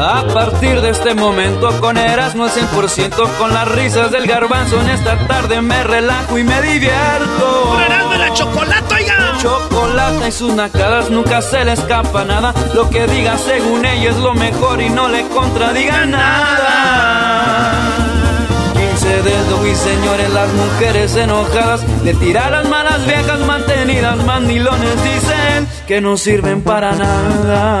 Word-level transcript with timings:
A 0.00 0.24
partir 0.32 0.80
de 0.80 0.90
este 0.90 1.14
momento 1.14 1.80
con 1.80 1.96
eras 1.96 2.34
no 2.34 2.46
es 2.46 2.56
100% 2.56 3.38
con 3.38 3.52
las 3.52 3.68
risas 3.68 4.10
del 4.10 4.26
garbanzo 4.26 4.80
en 4.80 4.90
esta 4.90 5.16
tarde 5.26 5.60
me 5.62 5.82
relajo 5.84 6.38
y 6.38 6.44
me 6.44 6.60
divierto. 6.62 7.76
de 8.10 8.18
la 8.18 8.32
chocolate, 8.34 8.94
oiga! 8.94 9.32
Chocolate 9.40 10.28
y 10.28 10.32
sus 10.32 10.54
nacadas 10.54 11.10
nunca 11.10 11.42
se 11.42 11.64
le 11.64 11.72
escapa 11.72 12.24
nada. 12.24 12.54
Lo 12.74 12.88
que 12.90 13.06
diga 13.06 13.36
según 13.38 13.84
ella 13.84 14.10
es 14.10 14.16
lo 14.16 14.34
mejor 14.34 14.80
y 14.80 14.90
no 14.90 15.08
le 15.08 15.26
contradiga 15.28 16.04
nada. 16.06 17.72
15 18.74 19.22
dedos 19.22 19.66
y 19.66 19.74
señores, 19.74 20.30
las 20.30 20.52
mujeres 20.52 21.16
enojadas 21.16 21.82
le 22.04 22.14
tiran 22.14 22.52
las 22.52 22.68
malas 22.68 23.06
viejas 23.06 23.40
mantenidas, 23.40 24.16
mandilones 24.24 25.02
dicen 25.02 25.68
que 25.86 26.00
no 26.00 26.16
sirven 26.16 26.62
para 26.62 26.92
nada. 26.92 27.80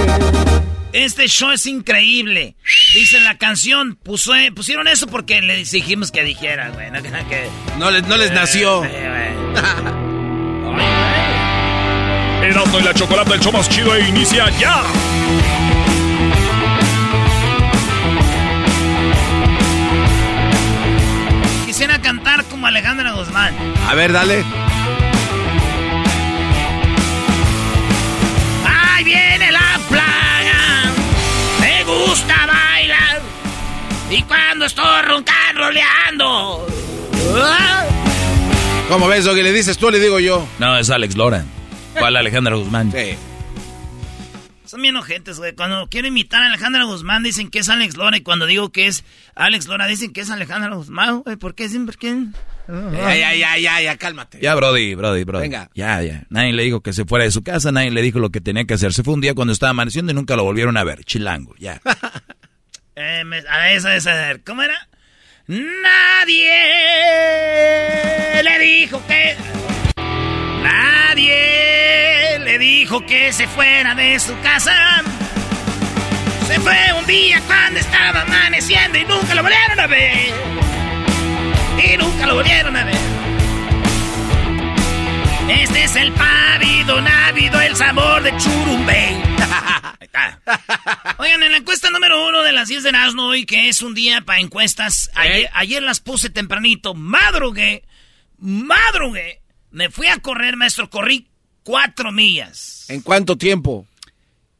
Este 0.93 1.27
show 1.27 1.51
es 1.51 1.65
increíble. 1.65 2.55
Dice 2.93 3.19
la 3.21 3.37
canción, 3.37 3.95
puso, 3.95 4.33
pusieron 4.55 4.87
eso 4.87 5.07
porque 5.07 5.41
les 5.41 5.71
dijimos 5.71 6.11
que 6.11 6.23
dijera, 6.23 6.69
güey. 6.71 6.91
No, 6.91 7.01
que, 7.01 7.09
no, 7.77 7.89
les, 7.91 8.05
no 8.07 8.17
les 8.17 8.31
nació. 8.31 8.83
Erasmo 12.43 12.79
y 12.79 12.83
la 12.83 12.93
chocolate, 12.93 13.33
el 13.35 13.39
show 13.39 13.53
más 13.53 13.69
chido 13.69 13.95
e 13.95 14.09
inicia 14.09 14.49
ya. 14.59 14.83
Quisiera 21.65 22.01
cantar 22.01 22.43
como 22.45 22.67
Alejandra 22.67 23.13
Guzmán. 23.13 23.55
A 23.87 23.95
ver, 23.95 24.11
dale. 24.11 24.43
Gusta 32.11 32.45
bailar. 32.45 33.21
Y 34.09 34.21
cuando 34.23 34.65
estoy 34.65 35.01
roncando, 35.03 35.61
roleando. 35.61 36.67
¿Cómo 38.89 39.07
ves 39.07 39.23
lo 39.23 39.33
que 39.33 39.43
le 39.43 39.53
dices 39.53 39.77
tú? 39.77 39.89
Le 39.89 39.97
digo 39.97 40.19
yo. 40.19 40.45
No, 40.59 40.77
es 40.77 40.89
Alex 40.89 41.15
Lora. 41.15 41.45
¿Cuál 41.97 42.17
Alejandra 42.17 42.55
Guzmán? 42.55 42.91
Sí. 42.91 43.15
Son 44.71 44.81
bien 44.81 44.95
ojentes, 44.95 45.37
güey. 45.37 45.53
Cuando 45.53 45.89
quiero 45.89 46.07
imitar 46.07 46.41
a 46.41 46.45
Alejandra 46.45 46.85
Guzmán 46.85 47.23
dicen 47.23 47.49
que 47.49 47.59
es 47.59 47.67
Alex 47.67 47.97
Lora 47.97 48.15
y 48.15 48.21
cuando 48.21 48.45
digo 48.45 48.71
que 48.71 48.87
es 48.87 49.03
Alex 49.35 49.67
Lora 49.67 49.85
dicen 49.85 50.13
que 50.13 50.21
es 50.21 50.29
Alejandra 50.29 50.73
Guzmán, 50.73 51.23
güey. 51.23 51.35
¿Por 51.35 51.55
qué? 51.55 51.67
¿Por 51.67 51.97
qué? 51.97 52.27
Ya, 52.69 53.13
ya, 53.17 53.35
ya, 53.35 53.57
ya, 53.57 53.81
ya, 53.81 53.97
cálmate. 53.97 54.39
Ya, 54.39 54.55
Brody, 54.55 54.95
Brody, 54.95 55.25
Brody. 55.25 55.41
Venga. 55.41 55.69
Ya, 55.75 56.01
ya. 56.01 56.23
Nadie 56.29 56.53
le 56.53 56.63
dijo 56.63 56.79
que 56.79 56.93
se 56.93 57.03
fuera 57.03 57.25
de 57.25 57.31
su 57.31 57.43
casa, 57.43 57.73
nadie 57.73 57.91
le 57.91 58.01
dijo 58.01 58.19
lo 58.19 58.29
que 58.29 58.39
tenía 58.39 58.63
que 58.63 58.75
hacer. 58.75 58.93
Se 58.93 59.03
fue 59.03 59.13
un 59.13 59.19
día 59.19 59.33
cuando 59.33 59.51
estaba 59.51 59.71
amaneciendo 59.71 60.13
y 60.13 60.15
nunca 60.15 60.37
lo 60.37 60.45
volvieron 60.45 60.77
a 60.77 60.85
ver. 60.85 61.03
Chilango, 61.03 61.53
ya. 61.59 61.81
eh, 62.95 63.23
a 63.49 63.57
ver, 63.57 63.75
eso 63.75 63.89
es, 63.89 64.07
a 64.07 64.13
ver, 64.13 64.41
¿cómo 64.41 64.61
era? 64.61 64.87
Nadie 65.47 66.47
le 68.41 68.59
dijo 68.59 69.05
que... 69.05 69.35
Nadie 70.63 72.20
le 72.43 72.57
dijo 72.59 73.05
que 73.05 73.31
se 73.33 73.47
fuera 73.47 73.95
de 73.95 74.19
su 74.19 74.37
casa. 74.41 75.03
Se 76.47 76.59
fue 76.59 76.93
un 76.97 77.05
día 77.05 77.41
cuando 77.47 77.79
estaba 77.79 78.21
amaneciendo 78.21 78.97
y 78.97 79.05
nunca 79.05 79.33
lo 79.35 79.43
volvieron 79.43 79.79
a 79.79 79.87
ver. 79.87 80.33
Y 81.83 81.97
nunca 81.97 82.25
lo 82.25 82.35
volvieron 82.35 82.75
a 82.75 82.83
ver. 82.83 82.97
Este 85.49 85.83
es 85.83 85.95
el 85.95 86.11
pavido 86.13 87.01
návido, 87.01 87.61
el 87.61 87.75
sabor 87.75 88.23
de 88.23 88.35
churumbey. 88.37 89.21
Oigan, 91.17 91.43
en 91.43 91.51
la 91.51 91.57
encuesta 91.57 91.89
número 91.89 92.27
uno 92.27 92.41
de 92.43 92.51
las 92.51 92.67
10 92.67 92.83
de 92.83 92.91
Nazno 92.91 93.27
hoy, 93.27 93.45
que 93.45 93.69
es 93.69 93.81
un 93.81 93.93
día 93.93 94.21
para 94.21 94.39
encuestas, 94.39 95.09
ayer, 95.15 95.49
ayer 95.53 95.83
las 95.83 95.99
puse 95.99 96.29
tempranito, 96.29 96.93
madrugué, 96.93 97.83
madrugué 98.37 99.41
me 99.71 99.89
fui 99.89 100.07
a 100.07 100.17
correr, 100.17 100.57
maestro, 100.57 100.89
corrí 100.89 101.30
cuatro 101.63 102.11
millas. 102.11 102.85
¿En 102.89 103.01
cuánto 103.01 103.37
tiempo? 103.37 103.87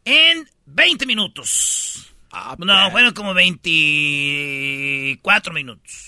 En 0.06 0.48
20 0.66 1.06
minutos. 1.06 2.14
Ah, 2.32 2.56
no, 2.58 2.92
fueron 2.92 3.14
como 3.14 3.34
24 3.34 5.54
minutos. 5.54 6.08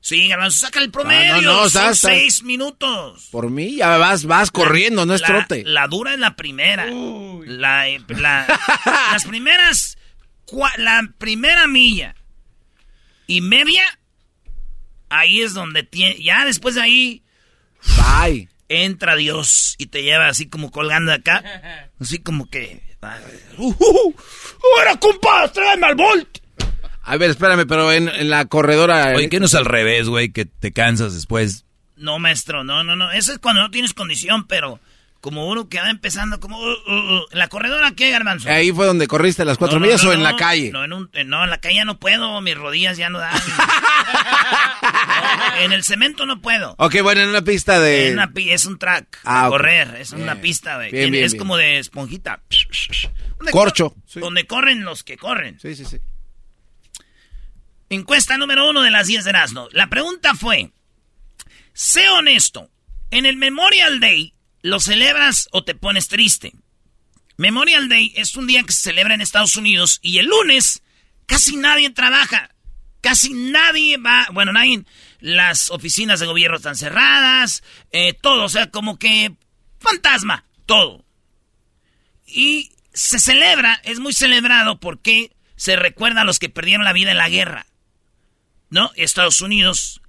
Sí, 0.00 0.26
Garbanzo, 0.26 0.60
saca 0.60 0.80
el 0.80 0.90
promedio. 0.90 1.34
Ah, 1.34 1.40
no, 1.42 1.64
no, 1.64 1.68
Son 1.68 1.94
seis 1.94 2.42
minutos. 2.42 3.28
Por 3.30 3.50
mí 3.50 3.76
ya 3.76 3.98
vas, 3.98 4.24
vas 4.24 4.50
corriendo, 4.50 5.04
no 5.04 5.12
es 5.14 5.20
trote. 5.22 5.64
La 5.64 5.86
dura 5.86 6.14
es 6.14 6.18
la 6.18 6.34
primera. 6.34 6.86
La, 6.86 7.86
las 9.12 9.24
primeras, 9.26 9.98
la 10.78 11.02
primera 11.18 11.66
milla 11.66 12.14
y 13.26 13.42
media, 13.42 13.82
ahí 15.10 15.42
es 15.42 15.52
donde 15.52 15.82
tiene, 15.82 16.22
ya 16.22 16.46
después 16.46 16.76
de 16.76 16.80
ahí 16.80 17.22
Bye. 17.96 18.48
Entra 18.68 19.16
Dios 19.16 19.74
y 19.78 19.86
te 19.86 20.02
lleva 20.02 20.28
así 20.28 20.48
como 20.48 20.70
colgando 20.70 21.12
acá. 21.12 21.42
Así 22.00 22.18
como 22.18 22.48
que. 22.48 22.82
Uh, 23.56 23.72
uh, 23.72 24.14
¡Ahora, 24.76 24.96
compadre! 24.96 25.48
¡Tráeme 25.50 25.86
al 25.86 25.94
Volt! 25.94 26.38
A 27.02 27.16
ver, 27.16 27.30
espérame, 27.30 27.66
pero 27.66 27.90
en, 27.90 28.28
la 28.28 28.44
corredora. 28.44 29.14
Oye, 29.16 29.30
¿qué 29.30 29.40
no 29.40 29.46
es 29.46 29.54
al 29.54 29.64
revés, 29.64 30.08
güey? 30.08 30.30
Que 30.30 30.44
te 30.44 30.72
cansas 30.72 31.14
después. 31.14 31.64
No, 31.96 32.18
maestro, 32.18 32.64
no, 32.64 32.84
no, 32.84 32.96
no. 32.96 33.10
Eso 33.12 33.32
es 33.32 33.38
cuando 33.38 33.62
no 33.62 33.70
tienes 33.70 33.94
condición, 33.94 34.46
pero 34.46 34.78
como 35.20 35.48
uno 35.48 35.68
que 35.68 35.80
va 35.80 35.90
empezando, 35.90 36.38
como... 36.38 36.58
Uh, 36.58 36.76
uh, 36.86 37.16
uh. 37.16 37.26
¿La 37.32 37.48
corredora 37.48 37.92
qué, 37.92 38.10
Garbanzo? 38.10 38.48
¿Ahí 38.48 38.72
fue 38.72 38.86
donde 38.86 39.08
corriste 39.08 39.44
las 39.44 39.58
cuatro 39.58 39.80
millas 39.80 40.04
o 40.04 40.12
en 40.12 40.22
la 40.22 40.36
calle? 40.36 40.70
No 40.70 40.84
en, 40.84 40.92
un, 40.92 41.10
no, 41.26 41.44
en 41.44 41.50
la 41.50 41.58
calle 41.58 41.76
ya 41.76 41.84
no 41.84 41.98
puedo, 41.98 42.40
mis 42.40 42.56
rodillas 42.56 42.96
ya 42.96 43.10
no 43.10 43.18
dan. 43.18 43.34
en 45.60 45.72
el 45.72 45.84
cemento 45.84 46.26
no 46.26 46.40
puedo. 46.40 46.74
Ok, 46.78 46.96
bueno, 47.02 47.20
en 47.20 47.28
una 47.28 47.42
pista 47.42 47.80
de... 47.80 48.16
es 48.36 48.66
un 48.66 48.78
track, 48.78 49.20
ah, 49.24 49.46
correr, 49.48 49.96
es 50.00 50.12
una 50.12 50.40
pista, 50.40 50.76
güey. 50.76 50.90
Es 51.18 51.34
como 51.34 51.56
de 51.56 51.78
esponjita. 51.78 52.42
Corcho. 53.50 53.94
Donde 54.14 54.46
corren 54.46 54.84
los 54.84 55.04
que 55.04 55.16
corren. 55.16 55.58
Sí, 55.60 55.74
sí, 55.74 55.84
sí. 55.84 55.98
Encuesta 57.90 58.36
número 58.36 58.68
uno 58.68 58.82
de 58.82 58.90
las 58.90 59.06
10 59.06 59.24
de 59.24 59.30
Erasmo. 59.30 59.68
La 59.72 59.88
pregunta 59.88 60.34
fue, 60.34 60.72
sé 61.72 62.08
honesto, 62.10 62.70
en 63.10 63.24
el 63.24 63.36
Memorial 63.36 64.00
Day, 64.00 64.34
¿lo 64.60 64.78
celebras 64.80 65.48
o 65.52 65.64
te 65.64 65.74
pones 65.74 66.08
triste? 66.08 66.52
Memorial 67.38 67.88
Day 67.88 68.12
es 68.16 68.36
un 68.36 68.46
día 68.46 68.62
que 68.64 68.72
se 68.72 68.82
celebra 68.82 69.14
en 69.14 69.20
Estados 69.20 69.56
Unidos 69.56 70.00
y 70.02 70.18
el 70.18 70.26
lunes 70.26 70.82
casi 71.26 71.56
nadie 71.56 71.88
trabaja. 71.90 72.50
Casi 73.00 73.32
nadie 73.32 73.96
va, 73.96 74.26
bueno, 74.32 74.52
nadie, 74.52 74.84
las 75.20 75.70
oficinas 75.70 76.20
de 76.20 76.26
gobierno 76.26 76.56
están 76.56 76.76
cerradas, 76.76 77.62
eh, 77.92 78.12
todo, 78.12 78.44
o 78.44 78.48
sea, 78.48 78.70
como 78.70 78.98
que 78.98 79.36
fantasma, 79.78 80.44
todo. 80.66 81.04
Y 82.26 82.72
se 82.92 83.18
celebra, 83.18 83.80
es 83.84 84.00
muy 84.00 84.12
celebrado 84.12 84.80
porque 84.80 85.32
se 85.56 85.76
recuerda 85.76 86.22
a 86.22 86.24
los 86.24 86.38
que 86.38 86.48
perdieron 86.48 86.84
la 86.84 86.92
vida 86.92 87.10
en 87.10 87.18
la 87.18 87.28
guerra. 87.28 87.66
¿No? 88.70 88.90
Estados 88.96 89.40
Unidos. 89.40 90.02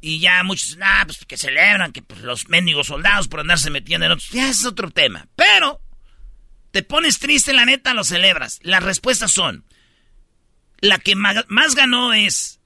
Y 0.00 0.20
ya 0.20 0.42
muchos, 0.42 0.78
ah, 0.80 1.02
pues 1.04 1.24
que 1.26 1.36
celebran, 1.36 1.92
que 1.92 2.02
pues, 2.02 2.20
los 2.20 2.48
mendigos 2.48 2.86
soldados 2.86 3.28
por 3.28 3.40
andarse 3.40 3.70
metiendo 3.70 4.06
en 4.06 4.12
otros. 4.12 4.30
Ya 4.30 4.48
es 4.48 4.64
otro 4.64 4.90
tema. 4.90 5.26
Pero, 5.36 5.80
te 6.70 6.82
pones 6.82 7.18
triste, 7.18 7.52
la 7.52 7.64
neta, 7.64 7.94
lo 7.94 8.04
celebras. 8.04 8.58
Las 8.62 8.82
respuestas 8.82 9.32
son, 9.32 9.64
la 10.80 10.98
que 10.98 11.16
más 11.16 11.74
ganó 11.74 12.12
es 12.12 12.60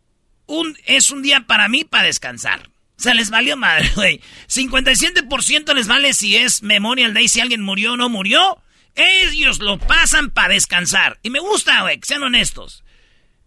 un, 0.47 0.77
es 0.87 1.11
un 1.11 1.23
día 1.23 1.47
para 1.47 1.69
mí 1.69 1.85
para 1.85 2.05
descansar. 2.05 2.71
O 2.99 3.03
sea, 3.03 3.15
les 3.15 3.31
valió 3.31 3.57
madre, 3.57 3.91
güey. 3.97 4.21
57% 4.49 5.75
les 5.75 5.87
vale 5.87 6.13
si 6.13 6.37
es 6.37 6.63
Memorial 6.63 7.15
Day, 7.15 7.29
si 7.29 7.41
alguien 7.41 7.63
murió 7.63 7.95
o 7.95 7.97
no 7.97 8.09
murió. 8.09 8.63
Ellos 8.95 9.61
lo 9.61 9.79
pasan 9.79 10.31
para 10.31 10.53
descansar. 10.55 11.19
Y 11.23 11.31
me 11.31 11.41
gusta, 11.41 11.81
güey, 11.83 11.99
que 11.99 12.07
sean 12.07 12.23
honestos. 12.23 12.85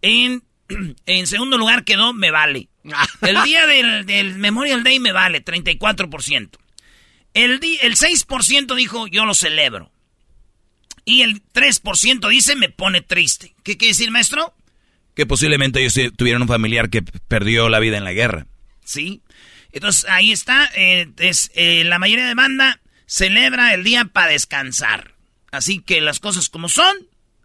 En, 0.02 0.44
en 1.06 1.28
segundo 1.28 1.58
lugar 1.58 1.84
quedó 1.84 2.14
Me 2.14 2.32
Vale. 2.32 2.70
El 3.22 3.44
día 3.44 3.68
del, 3.68 4.06
del 4.06 4.36
Memorial 4.40 4.84
Day 4.84 5.00
me 5.00 5.12
vale, 5.12 5.46
34%. 5.46 6.58
El, 7.36 7.52
el 7.54 7.96
6% 7.96 8.76
dijo 8.76 9.08
Yo 9.08 9.26
lo 9.26 9.34
celebro. 9.34 9.92
Y 11.06 11.22
el 11.22 11.44
3% 11.54 12.30
dice 12.30 12.56
me 12.56 12.70
pone 12.70 13.02
triste. 13.02 13.56
¿Qué 13.64 13.78
quiere 13.78 13.92
decir, 13.92 14.12
maestro? 14.12 14.54
Que 15.16 15.26
posiblemente 15.26 15.80
ellos 15.80 16.16
tuvieron 16.16 16.42
un 16.42 16.48
familiar 16.48 16.90
que 16.90 17.02
perdió 17.02 17.70
la 17.70 17.80
vida 17.80 17.98
en 17.98 18.04
la 18.04 18.14
guerra. 18.14 18.48
Sí. 18.84 19.22
Entonces 19.72 20.06
ahí 20.10 20.32
está. 20.32 20.70
Eh, 20.76 21.10
es, 21.18 21.52
eh, 21.56 21.84
la 21.84 22.00
mayoría 22.00 22.28
de 22.28 22.36
banda 22.36 22.80
celebra 23.06 23.74
el 23.74 23.84
día 23.84 24.06
para 24.06 24.32
descansar. 24.32 25.14
Así 25.52 25.80
que 25.80 26.02
las 26.02 26.20
cosas 26.20 26.50
como 26.50 26.70
son, 26.70 26.96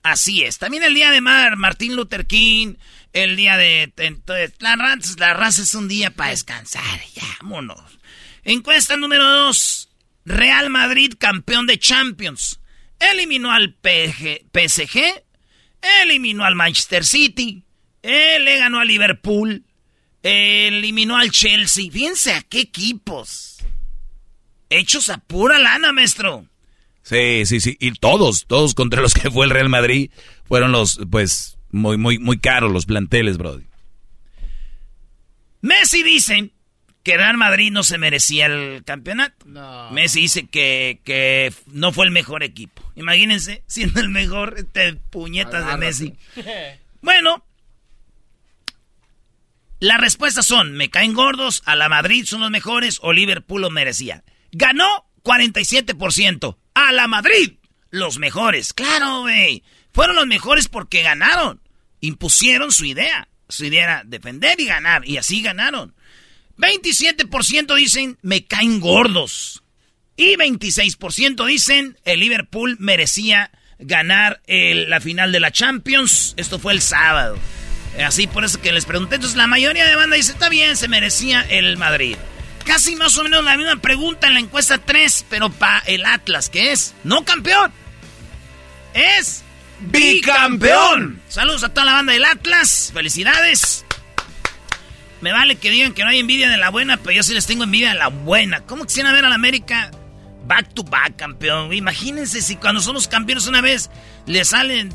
así 0.03 0.43
es. 0.43 0.59
También 0.59 0.83
el 0.83 0.95
día 0.95 1.11
de 1.11 1.21
Mar, 1.21 1.57
Martín 1.57 1.95
Luther 1.95 2.27
King, 2.27 2.75
el 3.13 3.37
día 3.37 3.57
de... 3.57 3.93
Entonces, 3.97 4.55
la, 4.61 4.77
raza, 4.77 5.15
la 5.19 5.35
raza 5.35 5.63
es 5.63 5.75
un 5.75 5.89
día 5.89 6.11
para 6.11 6.31
descansar. 6.31 7.01
Ya, 7.15 7.27
vámonos. 7.43 7.99
Encuesta 8.45 8.97
número 8.97 9.25
2. 9.25 9.89
Real 10.25 10.71
Madrid 10.71 11.15
campeón 11.19 11.67
de 11.67 11.79
Champions. 11.79 12.58
Eliminó 12.99 13.51
al 13.53 13.77
PSG, 13.83 15.01
eliminó 16.03 16.45
al 16.45 16.55
Manchester 16.55 17.05
City, 17.05 17.63
él 18.03 18.45
le 18.45 18.59
ganó 18.59 18.81
al 18.81 18.89
Liverpool, 18.89 19.65
eliminó 20.23 21.17
al 21.17 21.31
Chelsea. 21.31 21.91
Fíjense 21.91 22.33
a 22.33 22.43
qué 22.43 22.61
equipos. 22.61 23.59
Hechos 24.71 25.09
a 25.11 25.19
pura 25.19 25.59
lana, 25.59 25.93
maestro. 25.93 26.47
Sí, 27.03 27.47
sí, 27.47 27.61
sí. 27.61 27.77
Y 27.81 27.93
todos, 27.93 28.47
todos 28.47 28.75
contra 28.75 29.01
los 29.01 29.15
que 29.15 29.31
fue 29.31 29.47
el 29.47 29.51
Real 29.51 29.69
Madrid 29.69 30.11
fueron 30.45 30.73
los, 30.73 31.01
pues, 31.11 31.57
muy, 31.71 31.97
muy, 31.97 32.19
muy 32.19 32.39
caros 32.39 32.73
los 32.73 32.87
planteles, 32.87 33.39
Brody. 33.39 33.65
Messi 35.61 36.03
dicen 36.03 36.53
que 37.03 37.17
Real 37.17 37.37
Madrid 37.37 37.71
no 37.73 37.83
se 37.83 37.97
merecía 37.97 38.47
el 38.47 38.85
campeonato. 38.85 39.47
Messi 39.91 40.21
dice 40.21 40.47
que, 40.47 41.01
que, 41.05 41.53
no 41.67 41.93
fue 41.93 42.05
el 42.05 42.11
mejor 42.11 42.43
equipo. 42.43 42.83
Imagínense, 42.99 43.63
siendo 43.69 44.01
el 44.01 44.09
mejor, 44.09 44.57
este 44.59 44.95
puñetas 44.95 45.67
de 45.67 45.77
Messi. 45.77 46.15
Bueno, 47.01 47.45
las 49.79 50.01
respuestas 50.01 50.45
son, 50.45 50.73
me 50.73 50.91
caen 50.91 51.15
gordos, 51.15 51.63
a 51.65 51.77
la 51.77 51.89
Madrid 51.89 52.25
son 52.27 52.41
los 52.41 52.51
mejores 52.51 52.99
o 53.01 53.13
Liverpool 53.13 53.61
lo 53.63 53.71
merecía. 53.71 54.25
Ganó 54.51 55.07
47%. 55.23 56.57
A 56.75 56.93
la 56.93 57.07
Madrid, 57.07 57.53
los 57.91 58.19
mejores. 58.19 58.73
Claro, 58.73 59.21
güey. 59.21 59.63
Fueron 59.93 60.17
los 60.17 60.27
mejores 60.27 60.67
porque 60.67 61.03
ganaron. 61.03 61.61
Impusieron 62.01 62.73
su 62.73 62.85
idea. 62.85 63.29
Su 63.49 63.67
idea 63.67 63.85
era 63.85 64.03
defender 64.05 64.59
y 64.59 64.67
ganar. 64.67 65.07
Y 65.07 65.19
así 65.19 65.41
ganaron. 65.41 65.95
27% 66.57 67.77
dicen 67.77 68.19
me 68.23 68.45
caen 68.45 68.81
gordos. 68.81 69.63
Y 70.19 70.35
26% 70.35 71.47
dicen 71.47 71.97
el 72.05 72.19
Liverpool 72.19 72.77
merecía 72.81 73.53
ganar 73.79 74.43
la 74.49 75.01
final 75.01 75.31
de 75.31 75.39
la 75.39 75.53
Champions. 75.53 76.35
Esto 76.37 76.59
fue 76.59 76.73
el 76.73 76.83
sábado. 76.83 77.39
Así 78.05 78.27
por 78.27 78.45
eso 78.45 78.61
que 78.61 78.73
les 78.73 78.85
pregunté. 78.85 79.15
Entonces 79.15 79.37
la 79.37 79.47
mayoría 79.47 79.87
de 79.87 79.95
banda 79.95 80.17
dice, 80.17 80.33
está 80.33 80.49
bien, 80.49 80.77
se 80.77 80.89
merecía 80.89 81.43
el 81.49 81.77
Madrid. 81.77 82.17
Casi 82.67 82.97
más 82.97 83.17
o 83.17 83.23
menos 83.23 83.45
la 83.45 83.57
misma 83.57 83.77
pregunta 83.77 84.27
en 84.27 84.35
la 84.35 84.41
encuesta 84.41 84.79
3, 84.79 85.27
pero 85.31 85.51
para 85.51 85.79
el 85.87 86.05
Atlas, 86.05 86.51
que 86.51 86.73
es 86.73 86.95
no 87.05 87.25
campeón. 87.25 87.73
Es 88.95 89.45
bicampeón. 89.79 91.23
Saludos 91.29 91.63
a 91.63 91.69
toda 91.69 91.85
la 91.87 91.93
banda 91.93 92.13
del 92.13 92.25
Atlas. 92.25 92.91
Felicidades. 92.93 93.85
Me 95.21 95.31
vale 95.31 95.55
que 95.55 95.71
digan 95.71 95.95
que 95.95 96.03
no 96.03 96.11
hay 96.11 96.19
envidia 96.19 96.51
de 96.51 96.57
la 96.57 96.71
buena, 96.71 96.97
pero 96.97 97.13
yo 97.13 97.23
sí 97.23 97.35
les 97.35 97.47
tengo 97.47 97.63
envidia 97.63 97.91
de 97.91 97.99
la 97.99 98.09
buena. 98.09 98.63
¿Cómo 98.63 98.85
quisieran 98.85 99.15
ver 99.15 99.25
a 99.25 99.29
la 99.29 99.37
América 99.37 99.93
back 100.49 100.75
to 100.75 100.83
back 100.83 101.17
campeón? 101.17 101.73
Imagínense 101.73 102.43
si 102.43 102.57
cuando 102.57 102.81
somos 102.81 103.07
campeones 103.07 103.47
una 103.47 103.61
vez 103.61 103.91
le 104.27 104.45
salen 104.45 104.93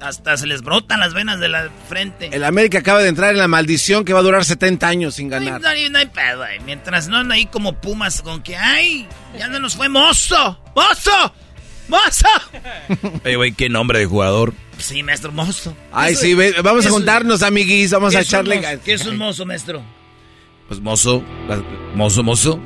hasta 0.00 0.36
se 0.36 0.46
les 0.46 0.62
brotan 0.62 1.00
las 1.00 1.14
venas 1.14 1.40
de 1.40 1.48
la 1.48 1.70
frente. 1.88 2.28
El 2.32 2.44
América 2.44 2.78
acaba 2.78 3.00
de 3.00 3.08
entrar 3.08 3.32
en 3.32 3.38
la 3.38 3.48
maldición 3.48 4.04
que 4.04 4.12
va 4.12 4.20
a 4.20 4.22
durar 4.22 4.44
70 4.44 4.86
años 4.86 5.14
sin 5.14 5.28
ganar. 5.28 5.60
No, 5.60 5.68
hay, 5.68 5.88
no 5.88 5.98
hay 5.98 6.06
pedo, 6.06 6.44
Mientras 6.64 7.08
no 7.08 7.32
ahí 7.32 7.46
como 7.46 7.80
pumas 7.80 8.22
con 8.22 8.42
que, 8.42 8.56
¡ay! 8.56 9.06
Ya 9.38 9.48
no 9.48 9.58
nos 9.58 9.76
fue 9.76 9.88
mozo. 9.88 10.60
¡Mozo! 10.74 11.32
¡Mozo! 11.88 12.28
Oye, 13.24 13.36
güey, 13.36 13.52
qué 13.52 13.68
nombre 13.68 13.98
de 13.98 14.06
jugador. 14.06 14.52
Sí, 14.78 15.02
maestro 15.02 15.32
mozo. 15.32 15.74
Ay, 15.92 16.14
sí, 16.14 16.34
vamos 16.62 16.84
a 16.84 16.90
juntarnos, 16.90 17.42
amiguis, 17.42 17.90
vamos 17.90 18.14
a 18.14 18.20
echarle 18.20 18.80
¿Qué 18.84 18.92
es 18.92 19.06
un 19.06 19.16
mozo, 19.16 19.46
maestro? 19.46 19.82
Pues 20.68 20.80
mozo, 20.80 21.22
mozo, 21.94 22.22
mozo, 22.22 22.60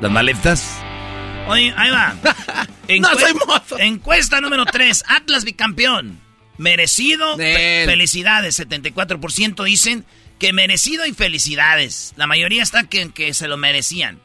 las 0.00 0.10
maletas. 0.10 0.76
Oye, 1.46 1.74
ahí 1.76 1.90
va. 1.90 2.14
no 3.00 3.18
soy 3.18 3.34
mozo. 3.46 3.78
Encuesta 3.78 4.40
número 4.40 4.64
3, 4.64 5.04
Atlas 5.08 5.44
bicampeón. 5.44 6.20
Merecido, 6.56 7.36
felicidades, 7.36 8.60
74% 8.60 9.64
dicen 9.64 10.04
que 10.38 10.52
merecido 10.52 11.04
y 11.06 11.12
felicidades. 11.12 12.14
La 12.16 12.26
mayoría 12.26 12.62
está 12.62 12.84
que, 12.84 13.10
que 13.10 13.34
se 13.34 13.48
lo 13.48 13.56
merecían. 13.56 14.20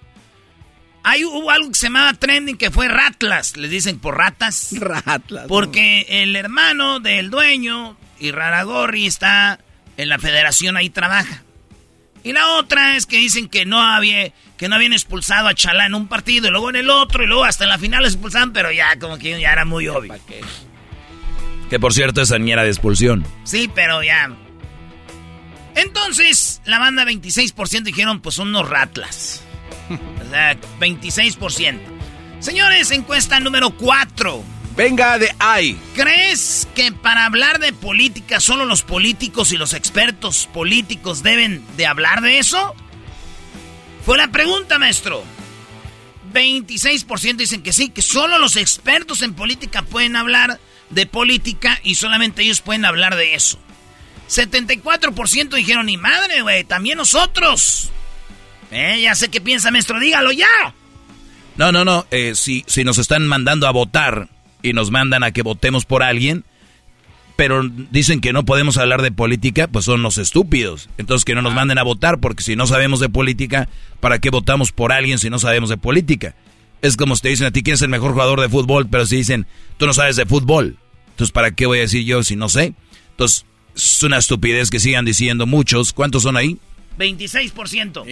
Hay, 1.04 1.24
hubo 1.24 1.50
algo 1.50 1.70
que 1.70 1.76
se 1.76 1.88
llamaba 1.88 2.14
trending 2.14 2.58
que 2.58 2.72
fue 2.72 2.88
Ratlas, 2.88 3.58
les 3.58 3.72
dicen 3.72 4.00
por 4.00 4.18
ratas. 4.18 4.76
Ratlas. 4.78 5.48
Porque 5.48 6.06
el 6.08 6.36
hermano 6.36 7.00
del 7.00 7.30
dueño 7.30 7.98
y 8.20 8.32
Raragorri 8.32 9.08
está 9.08 9.60
en 9.98 10.10
la 10.10 10.20
federación, 10.20 10.78
ahí 10.78 10.90
trabaja. 10.90 11.44
Y 12.24 12.34
la 12.34 12.56
otra 12.56 12.98
es 12.98 13.06
que 13.06 13.18
dicen 13.18 13.48
que 13.48 13.66
no 13.66 13.82
había 13.82 14.32
que 14.58 14.68
no 14.68 14.76
habían 14.76 14.92
expulsado 14.92 15.48
a 15.48 15.54
Chalá 15.56 15.86
en 15.86 15.96
un 15.96 16.10
partido 16.10 16.50
y 16.50 16.52
luego 16.52 16.70
en 16.70 16.76
el 16.76 16.90
otro 16.90 17.24
y 17.24 17.28
luego 17.28 17.46
hasta 17.46 17.64
en 17.64 17.70
la 17.70 17.78
final 17.78 18.02
lo 18.02 18.08
expulsaban, 18.10 18.52
pero 18.52 18.72
ya 18.74 19.00
como 19.00 19.18
que 19.18 19.40
ya 19.40 19.54
era 19.54 19.64
muy 19.64 19.88
obvio. 19.88 20.14
Que 21.70 21.80
por 21.80 21.94
cierto 21.94 22.22
es 22.22 22.32
niñera 22.32 22.64
de 22.64 22.70
expulsión. 22.70 23.26
Sí, 23.46 23.70
pero 23.74 24.04
ya. 24.04 24.36
Entonces, 25.76 26.62
la 26.66 26.78
banda 26.78 27.06
26% 27.06 27.84
dijeron, 27.84 28.20
pues 28.20 28.36
son 28.36 28.50
unos 28.50 28.68
ratlas. 28.68 29.44
O 29.90 30.32
sea, 30.32 30.56
26%. 30.80 31.80
Señores, 32.40 32.92
encuesta 32.92 33.40
número 33.40 33.72
4. 33.72 34.44
Venga 34.80 35.20
de 35.20 35.30
ahí. 35.40 35.78
¿Crees 35.94 36.66
que 36.74 36.94
para 36.94 37.26
hablar 37.26 37.60
de 37.60 37.74
política 37.74 38.40
solo 38.40 38.64
los 38.64 38.82
políticos 38.82 39.52
y 39.52 39.58
los 39.58 39.74
expertos 39.74 40.48
políticos 40.54 41.22
deben 41.22 41.66
de 41.76 41.86
hablar 41.86 42.22
de 42.22 42.38
eso? 42.38 42.74
Fue 44.06 44.18
la 44.18 44.30
pregunta, 44.30 44.80
maestro. 44.80 45.22
26% 46.34 47.36
dicen 47.36 47.62
que 47.62 47.74
sí, 47.74 47.90
que 47.90 48.02
solo 48.02 48.40
los 48.40 48.56
expertos 48.56 49.22
en 49.22 49.34
política 49.34 49.82
pueden 49.82 50.16
hablar 50.16 50.62
de 50.92 51.06
política 51.06 51.78
y 51.84 51.96
solamente 51.96 52.44
ellos 52.44 52.62
pueden 52.62 52.86
hablar 52.86 53.18
de 53.18 53.36
eso. 53.36 53.60
74% 54.30 55.56
dijeron, 55.56 55.88
ni 55.88 55.98
madre, 55.98 56.42
güey, 56.42 56.64
también 56.64 57.00
nosotros. 57.00 57.90
Eh, 58.72 59.02
ya 59.02 59.14
sé 59.14 59.28
qué 59.28 59.42
piensa, 59.42 59.72
maestro, 59.72 60.00
dígalo 60.00 60.32
ya. 60.32 60.48
No, 61.58 61.74
no, 61.74 61.84
no, 61.84 62.08
eh, 62.12 62.34
si, 62.34 62.64
si 62.66 62.86
nos 62.86 62.98
están 62.98 63.28
mandando 63.28 63.68
a 63.68 63.72
votar 63.72 64.30
y 64.62 64.74
nos 64.74 64.92
mandan 64.92 65.24
a 65.24 65.32
que 65.32 65.42
votemos 65.42 65.86
por 65.86 66.04
alguien, 66.04 66.44
pero 67.36 67.64
dicen 67.92 68.20
que 68.20 68.34
no 68.34 68.44
podemos 68.44 68.78
hablar 68.78 69.02
de 69.02 69.12
política, 69.12 69.68
pues 69.68 69.86
son 69.86 70.02
los 70.02 70.18
estúpidos. 70.18 70.90
Entonces 70.98 71.24
que 71.24 71.36
no 71.36 71.42
nos 71.42 71.54
manden 71.54 71.78
a 71.78 71.84
votar, 71.84 72.20
porque 72.20 72.44
si 72.44 72.56
no 72.56 72.68
sabemos 72.68 73.00
de 73.00 73.10
política, 73.10 73.70
¿para 74.02 74.20
qué 74.20 74.30
votamos 74.30 74.72
por 74.72 74.92
alguien 74.92 75.20
si 75.20 75.30
no 75.30 75.40
sabemos 75.40 75.70
de 75.70 75.78
política? 75.78 76.36
Es 76.82 76.98
como 76.98 77.16
si 77.16 77.22
te 77.22 77.30
dicen 77.30 77.48
a 77.48 77.52
ti 77.52 77.64
quién 77.64 77.76
es 77.76 77.82
el 77.82 77.90
mejor 77.90 78.12
jugador 78.12 78.42
de 78.42 78.50
fútbol, 78.50 78.88
pero 78.90 79.06
si 79.06 79.18
dicen, 79.18 79.48
tú 79.78 79.86
no 79.86 79.94
sabes 79.94 80.16
de 80.16 80.26
fútbol. 80.26 80.78
Entonces, 81.12 81.32
¿para 81.32 81.52
qué 81.52 81.66
voy 81.66 81.80
a 81.80 81.82
decir 81.82 82.04
yo 82.06 82.24
si 82.24 82.36
no 82.36 82.50
sé? 82.50 82.74
Entonces, 83.12 83.46
es 83.76 84.04
una 84.04 84.18
estupidez 84.18 84.70
que 84.70 84.80
sigan 84.80 85.06
diciendo 85.06 85.46
muchos. 85.46 85.94
¿Cuántos 85.94 86.24
son 86.24 86.38
ahí? 86.38 86.58
26%. 86.98 88.06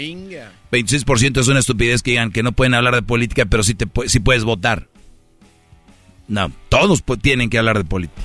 26% 0.71 1.39
es 1.39 1.47
una 1.49 1.59
estupidez 1.59 2.01
que 2.01 2.11
digan 2.11 2.31
que 2.31 2.43
no 2.43 2.53
pueden 2.53 2.73
hablar 2.73 2.95
de 2.95 3.01
política, 3.01 3.45
pero 3.45 3.63
sí, 3.63 3.75
te, 3.75 3.87
sí 4.07 4.19
puedes 4.21 4.45
votar. 4.45 4.87
No, 6.27 6.51
todos 6.69 7.03
tienen 7.21 7.49
que 7.49 7.57
hablar 7.57 7.77
de 7.77 7.85
política. 7.85 8.21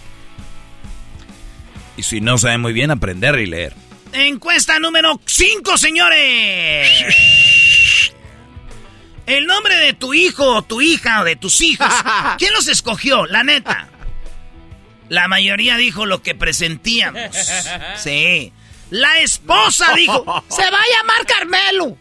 Y 1.96 2.02
si 2.02 2.20
no 2.20 2.38
saben 2.38 2.60
muy 2.60 2.72
bien, 2.72 2.90
aprender 2.90 3.38
y 3.38 3.46
leer. 3.46 3.74
Encuesta 4.12 4.78
número 4.78 5.20
5, 5.24 5.78
señores. 5.78 6.90
El 9.26 9.46
nombre 9.46 9.76
de 9.76 9.92
tu 9.92 10.14
hijo 10.14 10.56
o 10.56 10.62
tu 10.62 10.80
hija 10.80 11.20
o 11.20 11.24
de 11.24 11.36
tus 11.36 11.60
hijos. 11.60 11.86
¿Quién 12.38 12.52
los 12.52 12.66
escogió? 12.68 13.26
La 13.26 13.44
neta. 13.44 13.88
La 15.08 15.28
mayoría 15.28 15.76
dijo 15.76 16.06
lo 16.06 16.22
que 16.22 16.34
presentíamos. 16.34 17.22
Sí. 17.96 18.52
La 18.90 19.20
esposa 19.20 19.94
dijo, 19.94 20.44
se 20.48 20.70
va 20.70 20.78
a 20.78 20.98
llamar 20.98 21.26
Carmelo. 21.26 21.96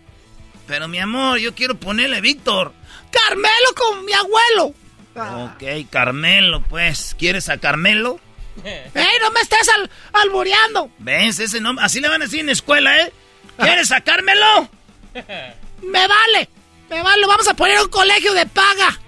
Pero 0.67 0.87
mi 0.87 0.99
amor, 0.99 1.39
yo 1.39 1.53
quiero 1.53 1.79
ponerle 1.79 2.21
Víctor. 2.21 2.73
Carmelo 3.11 3.75
con 3.75 4.05
mi 4.05 4.13
abuelo. 4.13 4.73
Ok, 5.15 5.63
Carmelo, 5.89 6.61
pues. 6.61 7.15
¿Quieres 7.17 7.49
a 7.49 7.57
Carmelo? 7.57 8.19
¡Ey, 8.63 9.17
no 9.21 9.31
me 9.31 9.41
estés 9.41 9.67
al 9.69 9.89
alboreando! 10.13 10.91
¿Ves? 10.99 11.39
Ese 11.39 11.61
nombre, 11.61 11.85
así 11.85 11.99
le 11.99 12.09
van 12.09 12.21
a 12.21 12.25
decir 12.25 12.41
en 12.41 12.47
la 12.47 12.51
escuela, 12.51 12.97
¿eh? 12.97 13.13
¿Quieres 13.57 13.89
sacármelo? 13.89 14.69
¡Me 15.13 16.07
vale! 16.07 16.49
¡Me 16.89 17.01
vale! 17.01 17.25
Vamos 17.27 17.47
a 17.47 17.53
poner 17.53 17.79
un 17.79 17.89
colegio 17.89 18.33
de 18.33 18.45
paga. 18.45 18.99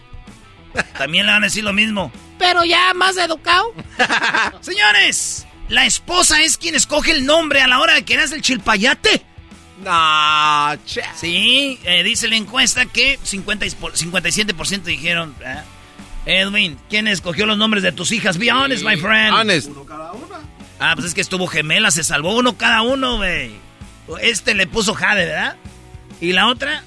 También 0.98 1.26
le 1.26 1.32
van 1.32 1.44
a 1.44 1.48
decir 1.48 1.64
lo 1.64 1.74
mismo. 1.74 2.12
Pero 2.40 2.64
ya 2.64 2.94
más 2.94 3.16
educado. 3.18 3.74
Señores, 4.62 5.46
la 5.70 5.86
esposa 5.86 6.42
es 6.42 6.58
quien 6.58 6.76
escoge 6.76 7.12
el 7.12 7.26
nombre 7.26 7.62
a 7.62 7.68
la 7.68 7.80
hora 7.80 7.94
de 7.94 8.04
que 8.04 8.16
eras 8.16 8.32
el 8.32 8.42
chilpayate. 8.42 9.24
No, 9.84 10.78
che. 10.86 11.04
Sí, 11.16 11.80
eh, 11.84 12.04
dice 12.04 12.28
la 12.28 12.36
encuesta 12.36 12.86
que 12.86 13.20
50, 13.22 13.66
57% 13.66 14.84
dijeron... 14.84 15.36
¿eh? 15.44 15.62
Edwin, 16.26 16.78
¿quién 16.90 17.08
escogió 17.08 17.46
los 17.46 17.58
nombres 17.58 17.84
de 17.84 17.92
tus 17.92 18.12
hijas? 18.12 18.38
Be 18.38 18.52
honest, 18.52 18.84
my 18.84 18.98
friend. 18.98 19.34
Honest. 19.36 19.68
Uno 19.70 19.86
cada 19.86 20.12
una. 20.14 20.40
Ah, 20.80 20.94
pues 20.96 21.08
es 21.08 21.14
que 21.14 21.22
estuvo 21.22 21.48
gemela, 21.48 21.92
se 21.92 22.04
salvó 22.04 22.36
uno 22.36 22.58
cada 22.58 22.82
uno, 22.82 23.18
güey. 23.18 23.52
Este 24.22 24.54
le 24.54 24.68
puso 24.68 24.94
Jade, 24.94 25.26
¿verdad? 25.26 25.56
¿Y 26.20 26.34
la 26.34 26.48
otra? 26.48 26.84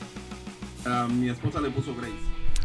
Uh, 0.85 1.09
mi 1.11 1.31
esposa 1.31 1.61
le 1.61 1.71
puso 1.71 1.95
Grace. 1.95 2.13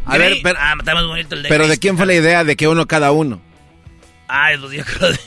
A 0.04 0.18
ver, 0.18 0.38
pero, 0.42 0.58
ah, 0.60 0.74
está 0.78 0.94
más 0.94 1.06
bonito 1.06 1.34
el 1.34 1.44
de 1.44 1.48
pero 1.48 1.68
¿de 1.68 1.78
quién 1.78 1.96
fue 1.96 2.06
la 2.06 2.14
idea 2.14 2.44
de 2.44 2.56
que 2.56 2.66
uno 2.66 2.86
cada 2.86 3.12
uno? 3.12 3.40
Ay, 4.26 4.58
pues 4.58 4.72
yo 4.72 4.84
creo 4.84 5.12
de... 5.12 5.20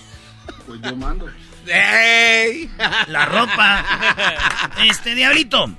Pues 0.67 0.81
yo 0.81 0.95
mando. 0.95 1.27
¡Ey! 1.67 2.69
La 3.07 3.25
ropa. 3.25 3.85
Este, 4.87 5.15
Diablito. 5.15 5.71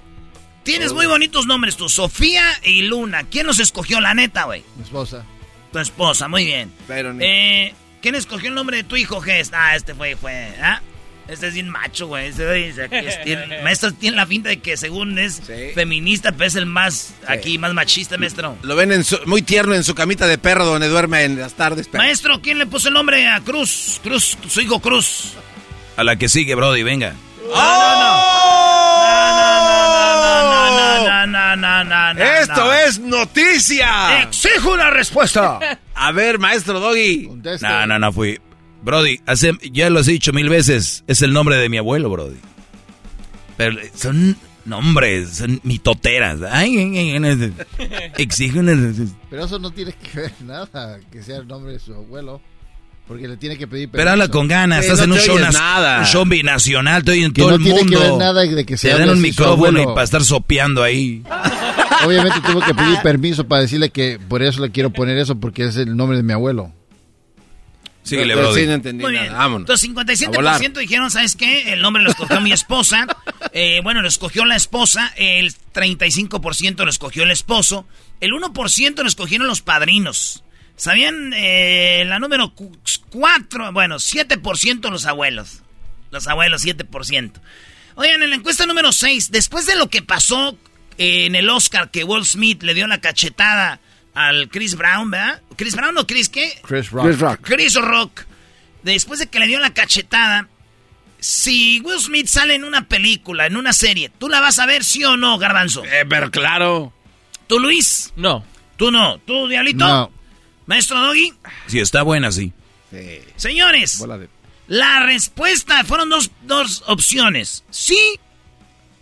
Tienes 0.63 0.93
muy 0.93 1.07
bonitos 1.07 1.47
nombres 1.47 1.77
tú, 1.77 1.89
Sofía 1.89 2.45
y 2.65 2.83
Luna. 2.83 3.25
¿Quién 3.25 3.47
los 3.47 3.61
escogió, 3.61 4.01
la 4.01 4.15
neta, 4.15 4.45
güey? 4.45 4.65
Mi 4.77 4.83
esposa. 4.83 5.25
Tu 5.76 5.83
esposa, 5.83 6.26
muy 6.26 6.47
bien. 6.47 6.73
Pero 6.88 7.12
ni... 7.12 7.23
eh, 7.23 7.75
¿Quién 8.00 8.14
escogió 8.14 8.49
el 8.49 8.54
nombre 8.54 8.78
de 8.78 8.85
tu 8.85 8.97
hijo, 8.97 9.21
Gest? 9.21 9.52
Ah, 9.54 9.76
este 9.76 9.95
fue, 9.95 10.16
fue, 10.16 10.54
¿ah? 10.62 10.80
Este 11.28 11.49
es 11.49 11.54
bien 11.54 11.68
macho, 11.68 12.06
güey. 12.06 12.28
Este, 12.28 12.88
tiene, 13.25 13.61
maestro 13.62 13.92
tiene 13.92 14.16
la 14.16 14.25
finta 14.26 14.49
de 14.49 14.61
que 14.61 14.78
según 14.78 15.18
es 15.18 15.42
Sí. 15.47 15.73
feminista, 15.75 16.33
pero 16.33 16.45
es 16.47 16.54
el 16.54 16.64
más, 16.64 17.12
aquí, 17.26 17.59
más 17.59 17.75
machista, 17.75 18.16
maestro. 18.16 18.56
Lo 18.62 18.75
ven 18.75 18.90
en 18.92 19.04
su- 19.04 19.18
muy 19.26 19.42
tierno 19.42 19.75
en 19.75 19.85
su 19.85 19.95
camita 19.95 20.26
de 20.26 20.38
perro 20.38 20.64
donde 20.64 20.88
duerme 20.88 21.25
en 21.25 21.38
las 21.38 21.52
tardes. 21.54 21.88
Pero... 21.92 22.02
Maestro, 22.02 22.40
¿quién 22.40 22.56
le 22.59 22.64
puso 22.66 22.88
el 22.88 22.95
nombre 22.95 23.28
a 23.28 23.40
Cruz? 23.40 24.00
Cruz, 24.02 24.38
su 24.49 24.61
hijo 24.62 24.80
Cruz. 24.80 25.35
A 25.99 26.04
la 26.04 26.16
que 26.16 26.28
sigue, 26.30 26.54
Brody, 26.54 26.85
venga. 26.85 27.12
No, 27.42 27.54
no, 27.54 28.00
no, 28.00 29.37
no, 29.37 29.59
no, 29.61 29.88
no, 29.90 29.96
¡Esto 32.41 32.65
no. 32.65 32.73
es 32.73 32.99
noticia! 32.99 34.23
Exijo 34.23 34.73
una 34.73 34.91
respuesta. 34.91 35.59
A 35.95 36.12
ver, 36.12 36.38
maestro 36.38 36.81
Doggy. 36.81 37.26
Conteste. 37.26 37.67
No, 37.67 37.87
no, 37.87 37.99
no 37.99 38.12
fui. 38.12 38.38
Brody, 38.83 39.21
hace, 39.26 39.53
ya 39.73 39.91
lo 39.91 40.00
has 40.00 40.07
dicho 40.07 40.33
mil 40.33 40.49
veces, 40.49 41.03
es 41.07 41.23
el 41.23 41.33
nombre 41.33 41.57
de 41.57 41.69
mi 41.69 41.79
abuelo, 41.79 42.11
Brody. 42.11 42.37
Pero 43.57 43.76
son 43.95 44.37
nombres, 44.65 45.38
son 45.38 45.61
mitoteras. 45.65 46.41
Ay, 46.50 46.76
ay, 46.76 46.99
ay, 46.99 47.25
ay, 47.25 47.53
exijo 48.19 48.61
una... 48.61 48.93
Pero 49.31 49.45
eso 49.45 49.59
no 49.59 49.71
tiene 49.71 49.93
que 49.93 50.21
ver 50.21 50.33
nada 50.45 51.00
que 51.11 51.23
sea 51.23 51.38
el 51.38 51.49
nombre 51.49 51.73
de 51.73 51.79
su 51.79 51.95
abuelo. 51.95 52.41
Porque 53.09 53.29
le 53.29 53.37
tiene 53.37 53.57
que 53.57 53.69
pedir 53.69 53.89
Pero 53.89 54.11
habla 54.11 54.29
con 54.29 54.49
ganas, 54.49 54.85
Sí, 54.85 54.91
estás 54.91 55.07
no 55.07 55.15
en 55.15 55.21
un 55.21 55.27
show, 55.27 55.39
nada. 55.39 56.01
un 56.01 56.07
show 56.07 56.25
binacional, 56.25 56.99
estoy 56.99 57.23
en 57.23 57.33
Que 57.33 57.41
todo 57.41 57.51
no 57.53 57.57
el 57.57 57.63
tiene 57.63 57.79
mundo. 57.83 57.99
que 58.01 58.05
ver 58.05 58.17
nada 58.17 58.43
de 58.43 58.67
que 58.67 58.77
se 58.77 58.89
Te 58.91 58.99
dan 58.99 59.11
un 59.11 59.21
micrófono 59.21 59.81
y 59.81 59.85
para 59.87 60.03
estar 60.03 60.25
sopeando 60.25 60.83
ahí. 60.83 61.23
Obviamente 62.05 62.41
tuvo 62.41 62.61
que 62.61 62.75
pedir 62.75 62.99
permiso 63.03 63.47
para 63.47 63.63
decirle 63.63 63.91
que 63.91 64.19
por 64.19 64.43
eso 64.43 64.61
le 64.61 64.71
quiero 64.71 64.91
poner 64.91 65.17
eso, 65.19 65.39
porque 65.39 65.65
es 65.67 65.77
el 65.77 65.97
nombre 65.97 66.17
de 66.17 66.23
mi 66.25 66.33
abuelo. 66.33 66.73
Síguele, 68.03 68.35
Pero 68.35 68.49
Brody. 68.49 68.61
sí, 68.61 68.67
no 68.69 68.73
entendí 68.75 69.03
Muy 69.03 69.15
nada. 69.15 69.33
Vámonos. 69.33 69.69
Entonces, 69.81 70.29
A 70.29 70.31
volar. 70.31 70.61
57% 70.61 70.79
dijeron, 70.79 71.11
¿sabes 71.11 71.35
qué? 71.35 71.73
El 71.73 71.83
nombre 71.83 72.03
lo 72.05 72.11
escogió 72.11 72.41
mi 72.41 72.53
esposa. 72.53 73.07
Eh, 73.59 73.81
bueno, 73.83 74.03
lo 74.03 74.09
escogió 74.09 74.45
la 74.45 74.55
esposa. 74.57 75.15
El 75.17 75.55
35% 75.73 76.85
lo 76.85 76.91
escogió 76.91 77.23
el 77.23 77.31
esposo. 77.31 77.87
El 78.21 78.33
1% 78.33 78.97
lo 79.01 79.09
escogieron 79.09 79.47
los 79.47 79.63
padrinos. 79.63 80.45
¿Sabían? 80.76 81.33
Eh, 81.35 82.04
la 82.06 82.18
número 82.18 82.52
4, 83.11 83.73
bueno, 83.73 83.97
7% 83.97 84.90
los 84.90 85.06
abuelos. 85.06 85.62
Los 86.11 86.28
abuelos, 86.28 86.64
7%. 86.64 87.33
Oigan, 87.95 88.23
en 88.23 88.30
la 88.30 88.37
encuesta 88.37 88.66
número 88.66 88.92
6, 88.92 89.30
después 89.30 89.66
de 89.66 89.75
lo 89.75 89.88
que 89.88 90.02
pasó 90.02 90.56
eh, 90.99 91.26
en 91.26 91.35
el 91.35 91.49
Oscar, 91.49 91.90
que 91.90 92.04
Will 92.04 92.26
Smith 92.26 92.62
le 92.62 92.75
dio 92.75 92.87
la 92.87 93.00
cachetada 93.00 93.80
al 94.14 94.49
Chris 94.49 94.76
Brown, 94.76 95.11
¿verdad? 95.11 95.42
¿Chris 95.56 95.75
Brown 95.75 95.97
o 95.97 96.06
Chris 96.06 96.28
qué? 96.28 96.59
Chris 96.62 96.90
Rock. 96.90 97.06
Chris 97.06 97.18
Rock. 97.21 97.40
Chris 97.42 97.75
Rock, 97.75 98.21
después 98.83 99.18
de 99.18 99.26
que 99.28 99.38
le 99.38 99.47
dio 99.47 99.59
la 99.59 99.73
cachetada, 99.73 100.49
si 101.18 101.80
Will 101.80 102.00
Smith 102.00 102.26
sale 102.26 102.54
en 102.54 102.64
una 102.64 102.87
película, 102.87 103.47
en 103.47 103.56
una 103.56 103.73
serie, 103.73 104.11
¿tú 104.18 104.28
la 104.28 104.40
vas 104.40 104.59
a 104.59 104.66
ver, 104.66 104.85
sí 104.85 105.04
o 105.04 105.16
no, 105.16 105.38
Garbanzo? 105.38 105.85
Eh, 105.85 106.04
pero 106.09 106.30
claro. 106.30 106.92
¿Tú, 107.47 107.59
Luis? 107.59 108.12
No. 108.16 108.45
¿Tú 108.76 108.90
no? 108.90 109.18
¿Tú, 109.18 109.49
Diablito? 109.49 109.87
No. 109.87 110.11
¿Maestro 110.67 111.01
Doggy? 111.01 111.33
Si 111.67 111.79
está 111.79 112.03
buena, 112.03 112.31
sí. 112.33 112.53
Sí. 112.91 113.21
Señores, 113.37 113.99
de- 113.99 114.29
la 114.69 115.01
respuesta 115.05 115.85
fueron 115.85 116.09
dos, 116.11 116.31
dos 116.43 116.83
opciones. 116.87 117.65
¿Sí 117.71 117.99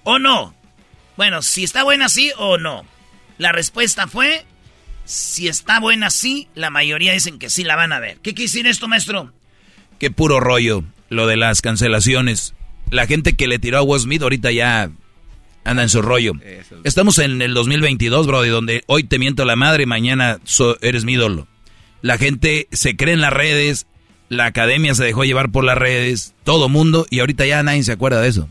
o 0.03 0.19
no? 0.19 0.55
Bueno, 1.17 1.43
si 1.43 1.65
está 1.65 1.83
buena, 1.85 2.09
sí 2.09 2.33
o 2.37 2.59
no. 2.59 2.85
La 3.39 3.53
respuesta 3.53 4.07
fue, 4.07 4.45
si 5.05 5.49
está 5.49 5.81
buena, 5.81 6.11
sí. 6.11 6.49
La 6.55 6.71
mayoría 6.71 7.13
dicen 7.13 7.39
que 7.39 7.51
sí 7.51 7.65
la 7.65 7.77
van 7.77 7.93
a 7.93 7.99
ver. 8.01 8.19
¿Qué 8.19 8.35
quiere 8.35 8.49
decir 8.51 8.67
esto, 8.67 8.89
maestro? 8.89 9.33
Qué 9.99 10.11
puro 10.11 10.41
rollo 10.41 10.85
lo 11.09 11.27
de 11.27 11.37
las 11.37 11.63
cancelaciones. 11.63 12.55
La 12.91 13.07
gente 13.07 13.35
que 13.37 13.47
le 13.47 13.59
tiró 13.59 13.79
a 13.79 13.83
Will 13.83 14.01
Smith 14.01 14.23
ahorita 14.23 14.51
ya 14.53 14.91
anda 15.65 15.83
en 15.83 15.89
su 15.89 16.03
rollo. 16.03 16.33
Estamos 16.85 17.19
en 17.19 17.41
el 17.41 17.55
2022, 17.55 18.27
Brody, 18.27 18.51
donde 18.51 18.83
hoy 18.87 19.05
te 19.05 19.19
miento 19.19 19.45
la 19.47 19.57
madre 19.57 19.85
y 19.85 19.87
mañana 19.87 20.39
so- 20.45 20.77
eres 20.83 21.05
mi 21.05 21.15
ídolo. 21.15 21.49
La 22.05 22.19
gente 22.19 22.69
se 22.71 22.97
cree 22.97 23.15
en 23.15 23.23
las 23.23 23.33
redes, 23.33 23.87
la 24.29 24.45
academia 24.45 24.95
se 24.95 25.05
dejó 25.05 25.25
llevar 25.25 25.51
por 25.51 25.65
las 25.65 25.79
redes, 25.79 26.35
todo 26.45 26.69
mundo, 26.69 27.07
y 27.09 27.21
ahorita 27.21 27.47
ya 27.47 27.63
nadie 27.63 27.83
se 27.83 27.93
acuerda 27.93 28.21
de 28.21 28.29
eso. 28.29 28.47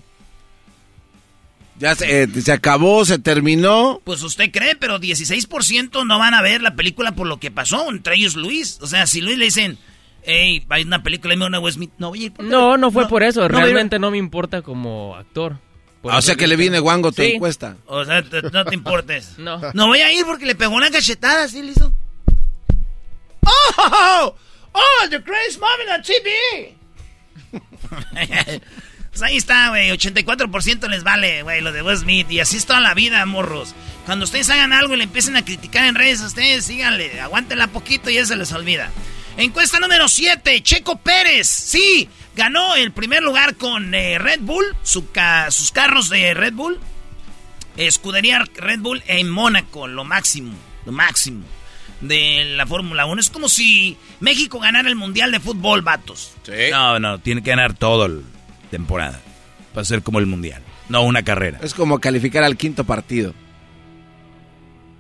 Ya 1.78 1.94
se, 1.94 2.24
eh, 2.24 2.28
se 2.42 2.52
acabó, 2.52 3.06
se 3.06 3.20
terminó. 3.20 4.02
Pues 4.04 4.24
usted 4.24 4.50
cree, 4.52 4.76
pero 4.76 5.00
16% 5.00 6.04
no 6.06 6.18
van 6.18 6.34
a 6.34 6.42
ver 6.42 6.62
la 6.64 6.76
película 6.76 7.14
por 7.14 7.28
lo 7.28 7.38
que 7.40 7.52
pasó, 7.52 7.90
entre 7.92 8.16
ellos 8.16 8.36
Luis. 8.36 8.80
O 8.82 8.88
sea, 8.88 9.06
si 9.06 9.22
Luis 9.22 9.38
le 9.38 9.46
dicen, 9.46 9.78
hey, 10.24 10.66
hay 10.70 10.84
una 10.84 11.04
película 11.04 11.36
de 11.36 11.46
una 11.46 11.72
Smith, 11.72 11.92
no 12.00 12.10
voy 12.10 12.24
a 12.24 12.26
ir 12.26 12.34
por 12.34 12.46
No, 12.46 12.78
no 12.78 12.90
fue 12.92 13.08
por 13.08 13.22
eso. 13.22 13.44
a 13.44 13.46
ir- 13.46 13.52
Realmente 13.52 14.00
no 14.00 14.10
me 14.10 14.18
importa 14.18 14.64
como 14.64 15.16
actor. 15.16 15.58
Ah, 16.06 16.18
o 16.18 16.22
sea 16.22 16.36
que 16.36 16.48
le 16.48 16.56
viene 16.56 16.80
guango 16.80 17.12
tu 17.12 17.22
Sí. 17.22 17.34
encuesta. 17.34 17.78
O 17.86 18.04
sea, 18.04 18.24
no 18.52 18.66
te 18.66 18.74
importes. 18.76 19.34
No. 19.38 19.60
No 19.74 19.88
voy 19.88 20.00
a 20.00 20.12
ir 20.12 20.26
porque 20.26 20.46
le 20.46 20.56
pegó 20.56 20.76
una 20.76 20.90
cachetada, 20.92 21.48
¿sí 21.48 21.62
le 21.62 21.72
hizo? 21.72 21.92
¡Oh! 23.46 24.36
¡Oh! 24.72 25.10
¡The 25.10 25.20
Grace 25.20 25.58
Mom 25.60 25.70
on 25.94 26.02
TV! 26.02 26.76
pues 29.10 29.22
ahí 29.22 29.38
está, 29.38 29.70
güey. 29.70 29.90
84% 29.92 30.90
les 30.90 31.04
vale, 31.04 31.44
güey, 31.44 31.62
lo 31.62 31.72
de 31.72 31.82
Will 31.82 31.98
Smith. 31.98 32.32
Y 32.32 32.40
así 32.40 32.58
es 32.58 32.66
toda 32.66 32.80
la 32.80 32.94
vida, 32.94 33.26
morros. 33.26 33.76
Cuando 34.06 34.26
ustedes 34.26 34.50
hagan 34.50 34.74
algo 34.74 34.94
y 34.94 34.98
le 34.98 35.04
empiecen 35.04 35.38
a 35.38 35.46
criticar 35.46 35.86
en 35.86 35.96
redes, 35.96 36.22
ustedes 36.22 36.66
síganle. 36.66 37.22
Aguántenla 37.22 37.68
poquito 37.68 38.10
y 38.10 38.16
ya 38.16 38.26
se 38.26 38.36
les 38.36 38.52
olvida. 38.52 38.92
Encuesta 39.38 39.80
número 39.80 40.08
7, 40.08 40.62
Checo 40.62 40.98
Pérez. 41.00 41.48
Sí, 41.48 42.10
ganó 42.36 42.76
el 42.76 42.92
primer 42.92 43.24
lugar 43.24 43.56
con 43.56 43.94
eh, 43.94 44.20
Red 44.20 44.42
Bull, 44.42 44.76
su 44.84 45.08
sus 45.50 45.72
carros 45.72 46.10
de 46.10 46.34
Red 46.34 46.54
Bull. 46.54 46.80
Escudería 47.78 48.44
Red 48.56 48.80
Bull 48.80 49.04
en 49.08 49.30
Mónaco, 49.30 49.88
lo 49.88 50.04
máximo, 50.04 50.54
lo 50.86 50.92
máximo 50.92 51.44
de 52.04 52.46
la 52.56 52.66
Fórmula 52.68 53.06
1. 53.06 53.20
Es 53.22 53.30
como 53.30 53.50
si 53.50 53.98
México 54.20 54.60
ganara 54.60 54.90
el 54.90 54.96
Mundial 54.96 55.32
de 55.32 55.40
Fútbol, 55.40 55.82
vatos. 55.82 56.34
No, 56.72 57.00
no, 57.00 57.20
tiene 57.20 57.42
que 57.44 57.50
ganar 57.50 57.74
todo 57.74 58.08
la 58.08 58.22
temporada. 58.70 59.20
Para 59.74 59.86
ser 59.86 60.04
como 60.04 60.20
el 60.20 60.26
mundial. 60.28 60.62
No 60.90 61.02
una 61.04 61.24
carrera. 61.24 61.60
Es 61.64 61.74
como 61.74 62.00
calificar 62.00 62.44
al 62.44 62.58
quinto 62.58 62.84
partido. 62.84 63.34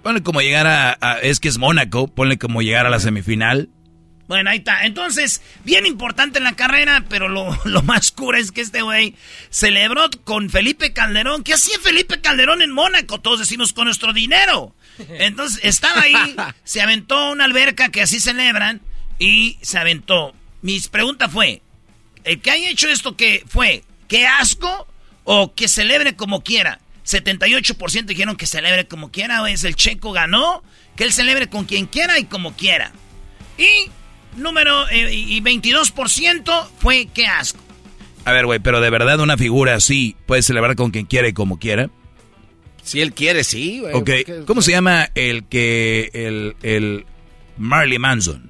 Ponle 0.01 0.23
como 0.23 0.41
llegar 0.41 0.67
a, 0.67 0.97
a- 0.99 1.19
Es 1.19 1.39
que 1.39 1.47
es 1.49 1.57
Mónaco. 1.57 2.07
Ponle 2.07 2.37
como 2.37 2.61
llegar 2.61 2.85
a 2.85 2.89
la 2.89 2.99
semifinal. 2.99 3.69
Bueno, 4.27 4.49
ahí 4.49 4.59
está. 4.59 4.85
Entonces, 4.85 5.41
bien 5.63 5.85
importante 5.85 6.37
en 6.39 6.45
la 6.45 6.53
carrera, 6.55 7.05
pero 7.09 7.27
lo, 7.27 7.55
lo 7.65 7.83
más 7.83 8.11
cura 8.11 8.39
es 8.39 8.51
que 8.51 8.61
este 8.61 8.81
güey 8.81 9.15
celebró 9.49 10.09
con 10.23 10.49
Felipe 10.49 10.93
Calderón. 10.93 11.43
¿Qué 11.43 11.53
hacía 11.53 11.77
Felipe 11.79 12.19
Calderón 12.21 12.61
en 12.61 12.71
Mónaco? 12.71 13.19
Todos 13.21 13.39
decimos 13.39 13.73
con 13.73 13.85
nuestro 13.85 14.11
dinero. 14.13 14.75
Entonces, 15.09 15.59
estaba 15.63 16.01
ahí, 16.01 16.35
se 16.63 16.81
aventó 16.81 17.31
una 17.31 17.45
alberca 17.45 17.89
que 17.89 18.01
así 18.01 18.19
celebran 18.19 18.81
y 19.19 19.57
se 19.61 19.77
aventó. 19.77 20.33
Mi 20.61 20.79
pregunta 20.79 21.29
fue, 21.29 21.61
¿el 22.23 22.41
que 22.41 22.51
haya 22.51 22.69
hecho 22.69 22.87
esto 22.87 23.17
que 23.17 23.43
fue, 23.47 23.83
qué 24.07 24.27
asco 24.27 24.87
o 25.23 25.53
que 25.53 25.67
celebre 25.67 26.15
como 26.15 26.43
quiera? 26.43 26.79
78% 27.05 28.05
dijeron 28.05 28.37
que 28.37 28.47
celebre 28.47 28.87
como 28.87 29.11
quiera, 29.11 29.49
es 29.49 29.63
el 29.63 29.75
checo 29.75 30.13
ganó, 30.13 30.63
que 30.95 31.03
él 31.03 31.11
celebre 31.11 31.47
con 31.47 31.65
quien 31.65 31.85
quiera 31.85 32.17
y 32.17 32.25
como 32.25 32.55
quiera. 32.55 32.91
Y 33.57 33.89
número 34.37 34.87
eh, 34.89 35.13
y 35.13 35.41
22% 35.41 36.67
fue 36.79 37.07
qué 37.13 37.25
asco. 37.27 37.59
A 38.25 38.31
ver, 38.31 38.45
güey, 38.45 38.59
pero 38.59 38.79
de 38.79 38.89
verdad 38.89 39.19
una 39.19 39.37
figura 39.37 39.75
así 39.75 40.15
puede 40.25 40.41
celebrar 40.41 40.75
con 40.75 40.91
quien 40.91 41.05
quiera 41.05 41.27
y 41.27 41.33
como 41.33 41.59
quiera. 41.59 41.89
Si 42.83 43.01
él 43.01 43.13
quiere, 43.13 43.43
sí, 43.43 43.79
güey. 43.79 43.93
Ok, 43.93 44.09
porque- 44.25 44.43
¿cómo 44.45 44.61
se 44.61 44.71
llama 44.71 45.09
el 45.15 45.45
que. 45.45 46.09
el. 46.13 46.55
el 46.63 47.05
Marley 47.57 47.99
Manson? 47.99 48.49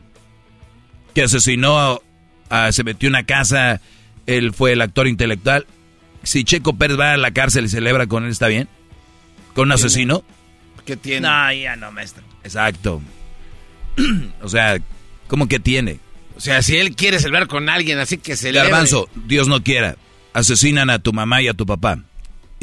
Que 1.13 1.23
asesinó, 1.23 2.01
a- 2.49 2.71
se 2.71 2.83
metió 2.83 3.07
en 3.07 3.13
una 3.15 3.25
casa, 3.25 3.81
él 4.25 4.53
fue 4.53 4.71
el 4.73 4.81
actor 4.81 5.07
intelectual. 5.07 5.65
Si 6.23 6.43
Checo 6.43 6.73
Pérez 6.77 6.97
va 6.99 7.13
a 7.13 7.17
la 7.17 7.31
cárcel 7.31 7.65
y 7.65 7.69
celebra 7.69 8.07
con 8.07 8.23
él, 8.23 8.31
¿está 8.31 8.47
bien? 8.47 8.69
¿Con 9.53 9.65
un 9.67 9.73
asesino? 9.73 10.23
¿Qué 10.85 10.95
tiene? 10.97 11.21
No, 11.27 11.53
ya 11.53 11.75
no, 11.75 11.91
maestro. 11.91 12.23
Exacto. 12.43 13.01
o 14.41 14.49
sea, 14.49 14.79
¿cómo 15.27 15.47
que 15.47 15.59
tiene? 15.59 15.99
O 16.35 16.39
sea, 16.39 16.61
si 16.61 16.77
él 16.77 16.95
quiere 16.95 17.19
celebrar 17.19 17.47
con 17.47 17.69
alguien, 17.69 17.99
así 17.99 18.17
que 18.17 18.35
se 18.35 18.51
Garbanzo, 18.51 19.07
Dios 19.27 19.47
no 19.47 19.61
quiera, 19.63 19.97
asesinan 20.33 20.89
a 20.89 20.99
tu 20.99 21.13
mamá 21.13 21.41
y 21.41 21.47
a 21.47 21.53
tu 21.53 21.65
papá. 21.65 21.99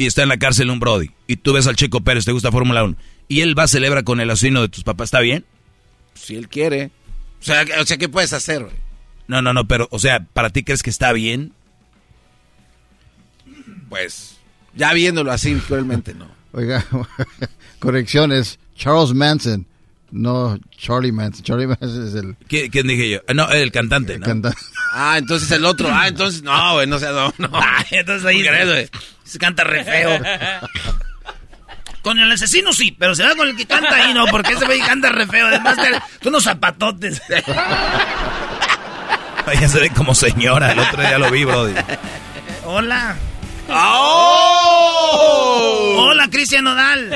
Y 0.01 0.07
está 0.07 0.23
en 0.23 0.29
la 0.29 0.39
cárcel 0.39 0.71
un 0.71 0.79
Brody. 0.79 1.11
Y 1.27 1.35
tú 1.35 1.53
ves 1.53 1.67
al 1.67 1.75
Checo 1.75 2.01
Pérez, 2.01 2.25
te 2.25 2.31
gusta 2.31 2.51
Fórmula 2.51 2.83
1. 2.83 2.95
Y 3.27 3.41
él 3.41 3.57
va 3.57 3.63
a 3.63 3.67
celebrar 3.67 4.03
con 4.03 4.19
el 4.19 4.31
asesino 4.31 4.63
de 4.63 4.67
tus 4.67 4.83
papás, 4.83 5.09
¿está 5.09 5.19
bien? 5.19 5.45
Si 6.15 6.35
él 6.35 6.49
quiere. 6.49 6.89
O 7.39 7.43
sea, 7.43 7.63
o 7.79 7.85
sea 7.85 7.97
¿qué 7.99 8.09
puedes 8.09 8.33
hacer, 8.33 8.63
güey? 8.63 8.73
No, 9.27 9.43
no, 9.43 9.53
no, 9.53 9.67
pero, 9.67 9.87
o 9.91 9.99
sea, 9.99 10.25
¿para 10.33 10.49
ti 10.49 10.63
crees 10.63 10.81
que 10.81 10.89
está 10.89 11.13
bien? 11.13 11.53
Pues, 13.89 14.37
ya 14.75 14.91
viéndolo 14.91 15.31
así, 15.31 15.53
cruelmente 15.67 16.15
no. 16.15 16.31
Oiga, 16.51 16.83
corrección, 17.79 18.31
es 18.31 18.57
Charles 18.75 19.13
Manson, 19.13 19.67
no 20.11 20.57
Charlie 20.77 21.11
Manson. 21.11 21.43
Charlie 21.43 21.67
Manson 21.67 22.07
es 22.07 22.15
el 22.15 22.37
¿Qui- 22.47 22.69
¿Quién 22.71 22.87
dije 22.87 23.09
yo? 23.09 23.19
Ah, 23.27 23.33
No, 23.33 23.49
el 23.51 23.71
cantante, 23.71 24.17
¿no? 24.19 24.25
cantante. 24.25 24.57
Ah, 24.93 25.15
entonces 25.17 25.49
el 25.51 25.65
otro. 25.65 25.89
Ah, 25.91 26.07
entonces, 26.07 26.43
no, 26.43 26.73
güey, 26.73 26.87
no 26.87 26.99
sé, 26.99 27.07
no, 27.07 27.33
no. 27.37 27.49
Ay, 27.53 27.85
entonces 27.91 28.25
ahí 28.25 28.43
se 29.23 29.39
canta 29.39 29.63
re 29.63 29.83
feo. 29.83 30.19
Con 32.01 32.17
el 32.19 32.31
asesino 32.31 32.73
sí, 32.73 32.95
pero 32.97 33.13
se 33.15 33.23
va 33.23 33.35
con 33.35 33.47
el 33.47 33.55
que 33.55 33.65
canta 33.65 33.95
ahí 33.95 34.13
no, 34.13 34.25
porque 34.27 34.53
ese 34.53 34.65
güey 34.65 34.79
canta 34.81 35.09
re 35.09 35.27
feo. 35.27 35.47
Además, 35.47 35.77
tú 36.19 36.29
unos 36.29 36.43
zapatotes. 36.43 37.21
Ya 39.59 39.67
se 39.67 39.81
ve 39.81 39.89
como 39.89 40.15
señora, 40.15 40.71
el 40.71 40.79
otro 40.79 41.01
día 41.01 41.17
lo 41.19 41.29
vi, 41.29 41.43
Brody. 41.43 41.73
Hola. 42.63 43.17
¡Oh! 43.69 44.85
Hola, 46.07 46.29
Cristian 46.29 46.63
Nodal. 46.63 47.09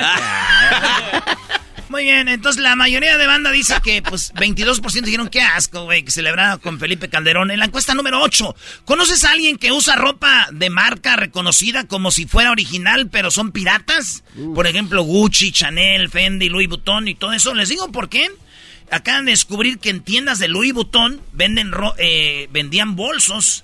Muy 1.96 2.04
bien, 2.04 2.28
entonces 2.28 2.62
la 2.62 2.76
mayoría 2.76 3.18
de 3.18 3.26
banda 3.26 3.52
dice 3.52 3.76
que, 3.82 4.02
pues, 4.02 4.34
22% 4.34 5.06
dijeron 5.06 5.30
que 5.30 5.40
asco, 5.40 5.86
güey, 5.86 6.04
que 6.04 6.12
celebraba 6.12 6.58
con 6.58 6.78
Felipe 6.78 7.08
Calderón. 7.08 7.52
En 7.52 7.60
la 7.60 7.66
encuesta 7.68 7.94
número 7.94 8.22
8, 8.22 8.54
¿conoces 8.84 9.24
a 9.24 9.32
alguien 9.32 9.58
que 9.58 9.72
usa 9.72 9.96
ropa 9.96 10.50
de 10.52 10.70
marca 10.70 11.16
reconocida 11.16 11.86
como 11.88 12.12
si 12.12 12.26
fuera 12.26 12.52
original, 12.52 13.08
pero 13.10 13.32
son 13.32 13.54
piratas? 13.54 14.26
Por 14.54 14.68
ejemplo, 14.68 15.04
Gucci, 15.04 15.54
Chanel, 15.54 16.10
Fendi, 16.10 16.50
Louis 16.50 16.68
Vuitton 16.68 17.08
y 17.08 17.16
todo 17.16 17.32
eso. 17.32 17.54
Les 17.56 17.70
digo 17.70 17.90
por 17.94 18.10
qué. 18.10 18.30
Acaban 18.92 19.24
de 19.24 19.32
descubrir 19.32 19.80
que 19.80 19.90
en 19.90 20.02
tiendas 20.04 20.38
de 20.38 20.50
Louis 20.50 20.74
Vuitton 20.74 21.22
venden 21.32 21.72
ro- 21.72 21.96
eh, 21.98 22.50
vendían 22.52 22.98
bolsos 22.98 23.64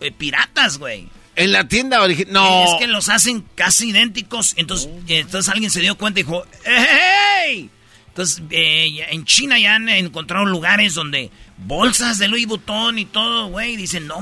eh, 0.00 0.10
piratas, 0.10 0.78
güey. 0.78 1.06
En 1.38 1.52
la 1.52 1.68
tienda 1.68 2.02
original. 2.02 2.32
No. 2.32 2.64
Es 2.64 2.80
que 2.80 2.86
los 2.88 3.08
hacen 3.08 3.44
casi 3.54 3.90
idénticos. 3.90 4.54
Entonces, 4.56 4.90
entonces 5.06 5.52
alguien 5.52 5.70
se 5.70 5.80
dio 5.80 5.96
cuenta 5.96 6.20
y 6.20 6.24
dijo, 6.24 6.44
¡Hey! 6.64 7.70
Entonces, 8.08 8.42
eh, 8.50 9.06
en 9.10 9.24
China 9.24 9.58
ya 9.58 9.76
han 9.76 9.88
encontrado 9.88 10.44
lugares 10.44 10.94
donde 10.94 11.30
bolsas 11.56 12.18
de 12.18 12.26
Louis 12.26 12.46
Vuitton 12.46 12.98
y 12.98 13.04
todo, 13.04 13.46
güey. 13.46 13.76
Dicen, 13.76 14.08
no. 14.08 14.18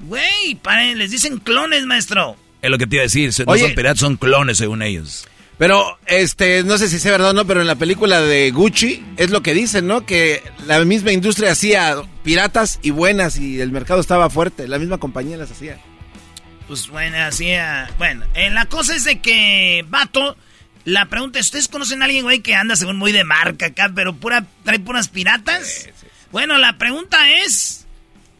Güey, 0.00 0.54
paren, 0.62 0.96
les 0.98 1.10
dicen 1.10 1.38
clones, 1.38 1.84
maestro. 1.84 2.36
Es 2.62 2.70
lo 2.70 2.78
que 2.78 2.86
te 2.86 2.96
iba 2.96 3.02
a 3.02 3.04
decir, 3.04 3.30
no 3.46 3.52
Oye. 3.52 3.62
son 3.62 3.74
piratas, 3.74 4.00
son 4.00 4.16
clones 4.16 4.56
según 4.56 4.82
ellos. 4.82 5.28
Pero, 5.62 5.96
este, 6.06 6.64
no 6.64 6.76
sé 6.76 6.88
si 6.88 6.98
sea 6.98 7.12
verdad 7.12 7.30
o 7.30 7.34
no, 7.34 7.46
pero 7.46 7.60
en 7.60 7.68
la 7.68 7.76
película 7.76 8.20
de 8.20 8.50
Gucci 8.50 9.00
es 9.16 9.30
lo 9.30 9.44
que 9.44 9.54
dicen, 9.54 9.86
¿no? 9.86 10.04
Que 10.04 10.42
la 10.66 10.84
misma 10.84 11.12
industria 11.12 11.52
hacía 11.52 12.02
piratas 12.24 12.80
y 12.82 12.90
buenas 12.90 13.38
y 13.38 13.60
el 13.60 13.70
mercado 13.70 14.00
estaba 14.00 14.28
fuerte. 14.28 14.66
La 14.66 14.80
misma 14.80 14.98
compañía 14.98 15.36
las 15.36 15.52
hacía. 15.52 15.78
Pues 16.66 16.88
bueno, 16.88 17.16
así, 17.16 17.52
ah, 17.52 17.88
bueno, 17.96 18.26
eh, 18.34 18.50
la 18.50 18.66
cosa 18.66 18.96
es 18.96 19.04
de 19.04 19.20
que, 19.20 19.86
vato, 19.88 20.36
la 20.84 21.06
pregunta 21.06 21.38
es, 21.38 21.46
¿ustedes 21.46 21.68
conocen 21.68 22.02
a 22.02 22.06
alguien, 22.06 22.24
güey, 22.24 22.40
que 22.40 22.56
anda 22.56 22.74
según 22.74 22.96
muy 22.96 23.12
de 23.12 23.22
marca 23.22 23.66
acá, 23.66 23.88
pero 23.94 24.16
pura, 24.16 24.44
trae 24.64 24.80
puras 24.80 25.10
piratas? 25.10 25.88
Bueno, 26.32 26.58
la 26.58 26.76
pregunta 26.76 27.30
es, 27.44 27.86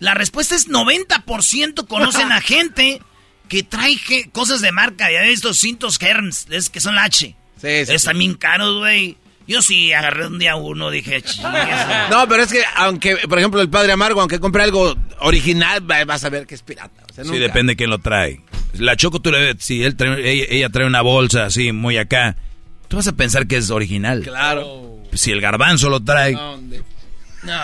la 0.01 0.15
respuesta 0.15 0.57
es 0.57 0.69
90% 0.69 1.87
conocen 1.87 2.33
a 2.33 2.41
gente 2.41 3.01
que 3.53 3.63
trae 3.63 3.99
cosas 4.33 4.63
de 4.63 4.73
marca. 4.73 5.13
Ya 5.13 5.21
ves 5.21 5.35
estos 5.35 5.59
cintos 5.59 6.01
Hermes, 6.01 6.47
es 6.51 6.71
que 6.71 6.81
son 6.81 6.95
la 6.95 7.05
H. 7.05 7.27
Sí, 7.61 7.87
sí, 7.87 7.93
Están 7.93 8.19
bien 8.19 8.33
caros, 8.33 8.79
güey. 8.79 9.19
Yo 9.47 9.61
sí 9.61 9.93
agarré 9.93 10.27
un 10.29 10.39
día 10.39 10.57
uno, 10.57 10.89
dije, 10.91 11.21
chingas. 11.21 12.09
No, 12.11 12.27
pero 12.29 12.45
es 12.45 12.51
que, 12.51 12.63
aunque, 12.77 13.17
por 13.29 13.39
ejemplo, 13.39 13.61
el 13.61 13.69
padre 13.69 13.93
Amargo, 13.93 14.21
aunque 14.23 14.41
compre 14.41 14.63
algo 14.63 14.97
original, 15.19 15.89
va- 15.89 16.03
vas 16.07 16.25
a 16.25 16.31
ver 16.31 16.47
que 16.47 16.55
es 16.55 16.63
pirata. 16.63 17.03
O 17.11 17.13
sea, 17.13 17.25
Sí, 17.25 17.39
depende 17.39 17.73
de 17.73 17.77
quién 17.77 17.91
lo 17.91 17.99
trae. 17.99 18.41
La 18.79 18.97
Choco, 18.97 19.21
tú 19.21 19.31
le 19.31 19.39
ves, 19.53 19.57
si 19.59 19.85
él 19.85 19.99
trae- 19.99 20.19
ella, 20.25 20.45
ella 20.49 20.69
trae 20.71 20.87
una 20.87 21.03
bolsa 21.03 21.45
así, 21.45 21.73
muy 21.73 21.99
acá, 21.99 22.37
tú 22.89 22.97
vas 22.97 23.07
a 23.09 23.13
pensar 23.13 23.47
que 23.47 23.59
es 23.59 23.69
original. 23.71 24.23
Claro. 24.23 24.99
Si 25.13 25.31
el 25.31 25.43
garbanzo 25.43 25.91
lo 25.91 26.01
trae, 26.03 26.33
¿Dónde? 26.33 26.83
No. 27.43 27.61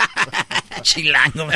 Chilango, 0.82 1.44
me- 1.46 1.54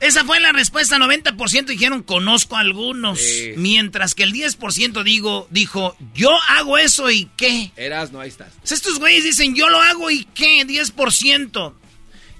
Esa 0.00 0.24
fue 0.24 0.38
la 0.40 0.52
respuesta. 0.52 0.96
90% 0.96 1.66
dijeron 1.66 2.02
conozco 2.02 2.56
a 2.56 2.60
algunos. 2.60 3.18
Sí. 3.20 3.52
Mientras 3.56 4.14
que 4.14 4.22
el 4.22 4.32
10% 4.32 5.02
digo, 5.02 5.48
dijo, 5.50 5.96
yo 6.14 6.30
hago 6.50 6.78
eso 6.78 7.10
y 7.10 7.28
qué. 7.36 7.72
Eras, 7.76 8.12
no, 8.12 8.20
ahí 8.20 8.28
estás. 8.28 8.52
Pues 8.60 8.72
estos 8.72 8.98
güeyes 8.98 9.24
dicen, 9.24 9.54
yo 9.54 9.68
lo 9.68 9.80
hago 9.80 10.10
y 10.10 10.24
qué. 10.34 10.66
10%. 10.66 11.74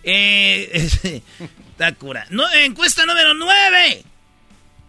Eh, 0.05 0.91
está 1.71 1.93
cura. 1.95 2.27
No, 2.31 2.45
encuesta 2.53 3.05
número 3.07 3.35
9. 3.35 4.05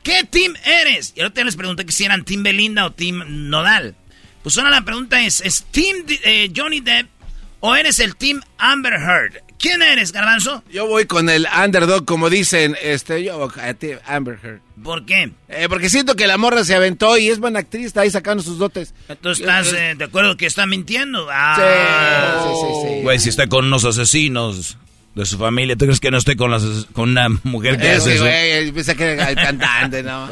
¿Qué 0.04 0.24
team 0.24 0.54
eres? 0.64 1.14
Y 1.16 1.22
ahorita 1.22 1.44
les 1.44 1.56
pregunté 1.56 1.86
que 1.86 1.92
si 1.92 2.06
eran 2.06 2.24
Team 2.24 2.44
Belinda 2.44 2.86
o 2.86 2.92
Team 2.92 3.50
Nodal. 3.50 3.96
Pues 4.44 4.58
ahora 4.58 4.70
la 4.70 4.86
pregunta 4.86 5.22
es, 5.22 5.42
¿es 5.42 5.66
Team 5.72 6.06
eh, 6.24 6.52
Johnny 6.56 6.80
Depp 6.80 7.10
o 7.60 7.76
eres 7.76 8.00
el 8.00 8.16
Team 8.16 8.42
Amber 8.58 8.94
Heard? 8.94 9.44
¿Quién 9.60 9.82
eres, 9.82 10.14
Garbanzo? 10.14 10.64
Yo 10.72 10.88
voy 10.88 11.06
con 11.06 11.30
el 11.30 11.46
underdog, 11.66 12.06
como 12.06 12.30
dicen, 12.30 12.78
este, 12.82 13.24
yo, 13.26 13.52
a 13.62 13.74
ti, 13.74 13.90
Amber 14.06 14.40
Heard. 14.42 14.62
¿Por 14.82 15.06
qué? 15.06 15.32
Eh, 15.50 15.68
porque 15.68 15.90
siento 15.90 16.16
que 16.16 16.28
la 16.28 16.38
morra 16.38 16.64
se 16.64 16.74
aventó 16.76 17.18
y 17.18 17.28
es 17.28 17.40
buena 17.40 17.60
actriz, 17.60 17.88
está 17.88 18.02
ahí 18.02 18.10
sacando 18.10 18.42
sus 18.42 18.58
dotes. 18.58 18.94
Entonces 19.10 19.42
estás 19.46 19.74
eh, 19.74 19.96
de 19.98 20.06
acuerdo 20.06 20.38
que 20.38 20.46
está 20.46 20.66
mintiendo. 20.66 21.26
Sí, 21.26 21.32
Ah. 21.34 22.42
sí, 22.48 22.54
sí, 22.62 22.88
sí. 22.96 23.02
güey, 23.02 23.20
si 23.20 23.28
está 23.28 23.48
con 23.48 23.66
unos 23.66 23.84
asesinos 23.84 24.78
de 25.16 25.26
su 25.26 25.38
familia, 25.38 25.76
¿tú 25.76 25.84
crees 25.86 26.00
que 26.00 26.10
no 26.12 26.18
esté 26.20 26.38
con, 26.38 26.52
las, 26.52 26.64
con 26.94 27.10
una 27.10 27.28
mujer 27.44 27.78
que 27.78 27.96
Es 27.96 28.06
eso? 28.08 28.24
güey, 28.24 28.72
pensé 28.72 28.96
que 28.96 29.04
era 29.04 29.30
el 29.30 29.36
cantante, 29.36 30.02
¿no? 30.04 30.30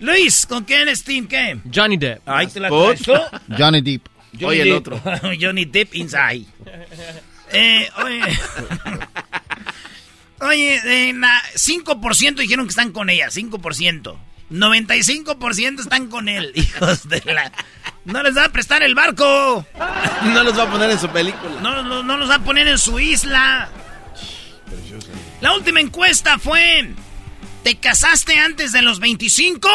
Luis, 0.00 0.46
¿con 0.46 0.64
quién 0.64 0.88
es 0.88 1.04
Team 1.04 1.28
qué? 1.28 1.58
Johnny 1.72 1.96
Depp. 1.96 2.28
Ahí 2.28 2.48
te 2.48 2.58
la 2.58 2.68
tú. 2.68 2.92
Johnny 3.56 3.80
Depp. 3.80 4.08
Johnny 4.32 4.44
Oye, 4.46 4.62
el 4.62 4.68
Depp. 4.70 4.78
otro. 4.78 5.00
Johnny 5.40 5.64
Depp 5.64 5.94
inside. 5.94 6.44
Eh, 7.54 7.90
oye. 8.04 8.38
Oye, 10.40 11.08
eh, 11.08 11.12
na- 11.12 11.42
5% 11.54 12.34
dijeron 12.42 12.66
que 12.66 12.70
están 12.70 12.92
con 12.92 13.08
ella, 13.08 13.28
5%. 13.30 14.18
95% 14.50 15.80
están 15.80 16.08
con 16.08 16.28
él, 16.28 16.52
hijos 16.54 17.08
de 17.08 17.22
la... 17.24 17.50
No 18.04 18.22
les 18.22 18.36
va 18.36 18.44
a 18.44 18.48
prestar 18.50 18.82
el 18.82 18.94
barco. 18.94 19.66
No 20.24 20.42
los 20.44 20.58
va 20.58 20.64
a 20.64 20.70
poner 20.70 20.90
en 20.90 20.98
su 20.98 21.08
película. 21.08 21.60
No, 21.62 21.82
no, 21.82 22.02
no 22.02 22.16
los 22.18 22.28
va 22.28 22.34
a 22.34 22.44
poner 22.44 22.68
en 22.68 22.76
su 22.78 23.00
isla. 23.00 23.70
La 25.40 25.54
última 25.54 25.80
encuesta 25.80 26.38
fue... 26.38 26.90
¿Te 27.62 27.76
casaste 27.78 28.38
antes 28.38 28.72
de 28.72 28.82
los 28.82 29.00
25? 29.00 29.68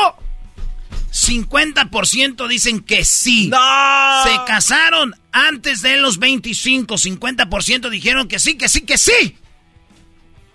50% 1.11 2.47
dicen 2.47 2.81
que 2.81 3.03
sí. 3.03 3.47
¡No! 3.47 4.23
Se 4.23 4.37
casaron 4.45 5.15
antes 5.31 5.81
de 5.81 5.97
los 5.97 6.19
25. 6.19 6.95
50% 6.95 7.89
dijeron 7.89 8.27
que 8.27 8.39
sí, 8.39 8.57
que 8.57 8.69
sí, 8.69 8.81
que 8.81 8.97
sí. 8.97 9.35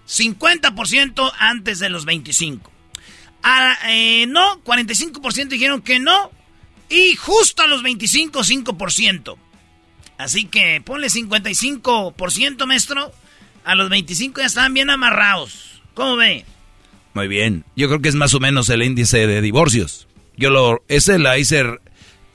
50% 0.06 1.32
antes 1.38 1.78
de 1.78 1.88
los 1.88 2.04
25. 2.04 2.70
Ah, 3.42 3.76
eh, 3.88 4.26
no, 4.26 4.62
45% 4.64 5.48
dijeron 5.48 5.82
que 5.82 6.00
no. 6.00 6.30
Y 6.88 7.16
justo 7.16 7.62
a 7.62 7.66
los 7.66 7.82
25, 7.82 8.40
5%. 8.40 9.37
Así 10.18 10.44
que 10.46 10.80
ponle 10.84 11.08
55%, 11.08 12.66
maestro. 12.66 13.12
A 13.64 13.74
los 13.74 13.88
25 13.88 14.40
ya 14.40 14.46
estaban 14.46 14.74
bien 14.74 14.90
amarrados. 14.90 15.82
¿Cómo 15.94 16.16
ve? 16.16 16.44
Muy 17.14 17.28
bien. 17.28 17.64
Yo 17.76 17.88
creo 17.88 18.00
que 18.00 18.08
es 18.08 18.14
más 18.14 18.34
o 18.34 18.40
menos 18.40 18.68
el 18.68 18.82
índice 18.82 19.26
de 19.26 19.40
divorcios. 19.40 20.06
Yo 20.37 20.50
lo, 20.50 20.84
ese 20.88 21.18
la 21.18 21.38
hice 21.38 21.64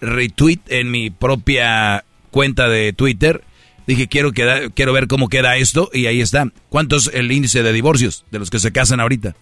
retweet 0.02 0.62
en 0.68 0.90
mi 0.92 1.10
propia 1.10 2.06
cuenta 2.32 2.68
de 2.70 2.94
Twitter. 2.94 3.44
Dije, 3.88 4.08
quiero, 4.08 4.32
queda- 4.32 4.70
quiero 4.70 4.94
ver 4.94 5.08
cómo 5.08 5.30
queda 5.30 5.58
esto 5.58 5.90
y 5.94 6.06
ahí 6.06 6.22
está. 6.22 6.52
¿Cuánto 6.70 6.96
es 6.98 7.10
el 7.14 7.32
índice 7.32 7.64
de 7.64 7.74
divorcios 7.74 8.26
de 8.32 8.40
los 8.40 8.50
que 8.50 8.60
se 8.60 8.72
casan 8.72 9.00
ahorita? 9.00 9.36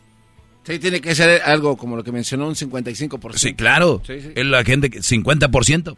Sí, 0.66 0.80
tiene 0.80 1.00
que 1.02 1.16
ser 1.16 1.42
algo 1.44 1.78
como 1.78 1.96
lo 1.96 2.04
que 2.04 2.12
mencionó, 2.12 2.48
un 2.48 2.56
55%. 2.56 3.38
Sí, 3.38 3.54
claro. 3.54 4.02
Sí, 4.06 4.20
sí. 4.22 4.30
Es 4.36 4.46
la 4.46 4.64
gente, 4.64 4.90
que- 4.90 5.00
50%. 5.02 5.98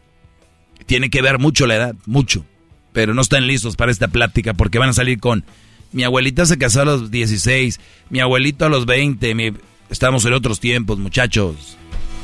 Tiene 0.86 1.10
que 1.10 1.22
ver 1.22 1.38
mucho 1.40 1.68
la 1.68 1.76
edad, 1.76 1.96
mucho. 2.06 2.46
Pero 2.94 3.14
no 3.14 3.22
están 3.22 3.46
listos 3.46 3.76
para 3.76 3.92
esta 3.92 4.08
plática 4.08 4.54
porque 4.54 4.80
van 4.80 4.90
a 4.90 4.94
salir 4.94 5.20
con... 5.20 5.44
Mi 5.92 6.04
abuelita 6.04 6.46
se 6.46 6.58
casó 6.60 6.82
a 6.82 6.86
los 6.86 7.10
16, 7.12 7.80
mi 8.12 8.20
abuelito 8.20 8.66
a 8.66 8.70
los 8.70 8.86
20, 8.86 9.34
mi- 9.36 9.54
estamos 9.90 10.24
en 10.26 10.34
otros 10.34 10.60
tiempos, 10.60 10.98
muchachos. 11.00 11.78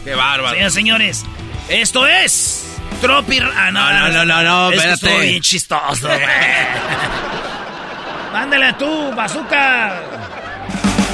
Qué 0.04 0.14
bárbaro. 0.14 0.50
Señoras 0.56 0.74
y 0.74 0.76
señores, 0.76 1.26
esto 1.70 2.08
es 2.08 2.65
Tropi... 3.02 3.40
Ah, 3.40 3.72
no, 3.72 3.92
No, 3.92 4.10
no, 4.10 4.26
no, 4.26 4.44
no, 4.44 4.72
es 4.72 4.82
que 4.82 4.90
espérate. 4.90 4.94
estuvo 5.06 5.20
bien 5.20 5.42
chistoso, 5.42 6.08
güey. 6.08 6.20
Mándale 8.34 8.74
tú, 8.74 9.12
bazooka. 9.16 10.02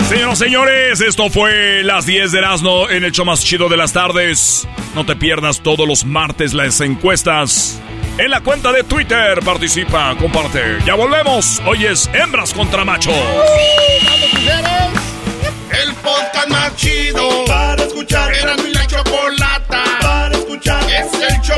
Señoras 0.09 0.41
y 0.41 0.43
señores, 0.43 1.01
esto 1.01 1.29
fue 1.29 1.83
las 1.83 2.05
10 2.05 2.31
de 2.31 2.37
Erasmo 2.39 2.89
en 2.89 3.03
el 3.05 3.11
show 3.11 3.25
más 3.25 3.43
chido 3.43 3.69
de 3.69 3.77
las 3.77 3.93
tardes. 3.93 4.67
No 4.95 5.05
te 5.05 5.15
pierdas 5.15 5.61
todos 5.61 5.87
los 5.87 6.03
martes 6.03 6.53
las 6.53 6.81
encuestas. 6.81 7.79
En 8.17 8.29
la 8.29 8.41
cuenta 8.41 8.73
de 8.73 8.83
Twitter 8.83 9.39
participa, 9.45 10.13
comparte. 10.17 10.79
Ya 10.85 10.95
volvemos. 10.95 11.61
Hoy 11.65 11.85
es 11.85 12.09
hembras 12.13 12.53
contra 12.53 12.83
machos. 12.83 13.15
El 15.81 15.93
podcast 15.95 16.47
más 16.49 16.75
chido 16.75 17.45
para 17.45 17.83
escuchar. 17.83 18.33
Era 18.35 18.55
mi 18.57 18.73
la. 18.73 18.81
Es 18.83 18.93
el 21.21 21.41
show 21.41 21.57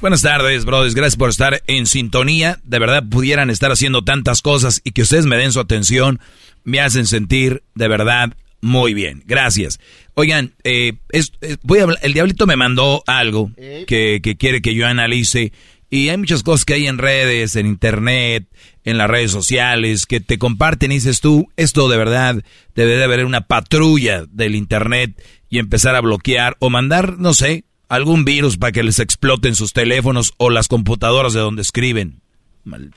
Buenas 0.00 0.22
tardes, 0.22 0.64
brothers. 0.64 0.94
Gracias 0.94 1.16
por 1.16 1.28
estar 1.30 1.60
en 1.66 1.86
sintonía. 1.86 2.58
De 2.62 2.78
verdad, 2.78 3.02
pudieran 3.08 3.50
estar 3.50 3.72
haciendo 3.72 4.02
tantas 4.04 4.42
cosas 4.42 4.80
y 4.84 4.92
que 4.92 5.02
ustedes 5.02 5.26
me 5.26 5.36
den 5.36 5.52
su 5.52 5.58
atención. 5.60 6.20
Me 6.62 6.80
hacen 6.80 7.06
sentir 7.06 7.64
de 7.74 7.88
verdad 7.88 8.32
muy 8.60 8.94
bien. 8.94 9.22
Gracias. 9.26 9.80
Oigan, 10.14 10.52
eh, 10.62 10.94
es- 11.10 11.32
eh, 11.40 11.56
voy 11.62 11.80
a 11.80 11.82
hablar- 11.84 11.98
el 12.02 12.12
diablito 12.12 12.46
me 12.46 12.56
mandó 12.56 13.02
algo 13.06 13.50
que, 13.86 14.20
que 14.22 14.36
quiere 14.36 14.62
que 14.62 14.74
yo 14.74 14.86
analice. 14.86 15.52
Y 15.90 16.10
hay 16.10 16.16
muchas 16.18 16.42
cosas 16.42 16.64
que 16.64 16.74
hay 16.74 16.86
en 16.86 16.98
redes, 16.98 17.56
en 17.56 17.66
internet, 17.66 18.46
en 18.84 18.98
las 18.98 19.08
redes 19.08 19.30
sociales, 19.32 20.06
que 20.06 20.20
te 20.20 20.38
comparten 20.38 20.92
y 20.92 20.96
dices 20.96 21.20
tú, 21.20 21.48
esto 21.56 21.88
de 21.88 21.96
verdad 21.96 22.42
debe 22.74 22.96
de 22.96 23.04
haber 23.04 23.24
una 23.24 23.42
patrulla 23.42 24.24
del 24.30 24.54
internet 24.54 25.20
y 25.48 25.58
empezar 25.58 25.96
a 25.96 26.00
bloquear 26.02 26.56
o 26.60 26.68
mandar, 26.68 27.18
no 27.18 27.32
sé, 27.32 27.64
algún 27.88 28.24
virus 28.24 28.56
para 28.56 28.72
que 28.72 28.82
les 28.82 28.98
exploten 28.98 29.54
sus 29.54 29.72
teléfonos 29.72 30.34
o 30.36 30.50
las 30.50 30.68
computadoras 30.68 31.32
de 31.32 31.40
donde 31.40 31.62
escriben. 31.62 32.20
Mal- 32.64 32.92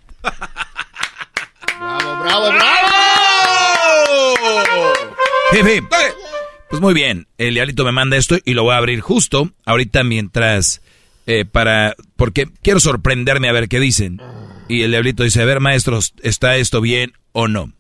¡Bravo, 1.80 2.20
bravo, 2.22 2.52
bravo! 2.52 2.74
Hip, 5.54 5.68
hip. 5.68 5.86
Pues 6.70 6.82
muy 6.82 6.94
bien, 6.94 7.28
el 7.38 7.54
diablito 7.56 7.84
me 7.84 7.92
manda 7.92 8.16
esto 8.18 8.38
y 8.46 8.54
lo 8.54 8.64
voy 8.64 8.74
a 8.74 8.78
abrir 8.78 9.02
justo 9.02 9.52
ahorita 9.66 10.04
mientras 10.06 10.82
eh, 11.28 11.44
para 11.46 11.96
porque 12.16 12.48
quiero 12.62 12.80
sorprenderme 12.80 13.50
a 13.50 13.52
ver 13.52 13.68
qué 13.68 13.80
dicen. 13.80 14.22
Y 14.70 14.84
el 14.84 14.92
diablito 14.92 15.24
dice, 15.24 15.42
a 15.42 15.46
ver 15.46 15.60
maestros, 15.60 16.14
¿está 16.24 16.56
esto 16.56 16.80
bien 16.80 17.12
o 17.34 17.50
no? 17.50 17.74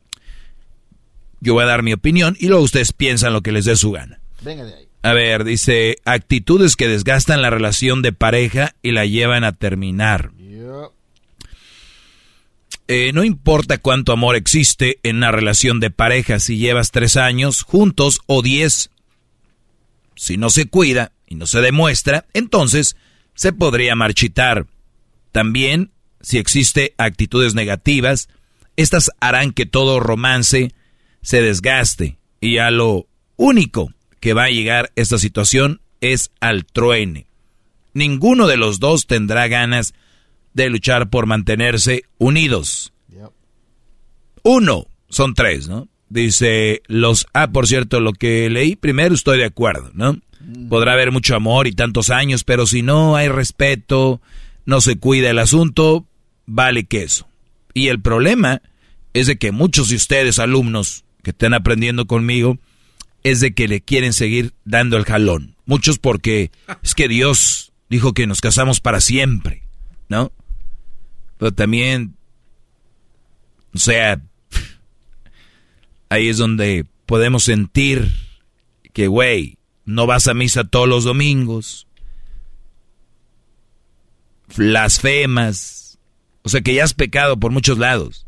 Yo 1.39 1.53
voy 1.53 1.63
a 1.63 1.67
dar 1.67 1.83
mi 1.83 1.93
opinión 1.93 2.35
y 2.37 2.47
luego 2.47 2.63
ustedes 2.63 2.91
piensan 2.91 3.31
lo 3.31 3.41
que 3.41 3.53
les 3.53 3.63
dé 3.65 3.77
su 3.77 3.91
gana. 3.91 4.19
Venga 4.41 4.65
de 4.65 4.73
ahí. 4.75 4.87
A 5.03 5.13
ver, 5.13 5.43
dice, 5.43 5.97
actitudes 6.05 6.75
que 6.75 6.87
desgastan 6.87 7.41
la 7.41 7.49
relación 7.49 8.01
de 8.01 8.13
pareja 8.13 8.75
y 8.83 8.91
la 8.91 9.05
llevan 9.05 9.43
a 9.43 9.53
terminar. 9.53 10.31
Eh, 12.87 13.11
no 13.13 13.23
importa 13.23 13.77
cuánto 13.77 14.11
amor 14.11 14.35
existe 14.35 14.99
en 15.03 15.17
una 15.17 15.31
relación 15.31 15.79
de 15.79 15.91
pareja, 15.91 16.39
si 16.39 16.57
llevas 16.57 16.91
tres 16.91 17.17
años 17.17 17.63
juntos 17.63 18.19
o 18.27 18.41
diez. 18.41 18.91
Si 20.15 20.37
no 20.37 20.49
se 20.49 20.65
cuida 20.65 21.13
y 21.25 21.35
no 21.35 21.47
se 21.47 21.61
demuestra, 21.61 22.25
entonces 22.33 22.95
se 23.33 23.53
podría 23.53 23.95
marchitar. 23.95 24.67
También, 25.31 25.91
si 26.19 26.37
existe 26.37 26.93
actitudes 26.97 27.55
negativas, 27.55 28.29
estas 28.75 29.09
harán 29.19 29.51
que 29.51 29.65
todo 29.65 29.99
romance 29.99 30.73
se 31.21 31.41
desgaste. 31.41 32.17
Y 32.39 32.57
a 32.57 32.71
lo 32.71 33.07
único 33.37 33.93
que 34.21 34.33
va 34.33 34.45
a 34.45 34.49
llegar 34.49 34.91
esta 34.95 35.17
situación 35.17 35.81
es 35.99 36.31
al 36.39 36.65
truene. 36.65 37.27
Ninguno 37.93 38.47
de 38.47 38.55
los 38.55 38.79
dos 38.79 39.07
tendrá 39.07 39.49
ganas 39.49 39.93
de 40.53 40.69
luchar 40.69 41.09
por 41.09 41.25
mantenerse 41.25 42.03
unidos. 42.17 42.93
Uno, 44.43 44.87
son 45.09 45.33
tres, 45.33 45.67
¿no? 45.67 45.87
Dice 46.09 46.81
los... 46.87 47.27
Ah, 47.33 47.51
por 47.51 47.67
cierto, 47.67 47.99
lo 47.99 48.13
que 48.13 48.49
leí 48.49 48.75
primero 48.75 49.13
estoy 49.13 49.37
de 49.37 49.45
acuerdo, 49.45 49.91
¿no? 49.93 50.17
Podrá 50.69 50.93
haber 50.93 51.11
mucho 51.11 51.35
amor 51.35 51.67
y 51.67 51.73
tantos 51.73 52.09
años, 52.09 52.43
pero 52.43 52.65
si 52.65 52.81
no 52.81 53.15
hay 53.15 53.27
respeto, 53.27 54.21
no 54.65 54.81
se 54.81 54.97
cuida 54.97 55.29
el 55.29 55.37
asunto, 55.37 56.05
vale 56.47 56.85
queso. 56.85 57.27
Y 57.73 57.87
el 57.89 58.01
problema 58.01 58.61
es 59.13 59.27
de 59.27 59.37
que 59.37 59.51
muchos 59.51 59.89
de 59.89 59.95
ustedes, 59.97 60.39
alumnos 60.39 61.05
que 61.21 61.29
estén 61.31 61.53
aprendiendo 61.53 62.07
conmigo, 62.07 62.57
es 63.23 63.39
de 63.39 63.53
que 63.53 63.67
le 63.67 63.81
quieren 63.81 64.13
seguir 64.13 64.53
dando 64.65 64.97
el 64.97 65.05
jalón. 65.05 65.55
Muchos 65.65 65.99
porque 65.99 66.51
es 66.83 66.95
que 66.95 67.07
Dios 67.07 67.71
dijo 67.89 68.13
que 68.13 68.27
nos 68.27 68.41
casamos 68.41 68.79
para 68.79 69.01
siempre, 69.01 69.63
¿no? 70.09 70.31
Pero 71.37 71.51
también, 71.53 72.15
o 73.73 73.79
sea, 73.79 74.21
ahí 76.09 76.27
es 76.29 76.37
donde 76.37 76.85
podemos 77.05 77.43
sentir 77.43 78.11
que, 78.93 79.07
güey, 79.07 79.57
no 79.85 80.05
vas 80.07 80.27
a 80.27 80.33
misa 80.33 80.63
todos 80.63 80.87
los 80.87 81.03
domingos, 81.03 81.87
blasfemas, 84.55 85.97
o 86.43 86.49
sea 86.49 86.61
que 86.61 86.73
ya 86.73 86.83
has 86.83 86.93
pecado 86.93 87.39
por 87.39 87.51
muchos 87.51 87.77
lados. 87.77 88.27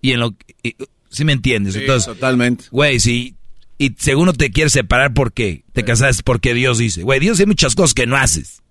Y 0.00 0.12
en 0.12 0.20
lo 0.20 0.34
y- 0.62 0.76
¿sí 1.10 1.24
me 1.24 1.32
entiendes? 1.32 1.74
Sí, 1.74 1.80
Entonces, 1.80 2.06
totalmente. 2.06 2.64
Güey, 2.70 3.00
si 3.00 3.36
y 3.82 3.96
según 3.98 4.26
no 4.26 4.32
te 4.32 4.52
quieres 4.52 4.72
separar 4.72 5.12
¿por 5.12 5.32
qué? 5.32 5.64
Te 5.72 5.84
casaste 5.84 6.22
porque 6.22 6.54
Dios 6.54 6.78
dice. 6.78 7.02
Güey, 7.02 7.18
Dios 7.18 7.40
hay 7.40 7.46
muchas 7.46 7.74
cosas 7.74 7.94
que 7.94 8.06
no 8.06 8.16
haces. 8.16 8.62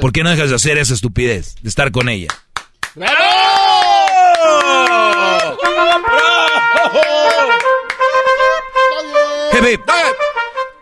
¿Por 0.00 0.12
qué 0.12 0.22
no 0.22 0.30
dejas 0.30 0.48
de 0.48 0.56
hacer 0.56 0.78
esa 0.78 0.94
estupidez? 0.94 1.56
De 1.60 1.68
estar 1.68 1.92
con 1.92 2.08
ella. 2.08 2.28
Hip. 9.70 9.80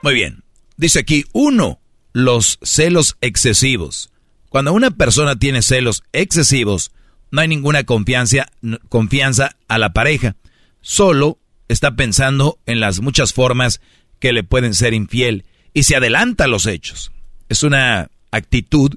Muy 0.02 0.14
bien. 0.14 0.44
Dice 0.76 1.00
aquí, 1.00 1.24
uno, 1.32 1.80
los 2.12 2.60
celos 2.62 3.16
excesivos. 3.20 4.12
Cuando 4.50 4.72
una 4.72 4.92
persona 4.92 5.34
tiene 5.34 5.62
celos 5.62 6.04
excesivos, 6.12 6.92
no 7.32 7.40
hay 7.40 7.48
ninguna 7.48 7.82
confianza, 7.82 8.46
confianza 8.88 9.56
a 9.66 9.78
la 9.78 9.92
pareja. 9.92 10.36
Solo 10.80 11.40
está 11.72 11.96
pensando 11.96 12.58
en 12.66 12.80
las 12.80 13.00
muchas 13.00 13.32
formas 13.32 13.80
que 14.18 14.32
le 14.32 14.44
pueden 14.44 14.74
ser 14.74 14.94
infiel 14.94 15.44
y 15.74 15.84
se 15.84 15.96
adelanta 15.96 16.44
a 16.44 16.48
los 16.48 16.66
hechos. 16.66 17.12
Es 17.48 17.62
una 17.62 18.10
actitud 18.30 18.94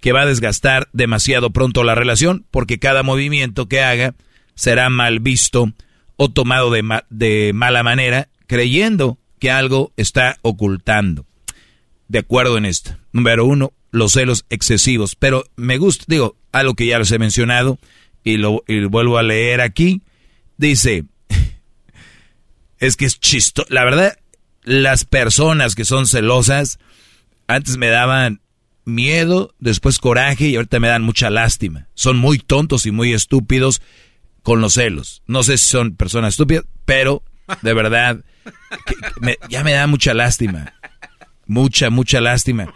que 0.00 0.12
va 0.12 0.22
a 0.22 0.26
desgastar 0.26 0.88
demasiado 0.92 1.50
pronto 1.50 1.82
la 1.84 1.94
relación 1.94 2.46
porque 2.50 2.78
cada 2.78 3.02
movimiento 3.02 3.66
que 3.68 3.80
haga 3.80 4.14
será 4.54 4.88
mal 4.90 5.20
visto 5.20 5.72
o 6.16 6.30
tomado 6.30 6.70
de, 6.70 6.82
de 7.10 7.52
mala 7.54 7.82
manera 7.82 8.28
creyendo 8.46 9.18
que 9.38 9.50
algo 9.50 9.92
está 9.96 10.38
ocultando. 10.42 11.26
De 12.08 12.20
acuerdo 12.20 12.56
en 12.56 12.66
esto. 12.66 12.96
Número 13.12 13.44
uno, 13.44 13.72
los 13.90 14.12
celos 14.12 14.44
excesivos. 14.50 15.16
Pero 15.16 15.44
me 15.56 15.78
gusta, 15.78 16.04
digo, 16.06 16.36
algo 16.52 16.74
que 16.74 16.86
ya 16.86 16.98
les 16.98 17.10
he 17.10 17.18
mencionado 17.18 17.78
y 18.22 18.36
lo 18.36 18.62
y 18.66 18.84
vuelvo 18.84 19.18
a 19.18 19.22
leer 19.22 19.60
aquí. 19.60 20.02
Dice, 20.56 21.04
es 22.78 22.96
que 22.96 23.04
es 23.06 23.18
chistoso. 23.20 23.66
La 23.70 23.84
verdad, 23.84 24.18
las 24.62 25.04
personas 25.04 25.74
que 25.74 25.84
son 25.84 26.06
celosas 26.06 26.78
antes 27.46 27.76
me 27.76 27.88
daban 27.88 28.40
miedo, 28.84 29.54
después 29.58 29.98
coraje 29.98 30.48
y 30.48 30.56
ahorita 30.56 30.80
me 30.80 30.88
dan 30.88 31.02
mucha 31.02 31.30
lástima. 31.30 31.88
Son 31.94 32.16
muy 32.16 32.38
tontos 32.38 32.86
y 32.86 32.90
muy 32.90 33.12
estúpidos 33.12 33.82
con 34.42 34.60
los 34.60 34.74
celos. 34.74 35.22
No 35.26 35.42
sé 35.42 35.58
si 35.58 35.68
son 35.68 35.96
personas 35.96 36.34
estúpidas, 36.34 36.64
pero 36.84 37.22
de 37.62 37.74
verdad 37.74 38.24
me- 39.20 39.38
ya 39.48 39.64
me 39.64 39.72
da 39.72 39.86
mucha 39.86 40.14
lástima. 40.14 40.74
Mucha, 41.46 41.90
mucha 41.90 42.20
lástima. 42.20 42.72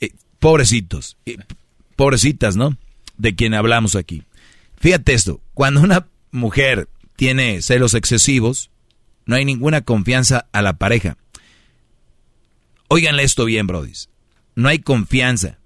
Eh, 0.00 0.10
Pobrecitos, 0.38 1.16
eh, 1.26 1.36
pobrecitas, 1.94 2.56
¿no? 2.56 2.76
De 3.16 3.34
quien 3.36 3.54
hablamos 3.54 3.94
aquí. 3.94 4.24
Fíjate 4.80 5.12
esto, 5.14 5.40
cuando 5.54 5.80
una 5.80 6.06
mujer 6.32 6.88
tiene 7.14 7.62
celos 7.62 7.94
excesivos, 7.94 8.70
no 9.26 9.36
hay 9.36 9.44
ninguna 9.44 9.82
confianza 9.82 10.46
a 10.52 10.62
la 10.62 10.74
pareja. 10.74 11.16
Óiganle 12.88 13.22
esto 13.22 13.44
bien, 13.44 13.66
brodis. 13.66 14.08
No 14.54 14.68
hay 14.68 14.80
confianza. 14.80 15.58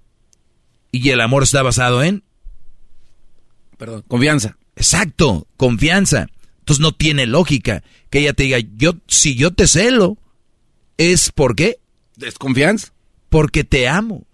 Y 0.91 1.09
el 1.09 1.21
amor 1.21 1.43
está 1.43 1.61
basado 1.61 2.03
en... 2.03 2.23
Perdón, 3.77 4.03
confianza. 4.07 4.57
Exacto, 4.75 5.47
confianza. 5.57 6.27
Entonces 6.59 6.81
no 6.81 6.93
tiene 6.93 7.25
lógica 7.25 7.83
que 8.09 8.19
ella 8.19 8.33
te 8.33 8.43
diga, 8.43 8.59
yo, 8.75 8.93
si 9.07 9.35
yo 9.35 9.51
te 9.51 9.67
celo, 9.67 10.17
es 10.97 11.31
¿por 11.31 11.55
qué? 11.55 11.79
¿Desconfianza? 12.15 12.93
Porque 13.29 13.63
te 13.63 13.87
amo. 13.87 14.25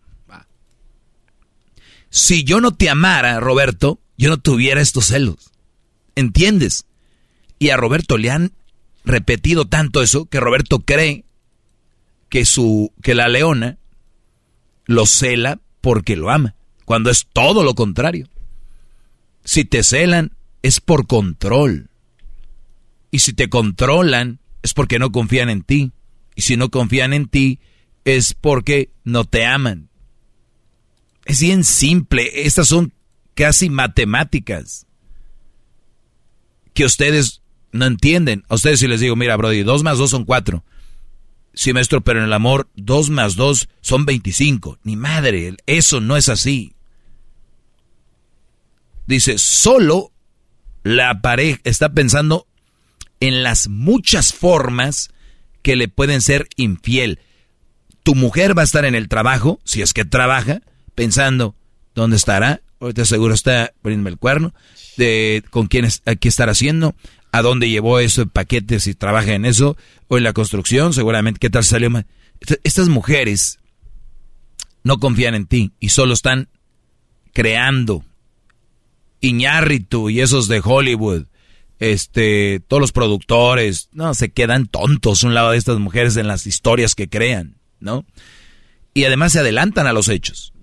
Si 2.09 2.43
yo 2.43 2.61
no 2.61 2.71
te 2.75 2.91
amara, 2.91 3.39
Roberto, 3.39 3.99
yo 4.17 4.29
no 4.29 4.37
tuviera 4.37 4.81
estos 4.81 5.07
celos. 5.07 5.51
¿Entiendes? 6.15 6.85
Y 7.57 7.69
a 7.69 7.77
Roberto 7.77 8.17
le 8.17 8.29
han 8.29 8.53
repetido 9.03 9.65
tanto 9.65 10.01
eso 10.01 10.25
que 10.25 10.39
Roberto 10.39 10.79
cree 10.79 11.25
que 12.29 12.45
su 12.45 12.91
que 13.01 13.13
la 13.15 13.27
leona 13.27 13.77
lo 14.85 15.05
cela 15.05 15.59
porque 15.81 16.15
lo 16.15 16.29
ama, 16.29 16.55
cuando 16.85 17.09
es 17.09 17.27
todo 17.31 17.63
lo 17.63 17.75
contrario. 17.75 18.27
Si 19.43 19.65
te 19.65 19.83
celan 19.83 20.31
es 20.61 20.79
por 20.79 21.07
control. 21.07 21.89
Y 23.11 23.19
si 23.19 23.33
te 23.33 23.49
controlan 23.49 24.39
es 24.63 24.73
porque 24.73 24.97
no 24.97 25.11
confían 25.11 25.49
en 25.49 25.61
ti. 25.61 25.91
Y 26.35 26.41
si 26.41 26.57
no 26.57 26.69
confían 26.69 27.13
en 27.13 27.27
ti 27.27 27.59
es 28.05 28.33
porque 28.33 28.89
no 29.03 29.25
te 29.25 29.45
aman. 29.45 29.89
Es 31.25 31.41
bien 31.41 31.63
simple. 31.63 32.45
Estas 32.45 32.69
son 32.69 32.93
casi 33.35 33.69
matemáticas 33.69 34.87
que 36.73 36.85
ustedes 36.85 37.42
no 37.73 37.85
entienden. 37.85 38.45
A 38.47 38.55
ustedes 38.55 38.79
si 38.79 38.87
les 38.87 39.01
digo, 39.01 39.15
mira, 39.15 39.35
Brody, 39.35 39.63
dos 39.63 39.83
más 39.83 39.97
dos 39.97 40.11
son 40.11 40.23
cuatro. 40.23 40.63
Sí, 41.53 41.73
maestro, 41.73 42.01
pero 42.01 42.19
en 42.19 42.25
el 42.25 42.33
amor, 42.33 42.69
dos 42.75 43.09
más 43.09 43.35
dos 43.35 43.69
son 43.81 44.05
veinticinco. 44.05 44.79
Ni 44.83 44.95
madre, 44.95 45.55
eso 45.65 45.99
no 45.99 46.17
es 46.17 46.29
así. 46.29 46.73
Dice, 49.05 49.37
solo 49.37 50.11
la 50.83 51.21
pareja 51.21 51.59
está 51.63 51.93
pensando 51.93 52.47
en 53.19 53.43
las 53.43 53.67
muchas 53.67 54.33
formas 54.33 55.11
que 55.61 55.75
le 55.75 55.87
pueden 55.87 56.21
ser 56.21 56.47
infiel. 56.55 57.19
Tu 58.03 58.15
mujer 58.15 58.57
va 58.57 58.63
a 58.63 58.65
estar 58.65 58.83
en 58.85 58.95
el 58.95 59.07
trabajo, 59.07 59.59
si 59.63 59.81
es 59.81 59.93
que 59.93 60.05
trabaja, 60.05 60.61
pensando, 60.95 61.55
¿dónde 61.95 62.17
estará? 62.17 62.61
Ahorita 62.79 63.05
seguro 63.05 63.33
está 63.33 63.73
poniéndome 63.81 64.09
el 64.09 64.17
cuerno, 64.17 64.53
de 64.97 65.43
con 65.51 65.67
quién 65.67 65.85
es, 65.85 66.01
qué 66.19 66.27
estar 66.27 66.49
haciendo, 66.49 66.95
a 67.33 67.41
dónde 67.41 67.67
llevó 67.67 67.99
eso 67.99 68.21
de 68.21 68.31
paquetes 68.31 68.83
si 68.83 68.93
trabaja 68.93 69.33
en 69.33 69.45
eso, 69.45 69.75
o 70.07 70.17
en 70.17 70.23
la 70.23 70.33
construcción, 70.33 70.93
seguramente, 70.93 71.39
qué 71.39 71.49
tal 71.49 71.63
salió 71.63 71.89
Estas 72.63 72.89
mujeres 72.89 73.59
no 74.83 74.99
confían 74.99 75.33
en 75.33 75.47
ti 75.47 75.71
y 75.79 75.89
solo 75.89 76.13
están 76.13 76.47
creando 77.33 78.05
Iñárritu 79.19 80.11
y 80.11 80.21
esos 80.21 80.47
de 80.47 80.61
Hollywood, 80.63 81.25
este, 81.79 82.61
todos 82.67 82.79
los 82.79 82.91
productores, 82.91 83.89
no, 83.93 84.13
se 84.13 84.31
quedan 84.31 84.67
tontos 84.67 85.23
un 85.23 85.33
lado 85.33 85.51
de 85.51 85.57
estas 85.57 85.79
mujeres 85.79 86.17
en 86.17 86.27
las 86.27 86.45
historias 86.45 86.93
que 86.93 87.09
crean, 87.09 87.55
¿no? 87.79 88.05
Y 88.93 89.05
además 89.05 89.31
se 89.31 89.39
adelantan 89.39 89.87
a 89.87 89.93
los 89.93 90.07
hechos. 90.07 90.53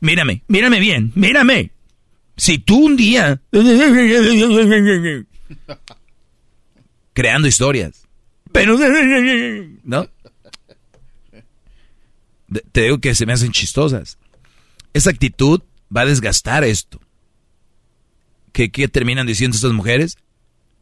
Mírame, 0.00 0.42
mírame 0.48 0.80
bien, 0.80 1.12
mírame. 1.14 1.70
Si 2.36 2.58
tú 2.58 2.86
un 2.86 2.96
día... 2.96 3.40
creando 7.12 7.48
historias. 7.48 8.06
Pero... 8.52 8.78
¿No? 9.84 10.08
Te 12.72 12.82
digo 12.82 12.98
que 12.98 13.14
se 13.14 13.26
me 13.26 13.32
hacen 13.32 13.52
chistosas. 13.52 14.18
Esa 14.92 15.10
actitud 15.10 15.62
va 15.94 16.02
a 16.02 16.06
desgastar 16.06 16.64
esto. 16.64 17.00
¿Qué, 18.52 18.70
qué 18.70 18.88
terminan 18.88 19.26
diciendo 19.26 19.54
estas 19.54 19.72
mujeres? 19.72 20.18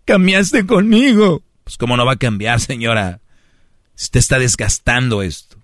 Cambiaste 0.06 0.66
conmigo. 0.66 1.42
Pues 1.64 1.76
cómo 1.76 1.96
no 1.98 2.06
va 2.06 2.12
a 2.12 2.18
cambiar, 2.18 2.60
señora. 2.60 3.20
Usted 3.94 4.20
está 4.20 4.38
desgastando 4.38 5.22
esto. 5.22 5.58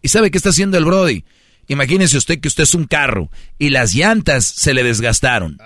¿Y 0.00 0.08
sabe 0.08 0.30
qué 0.30 0.38
está 0.38 0.50
haciendo 0.50 0.78
el 0.78 0.84
Brody? 0.86 1.24
Imagínese 1.68 2.16
usted 2.16 2.40
que 2.40 2.48
usted 2.48 2.62
es 2.62 2.74
un 2.74 2.86
carro 2.86 3.30
y 3.58 3.70
las 3.70 3.94
llantas 3.94 4.46
se 4.46 4.74
le 4.74 4.84
desgastaron. 4.84 5.58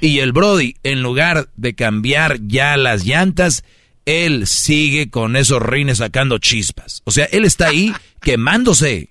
Y 0.00 0.18
el 0.18 0.32
Brody, 0.32 0.76
en 0.82 1.02
lugar 1.02 1.48
de 1.56 1.74
cambiar 1.74 2.38
ya 2.46 2.76
las 2.76 3.04
llantas, 3.04 3.64
él 4.04 4.46
sigue 4.46 5.10
con 5.10 5.36
esos 5.36 5.60
rines 5.62 5.98
sacando 5.98 6.38
chispas. 6.38 7.02
O 7.04 7.10
sea, 7.10 7.24
él 7.26 7.44
está 7.44 7.68
ahí 7.68 7.92
quemándose 8.20 9.10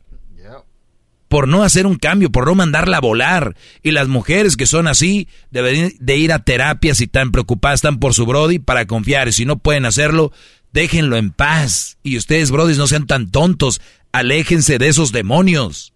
por 1.28 1.48
no 1.48 1.64
hacer 1.64 1.88
un 1.88 1.96
cambio, 1.96 2.32
por 2.32 2.46
no 2.46 2.56
mandarla 2.56 2.98
a 2.98 3.02
volar. 3.02 3.56
Y 3.84 3.92
las 3.92 4.08
mujeres 4.08 4.56
que 4.56 4.68
son 4.68 4.88
así 4.88 5.28
deben 5.52 5.94
de 6.00 6.18
ir 6.18 6.32
a 6.32 6.40
terapia 6.40 6.96
si 6.96 7.06
están 7.06 7.32
preocupadas, 7.32 7.80
están 7.80 8.00
por 8.00 8.14
su 8.14 8.26
Brody 8.26 8.60
para 8.60 8.86
confiar. 8.86 9.28
Y 9.28 9.34
si 9.34 9.46
no 9.46 9.58
pueden 9.58 9.86
hacerlo, 9.86 10.32
déjenlo 10.72 11.18
en 11.18 11.32
paz. 11.32 11.98
Y 12.04 12.18
ustedes, 12.18 12.52
Brody, 12.52 12.78
no 12.78 12.88
sean 12.88 13.08
tan 13.08 13.32
tontos. 13.32 13.82
Aléjense 14.12 14.78
de 14.78 14.88
esos 14.88 15.12
demonios. 15.12 15.95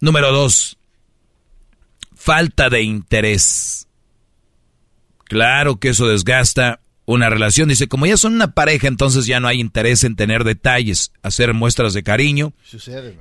Número 0.00 0.32
dos, 0.32 0.78
falta 2.14 2.70
de 2.70 2.82
interés. 2.82 3.86
Claro 5.24 5.76
que 5.76 5.90
eso 5.90 6.08
desgasta 6.08 6.80
una 7.06 7.28
relación. 7.28 7.68
Dice, 7.68 7.88
como 7.88 8.06
ya 8.06 8.16
son 8.16 8.34
una 8.34 8.52
pareja, 8.52 8.88
entonces 8.88 9.26
ya 9.26 9.40
no 9.40 9.48
hay 9.48 9.60
interés 9.60 10.04
en 10.04 10.16
tener 10.16 10.44
detalles, 10.44 11.12
hacer 11.22 11.54
muestras 11.54 11.92
de 11.92 12.02
cariño, 12.02 12.52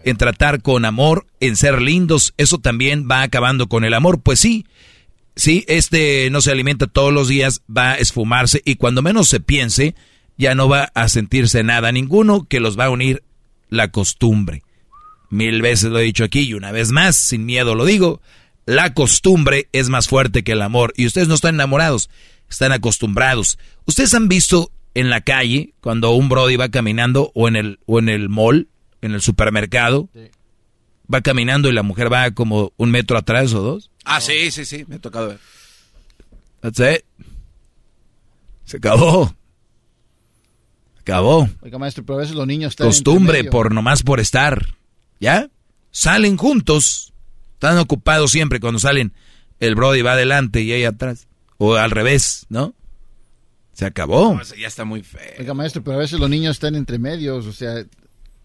en 0.04 0.18
tratar 0.18 0.62
con 0.62 0.86
amor, 0.86 1.28
en 1.39 1.56
ser 1.56 1.82
lindos. 1.82 2.34
Eso 2.38 2.60
también 2.60 3.08
va 3.10 3.24
acabando 3.24 3.68
con 3.68 3.84
el 3.84 3.94
amor. 3.94 4.22
Pues 4.22 4.39
sí, 4.39 4.65
sí, 5.36 5.65
este 5.68 6.30
no 6.30 6.42
se 6.42 6.52
alimenta 6.52 6.88
todos 6.88 7.13
los 7.13 7.28
días, 7.28 7.62
va 7.70 7.92
a 7.92 7.96
esfumarse 7.96 8.62
y 8.63 8.76
cuando 8.76 9.02
menos 9.02 9.28
se 9.28 9.39
piense, 9.39 9.96
ya 10.38 10.56
no 10.56 10.70
va 10.70 10.92
a 10.94 11.10
sentirse 11.10 11.63
nada 11.63 11.92
ninguno 11.92 12.48
que 12.48 12.60
los 12.60 12.80
va 12.80 12.86
a 12.86 12.89
unir 12.89 13.24
la 13.70 13.92
costumbre. 13.92 14.63
Mil 15.30 15.62
veces 15.62 15.92
lo 15.92 16.00
he 16.00 16.04
dicho 16.04 16.24
aquí 16.24 16.42
y 16.42 16.54
una 16.54 16.72
vez 16.72 16.92
más, 16.92 17.15
sin 17.15 17.46
miedo 17.46 17.76
lo 17.76 17.86
digo, 17.86 18.22
la 18.65 18.94
costumbre 18.94 19.68
es 19.74 19.89
más 19.89 20.08
fuerte 20.08 20.44
que 20.44 20.54
el 20.54 20.62
amor 20.62 20.94
y 20.96 21.06
ustedes 21.06 21.28
no 21.28 21.36
están 21.36 21.56
enamorados, 21.56 22.10
están 22.50 22.72
acostumbrados. 22.72 23.60
Ustedes 23.86 24.13
han 24.13 24.28
visto 24.28 24.72
en 24.94 25.10
la 25.10 25.22
calle 25.22 25.74
cuando 25.82 26.12
un 26.12 26.30
brody 26.30 26.56
va 26.56 26.70
caminando 26.70 27.32
o 27.36 27.48
en 27.48 27.56
el 27.56 27.80
o 27.86 28.00
en 28.00 28.10
el 28.10 28.30
mall, 28.30 28.68
en 29.02 29.13
el 29.13 29.22
supermercado, 29.22 30.10
va 31.13 31.22
caminando 31.22 31.70
y 31.70 31.74
la 31.74 31.84
mujer 31.84 32.12
va 32.12 32.32
como 32.32 32.74
un 32.78 32.92
metro 32.92 33.18
atrás 33.18 33.54
o 33.54 33.62
dos. 33.62 33.92
Ah, 34.06 34.22
sí, 34.22 34.52
sí, 34.52 34.65
sí, 34.65 34.86
me 34.88 34.96
ha 34.96 35.00
tocado 35.00 35.30
ver. 35.30 35.39
That's 36.62 36.80
it. 36.80 37.06
Se 38.65 38.78
acabó. 38.78 39.34
Acabó. 41.00 41.50
Oiga, 41.62 41.80
maestro, 41.80 42.06
pero 42.06 42.20
a 42.20 42.22
veces 42.22 42.36
los 42.36 42.46
niños 42.46 42.72
están 42.72 42.88
Costumbre 42.88 43.44
por 43.46 43.74
nomás 43.74 44.04
por 44.04 44.20
estar. 44.20 44.76
¿Ya? 45.19 45.49
Salen 45.91 46.38
juntos. 46.38 47.13
Están 47.53 47.77
ocupados 47.77 48.32
siempre 48.32 48.60
cuando 48.60 48.79
salen. 48.79 49.13
El 49.60 49.75
Brody 49.75 50.01
va 50.01 50.13
adelante 50.13 50.62
y 50.62 50.71
ella 50.71 50.89
atrás. 50.89 51.27
O 51.58 51.75
al 51.75 51.91
revés, 51.91 52.45
¿no? 52.49 52.73
Se 53.73 53.86
acabó. 53.86 54.36
No, 54.36 54.43
ya 54.58 54.67
está 54.67 54.86
muy 54.86 55.03
feo. 55.03 55.21
Oiga, 55.39 55.53
maestro, 55.53 55.84
pero 55.84 55.97
a 55.97 55.99
veces 55.99 56.19
los 56.19 56.29
niños 56.29 56.51
están 56.58 56.75
entre 56.75 56.99
medios, 56.99 57.45
o 57.45 57.53
sea, 57.53 57.84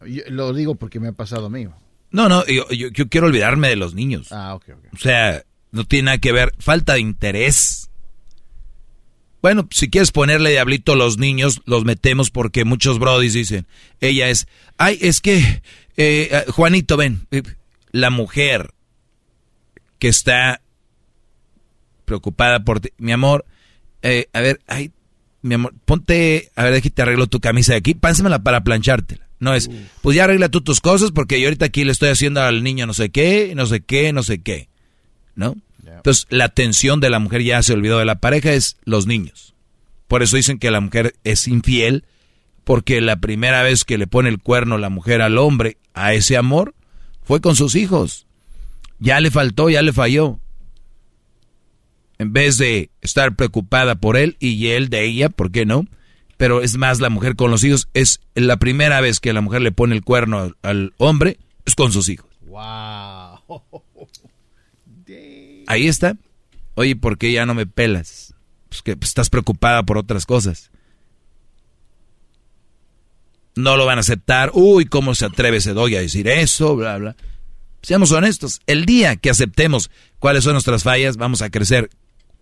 yo 0.07 0.23
lo 0.29 0.53
digo 0.53 0.75
porque 0.77 0.99
me 1.01 1.09
ha 1.09 1.13
pasado 1.13 1.47
a 1.47 1.51
mí. 1.51 1.67
No, 2.11 2.29
no, 2.29 2.45
yo, 2.47 2.69
yo- 2.71 2.89
yo 2.89 3.09
quiero 3.09 3.27
olvidarme 3.29 3.69
de 3.69 3.77
los 3.77 3.95
niños. 3.95 4.29
Ah, 4.33 4.55
ok, 4.55 4.65
ok. 4.77 4.85
O 4.95 4.97
sea, 4.99 5.43
no 5.73 5.85
tiene 5.85 6.07
nada 6.07 6.19
que 6.19 6.33
ver. 6.33 6.55
Falta 6.59 6.95
de 6.95 7.01
interés. 7.01 7.91
Bueno, 9.43 9.69
si 9.71 9.91
quieres 9.91 10.11
ponerle 10.11 10.51
diablito 10.51 10.93
a 10.93 10.97
los 10.97 11.19
niños, 11.19 11.61
los 11.67 11.85
metemos 11.85 12.31
porque 12.31 12.65
muchos 12.65 12.99
brodis 12.99 13.35
dicen, 13.35 13.67
ella 14.01 14.29
es, 14.31 14.47
ay, 14.79 14.99
es 15.03 15.21
que, 15.21 15.63
eh, 15.97 16.29
eh, 16.31 16.45
Juanito, 16.51 16.97
ven, 16.97 17.27
eh, 17.31 17.43
la 17.91 18.11
mujer 18.11 18.75
que 19.99 20.09
está 20.09 20.61
preocupada 22.05 22.65
por 22.65 22.81
ti, 22.81 22.91
mi 22.99 23.13
amor, 23.13 23.45
eh, 24.03 24.29
a 24.33 24.41
ver, 24.41 24.61
ay, 24.67 24.93
mi 25.43 25.55
amor, 25.55 25.75
ponte, 25.85 26.51
a 26.57 26.65
ver, 26.65 26.75
déjate 26.75 27.03
arreglo 27.03 27.27
tu 27.27 27.41
camisa 27.41 27.73
de 27.73 27.79
aquí, 27.79 27.95
pásamela 27.95 28.43
para 28.43 28.65
planchártela. 28.65 29.29
No 29.41 29.55
es, 29.55 29.69
pues 30.01 30.17
ya 30.17 30.25
arregla 30.25 30.49
tú 30.49 30.63
tus 30.63 30.81
cosas 30.81 31.11
porque 31.11 31.41
yo 31.41 31.49
ahorita 31.49 31.67
aquí 31.67 31.85
le 31.85 31.93
estoy 31.93 32.09
haciendo 32.09 32.41
al 32.41 32.63
niño 32.63 32.87
no 32.87 32.95
sé 32.95 33.11
qué, 33.11 33.53
no 33.55 33.67
sé 33.67 33.81
qué, 33.81 34.13
no 34.13 34.23
sé 34.23 34.41
qué. 34.41 34.69
¿No? 35.35 35.57
Entonces, 35.87 36.27
la 36.31 36.45
atención 36.45 37.01
de 37.01 37.11
la 37.11 37.19
mujer 37.19 37.43
ya 37.43 37.63
se 37.63 37.73
olvidó 37.73 37.99
de 37.99 38.05
la 38.05 38.21
pareja 38.21 38.53
es 38.53 38.79
los 38.85 39.07
niños. 39.07 39.55
Por 40.09 40.23
eso 40.23 40.37
dicen 40.37 40.59
que 40.59 40.71
la 40.71 40.81
mujer 40.81 41.15
es 41.25 41.49
infiel, 41.49 42.05
porque 42.65 43.01
la 43.01 43.17
primera 43.17 43.63
vez 43.63 43.85
que 43.85 43.99
le 43.99 44.07
pone 44.07 44.29
el 44.29 44.41
cuerno 44.41 44.79
la 44.79 44.89
mujer 44.89 45.23
al 45.23 45.39
hombre 45.39 45.79
a 45.93 46.15
ese 46.15 46.37
amor 46.37 46.75
fue 47.23 47.41
con 47.41 47.57
sus 47.57 47.75
hijos. 47.75 48.27
Ya 48.99 49.21
le 49.21 49.31
faltó, 49.31 49.71
ya 49.71 49.83
le 49.83 49.93
falló. 49.93 50.41
En 52.19 52.33
vez 52.33 52.59
de 52.59 52.91
estar 53.01 53.35
preocupada 53.37 53.97
por 53.97 54.17
él 54.17 54.37
y 54.39 54.69
él 54.69 54.89
de 54.89 55.05
ella, 55.05 55.29
¿por 55.29 55.51
qué 55.51 55.67
no? 55.67 55.85
Pero 56.37 56.63
es 56.63 56.77
más 56.77 57.01
la 57.01 57.11
mujer 57.11 57.37
con 57.37 57.51
los 57.51 57.65
hijos. 57.65 57.89
Es 57.93 58.21
la 58.35 58.57
primera 58.57 59.01
vez 59.01 59.21
que 59.21 59.33
la 59.33 59.41
mujer 59.41 59.63
le 59.63 59.73
pone 59.73 59.95
el 59.95 60.03
cuerno 60.03 60.39
al, 60.39 60.57
al 60.63 60.95
hombre, 60.99 61.39
es 61.65 61.75
con 61.75 61.93
sus 61.93 62.09
hijos. 62.09 62.31
Wow. 62.47 63.63
Ahí 65.67 65.89
está. 65.89 66.17
Oye, 66.75 66.97
¿por 66.97 67.19
qué 67.19 67.33
ya 67.33 67.47
no 67.47 67.55
me 67.55 67.67
pelas? 67.67 68.35
Pues 68.69 68.83
que 68.83 68.97
pues, 68.97 69.09
estás 69.09 69.31
preocupada 69.31 69.83
por 69.85 69.99
otras 69.99 70.27
cosas. 70.27 70.71
No 73.57 73.77
lo 73.77 73.87
van 73.87 73.99
a 73.99 74.01
aceptar. 74.01 74.51
Uy, 74.53 74.87
¿cómo 74.87 75.15
se 75.15 75.27
atreve 75.27 75.59
ese 75.59 75.73
doy 75.73 75.97
a 75.97 76.01
decir 76.01 76.29
eso? 76.29 76.77
Bla, 76.77 76.99
bla. 76.99 77.17
Seamos 77.83 78.13
honestos. 78.13 78.61
El 78.67 78.87
día 78.87 79.17
que 79.17 79.31
aceptemos 79.31 79.91
cuáles 80.19 80.45
son 80.45 80.55
nuestras 80.55 80.83
fallas, 80.83 81.17
vamos 81.17 81.43
a 81.43 81.51
crecer. 81.51 81.91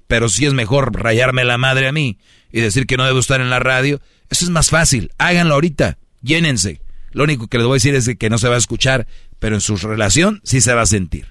Pero 0.07 0.29
si 0.29 0.47
es 0.47 0.55
mejor 0.55 0.95
rayarme 0.95 1.45
la 1.45 1.59
madre 1.59 1.89
a 1.89 1.93
mí 1.93 2.19
y 2.51 2.61
decir 2.61 2.87
que 2.87 2.97
no 2.97 3.05
debo 3.05 3.19
estar 3.19 3.41
en 3.41 3.51
la 3.51 3.59
radio, 3.59 4.01
eso 4.31 4.45
es 4.45 4.51
más 4.51 4.71
fácil. 4.71 5.11
Háganlo 5.19 5.55
ahorita. 5.55 5.99
Llénense. 6.23 6.81
Lo 7.13 7.25
único 7.25 7.49
que 7.49 7.59
les 7.59 7.67
voy 7.67 7.75
a 7.75 7.77
decir 7.77 7.95
es 7.95 8.09
que 8.19 8.31
no 8.31 8.39
se 8.39 8.49
va 8.49 8.55
a 8.55 8.59
escuchar, 8.59 9.07
pero 9.39 9.57
en 9.57 9.61
su 9.61 9.77
relación 9.77 10.41
sí 10.45 10.61
se 10.61 10.73
va 10.73 10.83
a 10.83 10.87
sentir. 10.87 11.27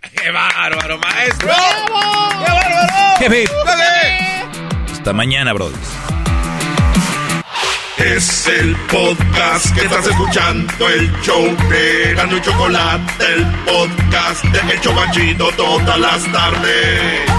¡Qué 0.00 0.30
bárbaro, 0.30 0.98
maestro! 0.98 1.48
¡Qué 1.48 1.92
bárbaro! 1.92 3.26
¡Hip, 3.26 3.32
hip! 3.32 3.50
Hasta 4.92 5.12
mañana, 5.12 5.52
brothers. 5.52 6.19
Es 8.04 8.46
el 8.46 8.74
podcast 8.90 9.74
que 9.74 9.82
estás 9.82 10.06
escuchando, 10.06 10.88
el 10.88 11.12
show 11.20 11.44
de 11.68 12.14
Gano 12.14 12.38
y 12.38 12.40
Chocolate, 12.40 13.24
el 13.34 13.46
podcast 13.66 14.42
de 14.42 14.72
El 14.72 14.80
Chobachito 14.80 15.50
todas 15.52 16.00
las 16.00 16.32
tardes. 16.32 17.30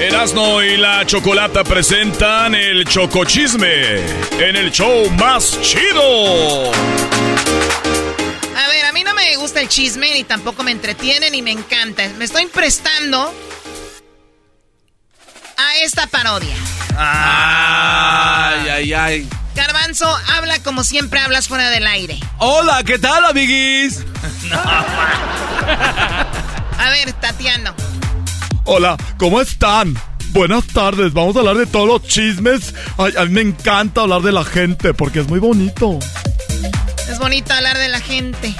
Erasno 0.00 0.62
y 0.62 0.76
la 0.76 1.04
Chocolata 1.04 1.64
presentan 1.64 2.54
el 2.54 2.84
Chocochisme 2.84 3.96
en 4.38 4.54
el 4.54 4.70
show 4.70 5.10
más 5.18 5.60
chido. 5.62 6.70
A 8.56 8.68
ver, 8.68 8.84
a 8.86 8.92
mí 8.92 9.02
no 9.02 9.14
me 9.14 9.34
gusta 9.34 9.60
el 9.60 9.68
chisme, 9.68 10.14
ni 10.14 10.22
tampoco 10.22 10.62
me 10.62 10.70
entretiene, 10.70 11.28
ni 11.30 11.42
me 11.42 11.50
encanta. 11.50 12.08
Me 12.18 12.24
estoy 12.24 12.46
prestando 12.46 13.34
a 15.60 15.76
esta 15.84 16.06
parodia. 16.06 16.54
Ay, 16.96 18.68
ay, 18.68 18.92
ay. 18.94 19.28
Garbanzo, 19.54 20.06
habla 20.34 20.62
como 20.62 20.84
siempre 20.84 21.20
hablas 21.20 21.48
fuera 21.48 21.68
del 21.70 21.86
aire. 21.86 22.18
Hola, 22.38 22.82
¿qué 22.84 22.98
tal, 22.98 23.24
amiguis? 23.26 24.04
A 26.78 26.90
ver, 26.90 27.12
Tatiano. 27.14 27.74
Hola, 28.64 28.96
¿cómo 29.18 29.40
están? 29.40 29.94
Buenas 30.28 30.66
tardes, 30.68 31.12
vamos 31.12 31.36
a 31.36 31.40
hablar 31.40 31.56
de 31.56 31.66
todos 31.66 31.88
los 31.88 32.04
chismes. 32.04 32.74
Ay, 32.96 33.12
a 33.18 33.24
mí 33.24 33.30
me 33.32 33.42
encanta 33.42 34.02
hablar 34.02 34.22
de 34.22 34.32
la 34.32 34.44
gente 34.44 34.94
porque 34.94 35.20
es 35.20 35.28
muy 35.28 35.40
bonito. 35.40 35.98
Es 37.08 37.18
bonito 37.18 37.52
hablar 37.52 37.76
de 37.76 37.88
la 37.88 38.00
gente. 38.00 38.54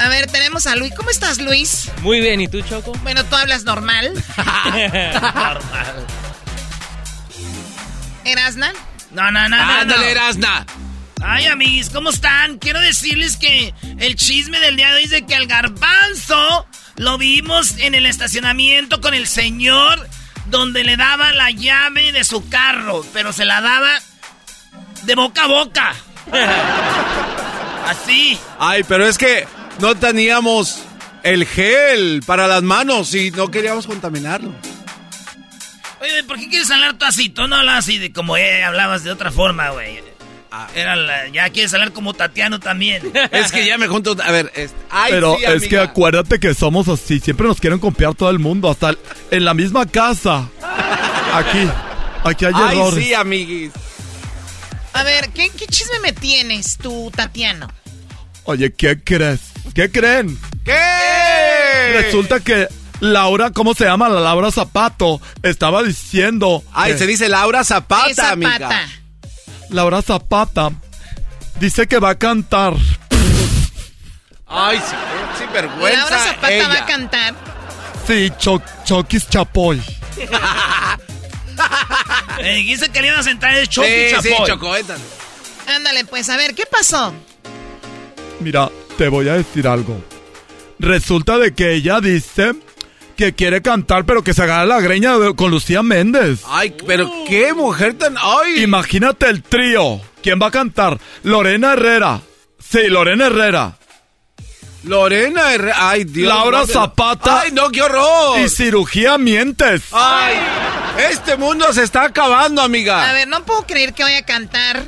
A 0.00 0.08
ver, 0.08 0.30
tenemos 0.30 0.66
a 0.66 0.76
Luis. 0.76 0.94
¿Cómo 0.96 1.10
estás, 1.10 1.38
Luis? 1.38 1.90
Muy 2.00 2.20
bien, 2.20 2.40
¿y 2.40 2.48
tú, 2.48 2.62
Choco? 2.62 2.92
Bueno, 3.02 3.22
tú 3.26 3.36
hablas 3.36 3.64
normal. 3.64 4.10
Normal. 4.64 5.58
¿Erasna? 8.24 8.72
No, 9.10 9.30
no, 9.30 9.46
no, 9.48 9.56
no. 9.56 9.62
Ándale, 9.62 10.06
no. 10.06 10.10
Erasna. 10.10 10.66
Ay, 11.22 11.46
amiguis, 11.46 11.90
¿cómo 11.90 12.08
están? 12.08 12.58
Quiero 12.58 12.80
decirles 12.80 13.36
que 13.36 13.74
el 13.98 14.16
chisme 14.16 14.58
del 14.58 14.76
día 14.76 14.88
de 14.88 14.96
hoy 14.96 15.04
es 15.04 15.10
de 15.10 15.26
que 15.26 15.34
al 15.34 15.46
garbanzo 15.46 16.66
lo 16.96 17.18
vimos 17.18 17.74
en 17.78 17.94
el 17.94 18.06
estacionamiento 18.06 19.02
con 19.02 19.12
el 19.12 19.26
señor 19.26 20.08
donde 20.46 20.82
le 20.82 20.96
daba 20.96 21.32
la 21.32 21.50
llave 21.50 22.12
de 22.12 22.24
su 22.24 22.48
carro, 22.48 23.04
pero 23.12 23.34
se 23.34 23.44
la 23.44 23.60
daba 23.60 24.00
de 25.02 25.14
boca 25.14 25.44
a 25.44 25.46
boca. 25.46 25.94
Así. 27.86 28.38
Ay, 28.58 28.82
pero 28.84 29.06
es 29.06 29.18
que 29.18 29.46
no 29.78 29.94
teníamos 29.94 30.78
el 31.22 31.46
gel 31.46 32.22
para 32.26 32.46
las 32.46 32.62
manos 32.62 33.14
y 33.14 33.30
no 33.30 33.50
queríamos 33.50 33.86
contaminarlo. 33.86 34.52
Oye, 36.00 36.24
¿por 36.24 36.38
qué 36.38 36.48
quieres 36.48 36.70
hablar 36.70 36.96
tú 36.96 37.04
así? 37.04 37.28
Tú 37.28 37.46
no 37.46 37.56
hablas 37.56 37.78
así 37.84 37.98
de 37.98 38.12
como 38.12 38.36
eh, 38.36 38.64
hablabas 38.64 39.04
de 39.04 39.10
otra 39.12 39.30
forma, 39.30 39.70
güey. 39.70 40.00
Era 40.74 40.96
la- 40.96 41.28
ya 41.28 41.48
quieres 41.50 41.72
hablar 41.74 41.92
como 41.92 42.12
Tatiano 42.14 42.58
también. 42.58 43.02
Es 43.32 43.52
que 43.52 43.64
ya 43.66 43.78
me 43.78 43.86
junto. 43.86 44.16
A 44.22 44.30
ver, 44.32 44.50
este, 44.56 44.76
ay, 44.90 45.12
Pero 45.12 45.36
sí, 45.38 45.44
es 45.46 45.68
que 45.68 45.78
acuérdate 45.78 46.40
que 46.40 46.54
somos 46.54 46.88
así, 46.88 47.20
siempre 47.20 47.46
nos 47.46 47.60
quieren 47.60 47.78
copiar 47.78 48.14
todo 48.14 48.30
el 48.30 48.38
mundo, 48.38 48.68
hasta 48.70 48.94
en 49.30 49.44
la 49.44 49.54
misma 49.54 49.86
casa. 49.86 50.48
Aquí, 51.32 51.68
aquí 52.24 52.44
hay 52.46 52.52
Ay, 52.54 52.78
errores. 52.78 53.04
sí, 53.04 53.14
amiguis. 53.14 53.72
A 54.92 55.02
ver, 55.04 55.28
¿qué, 55.30 55.50
qué 55.56 55.66
chisme 55.66 56.00
me 56.02 56.12
tienes 56.12 56.76
tú, 56.78 57.12
Tatiano? 57.14 57.68
Oye, 58.44 58.72
¿qué 58.72 58.98
crees? 59.04 59.40
¿Qué 59.74 59.90
creen? 59.90 60.38
¿Qué? 60.64 61.92
Resulta 62.02 62.40
que 62.40 62.68
Laura, 63.00 63.50
¿cómo 63.50 63.74
se 63.74 63.84
llama? 63.84 64.08
La 64.08 64.20
Laura 64.20 64.50
Zapato, 64.50 65.20
estaba 65.42 65.82
diciendo... 65.82 66.62
Ay, 66.72 66.92
que- 66.92 66.98
se 66.98 67.06
dice 67.06 67.28
Laura 67.28 67.64
Zapata, 67.64 68.06
¿Qué 68.08 68.14
Zapata? 68.14 68.32
amiga. 68.32 68.88
Laura 69.70 70.02
Zapata 70.02 70.70
dice 71.60 71.86
que 71.86 71.98
va 71.98 72.10
a 72.10 72.18
cantar. 72.18 72.74
Ay, 74.46 74.78
sí, 74.78 74.96
qué 75.38 75.44
sinvergüenza. 75.44 76.00
Laura 76.00 76.18
Zapata 76.18 76.52
ella. 76.52 76.68
va 76.68 76.74
a 76.74 76.86
cantar. 76.86 77.34
Sí, 78.06 78.32
Cho- 78.38 78.62
Chokis 78.84 79.28
Chapoy. 79.28 79.80
Me 82.38 82.54
dijiste 82.56 82.88
que 82.90 83.00
le 83.00 83.08
ibas 83.08 83.26
a 83.26 83.30
entrar 83.30 83.54
el 83.54 83.68
Choco 83.68 83.86
Sí, 83.86 84.08
sí, 84.22 84.28
Chapoy. 84.30 84.46
Choco, 84.48 84.76
éntale. 84.76 85.00
Ándale, 85.68 86.04
pues, 86.04 86.28
a 86.28 86.36
ver, 86.36 86.54
¿qué 86.54 86.64
pasó? 86.66 87.14
Mira, 88.40 88.68
te 88.96 89.08
voy 89.08 89.28
a 89.28 89.34
decir 89.34 89.66
algo. 89.68 90.02
Resulta 90.78 91.38
de 91.38 91.54
que 91.54 91.74
ella 91.74 92.00
dice 92.00 92.54
que 93.16 93.34
quiere 93.34 93.60
cantar, 93.60 94.06
pero 94.06 94.24
que 94.24 94.32
se 94.32 94.42
agarra 94.42 94.64
la 94.64 94.80
greña 94.80 95.14
con 95.36 95.50
Lucía 95.50 95.82
Méndez. 95.82 96.40
Ay, 96.46 96.74
pero 96.86 97.10
qué 97.28 97.52
mujer 97.52 97.94
tan. 97.94 98.16
Ay. 98.18 98.62
Imagínate 98.62 99.28
el 99.28 99.42
trío. 99.42 100.00
¿Quién 100.22 100.38
va 100.40 100.46
a 100.46 100.50
cantar? 100.50 100.98
Lorena 101.22 101.74
Herrera. 101.74 102.20
Sí, 102.58 102.88
Lorena 102.88 103.26
Herrera. 103.26 103.76
Lorena 104.84 105.52
Herrera. 105.52 105.90
Ay, 105.90 106.04
Dios. 106.04 106.28
Laura 106.28 106.60
no 106.60 106.66
Zapata. 106.66 107.40
Ay, 107.42 107.52
no, 107.52 107.70
qué 107.70 107.82
horror. 107.82 108.40
Y 108.40 108.48
cirugía 108.48 109.18
mientes. 109.18 109.82
Ay, 109.92 110.36
este 111.10 111.36
mundo 111.36 111.70
se 111.72 111.82
está 111.82 112.04
acabando, 112.04 112.62
amiga. 112.62 113.08
A 113.08 113.12
ver, 113.12 113.28
no 113.28 113.44
puedo 113.44 113.66
creer 113.66 113.92
que 113.92 114.02
vaya 114.02 114.20
a 114.20 114.24
cantar 114.24 114.86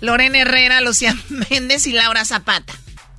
Lorena 0.00 0.38
Herrera, 0.38 0.80
Lucía 0.80 1.14
Méndez 1.50 1.86
y 1.86 1.92
Laura 1.92 2.24
Zapata. 2.24 2.72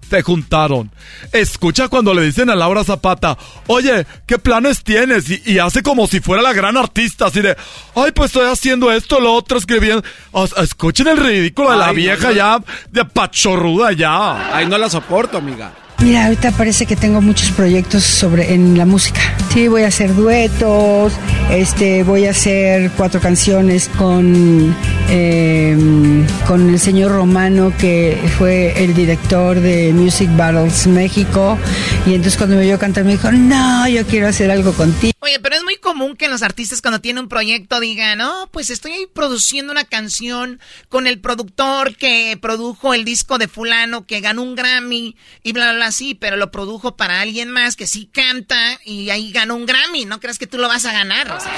Se 0.09 0.21
juntaron. 0.21 0.91
Escucha 1.31 1.87
cuando 1.89 2.13
le 2.13 2.23
dicen 2.23 2.49
a 2.49 2.55
Laura 2.55 2.83
Zapata, 2.83 3.37
oye, 3.67 4.05
¿qué 4.25 4.37
planes 4.37 4.83
tienes? 4.83 5.29
Y, 5.29 5.41
y 5.45 5.59
hace 5.59 5.83
como 5.83 6.07
si 6.07 6.19
fuera 6.19 6.41
la 6.41 6.53
gran 6.53 6.77
artista, 6.77 7.27
así 7.27 7.41
de, 7.41 7.57
ay, 7.95 8.11
pues 8.13 8.27
estoy 8.27 8.49
haciendo 8.49 8.91
esto, 8.91 9.19
lo 9.19 9.33
otro, 9.33 9.57
escribiendo. 9.57 10.03
O 10.31 10.45
escuchen 10.45 11.07
el 11.07 11.17
ridículo 11.17 11.71
de 11.71 11.77
la 11.77 11.87
no, 11.87 11.93
vieja 11.93 12.29
no. 12.29 12.33
ya, 12.33 12.59
de 12.91 13.05
pachorruda 13.05 13.91
ya. 13.91 14.55
Ay, 14.55 14.65
no 14.67 14.77
la 14.77 14.89
soporto, 14.89 15.37
amiga. 15.37 15.73
Mira, 15.99 16.25
ahorita 16.25 16.51
parece 16.51 16.85
que 16.85 16.95
tengo 16.95 17.21
muchos 17.21 17.51
proyectos 17.51 18.03
sobre 18.03 18.53
en 18.53 18.77
la 18.77 18.85
música. 18.85 19.19
Sí, 19.51 19.67
voy 19.67 19.81
a 19.81 19.87
hacer 19.87 20.13
duetos, 20.13 21.13
este, 21.49 22.03
voy 22.03 22.27
a 22.27 22.31
hacer 22.31 22.91
cuatro 22.91 23.19
canciones 23.19 23.89
con 23.97 24.75
eh, 25.09 26.25
con 26.45 26.69
el 26.69 26.79
señor 26.79 27.11
Romano 27.11 27.73
que 27.79 28.17
fue 28.37 28.83
el 28.83 28.93
director 28.93 29.59
de 29.59 29.93
Music 29.93 30.29
Battles 30.35 30.85
México 30.85 31.57
y 32.05 32.13
entonces 32.13 32.37
cuando 32.37 32.57
me 32.57 32.63
vio 32.63 32.77
cantar 32.77 33.03
me 33.03 33.13
dijo, 33.13 33.31
no, 33.31 33.87
yo 33.87 34.05
quiero 34.05 34.27
hacer 34.27 34.51
algo 34.51 34.73
contigo. 34.73 35.13
Oye, 35.19 35.39
pero 35.39 35.55
es 35.55 35.63
muy 35.63 35.77
común 35.77 36.15
que 36.15 36.27
los 36.27 36.41
artistas 36.41 36.81
cuando 36.81 37.01
tienen 37.01 37.23
un 37.23 37.29
proyecto 37.29 37.79
digan, 37.79 38.19
no, 38.19 38.47
pues 38.51 38.69
estoy 38.69 38.91
ahí 38.91 39.07
produciendo 39.13 39.71
una 39.71 39.83
canción 39.83 40.59
con 40.89 41.07
el 41.07 41.19
productor 41.19 41.95
que 41.95 42.37
produjo 42.41 42.93
el 42.93 43.03
disco 43.03 43.37
de 43.37 43.47
fulano 43.47 44.05
que 44.05 44.21
ganó 44.21 44.43
un 44.43 44.55
Grammy 44.55 45.15
y 45.43 45.53
bla, 45.53 45.71
bla, 45.71 45.73
bla, 45.73 45.86
sí, 45.91 46.15
pero 46.15 46.37
lo 46.37 46.51
produjo 46.51 46.95
para 46.95 47.21
alguien 47.21 47.49
más 47.51 47.75
que 47.75 47.87
sí 47.87 48.09
canta 48.11 48.79
y 48.85 49.09
ahí 49.09 49.31
ganó 49.31 49.55
un 49.55 49.65
Grammy. 49.65 50.05
No 50.05 50.19
crees 50.19 50.37
que 50.39 50.47
tú 50.47 50.57
lo 50.57 50.67
vas 50.67 50.85
a 50.85 50.93
ganar. 50.93 51.31
O 51.31 51.39
sea, 51.39 51.51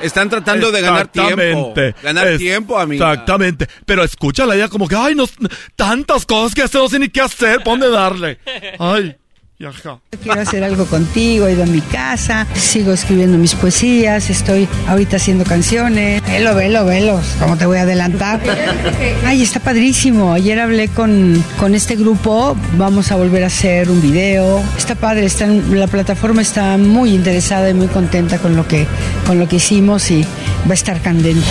Están 0.00 0.28
tratando 0.28 0.72
de 0.72 0.80
ganar 0.80 1.08
tiempo. 1.08 1.32
Exactamente. 1.40 1.94
Ganar 2.02 2.26
Es- 2.28 2.38
tiempo, 2.38 2.78
amiga. 2.78 3.10
Exactamente. 3.12 3.68
Pero 3.86 4.02
escúchala 4.02 4.54
ella 4.56 4.68
como 4.68 4.88
que, 4.88 4.96
ay, 4.96 5.14
no, 5.14 5.28
tantas 5.76 6.26
cosas 6.26 6.54
que 6.54 6.62
hacer, 6.62 6.80
no 6.80 6.88
sé 6.88 6.98
ni 6.98 7.08
qué 7.08 7.20
hacer, 7.20 7.58
¿pa' 7.62 7.70
dónde 7.70 7.88
darle? 7.90 8.38
Ay, 8.78 9.16
y 9.62 9.66
ajá. 9.66 9.98
Quiero 10.22 10.40
hacer 10.40 10.64
algo 10.64 10.86
contigo, 10.86 11.46
he 11.46 11.52
ido 11.52 11.62
a 11.62 11.66
mi 11.66 11.80
casa, 11.80 12.46
sigo 12.54 12.92
escribiendo 12.92 13.38
mis 13.38 13.54
poesías, 13.54 14.28
estoy 14.28 14.68
ahorita 14.88 15.16
haciendo 15.16 15.44
canciones. 15.44 16.22
Velo, 16.26 16.54
velo, 16.54 16.84
velo, 16.84 17.20
¿cómo 17.40 17.56
te 17.56 17.66
voy 17.66 17.78
a 17.78 17.82
adelantar? 17.82 18.40
Ay, 19.24 19.42
está 19.42 19.60
padrísimo. 19.60 20.32
Ayer 20.32 20.58
hablé 20.58 20.88
con, 20.88 21.42
con 21.58 21.74
este 21.74 21.96
grupo, 21.96 22.56
vamos 22.76 23.12
a 23.12 23.16
volver 23.16 23.44
a 23.44 23.46
hacer 23.46 23.88
un 23.90 24.00
video. 24.02 24.62
Está 24.76 24.94
padre, 24.96 25.26
está 25.26 25.44
en- 25.44 25.78
la 25.78 25.86
plataforma 25.86 26.42
está 26.42 26.76
muy 26.76 27.14
interesada 27.14 27.70
y 27.70 27.74
muy 27.74 27.86
contenta 27.88 28.38
con 28.38 28.56
lo 28.56 28.66
que, 28.66 28.86
con 29.26 29.38
lo 29.38 29.48
que 29.48 29.56
hicimos 29.56 30.10
y 30.10 30.22
va 30.66 30.70
a 30.72 30.74
estar 30.74 31.00
candente. 31.00 31.46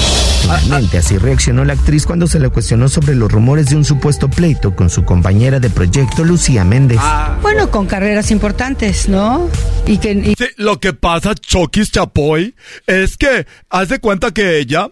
Finalmente, 0.63 0.97
así 0.97 1.17
reaccionó 1.17 1.63
la 1.65 1.73
actriz 1.73 2.05
cuando 2.05 2.27
se 2.27 2.39
le 2.39 2.49
cuestionó 2.49 2.89
sobre 2.89 3.15
los 3.15 3.31
rumores 3.31 3.67
de 3.67 3.75
un 3.75 3.85
supuesto 3.85 4.29
pleito 4.29 4.75
con 4.75 4.89
su 4.89 5.03
compañera 5.05 5.59
de 5.59 5.69
proyecto, 5.69 6.23
Lucía 6.23 6.63
Méndez. 6.65 6.99
Bueno, 7.41 7.69
con 7.71 7.85
carreras 8.01 8.31
importantes, 8.31 9.07
¿no? 9.07 9.47
Y 9.85 9.99
que... 9.99 10.13
y- 10.13 10.33
Sí, 10.35 10.45
lo 10.57 10.79
que 10.79 10.91
pasa, 10.91 11.35
Chokis 11.35 11.91
Chapoy, 11.91 12.55
es 12.87 13.15
que 13.15 13.45
haz 13.69 13.89
de 13.89 13.99
cuenta 13.99 14.31
que 14.31 14.57
ella, 14.57 14.89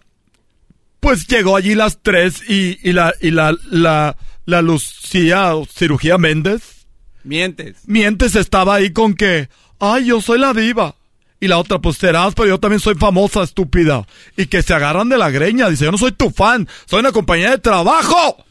pues 1.00 1.26
llegó 1.26 1.56
allí 1.56 1.74
las 1.74 1.98
tres 2.04 2.48
y, 2.48 2.78
y 2.88 2.94
la, 2.94 3.16
y 3.20 3.32
la, 3.32 3.56
la, 3.72 4.16
la 4.46 4.62
Lucía, 4.62 5.56
o 5.56 5.66
cirugía 5.66 6.20
Méndez, 6.20 6.86
Mientes. 7.24 7.78
mientes 7.88 8.36
estaba 8.36 8.76
ahí 8.76 8.92
con 8.94 9.16
que, 9.16 9.50
ay, 9.80 10.06
yo 10.06 10.22
soy 10.22 10.38
la 10.38 10.54
diva. 10.54 10.94
Y 11.40 11.48
la 11.48 11.58
otra, 11.58 11.80
pues 11.80 11.98
serás, 11.98 12.36
pero 12.36 12.48
yo 12.50 12.60
también 12.60 12.80
soy 12.80 12.94
famosa, 12.94 13.42
estúpida. 13.42 14.06
Y 14.38 14.46
que 14.46 14.62
se 14.62 14.74
agarran 14.76 15.10
de 15.10 15.18
la 15.18 15.30
greña. 15.32 15.68
Dice, 15.70 15.86
yo 15.86 15.92
no 15.92 15.98
soy 15.98 16.12
tu 16.12 16.30
fan, 16.30 16.68
soy 16.86 17.00
una 17.00 17.12
compañía 17.14 17.50
de 17.52 17.58
trabajo. 17.58 18.46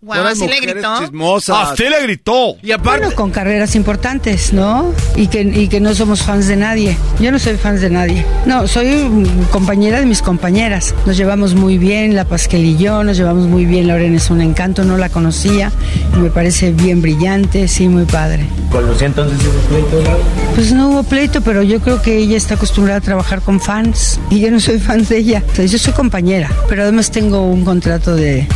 Guau, 0.00 0.24
así 0.28 0.46
le 0.46 0.60
gritó. 0.60 1.00
Chismosas. 1.00 1.72
Así 1.72 1.82
le 1.88 2.00
gritó. 2.02 2.56
Y 2.62 2.70
aparte, 2.70 3.00
Bueno, 3.06 3.16
con 3.16 3.30
carreras 3.32 3.74
importantes, 3.74 4.52
¿no? 4.52 4.94
Y 5.16 5.26
que, 5.26 5.40
y 5.40 5.66
que 5.66 5.80
no 5.80 5.92
somos 5.92 6.22
fans 6.22 6.46
de 6.46 6.54
nadie. 6.54 6.96
Yo 7.18 7.32
no 7.32 7.40
soy 7.40 7.56
fans 7.56 7.80
de 7.80 7.90
nadie. 7.90 8.24
No, 8.46 8.68
soy 8.68 9.08
compañera 9.50 9.98
de 9.98 10.06
mis 10.06 10.22
compañeras. 10.22 10.94
Nos 11.04 11.16
llevamos 11.16 11.56
muy 11.56 11.78
bien, 11.78 12.14
La 12.14 12.24
Pasquel 12.24 12.64
y 12.64 12.76
yo, 12.76 13.02
nos 13.02 13.16
llevamos 13.16 13.48
muy 13.48 13.64
bien. 13.64 13.88
Lorena 13.88 14.16
es 14.18 14.30
un 14.30 14.40
encanto, 14.40 14.84
no 14.84 14.96
la 14.98 15.08
conocía 15.08 15.72
y 16.14 16.18
me 16.18 16.30
parece 16.30 16.70
bien 16.70 17.02
brillante, 17.02 17.66
sí, 17.66 17.88
muy 17.88 18.04
padre. 18.04 18.46
¿Con 18.70 18.86
Lucía 18.86 19.08
entonces 19.08 19.36
hubo 19.48 19.60
pleito, 19.68 19.96
Laura? 20.02 20.24
Pues 20.54 20.72
no 20.72 20.90
hubo 20.90 21.02
pleito, 21.02 21.40
pero 21.40 21.64
yo 21.64 21.80
creo 21.80 22.00
que 22.00 22.18
ella 22.18 22.36
está 22.36 22.54
acostumbrada 22.54 22.98
a 22.98 23.02
trabajar 23.02 23.40
con 23.42 23.60
fans 23.60 24.20
y 24.30 24.38
yo 24.38 24.52
no 24.52 24.60
soy 24.60 24.78
fan 24.78 25.04
de 25.04 25.18
ella. 25.18 25.42
O 25.52 25.56
sea, 25.56 25.64
yo 25.64 25.76
soy 25.76 25.92
compañera, 25.92 26.52
pero 26.68 26.82
además 26.82 27.10
tengo 27.10 27.42
un 27.42 27.64
contrato 27.64 28.14
de 28.14 28.46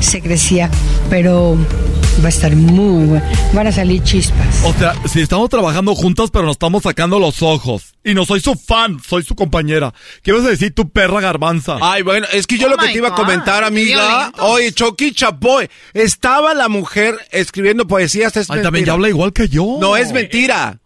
secrecía, 0.00 0.70
pero 1.08 1.56
va 2.22 2.26
a 2.26 2.28
estar 2.28 2.54
muy 2.54 3.06
bueno. 3.06 3.24
Van 3.52 3.66
a 3.66 3.72
salir 3.72 4.02
chispas. 4.02 4.62
O 4.64 4.72
sea, 4.74 4.94
si 5.06 5.20
estamos 5.20 5.48
trabajando 5.48 5.94
juntas, 5.94 6.30
pero 6.30 6.44
nos 6.44 6.52
estamos 6.54 6.82
sacando 6.82 7.18
los 7.18 7.42
ojos. 7.42 7.94
Y 8.04 8.14
no 8.14 8.24
soy 8.24 8.40
su 8.40 8.54
fan, 8.54 8.98
soy 9.06 9.22
su 9.22 9.34
compañera. 9.34 9.92
¿Qué 10.22 10.32
vas 10.32 10.44
a 10.44 10.48
decir, 10.48 10.74
tu 10.74 10.90
perra 10.90 11.20
garbanza? 11.20 11.78
Ay, 11.82 12.02
bueno, 12.02 12.26
es 12.32 12.46
que 12.46 12.56
yo 12.58 12.66
Oh 12.66 12.70
lo 12.70 12.76
que 12.76 12.86
te 12.88 12.98
iba 12.98 13.08
a 13.08 13.14
comentar, 13.14 13.64
amiga. 13.64 14.32
Oye, 14.38 14.72
Choqui 14.72 15.12
Chapoy. 15.12 15.68
Estaba 15.92 16.54
la 16.54 16.68
mujer 16.68 17.16
escribiendo 17.30 17.86
poesías. 17.86 18.36
Es 18.36 18.50
Ay, 18.50 18.62
también 18.62 18.86
ya 18.86 18.92
habla 18.94 19.08
igual 19.08 19.32
que 19.32 19.48
yo. 19.48 19.78
No, 19.80 19.96
es 19.96 20.12
mentira. 20.12 20.78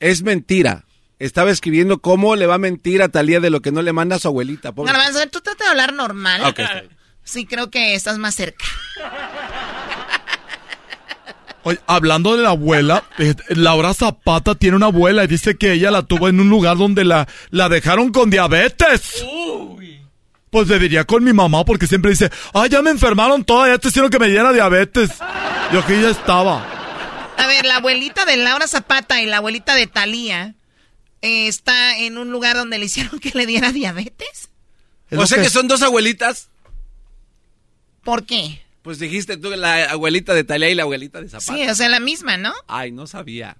Es 0.00 0.22
mentira. 0.22 0.84
Estaba 1.18 1.50
escribiendo 1.50 1.98
cómo 1.98 2.34
le 2.34 2.46
va 2.46 2.54
a 2.54 2.58
mentir 2.58 3.02
a 3.02 3.10
Talía 3.10 3.40
de 3.40 3.50
lo 3.50 3.60
que 3.60 3.72
no 3.72 3.82
le 3.82 3.92
manda 3.92 4.16
a 4.16 4.18
su 4.18 4.28
abuelita. 4.28 4.72
pobre. 4.72 4.90
Garbanzo, 4.90 5.20
tú 5.28 5.40
trata 5.42 5.64
de 5.64 5.70
hablar 5.70 5.92
normal. 5.92 6.40
Ah, 6.42 6.48
ok, 6.48 6.58
está 6.58 6.74
bien. 6.80 6.99
Sí, 7.30 7.46
creo 7.46 7.70
que 7.70 7.94
estás 7.94 8.18
más 8.18 8.34
cerca. 8.34 8.64
Oye, 11.62 11.78
hablando 11.86 12.36
de 12.36 12.42
la 12.42 12.48
abuela, 12.48 13.04
eh, 13.18 13.36
Laura 13.50 13.94
Zapata 13.94 14.56
tiene 14.56 14.76
una 14.76 14.86
abuela 14.86 15.22
y 15.22 15.28
dice 15.28 15.56
que 15.56 15.72
ella 15.72 15.92
la 15.92 16.02
tuvo 16.02 16.28
en 16.28 16.40
un 16.40 16.50
lugar 16.50 16.76
donde 16.76 17.04
la, 17.04 17.28
la 17.50 17.68
dejaron 17.68 18.10
con 18.10 18.30
diabetes. 18.30 19.24
Pues 20.50 20.66
debería 20.66 21.04
con 21.04 21.22
mi 21.22 21.32
mamá 21.32 21.64
porque 21.64 21.86
siempre 21.86 22.10
dice, 22.10 22.32
ay, 22.52 22.68
ya 22.68 22.82
me 22.82 22.90
enfermaron 22.90 23.44
todas, 23.44 23.68
ya 23.68 23.78
te 23.78 23.88
hicieron 23.90 24.10
que 24.10 24.18
me 24.18 24.26
diera 24.26 24.52
diabetes. 24.52 25.10
Yo 25.72 25.86
que 25.86 26.02
ya 26.02 26.10
estaba. 26.10 26.66
A 27.36 27.46
ver, 27.46 27.64
la 27.64 27.76
abuelita 27.76 28.24
de 28.24 28.38
Laura 28.38 28.66
Zapata 28.66 29.22
y 29.22 29.26
la 29.26 29.36
abuelita 29.36 29.76
de 29.76 29.86
Talía 29.86 30.56
eh, 31.22 31.46
está 31.46 31.96
en 31.96 32.18
un 32.18 32.32
lugar 32.32 32.56
donde 32.56 32.78
le 32.78 32.86
hicieron 32.86 33.20
que 33.20 33.30
le 33.34 33.46
diera 33.46 33.70
diabetes. 33.70 34.50
O 35.12 35.26
sea 35.28 35.40
que... 35.40 35.48
son 35.48 35.68
dos 35.68 35.82
abuelitas. 35.82 36.49
¿Por 38.04 38.24
qué? 38.26 38.62
Pues 38.82 38.98
dijiste 38.98 39.36
tú 39.36 39.50
la 39.50 39.90
abuelita 39.90 40.34
de 40.34 40.44
Talía 40.44 40.70
y 40.70 40.74
la 40.74 40.84
abuelita 40.84 41.20
de 41.20 41.28
Zapata. 41.28 41.54
Sí, 41.54 41.68
o 41.68 41.74
sea, 41.74 41.88
la 41.88 42.00
misma, 42.00 42.36
¿no? 42.36 42.52
Ay, 42.66 42.92
no 42.92 43.06
sabía. 43.06 43.56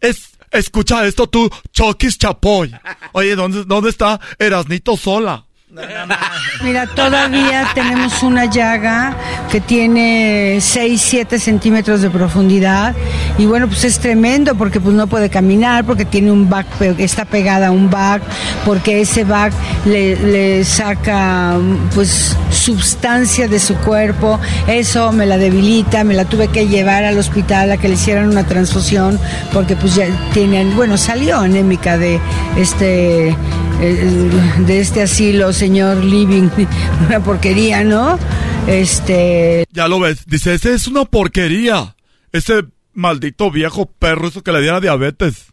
Es, 0.00 0.30
escucha 0.52 1.06
esto 1.06 1.28
tú, 1.28 1.50
Chokis 1.72 2.16
Chapoy. 2.18 2.72
Oye, 3.12 3.34
¿dónde, 3.34 3.64
dónde 3.64 3.90
está 3.90 4.20
Erasnito 4.38 4.96
Sola? 4.96 5.47
Mira, 6.64 6.86
todavía 6.86 7.68
tenemos 7.74 8.22
una 8.22 8.46
llaga 8.46 9.14
que 9.50 9.60
tiene 9.60 10.58
6, 10.62 11.00
7 11.00 11.38
centímetros 11.38 12.00
de 12.00 12.08
profundidad. 12.08 12.94
Y 13.36 13.44
bueno, 13.44 13.66
pues 13.68 13.84
es 13.84 13.98
tremendo 13.98 14.54
porque 14.54 14.80
pues 14.80 14.94
no 14.94 15.06
puede 15.06 15.28
caminar, 15.28 15.84
porque 15.84 16.06
tiene 16.06 16.32
un 16.32 16.48
back, 16.48 16.66
está 16.98 17.26
pegada 17.26 17.68
a 17.68 17.70
un 17.70 17.90
back, 17.90 18.22
porque 18.64 19.02
ese 19.02 19.24
back 19.24 19.52
le, 19.84 20.16
le 20.16 20.64
saca 20.64 21.56
pues 21.94 22.34
sustancia 22.50 23.46
de 23.46 23.60
su 23.60 23.74
cuerpo, 23.76 24.40
eso 24.66 25.12
me 25.12 25.26
la 25.26 25.36
debilita, 25.36 26.02
me 26.02 26.14
la 26.14 26.24
tuve 26.24 26.48
que 26.48 26.66
llevar 26.66 27.04
al 27.04 27.18
hospital 27.18 27.72
a 27.72 27.76
que 27.76 27.88
le 27.88 27.94
hicieran 27.94 28.28
una 28.28 28.44
transfusión 28.44 29.20
porque 29.52 29.76
pues 29.76 29.94
ya 29.94 30.06
tienen, 30.32 30.74
bueno, 30.74 30.96
salió 30.96 31.38
anémica 31.38 31.98
de 31.98 32.20
este 32.56 33.36
de 33.78 34.80
este 34.80 35.02
asilo, 35.02 35.52
señor 35.52 36.02
Living, 36.02 36.48
una 37.06 37.22
porquería, 37.22 37.84
¿no? 37.84 38.18
Este... 38.66 39.66
Ya 39.70 39.86
lo 39.86 40.00
ves, 40.00 40.26
dice, 40.26 40.54
ese 40.54 40.74
es 40.74 40.88
una 40.88 41.04
porquería. 41.04 41.94
Ese 42.32 42.64
maldito 42.92 43.50
viejo 43.50 43.86
perro, 43.86 44.28
eso 44.28 44.42
que 44.42 44.52
le 44.52 44.60
diera 44.60 44.80
diabetes. 44.80 45.46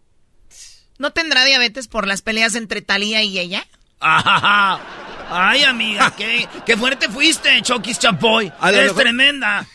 ¿No 0.97 1.11
tendrá 1.11 1.45
diabetes 1.45 1.87
por 1.87 2.07
las 2.07 2.21
peleas 2.21 2.55
entre 2.55 2.81
Talía 2.81 3.21
y 3.21 3.37
ella? 3.37 3.67
Ay, 4.01 5.63
amiga, 5.63 6.13
qué, 6.15 6.47
qué 6.65 6.77
fuerte 6.77 7.09
fuiste, 7.09 7.61
Chapoy. 7.61 8.51
Es 8.73 8.95
tremenda. 8.95 9.67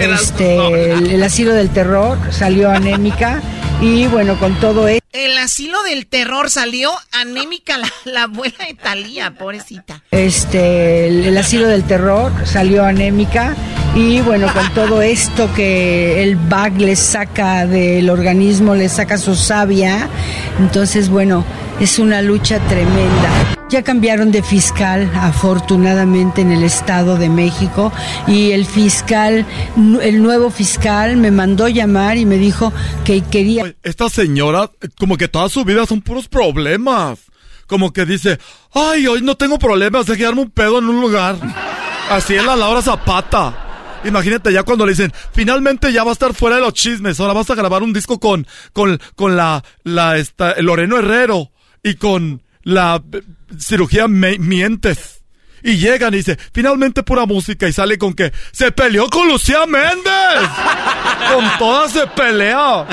Este, 0.00 0.92
el, 0.92 1.10
el 1.10 1.22
asilo 1.22 1.52
del 1.52 1.68
terror 1.70 2.18
salió 2.30 2.70
anémica 2.70 3.42
y 3.80 4.06
bueno, 4.06 4.38
con 4.38 4.54
todo 4.60 4.88
esto. 4.88 5.06
El 5.12 5.36
asilo 5.38 5.82
del 5.82 6.06
terror 6.06 6.50
salió 6.50 6.90
anémica 7.12 7.78
la, 7.78 7.88
la 8.04 8.22
abuela 8.24 8.66
de 8.66 8.74
Talía, 8.74 9.32
pobrecita. 9.32 10.02
Este, 10.10 11.08
el, 11.08 11.24
el, 11.26 11.36
asilo 11.36 11.66
del 11.66 11.84
terror 11.84 12.32
salió 12.44 12.84
anémica 12.84 13.54
y 13.94 14.20
bueno, 14.20 14.52
con 14.52 14.72
todo 14.72 15.02
esto 15.02 15.52
que 15.54 16.22
el 16.22 16.36
bag 16.36 16.78
le 16.80 16.94
saca 16.94 17.66
del 17.66 18.08
organismo, 18.08 18.74
le 18.74 18.88
saca 18.88 19.18
su 19.18 19.34
savia, 19.34 20.08
entonces 20.58 21.08
bueno, 21.08 21.44
es 21.80 21.98
una 21.98 22.20
lucha 22.20 22.60
tremenda. 22.68 23.56
Ya 23.70 23.82
cambiaron 23.82 24.30
de 24.30 24.42
fiscal, 24.42 25.10
afortunadamente, 25.14 26.42
en 26.42 26.52
el 26.52 26.62
Estado 26.62 27.16
de 27.16 27.28
México. 27.28 27.92
Y 28.26 28.50
el 28.50 28.66
fiscal, 28.66 29.46
el 30.02 30.22
nuevo 30.22 30.50
fiscal, 30.50 31.16
me 31.16 31.30
mandó 31.30 31.68
llamar 31.68 32.18
y 32.18 32.26
me 32.26 32.36
dijo 32.36 32.72
que 33.04 33.22
quería. 33.22 33.74
Esta 33.82 34.10
señora, 34.10 34.70
como 34.98 35.16
que 35.16 35.28
toda 35.28 35.48
su 35.48 35.64
vida 35.64 35.86
son 35.86 36.02
puros 36.02 36.28
problemas. 36.28 37.20
Como 37.66 37.92
que 37.92 38.04
dice, 38.04 38.38
ay, 38.74 39.06
hoy 39.06 39.22
no 39.22 39.36
tengo 39.36 39.58
problemas 39.58 40.06
de 40.06 40.16
quedarme 40.16 40.42
un 40.42 40.50
pedo 40.50 40.80
en 40.80 40.88
un 40.88 41.00
lugar. 41.00 41.36
Así 42.10 42.34
es 42.34 42.44
la 42.44 42.56
Laura 42.56 42.82
Zapata. 42.82 44.00
Imagínate 44.04 44.52
ya 44.52 44.64
cuando 44.64 44.84
le 44.84 44.92
dicen, 44.92 45.12
finalmente 45.32 45.92
ya 45.92 46.02
va 46.02 46.10
a 46.10 46.12
estar 46.12 46.34
fuera 46.34 46.56
de 46.56 46.62
los 46.62 46.72
chismes, 46.72 47.20
ahora 47.20 47.34
vas 47.34 47.50
a 47.50 47.54
grabar 47.54 47.82
un 47.82 47.92
disco 47.92 48.18
con, 48.18 48.46
con, 48.72 48.98
con 49.14 49.36
la, 49.36 49.62
la, 49.84 50.16
esta, 50.16 50.60
Loreno 50.60 50.98
Herrero 50.98 51.50
y 51.82 51.94
con 51.94 52.42
la 52.62 53.02
cirugía 53.58 54.08
me 54.08 54.38
mientes. 54.38 55.22
Y 55.62 55.76
llegan 55.76 56.14
y 56.14 56.18
dice, 56.18 56.38
finalmente 56.54 57.02
pura 57.02 57.26
música 57.26 57.68
y 57.68 57.72
sale 57.72 57.98
con 57.98 58.14
que 58.14 58.32
se 58.52 58.72
peleó 58.72 59.10
con 59.10 59.28
Lucía 59.28 59.66
Méndez. 59.66 60.48
con 61.34 61.58
todas 61.58 61.92
se 61.92 62.06
pelea. 62.06 62.86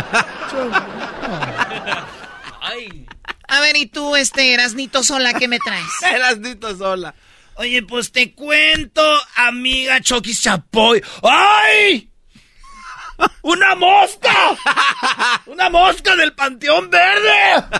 A 3.48 3.62
ver, 3.62 3.78
¿y 3.78 3.86
tú, 3.86 4.16
este, 4.16 4.54
Erasnito 4.54 5.04
Sola, 5.04 5.34
qué 5.34 5.48
me 5.48 5.60
traes? 5.60 5.88
Erasnito 6.14 6.76
Sola. 6.76 7.16
Oye, 7.56 7.82
pues 7.84 8.12
te 8.12 8.34
cuento, 8.34 9.02
amiga 9.36 10.00
Chokis 10.02 10.42
Chapoy. 10.44 11.02
¡Ay! 11.24 12.12
¡Una 13.42 13.74
mosca! 13.76 14.56
¡Una 15.48 15.70
mosca 15.70 16.16
del 16.16 16.34
Panteón 16.34 16.90
Verde! 16.90 17.80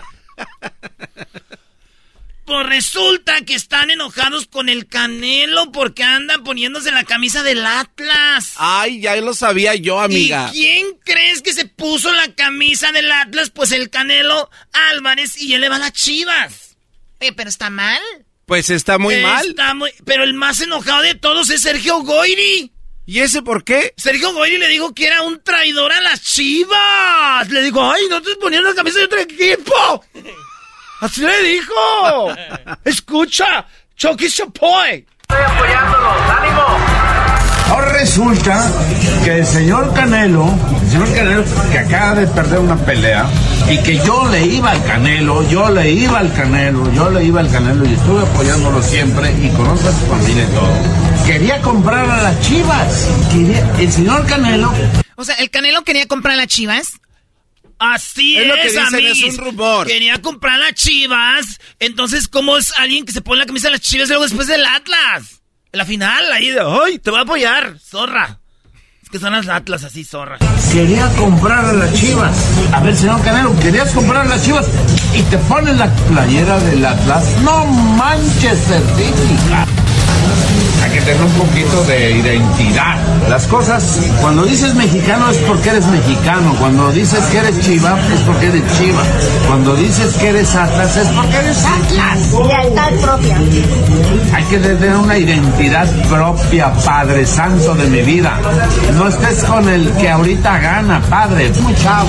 Pues 2.48 2.66
resulta 2.66 3.42
que 3.42 3.54
están 3.54 3.90
enojados 3.90 4.46
con 4.46 4.70
el 4.70 4.86
Canelo 4.86 5.70
porque 5.70 6.02
andan 6.02 6.44
poniéndose 6.44 6.90
la 6.90 7.04
camisa 7.04 7.42
del 7.42 7.66
Atlas. 7.66 8.54
Ay, 8.56 9.00
ya 9.00 9.14
lo 9.16 9.34
sabía 9.34 9.74
yo, 9.74 10.00
amiga. 10.00 10.48
¿Y 10.54 10.58
quién 10.58 10.86
crees 11.04 11.42
que 11.42 11.52
se 11.52 11.66
puso 11.66 12.10
la 12.10 12.34
camisa 12.34 12.90
del 12.92 13.12
Atlas? 13.12 13.50
Pues 13.50 13.70
el 13.72 13.90
Canelo 13.90 14.48
Álvarez 14.72 15.36
y 15.36 15.52
él 15.52 15.60
le 15.60 15.68
va 15.68 15.76
a 15.76 15.80
las 15.80 15.92
chivas. 15.92 16.78
Eh, 17.20 17.32
pero 17.32 17.50
está 17.50 17.68
mal. 17.68 18.00
Pues 18.46 18.70
está 18.70 18.96
muy 18.96 19.16
mal. 19.16 19.48
Está 19.48 19.74
muy... 19.74 19.92
Pero 20.06 20.24
el 20.24 20.32
más 20.32 20.62
enojado 20.62 21.02
de 21.02 21.14
todos 21.14 21.50
es 21.50 21.60
Sergio 21.60 22.00
Goyri. 22.00 22.72
¿Y 23.08 23.20
ese 23.20 23.40
por 23.40 23.64
qué? 23.64 23.94
Sergio 23.96 24.34
Goyri 24.34 24.58
le 24.58 24.68
dijo 24.68 24.92
que 24.92 25.06
era 25.06 25.22
un 25.22 25.40
traidor 25.42 25.90
a 25.90 26.00
las 26.02 26.20
chivas. 26.20 27.48
Le 27.48 27.62
dijo, 27.62 27.90
ay, 27.90 28.02
no 28.10 28.20
te 28.20 28.36
poniendo 28.36 28.68
la 28.68 28.74
camisa 28.74 28.98
de 28.98 29.06
otro 29.06 29.18
equipo. 29.18 30.04
Así 31.00 31.22
le 31.22 31.42
dijo. 31.42 32.34
Escucha, 32.84 33.66
Chucky 33.96 34.28
Chapoy. 34.28 35.06
Estoy 35.22 35.42
apoyándolo, 35.42 36.10
ánimo. 36.10 36.62
Ahora 37.70 37.92
resulta 37.94 38.70
que 39.24 39.38
el 39.38 39.46
señor 39.46 39.94
Canelo, 39.94 40.46
el 40.82 40.90
señor 40.90 41.14
Canelo 41.14 41.44
que 41.72 41.78
acaba 41.78 42.14
de 42.14 42.26
perder 42.26 42.58
una 42.58 42.76
pelea 42.76 43.26
y 43.70 43.78
que 43.78 43.96
yo 44.04 44.28
le 44.28 44.42
iba 44.42 44.72
al 44.72 44.84
Canelo, 44.84 45.48
yo 45.48 45.70
le 45.70 45.90
iba 45.92 46.18
al 46.18 46.30
Canelo, 46.34 46.92
yo 46.92 47.08
le 47.08 47.24
iba 47.24 47.40
al 47.40 47.50
Canelo 47.50 47.86
y 47.86 47.94
estuve 47.94 48.20
apoyándolo 48.20 48.82
siempre 48.82 49.32
y 49.42 49.48
conozco 49.56 49.88
a 49.88 49.92
su 49.92 50.06
familia 50.06 50.44
y 50.44 50.54
todo. 50.54 51.07
Quería 51.26 51.60
comprar 51.60 52.08
a 52.08 52.22
las 52.22 52.40
chivas. 52.42 53.06
Quería, 53.32 53.70
el 53.78 53.92
señor 53.92 54.26
Canelo. 54.26 54.72
O 55.16 55.24
sea, 55.24 55.34
el 55.36 55.50
Canelo 55.50 55.82
quería 55.84 56.06
comprar 56.06 56.34
a 56.34 56.36
las 56.38 56.46
chivas. 56.46 56.94
Así 57.78 58.36
Es 58.36 58.42
es, 58.42 58.48
lo 58.48 58.54
que 58.54 58.62
dicen, 58.64 58.84
amiguis. 58.86 59.24
es 59.24 59.38
un 59.38 59.44
rumor. 59.44 59.86
Quería 59.86 60.20
comprar 60.20 60.58
las 60.58 60.74
chivas. 60.74 61.60
Entonces, 61.78 62.26
¿cómo 62.28 62.56
es 62.56 62.72
alguien 62.78 63.04
que 63.04 63.12
se 63.12 63.20
pone 63.20 63.40
la 63.40 63.46
camisa 63.46 63.68
de 63.68 63.72
las 63.72 63.80
chivas 63.82 64.08
y 64.08 64.12
luego 64.12 64.24
después 64.24 64.48
del 64.48 64.64
Atlas? 64.64 65.42
En 65.70 65.78
la 65.78 65.84
final, 65.84 66.32
ahí 66.32 66.48
de, 66.48 66.60
¡ay! 66.60 66.98
Te 66.98 67.10
voy 67.10 67.20
a 67.20 67.22
apoyar, 67.22 67.78
zorra. 67.78 68.40
Es 69.02 69.10
que 69.10 69.18
son 69.18 69.32
las 69.32 69.46
Atlas 69.48 69.84
así, 69.84 70.02
zorra. 70.04 70.38
Quería 70.72 71.06
comprar 71.16 71.64
a 71.66 71.72
las 71.74 71.92
chivas. 71.94 72.36
A 72.72 72.80
ver, 72.80 72.96
señor 72.96 73.22
Canelo, 73.22 73.58
querías 73.60 73.92
comprar 73.92 74.26
a 74.26 74.28
las 74.30 74.44
chivas 74.44 74.66
y 75.14 75.22
te 75.22 75.38
pones 75.38 75.76
la 75.76 75.88
playera 75.94 76.58
del 76.60 76.84
Atlas. 76.84 77.24
No 77.42 77.64
manches, 77.66 78.58
certifica. 78.66 79.66
Hay 80.82 80.90
que 80.90 81.00
tener 81.00 81.22
un 81.22 81.32
poquito 81.32 81.84
de 81.84 82.12
identidad. 82.12 82.96
Las 83.28 83.46
cosas, 83.46 84.00
cuando 84.20 84.44
dices 84.44 84.74
mexicano 84.74 85.30
es 85.30 85.36
porque 85.38 85.70
eres 85.70 85.86
mexicano. 85.86 86.54
Cuando 86.58 86.90
dices 86.92 87.20
que 87.26 87.38
eres 87.38 87.60
chiva 87.60 87.98
es 88.12 88.20
porque 88.20 88.46
eres 88.46 88.62
chiva. 88.78 89.02
Cuando 89.46 89.74
dices 89.76 90.14
que 90.16 90.28
eres 90.28 90.54
Atlas 90.54 90.96
es 90.96 91.08
porque 91.08 91.36
eres 91.36 91.64
Atlas. 91.64 92.32
Lealtad 92.46 92.92
propia. 93.00 93.36
Hay 94.34 94.44
que 94.44 94.58
tener 94.58 94.96
una 94.96 95.18
identidad 95.18 95.88
propia, 96.08 96.72
Padre 96.84 97.26
Santo 97.26 97.74
de 97.74 97.86
mi 97.88 98.02
vida. 98.02 98.38
No 98.94 99.08
estés 99.08 99.44
con 99.44 99.68
el 99.68 99.90
que 99.92 100.08
ahorita 100.08 100.58
gana, 100.58 101.00
Padre. 101.08 101.50
Muy 101.62 101.74
chavo. 101.76 102.08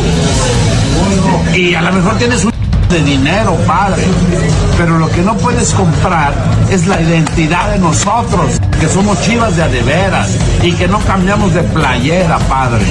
Y 1.54 1.74
a 1.74 1.82
lo 1.82 1.94
mejor 1.94 2.18
tienes 2.18 2.46
un 2.46 2.59
de 2.90 3.02
dinero, 3.04 3.56
Padre. 3.68 4.04
Pero 4.78 4.98
lo 4.98 5.10
que 5.10 5.22
no 5.22 5.38
puedes 5.38 5.74
comprar 5.74 6.34
es 6.70 6.88
la 6.88 7.00
identidad 7.00 7.72
de 7.72 7.80
nosotros, 7.80 8.60
que 8.80 8.88
somos 8.88 9.22
chivas 9.22 9.56
de 9.56 9.64
adeveras 9.64 10.30
y 10.64 10.72
que 10.74 10.88
no 10.88 11.00
cambiamos 11.00 11.54
de 11.54 11.62
playera, 11.64 12.40
Padre. 12.40 12.86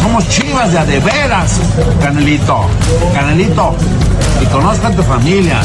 Somos 0.00 0.28
chivas 0.28 0.72
de 0.72 0.78
adeveras, 0.78 1.60
Canelito. 2.00 2.66
Canelito, 3.12 3.76
y 4.40 4.46
conozca 4.46 4.88
a 4.88 4.92
tu 4.92 5.02
familia. 5.02 5.60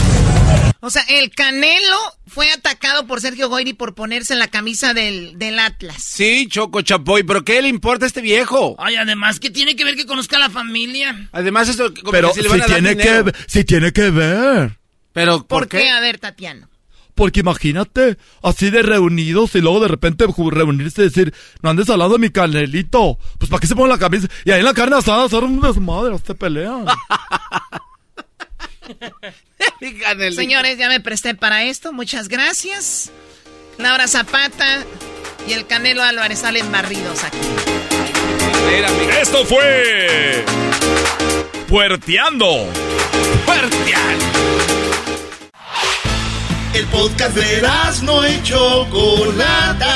O 0.86 0.92
sea, 0.92 1.02
el 1.10 1.32
Canelo 1.32 1.98
fue 2.28 2.52
atacado 2.52 3.08
por 3.08 3.20
Sergio 3.20 3.50
Goyri 3.50 3.74
por 3.74 3.96
ponerse 3.96 4.36
la 4.36 4.50
camisa 4.50 4.94
del, 4.94 5.36
del 5.40 5.58
Atlas. 5.58 5.96
Sí, 6.00 6.48
Choco 6.48 6.84
Chapoy, 6.84 7.24
pero 7.24 7.44
¿qué 7.44 7.60
le 7.64 7.70
importa 7.70 8.06
a 8.06 8.08
este 8.08 8.22
viejo? 8.22 8.76
Ay, 8.78 8.96
además, 8.96 9.40
¿qué 9.40 9.50
tiene 9.50 9.76
que 9.76 9.84
ver 9.84 9.96
que 9.96 10.06
conozca 10.06 10.36
a 10.36 10.42
la 10.42 10.52
familia? 10.52 11.28
Además, 11.32 11.70
eso 11.70 11.92
como 11.92 12.12
Pero 12.12 12.28
que 12.28 12.36
si 12.36 12.40
si 12.42 12.44
le 12.44 12.50
van 12.50 12.62
a 12.62 12.68
dar 12.68 12.74
tiene, 12.76 12.90
dinero. 12.92 13.26
que, 13.26 13.32
si 13.48 13.64
tiene 13.64 13.92
que 13.94 14.12
ver. 14.12 14.78
Pero, 15.12 15.48
¿Por, 15.48 15.68
qué? 15.68 15.90
A 15.90 16.00
ver, 16.02 16.20
Tatiana. 16.20 16.70
Porque 17.16 17.40
imagínate, 17.40 18.20
así 18.44 18.70
de 18.70 18.84
reunidos 18.84 19.56
y 19.56 19.62
luego 19.62 19.80
de 19.80 19.88
repente 19.88 20.28
reunirse 20.52 21.02
y 21.02 21.06
decir, 21.06 21.34
no 21.64 21.72
andes 21.72 21.90
al 21.90 21.98
lado 21.98 22.14
de 22.14 22.20
mi 22.20 22.30
canelito. 22.30 23.18
Pues 23.40 23.50
¿para 23.50 23.60
qué 23.60 23.66
se 23.66 23.76
pone 23.76 23.92
la 23.92 23.98
camisa? 23.98 24.28
Y 24.44 24.52
ahí 24.52 24.60
en 24.60 24.66
la 24.66 24.74
carne 24.76 24.98
asada 24.98 25.24
hacer 25.24 25.44
un 25.44 25.62
desmadre, 25.62 26.16
se 26.20 26.36
pelean. 26.36 26.86
Señores, 30.36 30.78
ya 30.78 30.90
me 30.90 31.00
presté 31.00 31.36
para 31.36 31.64
esto. 31.64 31.94
Muchas 31.94 32.28
gracias. 32.28 33.12
Laura 33.78 34.08
Zapata 34.08 34.84
y 35.48 35.54
el 35.54 35.68
Canelo 35.68 36.04
Álvarez 36.04 36.40
salen 36.40 36.72
barridos 36.72 37.24
aquí. 37.24 37.38
Esto 39.22 39.46
fue. 39.46 40.44
Puerteando. 41.68 42.68
Puerteando. 43.46 44.26
El 46.74 46.86
podcast 46.88 47.36
de 47.36 47.62
no 48.04 48.28
y 48.28 48.42
Chocolata. 48.44 49.94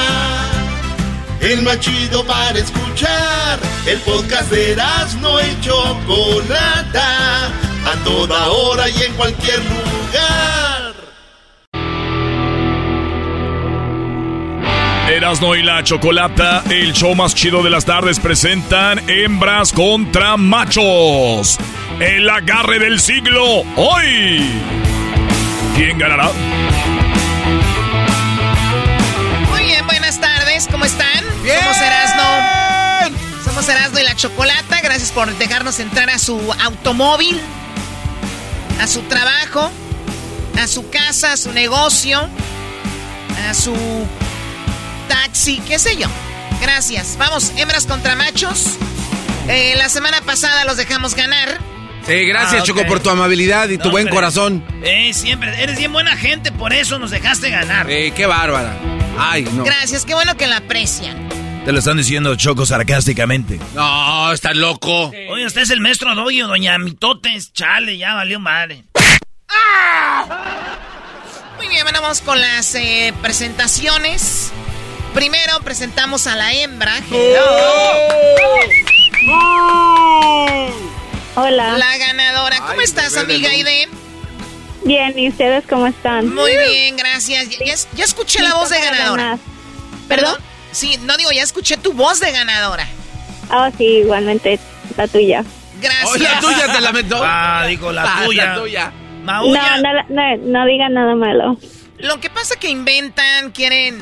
El 1.41 1.61
más 1.63 1.79
chido 1.79 2.25
para 2.25 2.57
escuchar. 2.57 3.59
El 3.85 3.99
podcast 3.99 4.51
de 4.51 4.75
no 5.21 5.41
y 5.41 5.61
Chocolata. 5.61 7.51
A 7.86 8.03
toda 8.03 8.47
hora 8.47 8.89
y 8.89 9.03
en 9.03 9.13
cualquier 9.13 9.59
lugar. 9.59 10.93
Erasno 15.09 15.55
y 15.55 15.63
la 15.63 15.84
Chocolata, 15.84 16.63
el 16.69 16.93
show 16.93 17.15
más 17.15 17.34
chido 17.34 17.63
de 17.63 17.71
las 17.71 17.84
tardes, 17.84 18.19
presentan 18.19 19.01
hembras 19.09 19.73
contra 19.73 20.38
machos. 20.38 21.57
El 21.99 22.30
agarre 22.30 22.77
del 22.77 22.99
siglo 22.99 23.63
hoy. 23.75 24.47
¿Quién 25.75 25.97
ganará? 25.97 26.30
Muy 29.49 29.63
bien, 29.63 29.86
buenas 29.88 30.21
tardes. 30.21 30.67
¿Cómo 30.69 30.86
están? 30.86 31.23
Somos 31.23 31.77
Erasno. 31.77 32.23
Somos 33.43 33.67
Erasno 33.67 33.99
y 33.99 34.03
la 34.03 34.15
Chocolata. 34.15 34.80
Gracias 34.82 35.11
por 35.11 35.27
dejarnos 35.38 35.80
entrar 35.80 36.09
a 36.09 36.19
su 36.19 36.39
automóvil, 36.63 37.41
a 38.82 38.88
su 38.88 39.01
trabajo, 39.03 39.71
a 40.61 40.67
su 40.67 40.89
casa, 40.89 41.34
a 41.34 41.38
su 41.38 41.51
negocio, 41.51 42.27
a 43.49 43.53
su 43.53 43.73
taxi, 45.07 45.61
qué 45.67 45.80
sé 45.80 45.97
yo. 45.97 46.07
Gracias. 46.61 47.15
Vamos, 47.17 47.51
hembras 47.57 47.86
contra 47.86 48.15
machos. 48.15 48.75
Eh, 49.47 49.73
la 49.77 49.89
semana 49.89 50.21
pasada 50.21 50.65
los 50.65 50.77
dejamos 50.77 51.15
ganar. 51.15 51.57
Sí, 52.05 52.25
gracias, 52.25 52.61
Ah, 52.61 52.65
Choco, 52.65 52.86
por 52.86 52.99
tu 53.01 53.09
amabilidad 53.09 53.69
y 53.69 53.77
tu 53.77 53.89
buen 53.91 54.03
hombre. 54.05 54.15
corazón. 54.15 54.63
Eh, 54.84 55.11
siempre. 55.13 55.61
Eres 55.61 55.77
bien 55.77 55.91
buena 55.93 56.15
gente, 56.17 56.51
por 56.51 56.73
eso 56.73 56.97
nos 56.99 57.11
dejaste 57.11 57.49
ganar. 57.49 57.89
Eh, 57.89 58.11
qué 58.15 58.25
bárbara. 58.25 58.75
Ay, 59.17 59.43
no. 59.53 59.63
Gracias, 59.63 60.05
qué 60.05 60.13
bueno 60.13 60.36
que 60.38 60.47
la 60.47 60.57
aprecian. 60.57 61.17
Te 61.66 61.72
lo 61.74 61.80
están 61.80 61.97
diciendo 61.97 62.36
Choco 62.36 62.66
sarcásticamente. 62.66 63.60
No, 63.76 64.32
estás 64.32 64.55
loco. 64.55 65.12
Oye, 65.30 65.45
usted 65.45 65.62
es 65.62 65.70
el 65.70 65.82
maestro 65.82 66.16
Doyo, 66.16 66.47
doña 66.47 66.78
Mitotes. 66.80 67.53
Chale, 67.53 67.97
ya 67.97 68.16
valió 68.16 68.39
madre. 68.39 68.86
Muy 71.57 71.68
bien, 71.68 71.84
bueno, 71.84 72.01
vamos 72.01 72.22
con 72.22 72.39
las 72.39 72.74
eh, 72.76 73.14
presentaciones. 73.22 74.51
Primero 75.14 75.60
presentamos 75.64 76.26
a 76.28 76.36
la 76.36 76.53
hembra. 76.53 76.93
Hola. 81.36 81.78
La 81.78 81.97
ganadora. 81.97 82.57
¿Cómo 82.68 82.82
estás, 82.82 83.16
amiga 83.18 83.49
Aide? 83.49 83.89
Bien, 84.86 85.18
¿y 85.20 85.30
ustedes 85.30 85.66
cómo 85.70 85.86
están? 85.88 86.34
Muy 86.34 86.51
bien, 86.72 86.95
gracias. 86.97 87.47
Ya, 87.49 87.66
ya- 87.66 87.76
ya 87.95 88.03
escuché 88.05 88.41
la 88.41 88.55
voz 88.55 88.70
de 88.70 88.80
ganadora. 88.80 89.38
¿Perdón? 90.07 90.38
Sí, 90.72 90.97
no 91.03 91.17
digo, 91.17 91.32
ya 91.32 91.43
escuché 91.43 91.78
tu 91.78 91.93
voz 91.93 92.20
de 92.20 92.32
ganadora. 92.32 92.88
Ah, 93.49 93.72
sí, 93.78 93.84
igualmente 93.86 94.59
la 94.97 95.07
tuya. 95.07 95.43
Gracias. 95.82 96.09
Oh, 96.11 96.17
la 96.17 96.39
tuya 96.39 96.74
te 96.74 96.82
lamentó. 96.82 97.22
Ah, 97.24 97.65
digo, 97.67 97.91
la 97.91 98.03
Ah, 98.03 98.26
tuya. 98.26 98.45
la 98.45 98.55
tuya. 98.55 98.91
Maulla. 99.24 99.78
No, 99.78 99.93
no, 99.93 100.03
no, 100.09 100.38
no 100.38 100.65
digan 100.65 100.93
nada 100.93 101.15
malo. 101.15 101.57
Lo 101.97 102.20
que 102.20 102.30
pasa 102.30 102.55
que 102.57 102.70
inventan, 102.70 103.51
quieren 103.51 103.99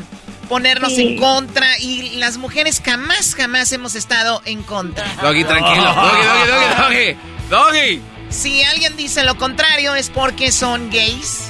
ponernos 0.49 0.93
Sí. 0.95 1.01
en 1.13 1.17
contra 1.17 1.77
y 1.79 2.11
las 2.17 2.37
mujeres 2.37 2.81
jamás, 2.85 3.35
jamás 3.35 3.71
hemos 3.71 3.95
estado 3.95 4.41
en 4.45 4.63
contra. 4.63 5.05
Doggy, 5.21 5.43
tranquilo. 5.43 5.83
Doggy, 5.93 6.25
doggy, 6.25 6.47
doggy, 6.47 6.75
doggy. 6.77 7.17
Doggy. 7.49 8.01
Si 8.29 8.61
alguien 8.63 8.95
dice 8.97 9.23
lo 9.23 9.37
contrario 9.37 9.95
es 9.95 10.09
porque 10.09 10.51
son 10.51 10.89
gays. 10.89 11.49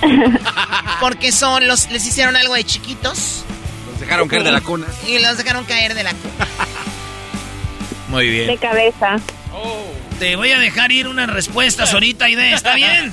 porque 1.00 1.32
son 1.32 1.66
los 1.66 1.90
les 1.90 2.06
hicieron 2.06 2.36
algo 2.36 2.54
de 2.54 2.64
chiquitos 2.64 3.44
dejaron 4.02 4.28
caer 4.28 4.42
de 4.44 4.52
la 4.52 4.60
cuna. 4.60 4.86
y 5.06 5.18
los 5.18 5.36
dejaron 5.38 5.64
caer 5.64 5.94
de 5.94 6.02
la 6.04 6.10
cuna. 6.12 6.46
Muy 8.08 8.26
De 8.28 8.44
bien. 8.46 8.56
cabeza. 8.58 9.16
Te 10.18 10.36
voy 10.36 10.52
a 10.52 10.58
dejar 10.58 10.92
ir 10.92 11.08
unas 11.08 11.28
respuestas 11.30 11.92
ahorita, 11.94 12.26
Aide. 12.26 12.52
¿Está 12.52 12.74
bien? 12.74 13.12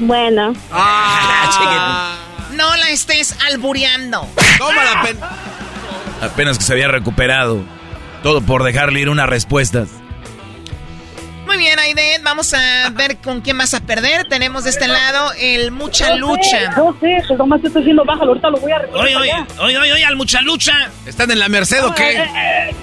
Bueno, 0.00 0.54
Ah, 0.72 2.16
No 2.54 2.76
la 2.76 2.90
estés 2.90 3.34
albureando. 3.50 4.28
Toma 4.58 4.84
la 4.84 5.02
pen. 5.02 5.18
Apenas 6.20 6.58
que 6.58 6.64
se 6.64 6.72
había 6.72 6.88
recuperado. 6.88 7.64
Todo 8.22 8.40
por 8.42 8.62
dejarle 8.64 9.00
ir 9.00 9.08
unas 9.08 9.28
respuestas. 9.28 9.88
Muy 11.56 11.64
bien, 11.64 11.78
Aide, 11.78 12.18
vamos 12.22 12.52
a 12.52 12.90
ver 12.90 13.16
con 13.16 13.40
quién 13.40 13.56
vas 13.56 13.72
a 13.72 13.80
perder. 13.80 14.28
Tenemos 14.28 14.64
de 14.64 14.70
este 14.70 14.86
lado 14.88 15.32
el 15.40 15.70
Mucha 15.70 16.14
Lucha. 16.16 16.72
No 16.76 16.94
sé, 17.00 17.16
pues 17.26 17.38
nomás 17.38 17.62
te 17.62 17.68
estoy 17.68 17.80
haciendo 17.80 18.04
baja, 18.04 18.24
ahorita 18.24 18.50
lo 18.50 18.58
voy 18.58 18.72
a 18.72 18.78
recoger. 18.80 19.02
Oye, 19.06 19.16
oye, 19.16 19.32
allá. 19.32 19.46
oye, 19.60 19.78
oye, 19.78 19.92
oye, 19.94 20.04
al 20.04 20.16
mucha 20.16 20.42
lucha. 20.42 20.74
¿Están 21.06 21.30
en 21.30 21.38
la 21.38 21.48
Merced 21.48 21.82
o 21.82 21.88
Eh, 21.92 21.94
qué? 21.96 22.10
eh, 22.18 22.24
eh. 22.68 22.74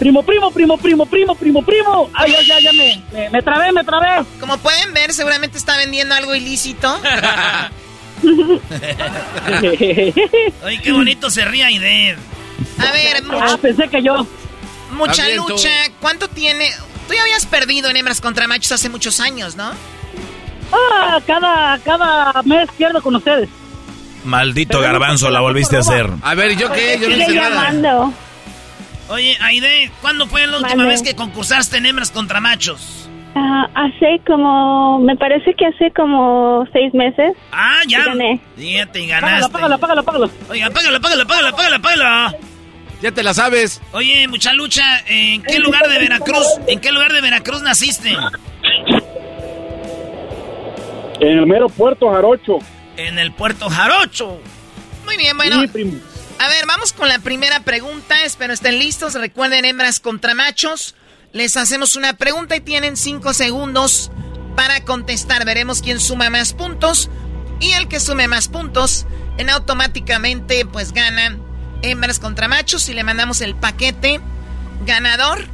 Primo, 0.00 0.24
primo, 0.24 0.50
primo, 0.50 0.76
primo, 0.76 1.06
primo, 1.06 1.36
primo, 1.36 1.62
primo. 1.62 2.10
Ay, 2.14 2.32
ya, 2.32 2.42
ya, 2.42 2.58
ya 2.58 2.72
me, 2.72 3.00
me, 3.12 3.30
me 3.30 3.42
trabé, 3.42 3.70
me 3.70 3.84
trabé. 3.84 4.24
Como 4.40 4.58
pueden 4.58 4.92
ver, 4.92 5.12
seguramente 5.12 5.56
está 5.56 5.76
vendiendo 5.76 6.12
algo 6.16 6.34
ilícito. 6.34 7.00
Oye, 10.64 10.80
qué 10.82 10.90
bonito 10.92 11.30
se 11.30 11.44
ríe 11.44 11.62
Aide. 11.64 12.16
A 12.78 12.90
ver, 12.90 13.18
Ah, 13.18 13.22
Mucha, 13.24 13.56
pensé 13.58 13.86
que 13.88 14.02
yo. 14.02 14.26
mucha. 14.90 15.28
Lucha, 15.28 15.70
¿cuánto 16.00 16.26
tiene? 16.28 16.68
Tú 17.06 17.14
ya 17.14 17.22
habías 17.22 17.46
perdido 17.46 17.88
en 17.90 17.96
hembras 17.96 18.20
contra 18.20 18.46
machos 18.48 18.72
hace 18.72 18.88
muchos 18.88 19.20
años, 19.20 19.56
¿no? 19.56 19.70
Ah, 20.72 21.20
cada, 21.26 21.78
cada 21.78 22.42
mes 22.42 22.68
pierdo 22.76 23.00
con 23.00 23.14
ustedes. 23.16 23.48
Maldito 24.24 24.80
garbanzo, 24.80 25.30
la 25.30 25.40
volviste 25.40 25.76
a 25.76 25.80
hacer. 25.80 26.10
A 26.22 26.34
ver, 26.34 26.56
¿yo 26.56 26.72
qué? 26.72 26.98
Yo 27.00 27.08
no 27.08 27.16
hice 27.16 27.34
nada. 27.34 27.50
llamando. 27.50 28.12
Oye, 29.08 29.36
Aide, 29.40 29.90
¿cuándo 30.00 30.26
fue 30.26 30.46
la 30.48 30.58
última 30.58 30.84
vez 30.86 31.00
que 31.02 31.14
concursaste 31.14 31.76
en 31.78 31.86
hembras 31.86 32.10
contra 32.10 32.40
machos? 32.40 33.08
Ah, 33.36 33.68
hace 33.74 34.20
como, 34.26 34.98
me 34.98 35.14
parece 35.14 35.54
que 35.54 35.66
hace 35.66 35.92
como 35.94 36.66
seis 36.72 36.92
meses. 36.94 37.36
Ah, 37.52 37.80
ya. 37.86 38.04
Gané. 38.04 38.40
Fíjate, 38.56 39.00
y 39.02 39.08
Págalo, 39.08 39.26
ganaste. 39.26 39.52
págalo, 39.52 39.78
págalo, 39.78 40.02
págalo. 40.04 40.30
Oye, 40.48 40.64
apágalo, 40.64 40.96
apágalo, 40.96 41.22
apágalo, 41.22 41.48
apágalo, 41.50 41.76
apágalo. 41.76 42.38
Ya 43.02 43.12
te 43.12 43.22
la 43.22 43.34
sabes. 43.34 43.80
Oye, 43.92 44.26
mucha 44.28 44.52
lucha, 44.52 44.82
¿en 45.06 45.42
qué 45.42 45.58
lugar 45.58 45.88
de 45.88 45.98
Veracruz? 45.98 46.46
¿En 46.66 46.80
qué 46.80 46.92
lugar 46.92 47.12
de 47.12 47.20
Veracruz 47.20 47.62
naciste? 47.62 48.16
En 51.20 51.38
el 51.38 51.46
mero 51.46 51.68
puerto 51.68 52.10
Jarocho. 52.10 52.58
En 52.96 53.18
el 53.18 53.32
puerto 53.32 53.68
Jarocho. 53.68 54.40
Muy 55.04 55.16
bien, 55.16 55.36
bueno. 55.36 55.60
Sí, 55.62 55.68
primo. 55.68 56.00
A 56.38 56.48
ver, 56.48 56.66
vamos 56.66 56.92
con 56.92 57.08
la 57.08 57.18
primera 57.18 57.60
pregunta. 57.60 58.24
Espero 58.24 58.52
estén 58.52 58.78
listos. 58.78 59.14
Recuerden, 59.14 59.64
hembras 59.64 60.00
contra 60.00 60.34
machos. 60.34 60.94
Les 61.32 61.56
hacemos 61.56 61.96
una 61.96 62.14
pregunta 62.14 62.56
y 62.56 62.60
tienen 62.60 62.96
cinco 62.96 63.32
segundos 63.32 64.10
para 64.54 64.82
contestar. 64.82 65.44
Veremos 65.44 65.80
quién 65.80 66.00
suma 66.00 66.28
más 66.30 66.52
puntos. 66.52 67.10
Y 67.60 67.72
el 67.72 67.88
que 67.88 68.00
sume 68.00 68.28
más 68.28 68.48
puntos, 68.48 69.06
en 69.38 69.48
automáticamente, 69.48 70.66
pues 70.66 70.92
gana 70.92 71.38
hembras 71.82 72.18
contra 72.18 72.48
machos 72.48 72.88
y 72.88 72.94
le 72.94 73.04
mandamos 73.04 73.40
el 73.40 73.54
paquete 73.54 74.20
ganador. 74.84 75.44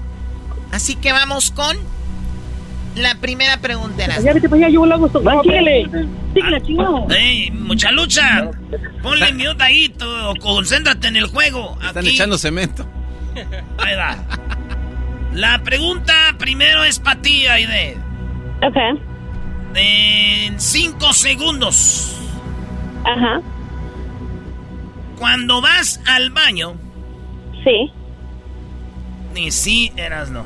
Así 0.73 0.97
que 0.97 1.13
vamos 1.13 1.51
con 1.51 1.77
la 2.97 3.15
primera 3.17 3.59
pregunta. 3.59 4.07
Ya 4.21 4.33
vete 4.33 4.49
para 4.49 4.67
allá, 4.67 4.75
yo 4.75 4.87
lo 4.87 4.95
hago 4.95 5.07
esto. 5.07 5.23
Síguele. 5.43 5.89
Síguele, 6.35 6.63
chingado. 6.63 7.07
Ey, 7.11 7.51
mucha 7.51 7.91
lucha. 7.91 8.51
Ponle 9.03 9.33
mute 9.33 9.63
ahí, 9.63 9.89
tú, 9.91 10.07
o 10.07 10.35
concéntrate 10.37 11.09
en 11.09 11.17
el 11.17 11.27
juego. 11.27 11.79
Están 11.83 12.05
Aquí. 12.05 12.15
echando 12.15 12.39
cemento. 12.39 12.87
Ahí 13.79 13.97
va. 13.97 14.17
La 15.35 15.63
pregunta 15.63 16.13
primero 16.39 16.85
es 16.85 16.99
para 16.99 17.21
ti, 17.23 17.47
Aide. 17.47 17.97
Ok. 18.63 18.77
En 19.75 20.61
cinco 20.61 21.13
segundos. 21.15 22.15
Ajá. 23.05 23.41
Cuando 25.23 25.61
vas 25.61 26.01
al 26.09 26.31
baño. 26.31 26.75
Sí. 27.63 27.93
Ni 29.33 29.53
sí 29.53 29.93
eras 29.97 30.31
no. 30.33 30.45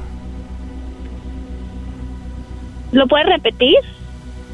¿Lo 2.93 3.07
puedes 3.07 3.27
repetir? 3.27 3.75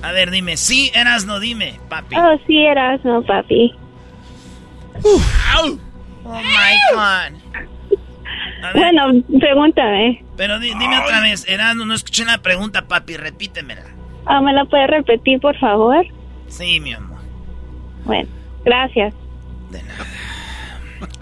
A 0.01 0.13
ver, 0.13 0.31
dime, 0.31 0.57
sí 0.57 0.93
eras 0.95 1.25
no, 1.27 1.41
dime, 1.41 1.81
papi. 1.89 2.15
Oh, 2.17 2.39
sí, 2.47 2.57
eras, 2.57 3.05
no, 3.05 3.23
papi. 3.25 3.75
Oh 5.05 5.67
my 6.25 6.77
god. 6.95 7.33
Bueno, 8.75 9.25
pregúntame. 9.41 10.25
pero 10.37 10.61
di- 10.61 10.73
dime 10.79 11.01
otra 11.01 11.21
vez, 11.21 11.49
Erasmo, 11.49 11.85
no 11.85 11.95
escuché 11.95 12.25
la 12.25 12.39
pregunta, 12.39 12.87
papi, 12.87 13.17
repítemela. 13.17 13.83
Ah, 14.27 14.41
¿Me 14.41 14.53
la 14.53 14.65
puedes 14.67 14.89
repetir, 14.89 15.41
por 15.41 15.59
favor? 15.59 16.07
Sí, 16.47 16.79
mi 16.79 16.93
amor. 16.93 17.19
Bueno, 18.05 18.29
gracias. 18.65 19.13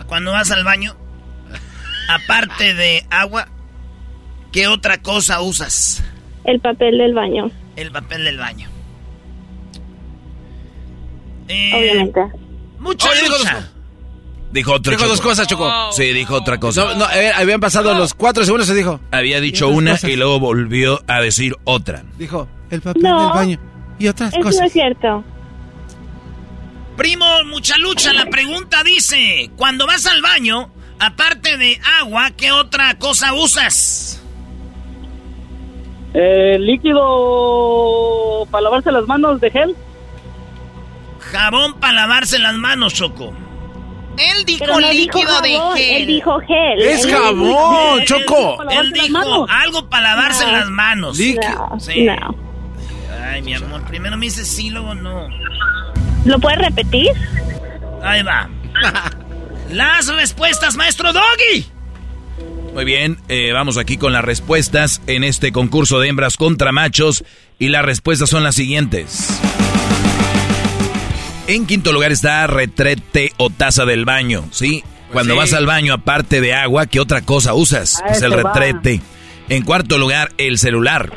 Cuando 0.07 0.33
vas 0.33 0.51
al 0.51 0.65
baño, 0.65 0.95
aparte 2.09 2.75
de 2.75 3.07
agua, 3.11 3.49
¿qué 4.53 4.67
otra 4.69 4.99
cosa 5.03 5.41
usas? 5.41 6.03
El 6.45 6.61
papel 6.61 6.99
del 6.99 7.15
baño, 7.15 7.51
El 7.77 7.91
papel 7.93 8.25
del 8.25 8.39
baño. 8.39 8.69
Eh, 11.49 11.71
obviamente. 11.75 12.21
Mucha 12.79 13.13
dijo 13.15 13.39
lucha. 13.39 13.55
dos- 13.55 13.65
Dijo 14.53 14.73
otra 14.73 14.91
Dijo 14.91 15.03
Choco. 15.05 15.13
dos 15.13 15.21
cosas, 15.21 15.47
Choco. 15.47 15.93
Sí, 15.93 16.13
dijo 16.13 16.35
otra 16.35 16.59
cosa. 16.59 16.85
No, 16.85 16.95
no, 16.97 17.07
habían 17.37 17.61
pasado 17.61 17.95
los 17.95 18.15
cuatro 18.15 18.45
segundos 18.45 18.69
y 18.71 18.75
dijo. 18.75 18.99
Había 19.13 19.41
dicho 19.41 19.69
una 19.69 19.93
cosas. 19.93 20.11
y 20.11 20.17
luego 20.17 20.41
volvió 20.41 21.01
a 21.07 21.21
decir 21.21 21.55
otra. 21.65 22.03
Dijo, 22.19 22.49
el 22.71 22.81
papel 22.81 23.03
No. 23.03 23.21
del 23.27 23.33
baño. 23.33 23.59
Y 24.01 24.09
otras 24.09 24.31
Eso 24.31 24.39
no 24.41 24.45
cosas. 24.47 24.67
es 24.67 24.73
cierto. 24.73 25.23
Primo, 27.01 27.25
mucha 27.47 27.79
lucha. 27.79 28.13
La 28.13 28.27
pregunta 28.27 28.83
dice: 28.85 29.51
Cuando 29.57 29.87
vas 29.87 30.05
al 30.07 30.21
baño, 30.21 30.71
aparte 30.99 31.57
de 31.57 31.81
agua, 32.03 32.31
¿qué 32.37 32.53
otra 32.53 32.99
cosa 32.99 33.33
usas? 33.33 34.23
Eh, 36.13 36.59
líquido 36.61 38.47
para 38.51 38.65
lavarse 38.65 38.93
las 38.93 39.07
manos 39.07 39.41
de 39.41 39.51
gel. 39.51 39.75
Jabón 41.21 41.81
para 41.81 41.95
lavarse 41.95 42.39
las 42.39 42.55
manos, 42.57 42.93
Choco. 42.93 43.33
Él 44.19 44.45
dijo 44.45 44.67
no 44.67 44.77
dijo 44.91 44.93
líquido 44.93 45.41
de 45.41 45.59
gel. 45.77 45.97
Él 46.03 46.07
dijo 46.07 46.39
gel. 46.41 46.81
Es 46.83 47.05
Él- 47.07 47.13
jabón, 47.13 48.05
Choco. 48.05 48.59
Él 48.71 48.93
dijo 48.93 49.47
algo 49.49 49.89
para 49.89 50.15
lavarse 50.15 50.45
No. 50.45 50.53
las 50.53 50.69
manos. 50.69 51.19
No, 51.19 51.81
Sí. 51.81 52.03
no. 52.05 52.35
Ay, 53.25 53.41
mi 53.41 53.55
amor, 53.55 53.87
primero 53.87 54.19
me 54.19 54.27
dice 54.27 54.45
sí, 54.45 54.69
luego 54.69 54.95
no. 54.95 55.29
¿Lo 56.25 56.39
puedes 56.39 56.59
repetir? 56.59 57.11
Ahí 58.03 58.23
va. 58.23 58.49
Las 59.71 60.09
respuestas, 60.09 60.77
maestro 60.77 61.13
Doggy. 61.13 61.67
Muy 62.75 62.85
bien, 62.85 63.19
eh, 63.29 63.53
vamos 63.53 63.79
aquí 63.79 63.97
con 63.97 64.13
las 64.13 64.25
respuestas 64.25 65.03
en 65.07 65.25
este 65.25 65.53
concurso 65.53 65.99
de 66.01 66.09
hembras 66.09 66.37
contra 66.37 66.73
machos. 66.73 67.25
Y 67.59 67.69
las 67.69 67.85
respuestas 67.85 68.31
son 68.31 68.43
las 68.43 68.55
siguientes. 68.55 69.41
En 71.47 71.67
quinto 71.67 71.93
lugar 71.93 72.13
está 72.13 72.47
retrete 72.47 73.33
o 73.37 73.51
taza 73.51 73.85
del 73.85 74.05
baño, 74.05 74.45
¿sí? 74.51 74.85
Cuando 75.13 75.35
sí. 75.35 75.39
vas 75.39 75.53
al 75.53 75.67
baño, 75.67 75.93
aparte 75.93 76.41
de 76.41 76.55
agua, 76.55 76.87
¿qué 76.87 77.01
otra 77.01 77.23
cosa 77.23 77.55
usas? 77.55 78.01
Es 78.09 78.23
el 78.23 78.33
eso 78.33 78.43
va. 78.43 78.53
retrete. 78.55 79.01
En 79.49 79.65
cuarto 79.65 79.99
lugar, 79.99 80.33
el 80.39 80.59
celular. 80.59 81.13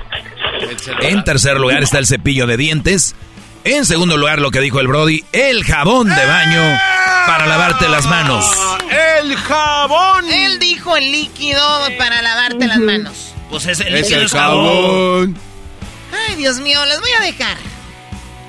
En 1.01 1.24
tercer 1.24 1.60
lugar 1.60 1.84
está 1.84 1.99
el 1.99 2.08
cepillo 2.08 2.47
de 2.47 2.58
dientes. 2.58 3.16
En 3.66 3.86
segundo 3.86 4.18
lugar, 4.18 4.39
lo 4.41 4.51
que 4.51 4.59
dijo 4.59 4.80
el 4.80 4.88
Brody, 4.88 5.24
el 5.32 5.64
jabón 5.64 6.09
de 6.09 6.26
baño 6.26 6.61
para 7.26 7.45
lavarte 7.45 7.88
las 7.88 8.05
manos. 8.05 8.45
¡El 9.22 9.36
jabón! 9.38 10.30
Él 10.30 10.59
dijo 10.59 10.97
el 10.97 11.11
líquido 11.11 11.61
para 11.97 12.22
lavarte 12.22 12.68
las 12.68 12.80
manos. 12.80 13.34
Pues 13.49 13.66
es 13.68 13.80
el 13.80 13.93
Es 13.95 14.01
líquido 14.01 14.20
el 14.20 14.26
es 14.26 14.32
jabón. 14.34 14.66
jabón. 14.66 15.38
Ay, 16.30 16.36
Dios 16.36 16.59
mío, 16.59 16.86
les 16.86 16.99
voy 16.99 17.09
a 17.20 17.24
dejar. 17.24 17.57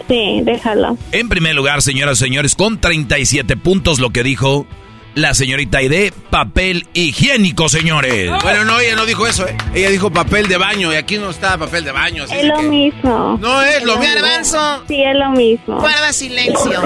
Sí, 0.08 0.40
déjalo. 0.42 0.98
En 1.12 1.28
primer 1.28 1.54
lugar, 1.54 1.80
señoras 1.80 2.18
y 2.20 2.24
señores, 2.24 2.56
con 2.56 2.78
37 2.80 3.56
puntos 3.56 4.00
lo 4.00 4.10
que 4.10 4.22
dijo 4.24 4.66
la 5.14 5.32
señorita 5.34 5.78
Aide, 5.78 6.12
papel 6.30 6.88
higiénico, 6.92 7.68
señores. 7.68 8.30
Bueno, 8.42 8.64
no, 8.64 8.80
ella 8.80 8.96
no 8.96 9.06
dijo 9.06 9.26
eso, 9.26 9.46
¿eh? 9.46 9.56
Ella 9.74 9.90
dijo 9.90 10.10
papel 10.10 10.48
de 10.48 10.56
baño 10.56 10.92
y 10.92 10.96
aquí 10.96 11.18
no 11.18 11.30
está 11.30 11.56
papel 11.56 11.84
de 11.84 11.92
baño. 11.92 12.24
así 12.24 12.34
Es 12.34 12.44
lo 12.46 12.56
que- 12.56 12.62
mismo. 12.64 13.38
No 13.40 13.62
es 13.62 13.82
lo 13.84 13.96
mismo. 13.98 14.14
Garbanzo, 14.14 14.82
Sí, 14.88 15.02
es 15.02 15.16
lo 15.16 15.30
mismo. 15.30 15.78
guarda 15.80 16.12
silencio. 16.12 16.82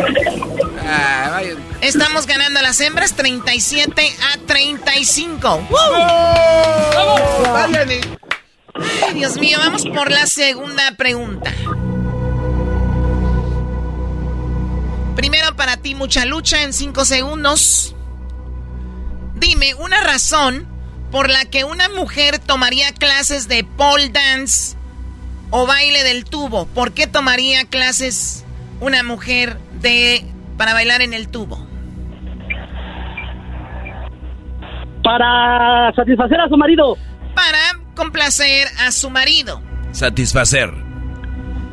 Ah, 0.86 1.28
vaya. 1.32 1.54
Estamos 1.80 2.26
ganando 2.26 2.60
a 2.60 2.62
las 2.62 2.80
hembras 2.80 3.14
37 3.14 4.12
a 4.34 4.38
35. 4.46 5.66
¡Woo! 5.70 7.52
Vayan 7.52 7.90
y- 7.92 8.00
Ay, 9.06 9.14
Dios 9.14 9.36
mío, 9.38 9.58
vamos 9.58 9.84
por 9.86 10.10
la 10.10 10.26
segunda 10.26 10.92
pregunta. 10.96 11.52
Primero 15.16 15.56
para 15.56 15.76
ti, 15.78 15.94
mucha 15.96 16.24
lucha 16.26 16.62
en 16.62 16.72
5 16.72 17.04
segundos. 17.04 17.94
Dime 19.38 19.74
una 19.74 20.00
razón 20.00 20.66
por 21.10 21.30
la 21.30 21.44
que 21.44 21.64
una 21.64 21.88
mujer 21.88 22.38
tomaría 22.38 22.92
clases 22.92 23.48
de 23.48 23.64
pole 23.64 24.08
dance 24.08 24.76
o 25.50 25.66
baile 25.66 26.02
del 26.04 26.24
tubo. 26.24 26.66
¿Por 26.66 26.92
qué 26.92 27.06
tomaría 27.06 27.64
clases 27.64 28.44
una 28.80 29.02
mujer 29.02 29.58
de 29.80 30.24
para 30.56 30.74
bailar 30.74 31.02
en 31.02 31.14
el 31.14 31.28
tubo? 31.28 31.66
Para 35.02 35.92
satisfacer 35.94 36.40
a 36.40 36.48
su 36.48 36.56
marido. 36.56 36.96
Para 37.34 37.80
complacer 37.94 38.66
a 38.84 38.90
su 38.90 39.08
marido. 39.08 39.62
Satisfacer. 39.92 40.70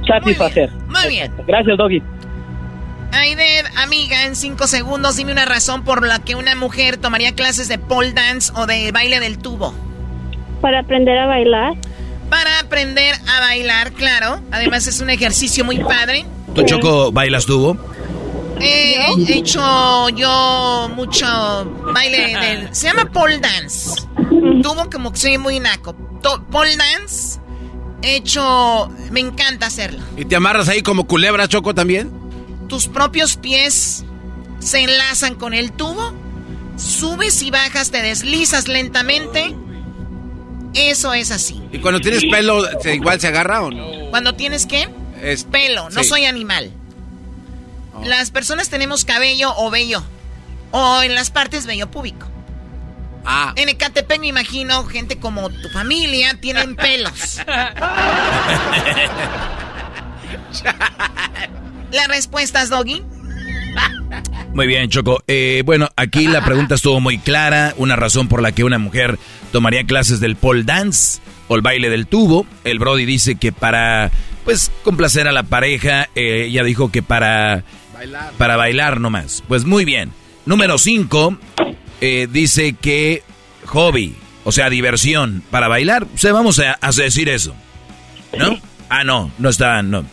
Satisfacer. 0.07 0.71
Muy 0.87 1.09
bien. 1.09 1.33
Gracias, 1.47 1.77
Doggy. 1.77 2.01
Aided, 3.15 3.65
amiga, 3.77 4.25
en 4.25 4.35
cinco 4.35 4.67
segundos 4.67 5.15
dime 5.15 5.31
una 5.31 5.45
razón 5.45 5.83
por 5.83 6.05
la 6.05 6.19
que 6.19 6.35
una 6.35 6.55
mujer 6.55 6.97
tomaría 6.97 7.33
clases 7.33 7.67
de 7.67 7.77
pole 7.77 8.11
dance 8.13 8.51
o 8.55 8.65
de 8.65 8.91
baile 8.91 9.19
del 9.19 9.37
tubo. 9.37 9.73
Para 10.61 10.79
aprender 10.79 11.17
a 11.17 11.25
bailar. 11.25 11.73
Para 12.29 12.59
aprender 12.59 13.15
a 13.27 13.39
bailar, 13.39 13.91
claro. 13.93 14.41
Además 14.51 14.87
es 14.87 14.99
un 14.99 15.09
ejercicio 15.09 15.63
muy 15.63 15.77
padre. 15.79 16.25
¿Tú, 16.53 16.63
Choco, 16.63 17.11
bailas 17.11 17.45
tubo? 17.45 17.77
Eh, 18.59 18.95
he 19.27 19.33
hecho 19.37 20.09
yo 20.09 20.89
mucho 20.95 21.25
baile 21.93 22.35
del... 22.41 22.75
Se 22.75 22.87
llama 22.87 23.05
pole 23.11 23.37
dance. 23.39 24.01
Tubo 24.61 24.89
como 24.91 25.11
que 25.11 25.17
soy 25.19 25.37
muy 25.37 25.59
naco. 25.59 25.93
To- 26.21 26.43
pole 26.47 26.75
dance. 26.75 27.39
He 28.01 28.15
hecho... 28.17 28.89
Me 29.11 29.19
encanta 29.19 29.67
hacerlo. 29.67 29.99
¿Y 30.17 30.25
te 30.25 30.35
amarras 30.35 30.67
ahí 30.69 30.81
como 30.81 31.05
culebra, 31.05 31.47
Choco, 31.47 31.73
también? 31.75 32.11
Tus 32.67 32.87
propios 32.87 33.37
pies 33.37 34.03
se 34.59 34.79
enlazan 34.81 35.35
con 35.35 35.53
el 35.53 35.71
tubo, 35.71 36.13
subes 36.77 37.41
y 37.41 37.51
bajas, 37.51 37.91
te 37.91 38.01
deslizas 38.01 38.67
lentamente. 38.67 39.55
Eso 40.73 41.13
es 41.13 41.31
así. 41.31 41.61
¿Y 41.71 41.79
cuando 41.79 42.01
tienes 42.01 42.23
pelo, 42.29 42.63
igual 42.85 43.19
se 43.21 43.27
agarra 43.27 43.61
o 43.63 43.71
no? 43.71 44.09
Cuando 44.09 44.33
tienes 44.35 44.65
qué? 44.65 44.89
Es- 45.21 45.45
Pelo, 45.45 45.89
no 45.91 46.03
sí. 46.03 46.09
soy 46.09 46.25
animal. 46.25 46.71
Las 48.03 48.29
personas 48.31 48.67
tenemos 48.69 49.05
cabello 49.05 49.53
o 49.55 49.69
vello. 49.71 50.03
O 50.71 51.01
en 51.01 51.15
las 51.15 51.31
partes 51.31 51.65
vello 51.65 51.89
púbico. 51.89 52.27
Ah. 53.23 53.53
En 53.55 53.69
Ecatepec 53.69 54.19
me 54.19 54.27
imagino 54.27 54.83
gente 54.85 55.17
como 55.17 55.49
tu 55.49 55.69
familia 55.69 56.37
tienen 56.41 56.75
pelos. 56.75 57.39
Las 61.91 62.07
respuestas, 62.07 62.69
Doggy. 62.69 63.01
Muy 64.53 64.67
bien, 64.67 64.89
Choco. 64.89 65.21
Eh, 65.27 65.63
bueno, 65.65 65.89
aquí 65.97 66.27
la 66.27 66.43
pregunta 66.45 66.75
estuvo 66.75 66.99
muy 67.01 67.17
clara. 67.17 67.73
Una 67.77 67.95
razón 67.95 68.27
por 68.27 68.41
la 68.41 68.53
que 68.53 68.63
una 68.63 68.77
mujer 68.77 69.19
tomaría 69.51 69.83
clases 69.85 70.19
del 70.19 70.35
pole 70.37 70.63
dance 70.63 71.19
o 71.49 71.55
el 71.55 71.61
baile 71.61 71.89
del 71.89 72.07
tubo. 72.07 72.45
El 72.63 72.79
Brody 72.79 73.05
dice 73.05 73.35
que 73.35 73.51
para, 73.51 74.11
pues, 74.45 74.71
complacer 74.83 75.27
a 75.27 75.31
la 75.33 75.43
pareja. 75.43 76.07
eh, 76.15 76.45
ella 76.47 76.63
dijo 76.63 76.89
que 76.91 77.03
para 77.03 77.63
Bailar. 77.93 78.31
para 78.37 78.55
bailar 78.55 79.01
nomás. 79.01 79.43
Pues 79.47 79.65
muy 79.65 79.83
bien. 79.83 80.11
Número 80.45 80.77
5 80.77 81.37
dice 82.29 82.73
que 82.79 83.23
hobby, 83.65 84.15
o 84.43 84.51
sea, 84.51 84.69
diversión 84.69 85.43
para 85.49 85.67
bailar. 85.67 86.03
O 86.13 86.17
sea, 86.17 86.31
vamos 86.33 86.59
a, 86.59 86.77
a 86.79 86.91
decir 86.91 87.27
eso. 87.29 87.53
¿No? 88.37 88.57
Ah, 88.89 89.03
no, 89.03 89.31
no 89.39 89.49
está, 89.49 89.81
no. 89.81 90.05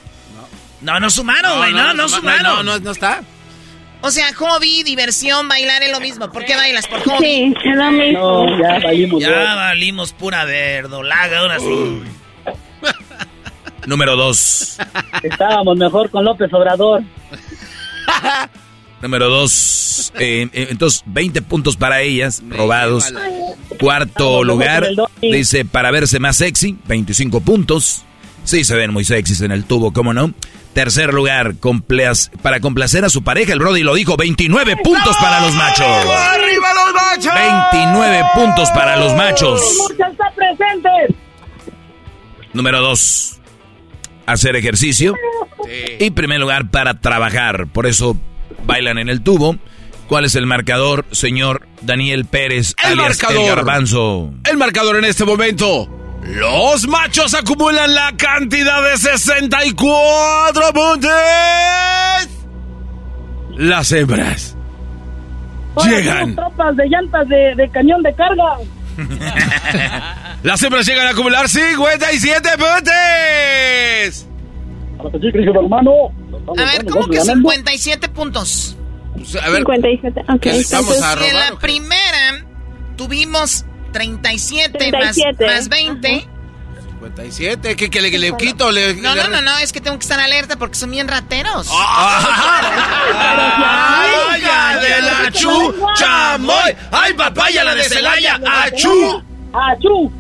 No, 0.83 0.99
no 1.01 1.11
sumaron, 1.11 1.59
güey, 1.59 1.72
no, 1.72 1.95
no, 1.95 2.09
sumaron. 2.09 2.43
No, 2.43 2.62
no, 2.62 2.78
no 2.78 2.91
está. 2.91 3.22
O 4.01 4.11
sea, 4.11 4.35
hobby, 4.35 4.83
diversión, 4.83 5.47
bailar 5.47 5.83
es 5.85 5.93
lo 5.93 6.01
mismo. 6.01 6.30
¿Por 6.30 6.45
qué 6.45 6.57
bailas? 6.57 6.89
¿Por 6.89 7.01
hobby? 7.03 7.24
Sí, 7.24 7.55
es 7.64 7.76
lo 7.76 7.93
mismo. 7.93 8.47
No, 8.47 8.59
ya 8.59 8.80
valimos. 8.80 9.22
Ya 9.22 9.55
valimos 9.55 10.12
pura 10.12 10.45
verdolaga, 10.45 11.39
ahora 11.39 11.61
sí. 11.61 11.66
Número 13.87 14.16
2. 14.16 14.78
Estábamos 15.22 15.76
mejor 15.76 16.11
con 16.11 16.24
López 16.24 16.53
Obrador. 16.53 17.03
Número 19.03 19.28
dos, 19.28 20.12
eh, 20.20 20.49
eh, 20.53 20.68
entonces 20.70 21.03
20 21.07 21.43
puntos 21.43 21.76
para 21.76 22.03
ellas, 22.03 22.41
robados. 22.49 23.12
Cuarto 23.80 24.45
lugar, 24.45 24.89
dice 25.20 25.64
para 25.64 25.91
verse 25.91 26.20
más 26.20 26.37
sexy, 26.37 26.78
25 26.87 27.41
puntos. 27.41 28.05
Sí, 28.45 28.64
se 28.64 28.74
ven 28.76 28.93
muy 28.93 29.05
sexys 29.05 29.40
en 29.40 29.53
el 29.53 29.64
tubo, 29.64 29.93
¿cómo 29.93 30.12
no? 30.12 30.32
Tercer 30.74 31.12
lugar, 31.12 31.57
compleas- 31.57 32.30
para 32.43 32.61
complacer 32.61 33.05
a 33.05 33.11
su 33.11 33.22
pareja, 33.22 33.53
el 33.53 33.59
Brody 33.59 33.82
lo 33.82 33.95
dijo, 33.95 34.16
29 34.16 34.76
puntos 34.82 35.16
para 35.20 35.40
los 35.40 35.55
machos. 35.55 35.86
¡Arriba 35.86 36.68
los 36.74 36.95
machos! 36.95 37.34
29 37.72 38.22
puntos 38.34 38.70
para 38.70 38.97
los 38.97 39.14
machos. 39.14 39.61
¡Muchas 39.90 40.12
está 40.12 40.30
presentes! 40.34 41.16
Número 42.55 42.80
dos, 42.80 43.38
hacer 44.26 44.57
ejercicio. 44.57 45.14
Y 45.99 46.11
primer 46.11 46.40
lugar, 46.40 46.70
para 46.70 47.01
trabajar. 47.01 47.66
Por 47.68 47.86
eso 47.86 48.16
bailan 48.66 48.99
en 48.99 49.09
el 49.09 49.22
tubo. 49.22 49.57
¿Cuál 50.09 50.24
es 50.26 50.34
el 50.34 50.47
marcador, 50.47 51.07
señor 51.12 51.66
Daniel 51.80 52.24
Pérez, 52.26 52.74
El 52.84 52.99
alias 53.01 53.18
marcador. 53.20 53.40
El 53.49 53.57
Garbanzo? 53.57 54.32
El 54.51 54.57
marcador 54.59 54.97
en 54.97 55.05
este 55.05 55.24
momento. 55.24 55.88
Los 56.22 56.86
machos 56.86 57.34
acumulan 57.34 57.94
la 57.94 58.12
cantidad 58.16 58.82
de 58.82 58.96
64 58.96 60.72
puntos. 60.72 61.10
Las 63.56 63.92
hembras 63.92 64.56
Ahora 65.74 65.90
llegan. 65.90 66.34
tropas 66.36 66.76
de 66.76 66.86
llantas 66.88 67.28
de, 67.28 67.54
de 67.56 67.68
cañón 67.70 68.02
de 68.02 68.14
carga. 68.14 68.56
Las 70.42 70.62
hembras 70.62 70.86
llegan 70.86 71.06
a 71.06 71.10
acumular 71.10 71.48
57 71.48 72.48
puntos. 72.58 74.26
hermano. 75.54 75.92
A 76.58 76.64
ver, 76.72 76.86
¿cómo 76.86 77.06
que 77.08 77.20
57 77.20 78.08
puntos? 78.08 78.76
a 79.42 79.48
ver, 79.50 79.58
57. 79.58 80.20
Ok. 80.28 80.40
¿qué 80.40 80.50
vamos 80.50 80.72
entonces- 80.72 81.02
a 81.02 81.12
Si 81.18 81.24
en 81.24 81.30
robar 81.32 81.52
la 81.52 81.58
primera 81.58 82.44
tuvimos 82.96 83.64
37, 83.93 84.78
37. 84.78 85.45
Más, 85.47 85.55
más 85.55 85.68
20. 85.68 86.28
57, 87.03 87.76
¿qué, 87.76 87.90
que 87.90 88.01
le, 88.01 88.11
que 88.11 88.18
le 88.18 88.36
quito? 88.36 88.70
Le, 88.70 88.95
No, 88.95 89.14
le- 89.14 89.22
no, 89.24 89.28
no, 89.28 89.43
no, 89.43 89.59
es 89.59 89.72
que 89.72 89.80
tengo 89.80 89.99
que 89.99 90.03
estar 90.05 90.20
alerta 90.20 90.57
porque 90.57 90.76
son 90.76 90.90
bien 90.90 91.09
rateros. 91.09 91.68
¡Ay, 93.14 94.40
ya 94.43 94.78
de 94.78 95.03
la 95.03 95.30
chu, 95.32 95.74
chamoy! 95.97 96.74
¡Ay, 96.90 97.12
papaya 97.14 97.64
la 97.64 97.74
de 97.74 97.84
Celaya! 97.84 98.40
¡Achú! 98.47 99.22
¡Achú! 99.53 100.12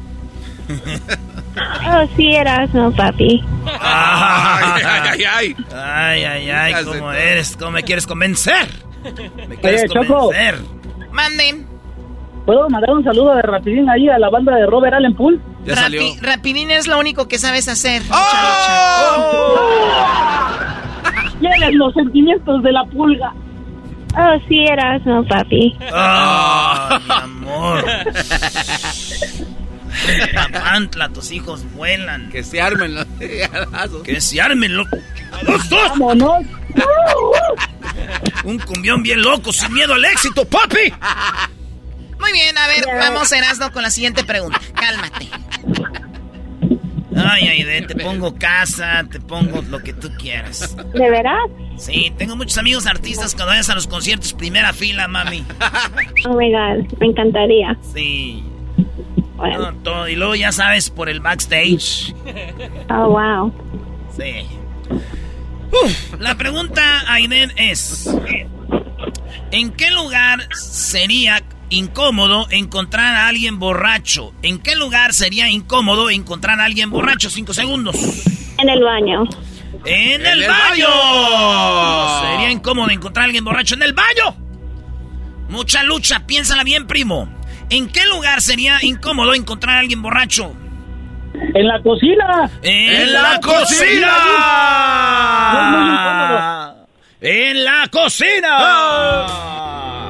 Oh, 1.86 2.06
sí, 2.16 2.34
eras, 2.34 2.72
no, 2.72 2.90
papi. 2.92 3.44
Ay, 3.80 4.82
ay, 4.84 5.24
ay. 5.24 5.56
Ay, 5.74 6.24
ay, 6.24 6.50
ay, 6.50 6.84
¿cómo 6.84 7.12
eres? 7.12 7.56
¿Cómo 7.58 7.72
me 7.72 7.82
quieres 7.82 8.06
convencer? 8.06 8.68
Me 9.48 9.56
quieres 9.56 9.82
Oye, 9.82 9.88
Choco. 10.06 10.14
convencer. 10.26 10.60
Mande. 11.12 11.64
¿Puedo 12.46 12.68
mandar 12.70 12.90
un 12.90 13.04
saludo 13.04 13.34
de 13.36 13.42
rapidín 13.42 13.88
ahí 13.88 14.08
a 14.08 14.18
la 14.18 14.28
banda 14.28 14.54
de 14.56 14.66
Robert 14.66 14.94
Allen 14.94 15.14
Pool? 15.14 15.40
Ya 15.64 15.76
salió. 15.76 16.00
Rapi- 16.02 16.20
rapidín 16.20 16.70
es 16.72 16.86
lo 16.88 16.98
único 16.98 17.28
que 17.28 17.38
sabes 17.38 17.68
hacer. 17.68 18.02
Tienes 21.40 21.74
los 21.74 21.94
sentimientos 21.94 22.62
de 22.62 22.72
la 22.72 22.84
pulga. 22.86 23.32
Oh, 24.14 24.38
sí, 24.46 24.58
eras, 24.70 25.00
no, 25.06 25.24
papi. 25.24 25.74
Ay, 25.92 26.98
mi 27.06 27.12
amor. 27.14 27.84
Papantla, 30.34 31.08
tus 31.10 31.32
hijos 31.32 31.64
vuelan. 31.74 32.28
Que 32.30 32.42
se 32.42 32.60
armen 32.60 32.94
los. 32.94 33.06
Que 34.04 34.20
se 34.20 34.40
armen, 34.40 34.76
loco. 34.76 34.96
¡Vámonos! 35.70 36.44
Un 38.44 38.58
cumbión 38.58 39.02
bien 39.02 39.22
loco, 39.22 39.52
sin 39.52 39.72
miedo 39.72 39.94
al 39.94 40.04
éxito, 40.04 40.44
papi. 40.44 40.92
Muy 42.22 42.32
bien, 42.32 42.56
a 42.56 42.68
ver, 42.68 42.84
vamos 43.00 43.32
Erasno 43.32 43.72
con 43.72 43.82
la 43.82 43.90
siguiente 43.90 44.22
pregunta. 44.22 44.60
Cálmate. 44.74 45.28
Ay, 47.16 47.48
Aide, 47.48 47.82
te 47.82 47.96
pongo 47.96 48.36
casa, 48.36 49.04
te 49.10 49.18
pongo 49.18 49.60
lo 49.62 49.82
que 49.82 49.92
tú 49.92 50.08
quieras. 50.16 50.76
¿De 50.76 51.10
veras? 51.10 51.36
Sí, 51.76 52.12
tengo 52.16 52.36
muchos 52.36 52.56
amigos 52.58 52.86
artistas 52.86 53.34
cuando 53.34 53.50
vayas 53.50 53.68
a 53.70 53.74
los 53.74 53.88
conciertos, 53.88 54.32
primera 54.34 54.72
fila, 54.72 55.08
mami. 55.08 55.44
Oh 56.24 56.36
my 56.36 56.52
god, 56.52 56.98
me 57.00 57.06
encantaría. 57.06 57.76
Sí. 57.92 58.44
Bueno. 59.34 59.72
No, 59.72 59.78
todo. 59.78 60.08
Y 60.08 60.14
luego 60.14 60.36
ya 60.36 60.52
sabes, 60.52 60.90
por 60.90 61.08
el 61.08 61.18
backstage. 61.18 62.14
Oh, 62.88 63.08
wow. 63.08 63.52
Sí. 64.16 64.46
Uf, 65.72 66.20
la 66.20 66.36
pregunta, 66.36 67.02
Aiden, 67.08 67.52
es... 67.56 68.08
¿En 69.50 69.70
qué 69.72 69.90
lugar 69.90 70.48
sería 70.54 71.42
incómodo 71.72 72.46
encontrar 72.50 73.16
a 73.16 73.28
alguien 73.28 73.58
borracho? 73.58 74.32
¿En 74.42 74.58
qué 74.58 74.76
lugar 74.76 75.12
sería 75.14 75.48
incómodo 75.48 76.10
encontrar 76.10 76.60
a 76.60 76.64
alguien 76.64 76.90
borracho? 76.90 77.30
Cinco 77.30 77.54
segundos. 77.54 77.96
En 78.58 78.68
el 78.68 78.82
baño. 78.82 79.24
¡En, 79.84 80.20
¡En 80.20 80.26
el, 80.26 80.42
el 80.42 80.48
baño! 80.48 80.86
baño! 80.88 82.30
Sería 82.30 82.50
incómodo 82.50 82.90
encontrar 82.90 83.22
a 83.22 83.26
alguien 83.26 83.44
borracho 83.44 83.74
en 83.74 83.82
el 83.82 83.94
baño. 83.94 84.36
Mucha 85.48 85.82
lucha, 85.82 86.26
piénsala 86.26 86.62
bien, 86.62 86.86
primo. 86.86 87.28
¿En 87.70 87.88
qué 87.88 88.06
lugar 88.06 88.42
sería 88.42 88.78
incómodo 88.82 89.34
encontrar 89.34 89.76
a 89.76 89.80
alguien 89.80 90.02
borracho? 90.02 90.54
En 91.54 91.66
la 91.66 91.82
cocina. 91.82 92.50
¡En, 92.62 93.12
la 93.12 93.40
cocina! 93.40 94.14
¡En 97.20 97.64
la 97.64 97.88
cocina! 97.90 98.56
A 98.58 100.01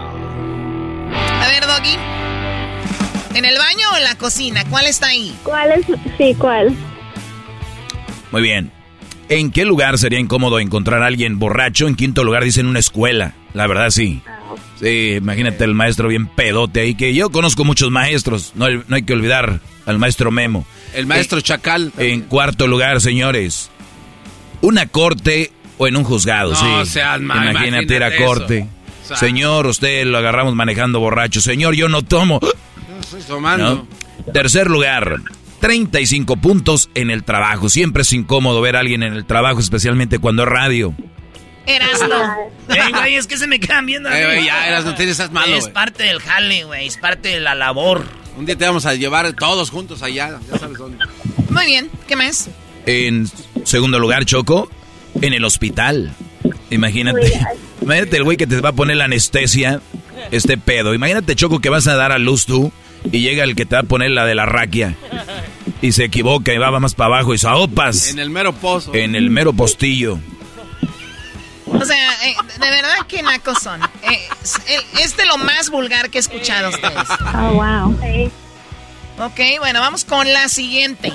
ver, 1.53 1.67
Doggy. 1.67 1.97
¿En 3.35 3.45
el 3.45 3.57
baño 3.59 3.87
o 3.93 3.97
en 3.97 4.05
la 4.05 4.15
cocina? 4.17 4.65
¿Cuál 4.69 4.87
está 4.87 5.09
ahí? 5.09 5.35
¿Cuál 5.43 5.73
es? 5.73 5.87
Sí, 6.19 6.35
¿cuál? 6.39 6.75
Muy 8.31 8.43
bien. 8.43 8.71
¿En 9.29 9.51
qué 9.51 9.65
lugar 9.65 9.97
sería 9.99 10.19
incómodo 10.19 10.59
encontrar 10.59 11.03
a 11.03 11.07
alguien 11.07 11.39
borracho? 11.39 11.87
En 11.89 11.95
quinto 11.95 12.25
lugar 12.25 12.45
dicen 12.45 12.67
una 12.67 12.79
escuela. 12.79 13.33
La 13.55 13.67
verdad 13.67 13.91
sí. 13.91 14.21
Sí, 14.81 15.15
imagínate 15.17 15.65
el 15.65 15.75
maestro 15.75 16.09
bien 16.09 16.27
pedote 16.27 16.81
ahí, 16.81 16.95
que 16.95 17.15
yo 17.15 17.31
conozco 17.31 17.65
muchos 17.65 17.91
maestros. 17.91 18.53
No, 18.55 18.67
hay- 18.67 18.83
no 18.89 18.97
hay 18.97 19.03
que 19.05 19.13
olvidar 19.15 19.61
al 19.87 19.99
maestro 19.99 20.31
Memo. 20.31 20.67
El 20.95 21.07
maestro 21.07 21.41
Chacal. 21.41 21.93
En 21.99 22.23
cuarto 22.23 22.67
lugar, 22.67 23.01
señores, 23.01 23.71
una 24.61 24.87
corte 24.87 25.53
o 25.79 25.87
en 25.87 25.97
un 25.97 26.05
juzgado, 26.05 26.53
No 26.53 26.85
sí. 26.85 26.91
seas 26.91 27.21
mal, 27.21 27.51
Imagínate 27.51 27.95
ir 27.95 28.03
a 28.03 28.09
imagínate 28.09 28.25
corte. 28.25 28.59
eso. 28.59 28.69
Señor, 29.03 29.67
usted 29.67 30.05
lo 30.07 30.19
agarramos 30.19 30.55
manejando 30.55 31.01
borracho. 31.01 31.41
Señor, 31.41 31.75
yo 31.75 31.89
no 31.89 32.03
tomo. 32.03 32.41
Estoy 33.01 33.23
tomando. 33.23 33.87
¿No? 34.27 34.33
Tercer 34.33 34.71
lugar, 34.71 35.21
35 35.61 36.37
puntos 36.37 36.91
en 36.95 37.11
el 37.11 37.25
trabajo. 37.25 37.69
Siempre 37.69 38.03
es 38.03 38.13
incómodo 38.13 38.61
ver 38.61 38.77
a 38.77 38.81
alguien 38.81 39.03
en 39.03 39.15
el 39.15 39.25
trabajo, 39.25 39.61
especialmente 39.61 40.19
cuando 40.19 40.45
es 40.45 40.49
radio. 40.49 40.95
Erasno. 41.67 42.17
Ey, 42.69 42.93
güey, 42.93 43.15
es 43.17 43.27
que 43.27 43.37
se 43.37 43.47
me 43.47 43.61
quedan 43.61 43.87
viendo. 43.87 44.09
güey, 44.09 44.45
ya, 44.45 44.67
eras, 44.69 44.85
no 44.85 44.95
tienes, 44.95 45.13
estás 45.13 45.33
malo, 45.33 45.55
Es 45.57 45.69
parte 45.69 46.05
del 46.05 46.21
jale, 46.21 46.65
güey. 46.65 46.87
Es 46.87 46.97
parte 46.97 47.29
de 47.29 47.41
la 47.41 47.55
labor. 47.55 48.05
Un 48.37 48.47
día 48.47 48.57
te 48.57 48.65
vamos 48.65 48.87
a 48.87 48.95
llevar 48.95 49.33
todos 49.35 49.71
juntos 49.71 50.03
allá, 50.03 50.39
ya 50.51 50.59
sabes 50.59 50.79
dónde. 50.79 51.05
Muy 51.51 51.67
bien, 51.67 51.91
¿qué 52.09 52.17
más? 52.17 52.49
En 52.87 53.31
segundo 53.65 53.99
lugar, 53.99 54.25
Choco, 54.25 54.71
en 55.21 55.35
el 55.35 55.45
hospital. 55.45 56.15
Imagínate. 56.73 57.33
Imagínate 57.83 58.17
el 58.17 58.25
güey 58.25 58.37
que 58.37 58.47
te 58.47 58.61
va 58.61 58.71
a 58.71 58.73
poner 58.73 58.97
la 58.97 59.05
anestesia, 59.07 59.81
este 60.31 60.57
pedo. 60.57 60.95
Imagínate, 60.95 61.35
Choco, 61.37 61.61
que 61.61 61.69
vas 61.69 61.87
a 61.89 61.97
dar 61.97 62.13
a 62.13 62.19
luz 62.19 62.47
tú 62.47 62.73
y 63.11 63.21
llega 63.21 63.43
el 63.45 63.57
que 63.57 63.67
te 63.67 63.75
va 63.75 63.81
a 63.81 63.85
poner 63.85 64.11
la 64.13 64.25
de 64.25 64.35
la 64.35 64.47
raquia. 64.47 64.95
Y 65.81 65.91
se 65.93 66.05
equivoca 66.05 66.53
y 66.55 66.59
va 66.59 66.79
más 66.79 66.95
para 66.95 67.17
abajo 67.17 67.35
y 67.35 67.39
sopas 67.39 68.09
En 68.11 68.21
el 68.21 68.31
mero 68.31 68.53
pozo. 68.53 68.95
en 68.95 69.17
el 69.17 69.31
mero 69.31 69.53
postillo. 69.53 70.19
O 71.67 71.85
sea, 71.85 72.13
eh, 72.29 72.35
de 72.61 72.71
verdad 72.71 72.95
que 73.09 73.23
nacos 73.23 73.59
son. 73.61 73.83
Eh, 73.83 73.89
es, 74.43 74.61
el- 74.69 75.01
es 75.03 75.17
de 75.17 75.27
lo 75.27 75.39
más 75.39 75.71
vulgar 75.71 76.11
que 76.11 76.19
he 76.19 76.21
escuchado 76.21 76.67
a 76.67 76.71
ustedes. 76.71 77.09
Oh, 77.35 77.53
wow. 77.55 77.99
Ok, 79.27 79.41
bueno, 79.59 79.81
vamos 79.81 80.05
con 80.05 80.31
la 80.33 80.49
siguiente. 80.49 81.13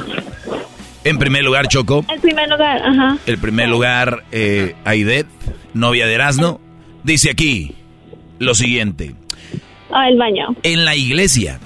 En 1.08 1.18
primer 1.20 1.44
lugar, 1.44 1.68
Choco, 1.70 2.06
El 2.14 2.20
primer 2.20 2.50
lugar, 2.50 2.82
ajá. 2.84 3.18
el 3.26 3.38
primer 3.38 3.70
lugar, 3.70 4.26
eh, 4.34 4.76
Aidet, 4.84 5.26
novia 5.74 6.06
de 6.06 6.14
Erasmo, 6.14 6.60
dice 7.04 7.30
aquí 7.32 7.76
lo 8.40 8.54
siguiente. 8.54 9.16
Oh, 9.90 10.02
el 10.02 10.18
baño. 10.18 10.56
En 10.64 10.84
la 10.84 10.96
iglesia. 10.96 11.60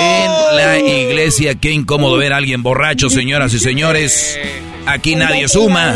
En 0.00 0.56
la 0.56 0.78
iglesia, 0.78 1.56
qué 1.56 1.72
incómodo 1.72 2.16
ver 2.16 2.32
a 2.32 2.38
alguien 2.38 2.62
borracho, 2.62 3.10
señoras 3.10 3.52
y 3.52 3.58
señores. 3.58 4.38
Aquí 4.86 5.14
nadie 5.14 5.46
suma. 5.48 5.94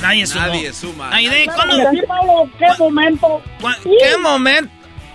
Nadie 0.00 0.24
sumó. 0.24 0.46
Nadie 0.46 0.72
suma. 0.72 1.10
Aide, 1.12 1.46
¿cuándo? 1.46 1.74
Claro 1.74 1.90
que 1.90 1.96
sí, 1.98 2.06
Pablo, 2.06 2.50
qué 2.58 2.66
momento. 2.78 3.42
¿Qué 3.82 4.18
momento? 4.18 4.70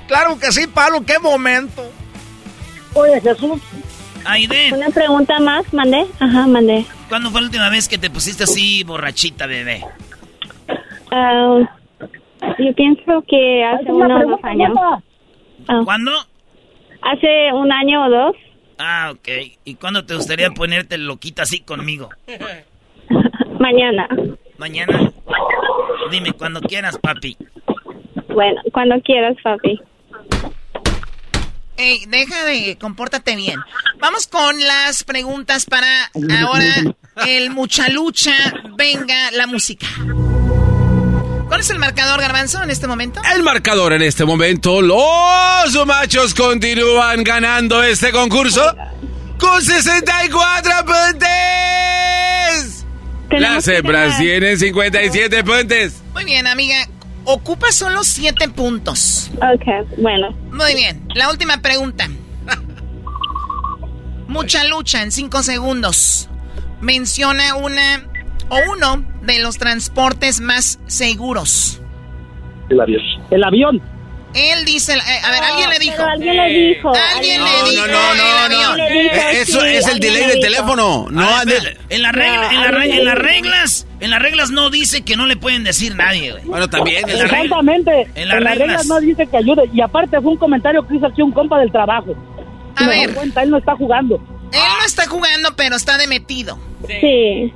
Claro 0.07 0.37
que 0.37 0.51
sí, 0.51 0.67
Pablo, 0.67 1.03
¿qué 1.05 1.17
momento? 1.19 1.89
Oye, 2.93 3.21
Jesús, 3.21 3.61
Aide, 4.25 4.71
Una 4.73 4.89
pregunta 4.89 5.39
más, 5.39 5.71
mandé. 5.73 6.05
Ajá, 6.19 6.47
mandé. 6.47 6.85
¿cuándo 7.09 7.29
fue 7.29 7.41
la 7.41 7.47
última 7.47 7.69
vez 7.69 7.87
que 7.87 7.97
te 7.97 8.09
pusiste 8.09 8.43
así 8.43 8.83
borrachita, 8.83 9.45
bebé? 9.45 9.83
Ah, 11.11 11.59
yo 12.59 12.73
pienso 12.75 13.23
que 13.27 13.63
hace 13.63 13.91
uno 13.91 14.19
o 14.19 14.29
dos 14.29 14.43
años. 14.43 14.71
Ah. 15.67 15.81
¿Cuándo? 15.83 16.11
Hace 17.01 17.53
un 17.53 17.71
año 17.71 18.05
o 18.05 18.09
dos. 18.09 18.35
Ah, 18.79 19.11
ok. 19.13 19.27
¿Y 19.65 19.75
cuándo 19.75 20.05
te 20.05 20.15
gustaría 20.15 20.49
ponerte 20.51 20.97
loquita 20.97 21.43
así 21.43 21.59
conmigo? 21.59 22.09
Mañana. 23.59 24.07
¿Mañana? 24.57 25.11
Dime, 26.11 26.33
cuando 26.33 26.61
quieras, 26.61 26.97
papi. 26.97 27.37
Bueno, 28.29 28.61
cuando 28.71 28.99
quieras, 29.01 29.35
papi. 29.43 29.79
Ey, 31.77 32.05
deja 32.07 32.45
de, 32.45 32.77
compórtate 32.79 33.35
bien. 33.35 33.59
Vamos 33.99 34.27
con 34.27 34.59
las 34.59 35.03
preguntas 35.03 35.65
para 35.65 36.11
ahora 36.41 36.75
el 37.25 37.49
muchalucha. 37.49 38.33
Venga, 38.77 39.31
la 39.31 39.47
música. 39.47 39.87
¿Cuál 41.47 41.61
es 41.61 41.69
el 41.69 41.79
marcador, 41.79 42.19
Garbanzo, 42.19 42.61
en 42.63 42.69
este 42.69 42.87
momento? 42.87 43.21
El 43.33 43.43
marcador 43.43 43.93
en 43.93 44.01
este 44.01 44.25
momento, 44.25 44.81
los 44.81 45.85
machos 45.85 46.33
continúan 46.33 47.23
ganando 47.23 47.83
este 47.83 48.11
concurso 48.11 48.75
con 49.37 49.61
64 49.61 50.71
puntos. 50.85 51.27
Las 53.31 53.67
hembras 53.67 54.17
tienen 54.17 54.57
57 54.59 55.43
puntos. 55.43 55.93
Muy 56.13 56.23
bien, 56.23 56.47
amiga. 56.47 56.87
Ocupa 57.25 57.71
solo 57.71 58.03
7 58.03 58.49
puntos. 58.49 59.31
Ok, 59.37 59.87
bueno. 59.97 60.31
Muy 60.51 60.75
bien. 60.75 61.05
La 61.15 61.29
última 61.29 61.57
pregunta. 61.61 62.07
Mucha 64.27 64.63
lucha 64.65 65.01
en 65.03 65.11
5 65.11 65.43
segundos. 65.43 66.29
Menciona 66.81 67.55
una 67.55 68.07
o 68.49 68.57
uno 68.71 69.05
de 69.21 69.39
los 69.39 69.57
transportes 69.57 70.41
más 70.41 70.79
seguros. 70.87 71.79
El 72.69 72.79
avión. 72.81 73.01
El 73.31 73.43
avión. 73.43 73.81
Él 74.33 74.65
dice, 74.65 74.93
eh, 74.93 74.99
a 75.23 75.29
ver, 75.31 75.43
alguien 75.43 75.69
le 75.69 75.79
dijo. 75.79 75.95
Pero 75.97 76.09
alguien 76.09 76.35
le 76.35 76.49
dijo. 76.49 76.91
Alguien 77.15 77.39
No, 77.41 77.45
le 77.63 77.69
dijo. 77.69 77.87
no, 77.87 78.15
no, 78.15 78.49
no, 78.49 78.73
el 78.73 78.77
no. 78.77 78.83
Eh, 78.85 79.41
Eso 79.41 79.63
es 79.63 79.87
el 79.87 79.99
delay 79.99 80.25
del 80.27 80.39
teléfono. 80.39 81.07
No, 81.11 81.21
Ah, 81.21 81.41
ande- 81.43 81.57
espera. 81.57 81.79
en, 81.89 82.01
la 82.01 82.11
regla- 82.11 82.49
en, 82.51 82.61
la 82.61 82.71
re- 82.71 82.97
en 82.97 83.05
las 83.05 83.15
reglas, 83.15 83.87
en 84.03 84.09
las 84.11 84.21
reglas 84.21 84.51
no 84.51 84.69
dice 84.69 85.01
que 85.03 85.15
no 85.15 85.25
le 85.25 85.35
pueden 85.37 85.63
decir 85.63 85.95
nadie, 85.95 86.31
güey. 86.31 86.43
Bueno, 86.45 86.69
también. 86.69 87.07
En 87.09 87.17
regla- 87.19 87.23
Exactamente. 87.41 88.01
en 88.01 88.21
En, 88.23 88.27
las 88.29 88.41
las 88.41 88.57
reglas. 88.57 88.67
reglas 88.67 88.85
no 88.87 88.99
dice 88.99 89.27
que 89.27 89.37
ayude. 89.37 89.63
Y 89.73 89.81
aparte 89.81 90.19
fue 90.21 90.31
un 90.31 90.37
comentario 90.37 90.85
que 90.87 90.95
hizo 90.95 91.07
aquí 91.07 91.21
un 91.21 91.31
compa 91.31 91.59
del 91.59 91.71
trabajo. 91.71 92.13
A 92.75 92.83
Me 92.83 92.89
ver. 92.89 93.13
cuenta, 93.13 93.43
él 93.43 93.49
no 93.49 93.57
está 93.57 93.75
jugando. 93.75 94.15
Él 94.51 94.59
no 94.79 94.85
está 94.85 95.07
jugando, 95.07 95.55
pero 95.55 95.75
está 95.75 95.97
de 95.97 96.07
metido. 96.07 96.59
Sí. 96.87 97.51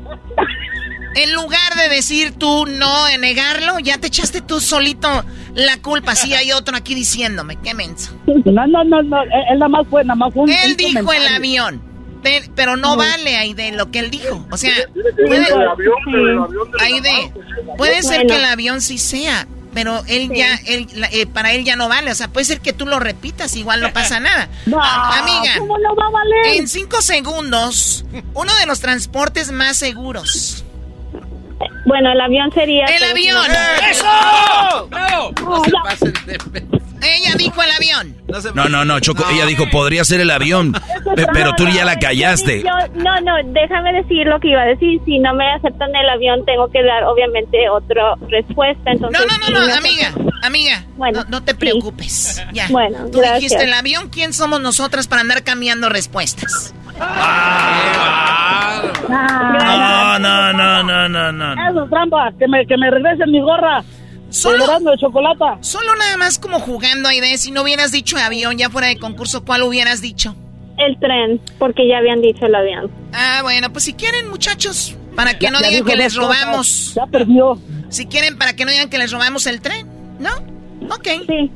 En 1.16 1.34
lugar 1.34 1.74
de 1.76 1.89
decir 1.95 2.34
tú 2.38 2.66
no, 2.68 3.06
de 3.06 3.18
negarlo, 3.18 3.80
ya 3.80 3.98
te 3.98 4.08
echaste 4.08 4.41
tú 4.41 4.60
solito 4.60 5.08
la 5.56 5.78
culpa. 5.82 6.16
Sí, 6.16 6.34
hay 6.36 6.52
otro 6.52 6.78
aquí 6.78 6.93
diciéndome. 6.93 7.56
Qué 7.64 7.74
menso. 7.74 8.12
No, 8.45 8.68
no, 8.68 8.84
no, 8.84 9.02
no. 9.02 9.22
Él, 9.24 9.58
nada 9.58 9.68
más 9.68 9.88
fue, 9.89 10.04
nada 10.04 10.16
más 10.16 10.32
fue 10.34 10.43
un 10.43 10.50
Él 10.52 10.72
un 10.72 10.78
dijo 10.78 11.12
el 11.14 11.28
avión. 11.28 11.82
Pe- 12.28 12.50
Pero 12.56 12.76
no 12.78 12.96
vale, 12.98 13.38
Aide, 13.38 13.72
lo 13.72 13.90
que 13.92 14.00
él 14.00 14.12
dijo. 14.12 14.46
O 14.52 14.58
sea, 14.58 14.74
puede, 15.28 15.46
Aide, 16.80 17.32
puede 17.78 18.04
ser 18.04 18.28
que 18.28 18.36
el 18.36 18.46
avión 18.46 18.82
sí 18.82 18.98
sea, 18.98 19.48
pero 19.74 20.04
él 20.08 20.32
ya, 20.34 20.56
él, 20.66 20.88
la- 20.96 21.08
eh, 21.08 21.26
para 21.28 21.54
él 21.54 21.64
ya 21.64 21.76
no 21.76 21.88
vale. 21.88 22.12
O 22.12 22.16
sea, 22.16 22.28
puede 22.28 22.46
ser 22.46 22.60
que 22.62 22.74
tú 22.74 22.86
lo 22.86 23.00
repitas, 23.00 23.56
igual 23.56 23.82
no 23.82 23.94
pasa 23.94 24.20
nada. 24.20 24.50
No, 24.66 24.82
amiga, 24.82 25.54
¿cómo 25.60 25.78
no 25.78 25.96
va 25.96 26.08
a 26.08 26.10
valer? 26.12 26.56
en 26.56 26.68
cinco 26.68 27.02
segundos, 27.02 28.06
uno 28.34 28.56
de 28.56 28.66
los 28.66 28.80
transportes 28.80 29.52
más 29.52 29.78
seguros. 29.78 30.64
Bueno, 31.86 32.12
el 32.12 32.20
avión 32.20 32.52
sería. 32.54 32.86
¡El 32.86 33.04
avión! 33.04 33.46
¡Eso! 33.90 34.06
No 34.92 35.64
se 35.64 35.72
pasen 35.84 36.14
de- 36.26 36.66
Ella 37.02 37.36
dijo 37.38 37.62
el 37.64 37.72
avión. 37.72 38.16
No 38.28 38.42
se 38.42 38.52
No, 38.54 38.68
no, 38.68 38.84
no, 38.84 39.00
Choco, 39.00 39.24
ella 39.32 39.46
dijo, 39.46 39.66
podría 39.72 40.04
ser 40.04 40.20
el 40.22 40.30
avión, 40.32 40.74
pe- 41.16 41.28
pero 41.34 41.54
tú 41.56 41.66
ya 41.70 41.86
la 41.86 41.98
callaste. 41.98 42.62
Yo- 42.62 42.70
no, 42.96 43.22
no, 43.22 43.34
déjame 43.54 43.94
decir 43.94 44.28
lo 44.28 44.40
que 44.40 44.50
iba 44.50 44.62
a 44.62 44.66
decir. 44.66 45.00
Si 45.06 45.20
no 45.20 45.34
me 45.34 45.50
aceptan 45.54 45.96
el 45.96 46.10
avión, 46.10 46.44
tengo 46.46 46.70
que 46.70 46.84
dar, 46.84 47.04
obviamente, 47.06 47.70
otra 47.70 48.16
respuesta. 48.30 48.92
Entonces, 48.92 49.20
No, 49.20 49.26
no, 49.26 49.60
no, 49.60 49.68
no, 49.68 49.74
amiga, 49.76 50.14
amiga, 50.44 50.84
Bueno, 50.98 51.24
no, 51.24 51.30
no 51.30 51.44
te 51.44 51.52
sí. 51.54 51.58
preocupes. 51.58 52.44
Ya. 52.52 52.68
Bueno, 52.70 52.98
Tú 53.12 53.20
gracias. 53.20 53.40
dijiste 53.40 53.64
el 53.64 53.74
avión, 53.74 54.10
¿quién 54.10 54.34
somos 54.34 54.60
nosotras 54.62 55.08
para 55.08 55.22
andar 55.22 55.44
cambiando 55.44 55.88
respuestas? 55.90 56.74
No, 59.10 60.20
no, 60.20 60.54
no, 60.54 60.84
no, 60.84 61.10
no, 61.10 61.32
no. 61.32 61.70
Eso 61.70 61.84
es 61.84 61.90
trampa. 61.90 62.32
Que 62.38 62.48
me, 62.48 62.66
que 62.66 62.78
me 62.78 62.90
regresen 62.92 63.32
mi 63.32 63.40
gorra. 63.42 63.84
Solo- 64.30 64.66
de 64.80 64.98
chocolate. 64.98 65.44
Solo 65.62 65.96
nada 65.96 66.18
más 66.18 66.38
como 66.40 66.60
jugando, 66.60 67.10
Aide. 67.10 67.38
Si 67.38 67.52
no 67.52 67.62
hubieras 67.64 67.92
dicho 67.92 68.18
avión 68.18 68.58
ya 68.58 68.70
fuera 68.70 68.88
de 68.88 68.98
concurso, 68.98 69.44
¿cuál 69.46 69.64
hubieras 69.64 70.02
dicho? 70.02 70.36
El 70.78 71.00
tren, 71.00 71.42
porque 71.58 71.88
ya 71.88 71.98
habían 71.98 72.22
dicho 72.22 72.46
el 72.46 72.54
avión. 72.54 72.92
Ah, 73.14 73.40
bueno, 73.42 73.72
pues 73.72 73.86
si 73.86 73.94
quieren, 73.94 74.30
muchachos, 74.30 74.96
para 75.16 75.40
que 75.40 75.46
Ya- 75.46 75.52
no 75.52 75.60
ya 75.62 75.70
digan 75.70 75.86
que 75.86 75.96
les 75.96 76.16
robamos. 76.16 76.94
Ya 76.94 77.06
perdió. 77.08 77.60
Si 77.90 78.06
quieren, 78.06 78.38
para 78.38 78.54
que 78.56 78.64
no 78.66 78.72
digan 78.72 78.90
que 78.90 78.98
les 78.98 79.12
robamos 79.12 79.48
el 79.48 79.62
tren, 79.62 79.88
¿no? 80.20 80.30
Ok. 80.94 81.08
Sí. 81.28 81.52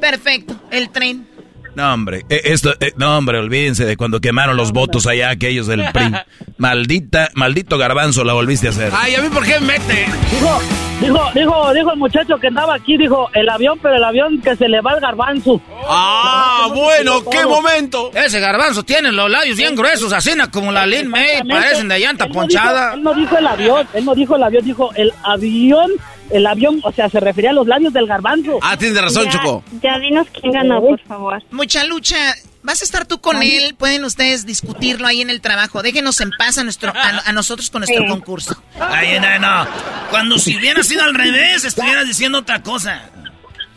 Perfecto, 0.00 0.54
el 0.70 0.90
tren. 0.90 1.26
No, 1.74 1.92
hombre, 1.94 2.24
eh, 2.28 2.42
esto, 2.44 2.74
eh, 2.80 2.92
no, 2.96 3.16
hombre, 3.16 3.38
olvídense 3.38 3.84
de 3.86 3.96
cuando 3.96 4.20
quemaron 4.20 4.56
los 4.56 4.72
votos 4.72 5.06
allá 5.06 5.30
aquellos 5.30 5.66
del 5.66 5.84
PRI. 5.92 6.12
Maldita, 6.58 7.30
maldito 7.34 7.78
garbanzo 7.78 8.24
la 8.24 8.34
volviste 8.34 8.66
a 8.66 8.70
hacer. 8.70 8.92
Ay, 8.94 9.14
¿a 9.14 9.22
mí 9.22 9.28
por 9.30 9.44
qué 9.44 9.58
me 9.58 9.66
mete? 9.78 10.06
Dijo, 10.30 10.60
dijo, 11.00 11.30
dijo, 11.34 11.72
dijo 11.74 11.92
el 11.92 11.98
muchacho 11.98 12.36
que 12.38 12.48
andaba 12.48 12.74
aquí, 12.74 12.96
dijo, 12.98 13.28
el 13.32 13.48
avión, 13.48 13.78
pero 13.82 13.96
el 13.96 14.04
avión 14.04 14.40
que 14.42 14.54
se 14.54 14.68
le 14.68 14.80
va 14.82 14.92
al 14.92 15.00
garbanzo. 15.00 15.60
Ah, 15.88 16.68
bueno, 16.74 17.24
qué 17.30 17.44
momento. 17.46 18.10
Ese 18.14 18.38
garbanzo 18.38 18.82
tiene 18.84 19.10
los 19.10 19.30
labios 19.30 19.56
bien 19.56 19.74
gruesos, 19.74 20.12
así 20.12 20.34
na- 20.36 20.50
como 20.50 20.70
la 20.72 20.86
Lin 20.86 21.08
May, 21.08 21.42
parecen 21.48 21.88
de 21.88 21.98
llanta 21.98 22.24
Él 22.24 22.30
no 22.32 22.34
ponchada. 22.40 22.90
dijo- 22.90 22.94
él 22.98 23.02
no 23.02 23.14
dijo 23.14 23.38
el 23.38 23.46
avión, 23.46 23.88
él 23.94 24.04
no 24.04 24.14
dijo 24.14 24.36
el 24.36 24.42
avión, 24.42 24.64
dijo 24.64 24.90
el 24.94 25.12
avión, 25.24 25.90
el 26.30 26.46
avión, 26.46 26.80
o 26.82 26.92
sea, 26.92 27.08
se 27.08 27.20
refería 27.20 27.50
a 27.50 27.52
los 27.54 27.66
labios 27.66 27.92
del 27.92 28.06
garbanzo. 28.06 28.58
Ah, 28.62 28.76
tienes 28.76 29.00
razón, 29.00 29.24
ya, 29.26 29.30
Choco. 29.32 29.62
Ya 29.82 29.98
dinos 29.98 30.26
quién 30.40 30.52
ganó, 30.52 30.80
por 30.80 31.00
favor. 31.00 31.42
Mucha 31.50 31.84
lucha. 31.84 32.16
Vas 32.64 32.80
a 32.80 32.84
estar 32.84 33.06
tú 33.06 33.20
con 33.20 33.42
él. 33.42 33.74
Pueden 33.76 34.04
ustedes 34.04 34.46
discutirlo 34.46 35.08
ahí 35.08 35.20
en 35.20 35.30
el 35.30 35.40
trabajo. 35.40 35.82
Déjenos 35.82 36.20
en 36.20 36.30
paz 36.38 36.58
a, 36.58 36.64
nuestro, 36.64 36.92
a, 36.94 37.22
a 37.28 37.32
nosotros 37.32 37.70
con 37.70 37.80
nuestro 37.80 38.04
Sí. 38.04 38.08
concurso. 38.08 38.56
Ay, 38.78 39.18
no, 39.18 39.38
no. 39.40 39.66
Cuando 40.10 40.38
si 40.38 40.56
hubiera 40.56 40.82
sido 40.84 41.02
al 41.02 41.12
revés, 41.14 41.64
estuvieras 41.64 42.06
diciendo 42.06 42.38
otra 42.38 42.62
cosa. 42.62 43.02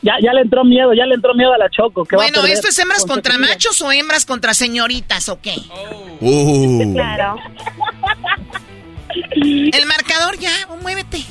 Ya, 0.04 0.14
ya 0.22 0.34
le 0.34 0.42
entró 0.42 0.64
miedo, 0.64 0.94
ya 0.94 1.08
le 1.08 1.16
entró 1.16 1.34
miedo 1.34 1.52
a 1.52 1.58
la 1.58 1.68
Choco. 1.72 2.06
Que 2.06 2.16
va 2.16 2.26
a 2.26 2.28
Bueno, 2.30 2.46
¿esto 2.46 2.68
es 2.68 2.78
hembras 2.78 3.06
contra 3.06 3.40
machos 3.40 3.82
o 3.82 3.92
hembras 3.92 4.24
contra 4.24 4.54
señoritas 4.54 5.30
o 5.30 5.42
qué? 5.42 5.56
Uh. 6.22 6.94
Claro. 6.94 7.38
El 9.42 9.86
marcador 9.88 10.38
ya, 10.38 10.52
muévete. 10.82 11.26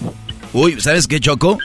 Uy, 0.55 0.80
¿sabes 0.80 1.07
qué, 1.07 1.20
Choco? 1.20 1.59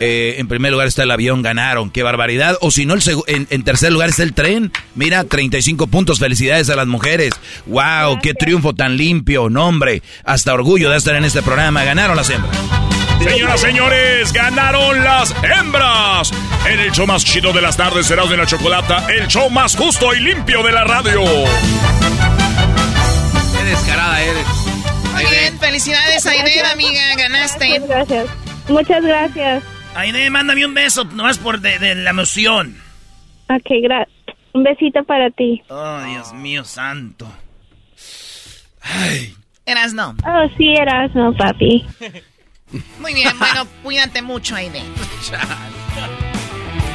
Eh, 0.00 0.36
en 0.38 0.48
primer 0.48 0.72
lugar 0.72 0.86
está 0.86 1.04
el 1.04 1.10
avión, 1.10 1.42
ganaron, 1.42 1.90
qué 1.90 2.02
barbaridad. 2.02 2.56
O 2.60 2.70
si 2.70 2.84
no, 2.84 2.94
el 2.94 3.02
en, 3.26 3.46
en 3.50 3.64
tercer 3.64 3.92
lugar 3.92 4.10
está 4.10 4.22
el 4.22 4.34
tren. 4.34 4.70
Mira, 4.94 5.24
35 5.24 5.86
puntos, 5.86 6.18
felicidades 6.18 6.68
a 6.68 6.76
las 6.76 6.86
mujeres. 6.86 7.32
¡Wow! 7.66 8.18
¡Qué 8.22 8.34
triunfo 8.34 8.74
tan 8.74 8.96
limpio! 8.96 9.48
No, 9.48 9.66
hombre, 9.66 10.02
hasta 10.24 10.52
orgullo 10.52 10.90
de 10.90 10.98
estar 10.98 11.16
en 11.16 11.24
este 11.24 11.42
programa. 11.42 11.84
Ganaron 11.84 12.16
las 12.16 12.28
hembras. 12.30 12.56
Señoras, 13.22 13.60
señores, 13.60 14.32
ganaron 14.32 15.02
las 15.02 15.34
hembras. 15.42 16.30
En 16.68 16.80
el 16.80 16.92
show 16.92 17.06
más 17.06 17.24
chido 17.24 17.52
de 17.54 17.62
las 17.62 17.76
tardes, 17.76 18.06
será 18.06 18.26
de 18.26 18.36
la 18.36 18.44
chocolata, 18.44 19.06
el 19.08 19.28
show 19.28 19.48
más 19.48 19.74
justo 19.76 20.14
y 20.14 20.20
limpio 20.20 20.62
de 20.62 20.72
la 20.72 20.84
radio. 20.84 21.22
Qué 23.56 23.64
descarada 23.64 24.22
eres. 24.22 24.46
Muy 25.14 25.24
bien, 25.24 25.58
felicidades, 25.58 26.26
Aide, 26.26 26.62
amiga, 26.64 27.02
ganaste. 27.16 27.80
Muchas 27.80 27.88
gracias. 27.88 28.26
Muchas 28.68 29.04
gracias. 29.04 29.62
Aide, 29.94 30.30
mándame 30.30 30.66
un 30.66 30.74
beso, 30.74 31.04
nomás 31.04 31.38
por 31.38 31.60
de, 31.60 31.78
de 31.78 31.94
la 31.94 32.10
emoción. 32.10 32.80
Ok, 33.48 33.70
gracias. 33.82 34.14
Un 34.52 34.62
besito 34.62 35.02
para 35.04 35.30
ti. 35.30 35.62
Oh, 35.68 36.00
Dios 36.04 36.32
mío 36.32 36.64
santo. 36.64 37.30
Eras 39.66 39.94
no. 39.94 40.14
Oh, 40.26 40.48
sí, 40.56 40.74
eras, 40.74 41.14
no, 41.14 41.34
papi. 41.36 41.86
Muy 42.98 43.14
bien, 43.14 43.38
bueno, 43.38 43.66
cuídate 43.82 44.20
mucho, 44.22 44.54
Aide. 44.56 44.82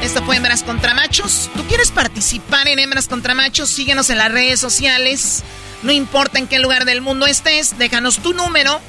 Esto 0.02 0.22
fue 0.24 0.36
Hembras 0.36 0.62
contra 0.62 0.94
Machos. 0.94 1.50
¿Tú 1.54 1.62
quieres 1.64 1.90
participar 1.90 2.68
en 2.68 2.78
Hembras 2.78 3.08
contra 3.08 3.34
Machos? 3.34 3.68
Síguenos 3.68 4.08
en 4.10 4.18
las 4.18 4.30
redes 4.30 4.60
sociales. 4.60 5.44
No 5.82 5.92
importa 5.92 6.38
en 6.38 6.46
qué 6.46 6.58
lugar 6.58 6.84
del 6.84 7.00
mundo 7.00 7.26
estés, 7.26 7.78
déjanos 7.78 8.18
tu 8.18 8.34
número 8.34 8.80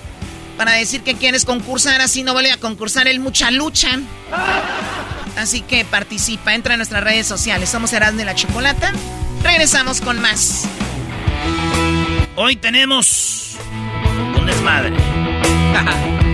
para 0.57 0.73
decir 0.73 1.01
que 1.01 1.15
quieres 1.15 1.45
concursar. 1.45 2.01
Así 2.01 2.23
no 2.23 2.33
vuelve 2.33 2.51
a 2.51 2.57
concursar 2.57 3.07
el 3.07 3.19
Mucha 3.19 3.49
Lucha. 3.51 3.99
Así 5.37 5.61
que 5.61 5.85
participa, 5.85 6.53
entra 6.53 6.73
a 6.73 6.77
nuestras 6.77 7.03
redes 7.03 7.25
sociales. 7.27 7.69
Somos 7.69 7.93
Erasmo 7.93 8.21
y 8.21 8.25
la 8.25 8.35
Chocolata. 8.35 8.91
Regresamos 9.43 10.01
con 10.01 10.19
más. 10.21 10.65
Hoy 12.35 12.57
tenemos 12.57 13.57
un 14.37 14.45
desmadre. 14.45 14.95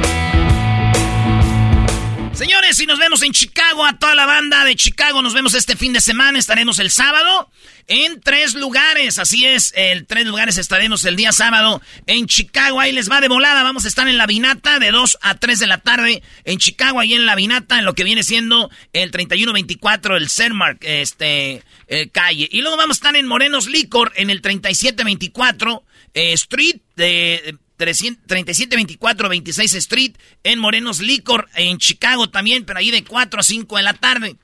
Señores, 2.38 2.80
y 2.80 2.86
nos 2.86 3.00
vemos 3.00 3.24
en 3.24 3.32
Chicago, 3.32 3.84
a 3.84 3.98
toda 3.98 4.14
la 4.14 4.28
banda 4.28 4.64
de 4.64 4.76
Chicago, 4.76 5.24
nos 5.24 5.34
vemos 5.34 5.56
este 5.56 5.76
fin 5.76 5.92
de 5.92 6.00
semana, 6.00 6.38
estaremos 6.38 6.78
el 6.78 6.92
sábado 6.92 7.50
en 7.88 8.22
tres 8.22 8.54
lugares, 8.54 9.18
así 9.18 9.44
es, 9.44 9.74
en 9.76 10.06
tres 10.06 10.28
lugares 10.28 10.60
estaremos 10.60 11.04
el 11.06 11.16
día 11.16 11.32
sábado 11.32 11.82
en 12.06 12.28
Chicago, 12.28 12.80
ahí 12.80 12.92
les 12.92 13.10
va 13.10 13.22
de 13.22 13.28
volada, 13.28 13.64
vamos 13.64 13.86
a 13.86 13.88
estar 13.88 14.08
en 14.08 14.20
la 14.20 14.28
Vinata 14.28 14.78
de 14.78 14.92
2 14.92 15.18
a 15.20 15.34
3 15.34 15.58
de 15.58 15.66
la 15.66 15.80
tarde 15.80 16.22
en 16.44 16.60
Chicago, 16.60 17.00
ahí 17.00 17.16
en 17.16 17.26
la 17.26 17.34
Vinata, 17.34 17.80
en 17.80 17.86
lo 17.86 17.96
que 17.96 18.04
viene 18.04 18.22
siendo 18.22 18.70
el 18.94 19.10
3124, 19.10 20.16
el 20.16 20.30
Cermark, 20.30 20.84
este, 20.84 21.64
eh, 21.88 22.10
calle, 22.10 22.48
y 22.52 22.62
luego 22.62 22.78
vamos 22.78 22.98
a 22.98 23.00
estar 23.00 23.16
en 23.16 23.26
Morenos 23.26 23.66
Licor, 23.66 24.14
en 24.16 24.30
el 24.30 24.44
3724 24.44 25.84
eh, 26.14 26.34
Street, 26.34 26.82
de 26.96 27.58
3724 27.78 29.30
26 29.30 29.74
Street 29.76 30.14
en 30.44 30.60
Morenos 30.60 31.00
Licor 31.00 31.48
en 31.56 31.78
Chicago 31.78 32.30
también, 32.30 32.66
pero 32.66 32.80
ahí 32.80 32.92
de 32.92 33.04
4 33.04 33.40
a 33.40 33.44
5 33.44 33.78
de 33.78 33.84
la 33.84 33.94
tarde. 33.94 34.36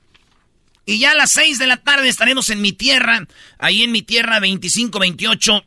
Y 0.86 0.98
ya 0.98 1.12
a 1.12 1.14
las 1.14 1.32
6 1.32 1.58
de 1.58 1.66
la 1.66 1.78
tarde 1.78 2.08
estaremos 2.08 2.50
en 2.50 2.60
mi 2.60 2.72
tierra, 2.72 3.26
ahí 3.58 3.82
en 3.82 3.92
mi 3.92 4.02
tierra 4.02 4.40
2528 4.40 5.64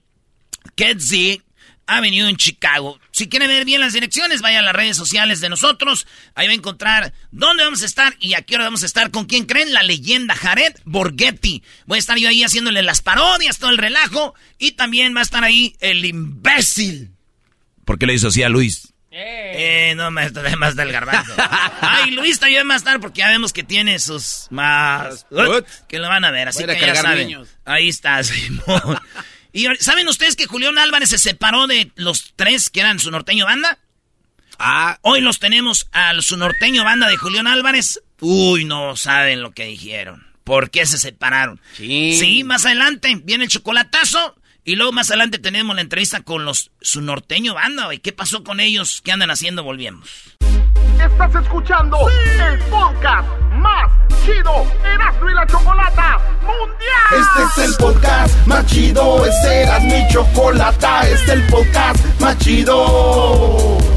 Kedzie 0.75 1.41
Avenue 1.87 2.29
en 2.29 2.35
Chicago. 2.35 2.99
Si 3.11 3.29
quieren 3.29 3.47
ver 3.47 3.65
bien 3.65 3.79
las 3.79 3.93
direcciones, 3.93 4.41
vayan 4.41 4.63
a 4.63 4.67
las 4.67 4.75
redes 4.75 4.97
sociales 4.97 5.39
de 5.39 5.49
nosotros. 5.49 6.05
Ahí 6.35 6.47
va 6.47 6.51
a 6.51 6.55
encontrar 6.55 7.13
dónde 7.31 7.63
vamos 7.63 7.81
a 7.81 7.85
estar 7.85 8.15
y 8.19 8.33
a 8.33 8.41
qué 8.41 8.55
hora 8.55 8.65
vamos 8.65 8.83
a 8.83 8.85
estar. 8.85 9.09
¿Con 9.09 9.25
quién 9.25 9.45
creen? 9.45 9.73
La 9.73 9.83
leyenda 9.83 10.35
Jared 10.35 10.75
Borghetti. 10.83 11.63
Voy 11.85 11.97
a 11.97 11.99
estar 11.99 12.17
yo 12.17 12.29
ahí 12.29 12.43
haciéndole 12.43 12.83
las 12.83 13.01
parodias, 13.01 13.57
todo 13.57 13.71
el 13.71 13.77
relajo. 13.77 14.35
Y 14.59 14.73
también 14.73 15.15
va 15.15 15.21
a 15.21 15.23
estar 15.23 15.43
ahí 15.43 15.75
el 15.79 16.03
imbécil 16.05 17.16
¿Por 17.87 17.97
qué 17.97 18.05
le 18.05 18.15
hizo 18.15 18.27
así 18.27 18.43
a 18.43 18.49
Luis? 18.49 18.93
Eh, 19.11 19.93
no, 19.95 20.11
maestro, 20.11 20.43
más 20.57 20.75
del 20.75 20.91
garbanzo. 20.91 21.31
Ay, 21.81 22.11
Luis 22.11 22.37
también 22.37 22.69
va 22.69 22.73
a 22.73 22.77
estar 22.77 22.99
porque 22.99 23.19
ya 23.19 23.29
vemos 23.29 23.53
que 23.53 23.63
tiene 23.63 23.97
sus 23.97 24.47
más... 24.49 25.25
que 25.87 25.97
lo 25.97 26.09
van 26.09 26.25
a 26.25 26.31
ver, 26.31 26.49
así 26.49 26.65
que 26.65 26.77
ya 26.81 26.95
saben. 26.95 27.47
Ahí 27.63 27.87
está, 27.87 28.21
Simón. 28.25 28.99
y 29.53 29.67
¿saben 29.79 30.09
ustedes 30.09 30.35
que 30.35 30.47
Julián 30.47 30.77
Álvarez 30.77 31.11
se 31.11 31.17
separó 31.17 31.65
de 31.65 31.89
los 31.95 32.33
tres 32.35 32.69
que 32.69 32.81
eran 32.81 32.99
su 32.99 33.09
norteño 33.09 33.45
banda? 33.45 33.79
Ah. 34.59 34.99
Hoy 35.01 35.21
los 35.21 35.39
tenemos 35.39 35.87
al 35.93 36.23
su 36.23 36.35
norteño 36.35 36.83
banda 36.83 37.07
de 37.07 37.15
Julián 37.15 37.47
Álvarez. 37.47 38.01
Uy, 38.19 38.65
no 38.65 38.97
saben 38.97 39.41
lo 39.41 39.51
que 39.51 39.63
dijeron. 39.63 40.27
¿Por 40.43 40.71
qué 40.71 40.85
se 40.85 40.97
separaron? 40.97 41.61
Sí. 41.77 42.17
Sí, 42.19 42.43
más 42.43 42.65
adelante 42.65 43.17
viene 43.23 43.45
el 43.45 43.49
chocolatazo. 43.49 44.35
Y 44.67 44.75
luego 44.75 44.91
más 44.91 45.09
adelante 45.09 45.39
tenemos 45.39 45.73
la 45.77 45.81
entrevista 45.81 46.23
con 46.23 46.43
los 46.43 46.71
su 46.81 46.99
norteño 46.99 47.53
banda, 47.53 47.85
güey. 47.85 47.99
¿Qué 47.99 48.11
pasó 48.11 48.43
con 48.43 48.59
ellos? 48.59 49.01
¿Qué 49.01 49.13
andan 49.13 49.31
haciendo? 49.31 49.63
Volvemos. 49.63 50.09
Estás 51.01 51.35
escuchando 51.41 51.97
el 52.09 52.59
podcast 52.63 53.29
más 53.53 53.89
chido 54.25 54.69
Erasmo 54.83 55.29
y 55.29 55.33
la 55.35 55.47
Chocolata 55.47 56.19
Mundial. 56.41 57.11
Este 57.11 57.61
es 57.61 57.69
el 57.69 57.75
podcast 57.77 58.45
más 58.45 58.65
chido, 58.65 59.25
este 59.25 59.61
era 59.61 59.79
mi 59.79 60.05
chocolata, 60.11 61.07
este 61.07 61.13
es 61.13 61.29
el 61.29 61.43
podcast 61.47 62.19
más 62.19 62.37
chido. 62.39 63.96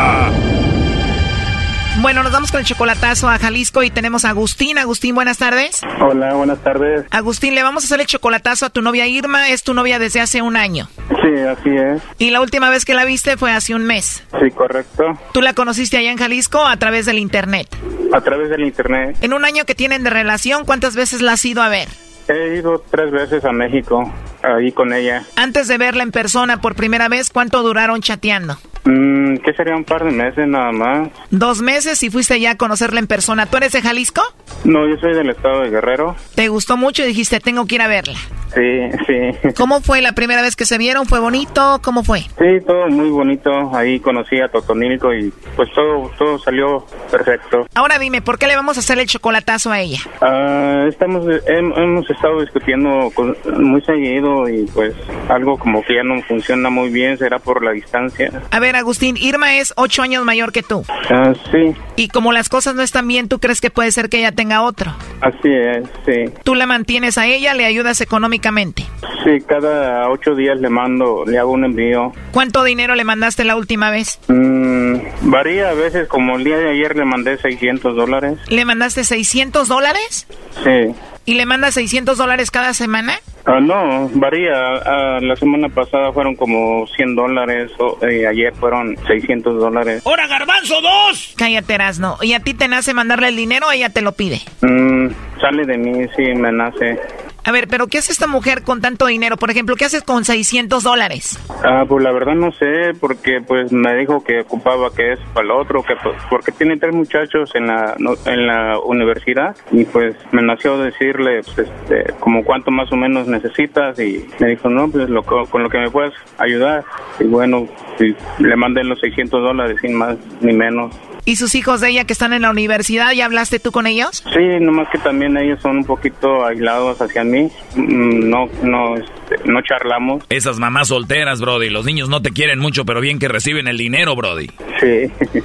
Bueno, 2.01 2.23
nos 2.23 2.31
vamos 2.31 2.51
con 2.51 2.59
el 2.59 2.65
chocolatazo 2.65 3.29
a 3.29 3.37
Jalisco 3.37 3.83
y 3.83 3.91
tenemos 3.91 4.25
a 4.25 4.29
Agustín. 4.29 4.79
Agustín, 4.79 5.13
buenas 5.13 5.37
tardes. 5.37 5.81
Hola, 5.99 6.33
buenas 6.33 6.57
tardes. 6.63 7.05
Agustín, 7.11 7.53
le 7.53 7.61
vamos 7.61 7.83
a 7.83 7.85
hacer 7.85 7.99
el 7.99 8.07
chocolatazo 8.07 8.65
a 8.65 8.69
tu 8.71 8.81
novia 8.81 9.05
Irma. 9.05 9.49
Es 9.49 9.61
tu 9.61 9.75
novia 9.75 9.99
desde 9.99 10.19
hace 10.19 10.41
un 10.41 10.57
año. 10.57 10.89
Sí, 11.09 11.39
así 11.41 11.69
es. 11.69 12.01
Y 12.17 12.31
la 12.31 12.41
última 12.41 12.71
vez 12.71 12.85
que 12.85 12.95
la 12.95 13.05
viste 13.05 13.37
fue 13.37 13.51
hace 13.51 13.75
un 13.75 13.83
mes. 13.83 14.23
Sí, 14.39 14.49
correcto. 14.49 15.03
¿Tú 15.31 15.43
la 15.43 15.53
conociste 15.53 15.97
allá 15.97 16.11
en 16.11 16.17
Jalisco 16.17 16.65
a 16.65 16.75
través 16.77 17.05
del 17.05 17.19
internet? 17.19 17.67
A 18.11 18.21
través 18.21 18.49
del 18.49 18.61
internet. 18.61 19.17
En 19.21 19.33
un 19.33 19.45
año 19.45 19.65
que 19.65 19.75
tienen 19.75 20.03
de 20.03 20.09
relación, 20.09 20.65
¿cuántas 20.65 20.95
veces 20.95 21.21
la 21.21 21.33
has 21.33 21.45
ido 21.45 21.61
a 21.61 21.69
ver? 21.69 21.87
He 22.27 22.55
ido 22.57 22.83
tres 22.89 23.11
veces 23.11 23.45
a 23.45 23.51
México, 23.51 24.11
ahí 24.41 24.71
con 24.71 24.91
ella. 24.91 25.23
Antes 25.35 25.67
de 25.67 25.77
verla 25.77 26.01
en 26.01 26.11
persona 26.11 26.61
por 26.61 26.73
primera 26.73 27.09
vez, 27.09 27.29
¿cuánto 27.29 27.61
duraron 27.61 28.01
chateando? 28.01 28.57
Mm, 28.83 29.37
¿Qué 29.37 29.53
sería 29.53 29.75
un 29.75 29.83
par 29.83 30.03
de 30.03 30.11
meses 30.11 30.47
nada 30.47 30.71
más? 30.71 31.09
Dos 31.29 31.61
meses 31.61 32.01
y 32.03 32.09
fuiste 32.09 32.39
ya 32.39 32.51
a 32.51 32.57
conocerla 32.57 32.99
en 32.99 33.07
persona. 33.07 33.45
¿Tú 33.45 33.57
eres 33.57 33.71
de 33.73 33.81
Jalisco? 33.81 34.21
No, 34.63 34.87
yo 34.87 34.97
soy 34.97 35.13
del 35.13 35.29
estado 35.29 35.61
de 35.61 35.69
Guerrero. 35.69 36.15
Te 36.35 36.47
gustó 36.47 36.77
mucho 36.77 37.03
y 37.03 37.07
dijiste, 37.07 37.39
tengo 37.39 37.65
que 37.67 37.75
ir 37.75 37.81
a 37.81 37.87
verla. 37.87 38.17
Sí, 38.53 38.89
sí. 39.07 39.49
¿Cómo 39.55 39.79
fue 39.79 40.01
la 40.01 40.11
primera 40.11 40.41
vez 40.41 40.57
que 40.57 40.65
se 40.65 40.77
vieron? 40.77 41.05
¿Fue 41.05 41.19
bonito? 41.21 41.79
¿Cómo 41.81 42.03
fue? 42.03 42.19
Sí, 42.21 42.59
todo 42.67 42.89
muy 42.89 43.09
bonito. 43.09 43.49
Ahí 43.73 43.99
conocí 44.01 44.41
a 44.41 44.49
Totonilco 44.49 45.13
y 45.13 45.31
pues 45.55 45.71
todo, 45.73 46.11
todo 46.17 46.37
salió 46.37 46.85
perfecto. 47.09 47.65
Ahora 47.75 47.97
dime, 47.97 48.21
¿por 48.21 48.37
qué 48.37 48.47
le 48.47 48.57
vamos 48.57 48.75
a 48.75 48.81
hacer 48.81 48.99
el 48.99 49.05
chocolatazo 49.07 49.71
a 49.71 49.79
ella? 49.79 49.99
Ah, 50.21 50.85
estamos, 50.89 51.25
hem- 51.27 51.73
hemos 51.81 52.09
estado 52.09 52.41
discutiendo 52.41 53.09
con- 53.15 53.37
muy 53.57 53.81
seguido 53.83 54.49
y 54.49 54.65
pues 54.73 54.93
algo 55.29 55.57
como 55.57 55.81
que 55.83 55.95
ya 55.95 56.03
no 56.03 56.21
funciona 56.23 56.69
muy 56.69 56.89
bien, 56.89 57.17
será 57.17 57.39
por 57.39 57.63
la 57.63 57.71
distancia. 57.71 58.31
A 58.51 58.59
ver, 58.59 58.70
Agustín, 58.75 59.17
Irma 59.17 59.57
es 59.57 59.73
ocho 59.77 60.01
años 60.01 60.23
mayor 60.25 60.51
que 60.51 60.63
tú. 60.63 60.83
Ah, 61.09 61.33
sí, 61.51 61.73
Y 61.95 62.07
como 62.07 62.31
las 62.31 62.49
cosas 62.49 62.75
no 62.75 62.81
están 62.81 63.07
bien, 63.07 63.27
¿tú 63.27 63.39
crees 63.39 63.61
que 63.61 63.69
puede 63.69 63.91
ser 63.91 64.09
que 64.09 64.19
ella 64.19 64.31
tenga 64.31 64.61
otro? 64.61 64.93
así 65.21 65.49
es, 65.49 65.83
sí. 66.05 66.31
Tú 66.43 66.55
la 66.55 66.65
mantienes 66.65 67.17
a 67.17 67.27
ella, 67.27 67.53
le 67.53 67.65
ayudas 67.65 68.01
económicamente. 68.01 68.83
Sí, 69.23 69.39
cada 69.47 70.09
ocho 70.09 70.33
días 70.35 70.59
le 70.59 70.69
mando, 70.69 71.23
le 71.25 71.37
hago 71.37 71.51
un 71.51 71.63
envío. 71.65 72.11
¿Cuánto 72.31 72.63
dinero 72.63 72.95
le 72.95 73.03
mandaste 73.03 73.43
la 73.43 73.55
última 73.55 73.91
vez? 73.91 74.19
Mm, 74.27 74.95
varía 75.29 75.69
a 75.69 75.73
veces, 75.73 76.07
como 76.07 76.37
el 76.37 76.43
día 76.43 76.57
de 76.57 76.71
ayer 76.71 76.95
le 76.95 77.05
mandé 77.05 77.37
600 77.37 77.95
dólares. 77.95 78.39
¿Le 78.47 78.65
mandaste 78.65 79.03
600 79.03 79.67
dólares? 79.67 80.27
Sí. 80.63 80.95
¿Y 81.25 81.35
le 81.35 81.45
mandas 81.45 81.75
600 81.75 82.17
dólares 82.17 82.49
cada 82.51 82.73
semana? 82.73 83.19
Ah, 83.45 83.59
no, 83.59 84.09
varía. 84.13 84.53
Ah, 84.85 85.19
la 85.21 85.35
semana 85.35 85.69
pasada 85.69 86.11
fueron 86.11 86.35
como 86.35 86.85
100 86.95 87.15
dólares, 87.15 87.71
o, 87.79 87.97
eh, 88.05 88.27
ayer 88.27 88.53
fueron 88.55 88.95
600 89.07 89.59
dólares. 89.59 90.01
¡Hora, 90.05 90.27
garbanzo, 90.27 90.81
dos! 90.81 91.33
Cállate, 91.37 91.73
Erasno. 91.73 92.17
¿Y 92.21 92.33
a 92.33 92.39
ti 92.39 92.53
te 92.53 92.67
nace 92.67 92.93
mandarle 92.93 93.29
el 93.29 93.35
dinero 93.35 93.67
o 93.67 93.71
ella 93.71 93.89
te 93.89 94.01
lo 94.01 94.11
pide? 94.13 94.41
Mm, 94.61 95.07
sale 95.39 95.65
de 95.65 95.77
mí, 95.77 96.05
sí, 96.15 96.33
me 96.35 96.51
nace. 96.51 96.99
A 97.43 97.51
ver, 97.51 97.67
pero 97.67 97.87
¿qué 97.87 97.97
hace 97.97 98.11
esta 98.11 98.27
mujer 98.27 98.61
con 98.63 98.81
tanto 98.81 99.07
dinero? 99.07 99.35
Por 99.37 99.49
ejemplo, 99.49 99.75
¿qué 99.75 99.85
haces 99.85 100.03
con 100.03 100.25
600 100.25 100.83
dólares? 100.83 101.39
Ah, 101.63 101.85
pues 101.87 102.03
la 102.03 102.11
verdad 102.11 102.35
no 102.35 102.51
sé, 102.51 102.93
porque 102.99 103.41
pues 103.41 103.71
me 103.71 103.95
dijo 103.95 104.23
que 104.23 104.41
ocupaba 104.41 104.93
que 104.95 105.13
es 105.13 105.19
para 105.33 105.45
el 105.45 105.51
otro, 105.51 105.81
que 105.83 105.95
pues, 106.03 106.15
porque 106.29 106.51
tiene 106.51 106.77
tres 106.77 106.93
muchachos 106.93 107.51
en 107.55 107.67
la 107.67 107.95
no- 107.97 108.13
en 108.25 108.45
la 108.47 108.77
universidad 108.79 109.55
y 109.71 109.85
pues 109.85 110.15
me 110.31 110.43
nació 110.43 110.77
decirle 110.77 111.41
pues, 111.55 111.67
este, 111.67 112.13
como 112.19 112.43
cuánto 112.43 112.69
más 112.69 112.91
o 112.91 112.95
menos 112.95 113.27
necesitas 113.27 113.97
y 113.99 114.27
me 114.39 114.49
dijo 114.49 114.69
no, 114.69 114.89
pues 114.89 115.09
lo, 115.09 115.23
co- 115.23 115.45
con 115.47 115.63
lo 115.63 115.69
que 115.69 115.79
me 115.79 115.89
puedas 115.89 116.13
ayudar 116.37 116.83
y 117.19 117.23
bueno, 117.23 117.67
y 117.99 118.15
le 118.43 118.55
mandé 118.55 118.83
los 118.83 118.99
600 118.99 119.41
dólares 119.41 119.77
sin 119.81 119.95
más 119.95 120.15
ni 120.41 120.53
menos. 120.53 120.93
¿Y 121.23 121.35
sus 121.35 121.53
hijos 121.53 121.81
de 121.81 121.89
ella 121.89 122.05
que 122.05 122.13
están 122.13 122.33
en 122.33 122.41
la 122.41 122.49
universidad, 122.49 123.11
ya 123.11 123.25
hablaste 123.25 123.59
tú 123.59 123.71
con 123.71 123.85
ellos? 123.85 124.23
Sí, 124.33 124.59
nomás 124.59 124.89
que 124.89 124.97
también 124.97 125.37
ellos 125.37 125.61
son 125.61 125.77
un 125.77 125.85
poquito 125.85 126.43
aislados 126.43 126.99
hacia 126.99 127.23
mí, 127.23 127.30
Mm, 127.75 128.29
no 128.29 128.47
no 128.63 128.95
este, 128.97 129.49
no 129.49 129.61
charlamos. 129.61 130.23
Esas 130.29 130.59
mamás 130.59 130.89
solteras, 130.89 131.39
Brody. 131.39 131.69
Los 131.69 131.85
niños 131.85 132.09
no 132.09 132.21
te 132.21 132.31
quieren 132.31 132.59
mucho, 132.59 132.85
pero 132.85 133.01
bien 133.01 133.19
que 133.19 133.27
reciben 133.27 133.67
el 133.67 133.77
dinero, 133.77 134.15
Brody. 134.15 134.47
Sí, 134.79 135.11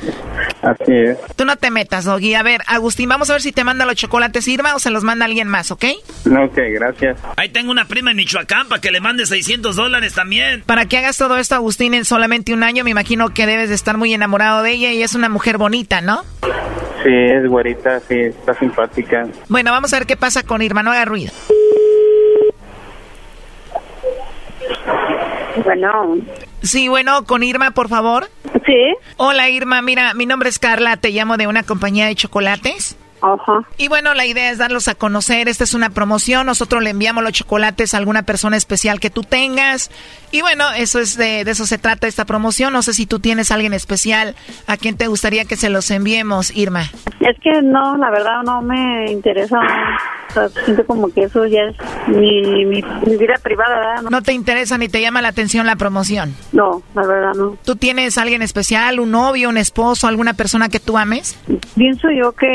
así 0.62 0.92
es. 0.92 1.18
Tú 1.36 1.44
no 1.44 1.56
te 1.56 1.70
metas, 1.70 2.04
Doggy. 2.04 2.34
A 2.34 2.42
ver, 2.42 2.62
Agustín, 2.66 3.08
vamos 3.08 3.30
a 3.30 3.34
ver 3.34 3.42
si 3.42 3.52
te 3.52 3.64
manda 3.64 3.86
los 3.86 3.96
chocolates 3.96 4.46
Irma 4.48 4.74
o 4.74 4.78
se 4.78 4.90
los 4.90 5.04
manda 5.04 5.24
alguien 5.24 5.48
más, 5.48 5.70
¿ok? 5.70 5.84
Ok, 6.26 6.58
gracias. 6.72 7.18
Ahí 7.36 7.48
tengo 7.50 7.70
una 7.70 7.86
prima 7.86 8.10
en 8.10 8.16
Michoacán 8.16 8.68
para 8.68 8.80
que 8.80 8.90
le 8.90 9.00
mande 9.00 9.26
600 9.26 9.76
dólares 9.76 10.14
también. 10.14 10.62
Para 10.66 10.86
que 10.86 10.98
hagas 10.98 11.16
todo 11.16 11.36
esto, 11.38 11.54
Agustín, 11.54 11.94
en 11.94 12.04
solamente 12.04 12.52
un 12.52 12.62
año, 12.62 12.84
me 12.84 12.90
imagino 12.90 13.30
que 13.30 13.46
debes 13.46 13.68
de 13.68 13.74
estar 13.74 13.96
muy 13.96 14.12
enamorado 14.12 14.62
de 14.62 14.72
ella 14.72 14.92
y 14.92 15.02
es 15.02 15.14
una 15.14 15.28
mujer 15.28 15.58
bonita, 15.58 16.00
¿no? 16.00 16.22
Sí, 17.02 17.12
es 17.12 17.46
güerita, 17.48 18.00
sí, 18.00 18.18
está 18.18 18.54
simpática. 18.54 19.28
Bueno, 19.48 19.70
vamos 19.70 19.92
a 19.92 19.98
ver 19.98 20.06
qué 20.06 20.16
pasa 20.16 20.42
con 20.42 20.62
Irma, 20.62 20.82
no 20.82 20.90
haga 20.90 21.04
ruido. 21.04 21.32
Bueno. 25.64 26.18
Sí, 26.62 26.88
bueno, 26.88 27.24
con 27.24 27.42
Irma, 27.42 27.70
por 27.70 27.88
favor. 27.88 28.28
Sí. 28.66 28.94
Hola, 29.16 29.48
Irma. 29.48 29.82
Mira, 29.82 30.14
mi 30.14 30.26
nombre 30.26 30.48
es 30.48 30.58
Carla, 30.58 30.96
te 30.96 31.10
llamo 31.10 31.36
de 31.36 31.46
una 31.46 31.62
compañía 31.62 32.06
de 32.06 32.14
chocolates. 32.14 32.96
Ajá. 33.20 33.66
Y 33.78 33.88
bueno, 33.88 34.14
la 34.14 34.26
idea 34.26 34.50
es 34.50 34.58
darlos 34.58 34.88
a 34.88 34.94
conocer. 34.94 35.48
Esta 35.48 35.64
es 35.64 35.74
una 35.74 35.90
promoción. 35.90 36.46
Nosotros 36.46 36.82
le 36.82 36.90
enviamos 36.90 37.24
los 37.24 37.32
chocolates 37.32 37.94
a 37.94 37.98
alguna 37.98 38.22
persona 38.22 38.56
especial 38.56 39.00
que 39.00 39.10
tú 39.10 39.22
tengas. 39.22 39.90
Y 40.32 40.42
bueno, 40.42 40.64
eso 40.76 40.98
es 40.98 41.16
de, 41.16 41.44
de 41.44 41.50
eso 41.50 41.66
se 41.66 41.78
trata 41.78 42.06
esta 42.06 42.24
promoción. 42.24 42.72
No 42.72 42.82
sé 42.82 42.92
si 42.94 43.06
tú 43.06 43.20
tienes 43.20 43.50
a 43.50 43.54
alguien 43.54 43.72
especial 43.72 44.34
a 44.66 44.76
quien 44.76 44.96
te 44.96 45.06
gustaría 45.06 45.44
que 45.44 45.56
se 45.56 45.70
los 45.70 45.90
enviemos, 45.90 46.54
Irma. 46.56 46.82
Es 47.20 47.36
que 47.42 47.62
no, 47.62 47.96
la 47.96 48.10
verdad 48.10 48.42
no 48.44 48.60
me 48.62 49.10
interesa. 49.10 49.58
O 50.28 50.32
sea, 50.32 50.48
siento 50.64 50.84
como 50.86 51.08
que 51.08 51.22
eso 51.24 51.46
ya 51.46 51.62
es 51.62 51.76
mi, 52.08 52.42
mi, 52.42 52.82
mi 52.82 53.16
vida 53.16 53.34
privada, 53.42 53.78
¿verdad? 53.78 54.02
No, 54.02 54.10
¿No 54.10 54.22
te 54.22 54.32
interesa 54.32 54.76
ni 54.76 54.88
te 54.88 55.00
llama 55.00 55.22
la 55.22 55.28
atención 55.28 55.66
la 55.66 55.76
promoción? 55.76 56.34
no, 56.52 56.82
la 56.94 57.06
verdad 57.06 57.32
no. 57.34 57.56
¿Tú 57.64 57.76
tienes 57.76 58.18
a 58.18 58.22
alguien 58.22 58.42
especial, 58.42 59.00
un 59.00 59.12
novio, 59.12 59.48
un 59.48 59.56
esposo, 59.56 60.06
alguna 60.06 60.34
persona 60.34 60.68
que 60.68 60.78
tú 60.80 60.98
ames? 60.98 61.38
Pienso 61.74 62.08
yo 62.10 62.32
que 62.32 62.46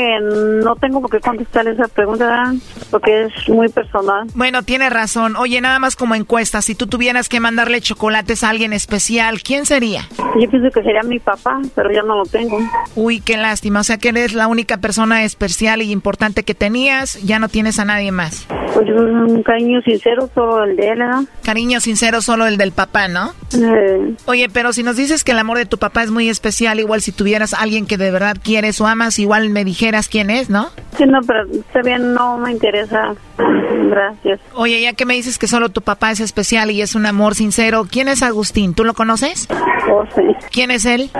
no 0.60 0.76
tengo 0.76 1.00
por 1.00 1.10
qué 1.10 1.20
contestar 1.20 1.66
esa 1.68 1.88
pregunta. 1.88 2.52
Porque 2.90 3.24
es 3.24 3.48
muy 3.48 3.68
personal. 3.68 4.26
Bueno, 4.34 4.62
tienes 4.62 4.92
razón. 4.92 5.36
Oye, 5.36 5.60
nada 5.60 5.78
más 5.78 5.96
como 5.96 6.14
encuesta, 6.14 6.62
si 6.62 6.74
tú 6.74 6.86
tuvieras 6.86 7.28
que 7.28 7.40
mandarle 7.40 7.80
chocolates 7.80 8.44
a 8.44 8.50
alguien 8.50 8.72
especial, 8.72 9.42
¿quién 9.42 9.66
sería? 9.66 10.08
Yo 10.40 10.48
pienso 10.50 10.70
que 10.70 10.82
sería 10.82 11.02
mi 11.02 11.18
papá, 11.18 11.60
pero 11.74 11.90
ya 11.92 12.02
no 12.02 12.16
lo 12.16 12.24
tengo. 12.24 12.58
Uy, 12.94 13.20
qué 13.20 13.36
lástima. 13.36 13.80
O 13.80 13.84
sea 13.84 13.98
que 13.98 14.10
eres 14.10 14.34
la 14.34 14.46
única 14.46 14.78
persona 14.78 15.24
especial 15.24 15.82
y 15.82 15.90
importante 15.90 16.42
que 16.42 16.54
tenías. 16.54 17.22
Ya 17.22 17.38
no 17.38 17.48
tienes 17.48 17.78
a 17.78 17.84
nadie 17.84 18.12
más. 18.12 18.46
Pues 18.74 18.88
un 18.88 19.42
cariño 19.42 19.82
sincero, 19.82 20.30
solo 20.34 20.64
el 20.64 20.76
de 20.76 20.88
él, 20.88 20.98
¿verdad? 20.98 21.22
Cariño 21.44 21.80
sincero 21.80 22.22
solo 22.22 22.46
el 22.46 22.56
del 22.56 22.72
papá, 22.72 23.08
¿no? 23.08 23.34
Eh, 23.54 24.14
Oye, 24.26 24.48
pero 24.48 24.72
si 24.72 24.82
nos 24.82 24.96
dices 24.96 25.24
que 25.24 25.32
el 25.32 25.38
amor 25.38 25.58
de 25.58 25.66
tu 25.66 25.78
papá 25.78 26.02
es 26.02 26.10
muy 26.10 26.28
especial, 26.28 26.80
igual 26.80 27.02
si 27.02 27.12
tuvieras 27.12 27.52
a 27.54 27.58
alguien 27.60 27.86
que 27.86 27.98
de 27.98 28.10
verdad 28.10 28.36
quieres 28.42 28.80
o 28.80 28.86
amas, 28.86 29.18
igual 29.18 29.50
me 29.50 29.64
dijeras 29.64 30.08
quién 30.08 30.30
es, 30.30 30.41
¿no? 30.50 30.70
sí, 30.96 31.04
no, 31.06 31.20
pero 31.26 31.44
está 31.50 31.82
bien, 31.82 32.14
no 32.14 32.38
me 32.38 32.52
interesa. 32.52 33.14
Gracias. 33.36 34.40
Oye, 34.54 34.80
ya 34.80 34.92
que 34.92 35.04
me 35.04 35.14
dices 35.14 35.38
que 35.38 35.46
solo 35.46 35.68
tu 35.68 35.82
papá 35.82 36.10
es 36.10 36.20
especial 36.20 36.70
y 36.70 36.80
es 36.82 36.94
un 36.94 37.06
amor 37.06 37.34
sincero, 37.34 37.86
¿quién 37.90 38.08
es 38.08 38.22
Agustín? 38.22 38.74
¿Tú 38.74 38.84
lo 38.84 38.94
conoces? 38.94 39.48
Oh, 39.90 40.04
sí. 40.14 40.22
¿Quién 40.50 40.70
es 40.70 40.84
él? 40.84 41.10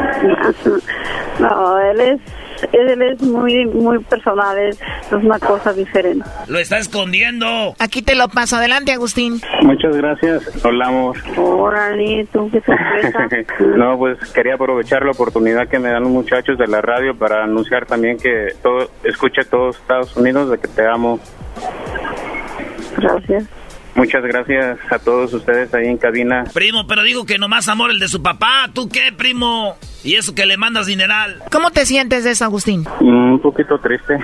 No, 1.38 1.78
él 1.78 2.00
es, 2.00 2.20
él 2.72 3.02
es 3.02 3.22
muy, 3.22 3.66
muy 3.66 3.98
personal, 4.04 4.58
es, 4.58 4.80
es 4.80 5.12
una 5.12 5.38
cosa 5.38 5.72
diferente. 5.72 6.24
Lo 6.48 6.58
está 6.58 6.78
escondiendo. 6.78 7.74
Aquí 7.78 8.02
te 8.02 8.14
lo 8.14 8.28
paso. 8.28 8.56
Adelante, 8.56 8.92
Agustín. 8.92 9.40
Muchas 9.62 9.96
gracias. 9.96 10.64
Hola, 10.64 10.88
amor. 10.88 11.16
Órale, 11.36 12.26
tú 12.32 12.50
qué 12.50 12.60
sorpresa. 12.60 13.28
no, 13.76 13.98
pues 13.98 14.18
quería 14.32 14.54
aprovechar 14.54 15.04
la 15.04 15.12
oportunidad 15.12 15.68
que 15.68 15.78
me 15.78 15.90
dan 15.90 16.02
los 16.02 16.12
muchachos 16.12 16.58
de 16.58 16.66
la 16.66 16.80
radio 16.80 17.16
para 17.16 17.44
anunciar 17.44 17.86
también 17.86 18.18
que 18.18 18.48
todo, 18.62 18.90
escuche 19.04 19.44
todos 19.44 19.76
Estados 19.76 20.16
Unidos 20.16 20.50
de 20.50 20.58
que 20.58 20.68
te 20.68 20.86
amo. 20.86 21.18
Gracias. 22.96 23.61
Muchas 23.94 24.22
gracias 24.22 24.78
a 24.90 24.98
todos 24.98 25.32
ustedes 25.34 25.72
ahí 25.74 25.86
en 25.86 25.98
cabina. 25.98 26.44
Primo, 26.54 26.86
pero 26.86 27.02
digo 27.02 27.26
que 27.26 27.38
nomás 27.38 27.68
amor 27.68 27.90
el 27.90 27.98
de 27.98 28.08
su 28.08 28.22
papá. 28.22 28.70
¿Tú 28.72 28.88
qué, 28.88 29.12
primo? 29.16 29.76
Y 30.02 30.14
eso 30.16 30.34
que 30.34 30.46
le 30.46 30.56
mandas 30.56 30.86
dineral. 30.86 31.42
¿Cómo 31.52 31.70
te 31.70 31.84
sientes 31.86 32.24
de 32.24 32.30
eso, 32.32 32.44
Agustín? 32.44 32.84
Un 33.00 33.38
poquito 33.40 33.78
triste, 33.78 34.18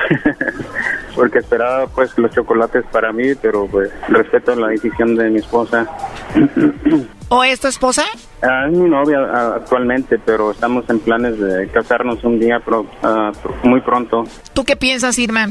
porque 1.14 1.38
esperaba 1.38 1.86
pues 1.86 2.16
los 2.18 2.30
chocolates 2.34 2.84
para 2.90 3.12
mí, 3.12 3.34
pero 3.40 3.66
pues 3.66 3.90
respeto 4.08 4.54
la 4.56 4.68
decisión 4.68 5.14
de 5.16 5.30
mi 5.30 5.38
esposa. 5.38 5.86
¿O 7.28 7.44
es 7.44 7.60
tu 7.60 7.68
esposa? 7.68 8.04
Ah, 8.42 8.66
es 8.66 8.72
mi 8.76 8.88
novia 8.88 9.18
ah, 9.20 9.52
actualmente, 9.56 10.18
pero 10.24 10.50
estamos 10.50 10.88
en 10.88 10.98
planes 11.00 11.38
de 11.38 11.68
casarnos 11.68 12.24
un 12.24 12.40
día 12.40 12.58
pro- 12.60 12.86
pr- 13.02 13.32
muy 13.64 13.80
pronto. 13.82 14.24
¿Tú 14.54 14.64
qué 14.64 14.76
piensas, 14.76 15.18
Irma? 15.18 15.50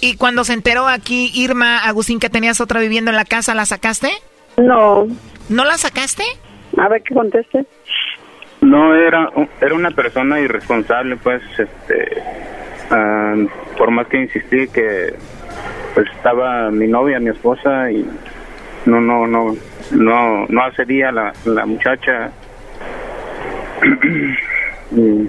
Y 0.00 0.16
cuando 0.16 0.44
se 0.44 0.52
enteró 0.52 0.88
aquí, 0.88 1.30
Irma, 1.34 1.78
Agustín, 1.78 2.20
que 2.20 2.30
tenías 2.30 2.60
otra 2.60 2.80
viviendo 2.80 3.10
en 3.10 3.16
la 3.16 3.24
casa, 3.24 3.54
¿la 3.54 3.66
sacaste? 3.66 4.10
No. 4.56 5.06
¿No 5.48 5.64
la 5.64 5.78
sacaste? 5.78 6.24
A 6.78 6.88
ver 6.88 7.02
que 7.02 7.14
conteste. 7.14 7.64
No, 8.60 8.94
era, 8.94 9.28
era 9.60 9.74
una 9.74 9.90
persona 9.90 10.40
irresponsable, 10.40 11.16
pues, 11.16 11.42
este, 11.58 12.22
ah, 12.90 13.34
por 13.76 13.90
más 13.90 14.06
que 14.06 14.22
insistí 14.22 14.68
que, 14.68 15.14
pues, 15.94 16.06
estaba 16.16 16.70
mi 16.70 16.86
novia, 16.86 17.18
mi 17.18 17.30
esposa, 17.30 17.90
y 17.90 18.06
no, 18.86 19.00
no, 19.00 19.26
no, 19.26 19.56
no, 19.90 20.46
no 20.48 20.62
accedía 20.62 21.10
la, 21.10 21.32
la 21.44 21.66
muchacha. 21.66 22.30
y, 24.92 25.28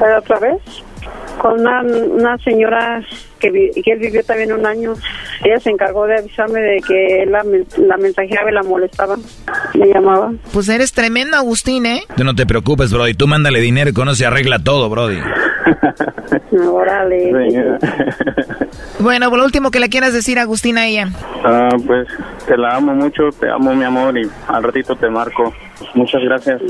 Otra 0.00 0.38
vez, 0.38 0.60
con 1.38 1.60
una, 1.60 1.82
una 1.82 2.38
señora 2.38 3.02
que, 3.44 3.50
vi- 3.50 3.82
que 3.82 3.92
él 3.92 3.98
vivió 3.98 4.22
también 4.24 4.52
un 4.52 4.64
año. 4.66 4.94
Ella 5.44 5.60
se 5.60 5.70
encargó 5.70 6.06
de 6.06 6.16
avisarme 6.18 6.60
de 6.60 6.80
que 6.80 7.26
la, 7.28 7.42
la 7.78 7.96
mensajeaba 7.98 8.50
y 8.50 8.54
la 8.54 8.62
molestaba. 8.62 9.16
Me 9.74 9.86
llamaba. 9.86 10.32
Pues 10.52 10.68
eres 10.68 10.92
tremendo, 10.92 11.36
Agustín, 11.36 11.84
¿eh? 11.86 12.02
Tú 12.16 12.24
no 12.24 12.34
te 12.34 12.46
preocupes, 12.46 12.92
Brody. 12.92 13.14
Tú 13.14 13.26
mándale 13.26 13.60
dinero 13.60 13.90
y 13.90 13.92
con 13.92 14.08
eso 14.08 14.16
se 14.16 14.26
arregla 14.26 14.58
todo, 14.60 14.88
Brody. 14.88 15.18
Órale. 16.70 17.78
Bueno, 19.00 19.28
por 19.28 19.38
lo 19.38 19.44
último 19.44 19.70
que 19.70 19.80
le 19.80 19.88
quieras 19.88 20.12
decir, 20.12 20.38
Agustín, 20.38 20.78
a 20.78 20.86
ella. 20.86 21.08
Ah, 21.44 21.68
pues 21.84 22.06
te 22.46 22.56
la 22.56 22.76
amo 22.76 22.94
mucho, 22.94 23.24
te 23.38 23.50
amo 23.50 23.74
mi 23.74 23.84
amor 23.84 24.16
y 24.18 24.22
al 24.48 24.62
ratito 24.62 24.94
te 24.96 25.08
marco. 25.10 25.52
Muchas 25.94 26.22
gracias. 26.22 26.60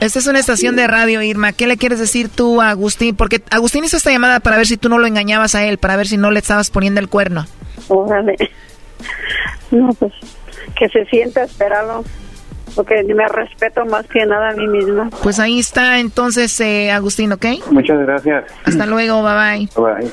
Esta 0.00 0.18
es 0.18 0.26
una 0.26 0.38
estación 0.38 0.74
de 0.76 0.86
radio, 0.86 1.22
Irma. 1.22 1.52
¿Qué 1.52 1.66
le 1.66 1.76
quieres 1.76 1.98
decir 1.98 2.28
tú 2.28 2.60
a 2.62 2.70
Agustín? 2.70 3.14
Porque 3.14 3.42
Agustín 3.50 3.84
hizo 3.84 3.96
esta 3.96 4.10
llamada 4.10 4.40
para 4.40 4.56
ver 4.56 4.66
si 4.66 4.76
tú 4.76 4.88
no 4.88 4.98
lo 4.98 5.06
engañabas 5.06 5.54
a 5.54 5.64
él, 5.64 5.78
para 5.78 5.96
ver 5.96 6.06
si 6.06 6.15
no 6.16 6.30
le 6.30 6.40
estabas 6.40 6.70
poniendo 6.70 7.00
el 7.00 7.08
cuerno. 7.08 7.46
Órale. 7.88 8.36
No, 9.70 9.92
pues 9.94 10.12
que 10.76 10.88
se 10.88 11.04
sienta 11.06 11.42
esperarlo. 11.42 12.04
Porque 12.74 13.02
me 13.04 13.26
respeto 13.28 13.86
más 13.86 14.06
que 14.06 14.26
nada 14.26 14.50
a 14.50 14.52
mí 14.52 14.68
misma. 14.68 15.08
Pues 15.22 15.38
ahí 15.38 15.58
está 15.58 15.98
entonces, 15.98 16.60
eh, 16.60 16.90
Agustín, 16.90 17.32
¿ok? 17.32 17.46
Muchas 17.70 17.98
gracias. 18.00 18.44
Hasta 18.64 18.84
luego, 18.84 19.22
bye 19.22 19.34
bye. 19.34 19.68
Bye. 19.76 20.12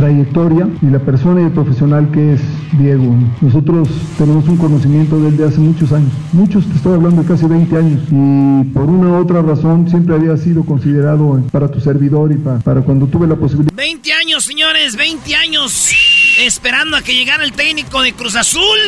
trayectoria 0.00 0.66
y 0.80 0.86
la 0.86 0.98
persona 0.98 1.42
y 1.42 1.44
el 1.44 1.50
profesional 1.52 2.10
que 2.10 2.32
es 2.32 2.40
Diego. 2.78 3.14
Nosotros 3.42 3.88
tenemos 4.16 4.48
un 4.48 4.56
conocimiento 4.56 5.20
de 5.20 5.28
él 5.28 5.36
de 5.36 5.44
hace 5.44 5.58
muchos 5.58 5.92
años, 5.92 6.10
muchos, 6.32 6.64
te 6.66 6.76
estoy 6.76 6.94
hablando 6.94 7.20
de 7.22 7.28
casi 7.28 7.44
20 7.44 7.76
años, 7.76 8.00
y 8.10 8.64
por 8.72 8.84
una 8.84 9.08
u 9.10 9.16
otra 9.22 9.42
razón 9.42 9.88
siempre 9.90 10.14
había 10.14 10.36
sido 10.38 10.64
considerado 10.64 11.42
para 11.52 11.68
tu 11.70 11.80
servidor 11.80 12.32
y 12.32 12.36
pa- 12.36 12.58
para 12.60 12.80
cuando 12.80 13.06
tuve 13.08 13.26
la 13.26 13.36
posibilidad. 13.36 13.74
20 13.74 14.12
años, 14.14 14.42
señores, 14.44 14.96
20 14.96 15.34
años 15.36 15.90
esperando 16.40 16.96
a 16.96 17.02
que 17.02 17.12
llegara 17.14 17.44
el 17.44 17.52
técnico 17.52 18.00
de 18.00 18.14
Cruz 18.14 18.36
Azul, 18.36 18.78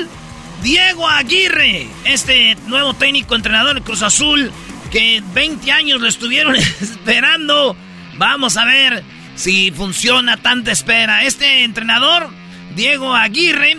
Diego 0.63 1.07
Aguirre, 1.09 1.89
este 2.07 2.57
nuevo 2.69 2.95
técnico 2.95 3.35
entrenador 3.35 3.75
de 3.75 3.83
Cruz 3.83 4.03
Azul, 4.03 4.51
que 4.91 5.23
20 5.35 5.71
años 5.73 6.01
lo 6.01 6.09
estuvieron 6.09 6.55
esperando. 6.81 7.77
Vamos 8.17 8.57
a 8.57 8.65
ver 8.65 9.03
si 9.43 9.73
funciona 9.73 10.37
tanta 10.37 10.71
espera. 10.71 11.25
Este 11.25 11.65
entrenador, 11.65 12.31
Diego 12.77 13.13
Aguirre, 13.13 13.77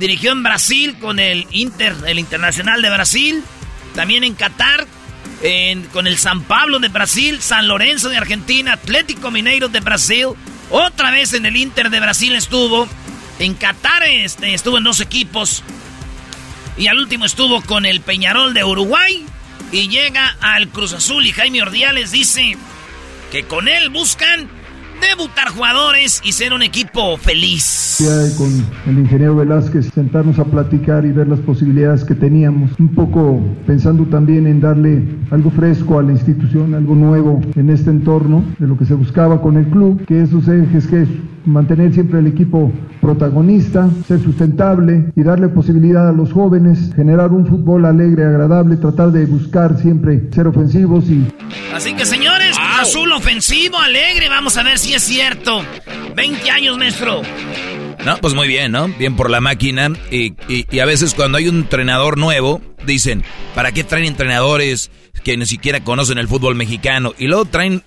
dirigió 0.00 0.32
en 0.32 0.42
Brasil 0.42 0.96
con 1.00 1.20
el 1.20 1.46
Inter, 1.52 1.94
el 2.08 2.18
Internacional 2.18 2.82
de 2.82 2.90
Brasil, 2.90 3.44
también 3.94 4.24
en 4.24 4.34
Qatar, 4.34 4.88
con 5.92 6.08
el 6.08 6.18
San 6.18 6.42
Pablo 6.42 6.80
de 6.80 6.88
Brasil, 6.88 7.40
San 7.40 7.68
Lorenzo 7.68 8.08
de 8.08 8.16
Argentina, 8.16 8.72
Atlético 8.72 9.30
Mineiro 9.30 9.68
de 9.68 9.78
Brasil, 9.78 10.30
otra 10.70 11.12
vez 11.12 11.32
en 11.32 11.46
el 11.46 11.56
Inter 11.56 11.90
de 11.90 12.00
Brasil 12.00 12.34
estuvo, 12.34 12.88
en 13.38 13.54
Qatar 13.54 14.02
este, 14.02 14.52
estuvo 14.52 14.78
en 14.78 14.84
dos 14.84 15.00
equipos 15.00 15.62
y 16.76 16.88
al 16.88 16.98
último 16.98 17.24
estuvo 17.24 17.60
con 17.60 17.86
el 17.86 18.00
Peñarol 18.00 18.52
de 18.52 18.64
Uruguay 18.64 19.24
y 19.70 19.88
llega 19.88 20.36
al 20.40 20.70
Cruz 20.70 20.92
Azul 20.92 21.24
y 21.24 21.30
Jaime 21.30 21.62
Ordiales 21.62 22.10
dice 22.10 22.56
que 23.30 23.44
con 23.44 23.68
él 23.68 23.90
buscan 23.90 24.63
debutar 25.00 25.48
jugadores 25.48 26.20
y 26.24 26.32
ser 26.32 26.52
un 26.52 26.62
equipo 26.62 27.16
feliz. 27.16 27.98
Con 28.36 28.50
el 28.86 28.98
ingeniero 28.98 29.36
Velázquez 29.36 29.90
sentarnos 29.94 30.38
a 30.38 30.44
platicar 30.44 31.04
y 31.04 31.12
ver 31.12 31.28
las 31.28 31.40
posibilidades 31.40 32.04
que 32.04 32.14
teníamos, 32.14 32.70
un 32.78 32.88
poco 32.88 33.40
pensando 33.66 34.04
también 34.04 34.46
en 34.46 34.60
darle 34.60 35.02
algo 35.30 35.50
fresco 35.50 35.98
a 35.98 36.02
la 36.02 36.12
institución, 36.12 36.74
algo 36.74 36.94
nuevo 36.94 37.40
en 37.54 37.70
este 37.70 37.90
entorno 37.90 38.44
de 38.58 38.66
lo 38.66 38.76
que 38.76 38.84
se 38.84 38.94
buscaba 38.94 39.40
con 39.40 39.56
el 39.56 39.66
club, 39.66 40.04
que 40.06 40.22
esos 40.22 40.48
ejes 40.48 40.86
que 40.86 41.02
es 41.02 41.08
mantener 41.44 41.92
siempre 41.92 42.18
el 42.18 42.26
equipo 42.26 42.72
protagonista, 43.00 43.88
ser 44.06 44.20
sustentable 44.20 45.12
y 45.14 45.22
darle 45.22 45.48
posibilidad 45.48 46.08
a 46.08 46.12
los 46.12 46.32
jóvenes, 46.32 46.90
generar 46.96 47.32
un 47.32 47.46
fútbol 47.46 47.84
alegre, 47.84 48.24
agradable, 48.24 48.76
tratar 48.76 49.12
de 49.12 49.26
buscar 49.26 49.78
siempre 49.78 50.28
ser 50.32 50.46
ofensivos 50.46 51.08
y 51.10 51.26
Así 51.74 51.92
que 51.94 52.02
Azul 52.02 52.23
ofensivo, 53.14 53.78
alegre, 53.78 54.28
vamos 54.28 54.56
a 54.56 54.62
ver 54.62 54.78
si 54.78 54.94
es 54.94 55.02
cierto. 55.02 55.64
20 56.14 56.50
años, 56.50 56.78
maestro. 56.78 57.22
No, 58.04 58.18
pues 58.18 58.34
muy 58.34 58.48
bien, 58.48 58.72
¿no? 58.72 58.88
Bien 58.88 59.16
por 59.16 59.30
la 59.30 59.40
máquina. 59.40 59.90
Y, 60.10 60.34
y, 60.48 60.78
a 60.78 60.84
veces 60.84 61.14
cuando 61.14 61.38
hay 61.38 61.48
un 61.48 61.56
entrenador 61.56 62.18
nuevo, 62.18 62.60
dicen, 62.84 63.24
¿para 63.54 63.72
qué 63.72 63.82
traen 63.82 64.04
entrenadores 64.04 64.90
que 65.22 65.38
ni 65.38 65.46
siquiera 65.46 65.82
conocen 65.82 66.18
el 66.18 66.28
fútbol 66.28 66.54
mexicano? 66.54 67.14
Y 67.18 67.28
luego 67.28 67.46
traen, 67.46 67.82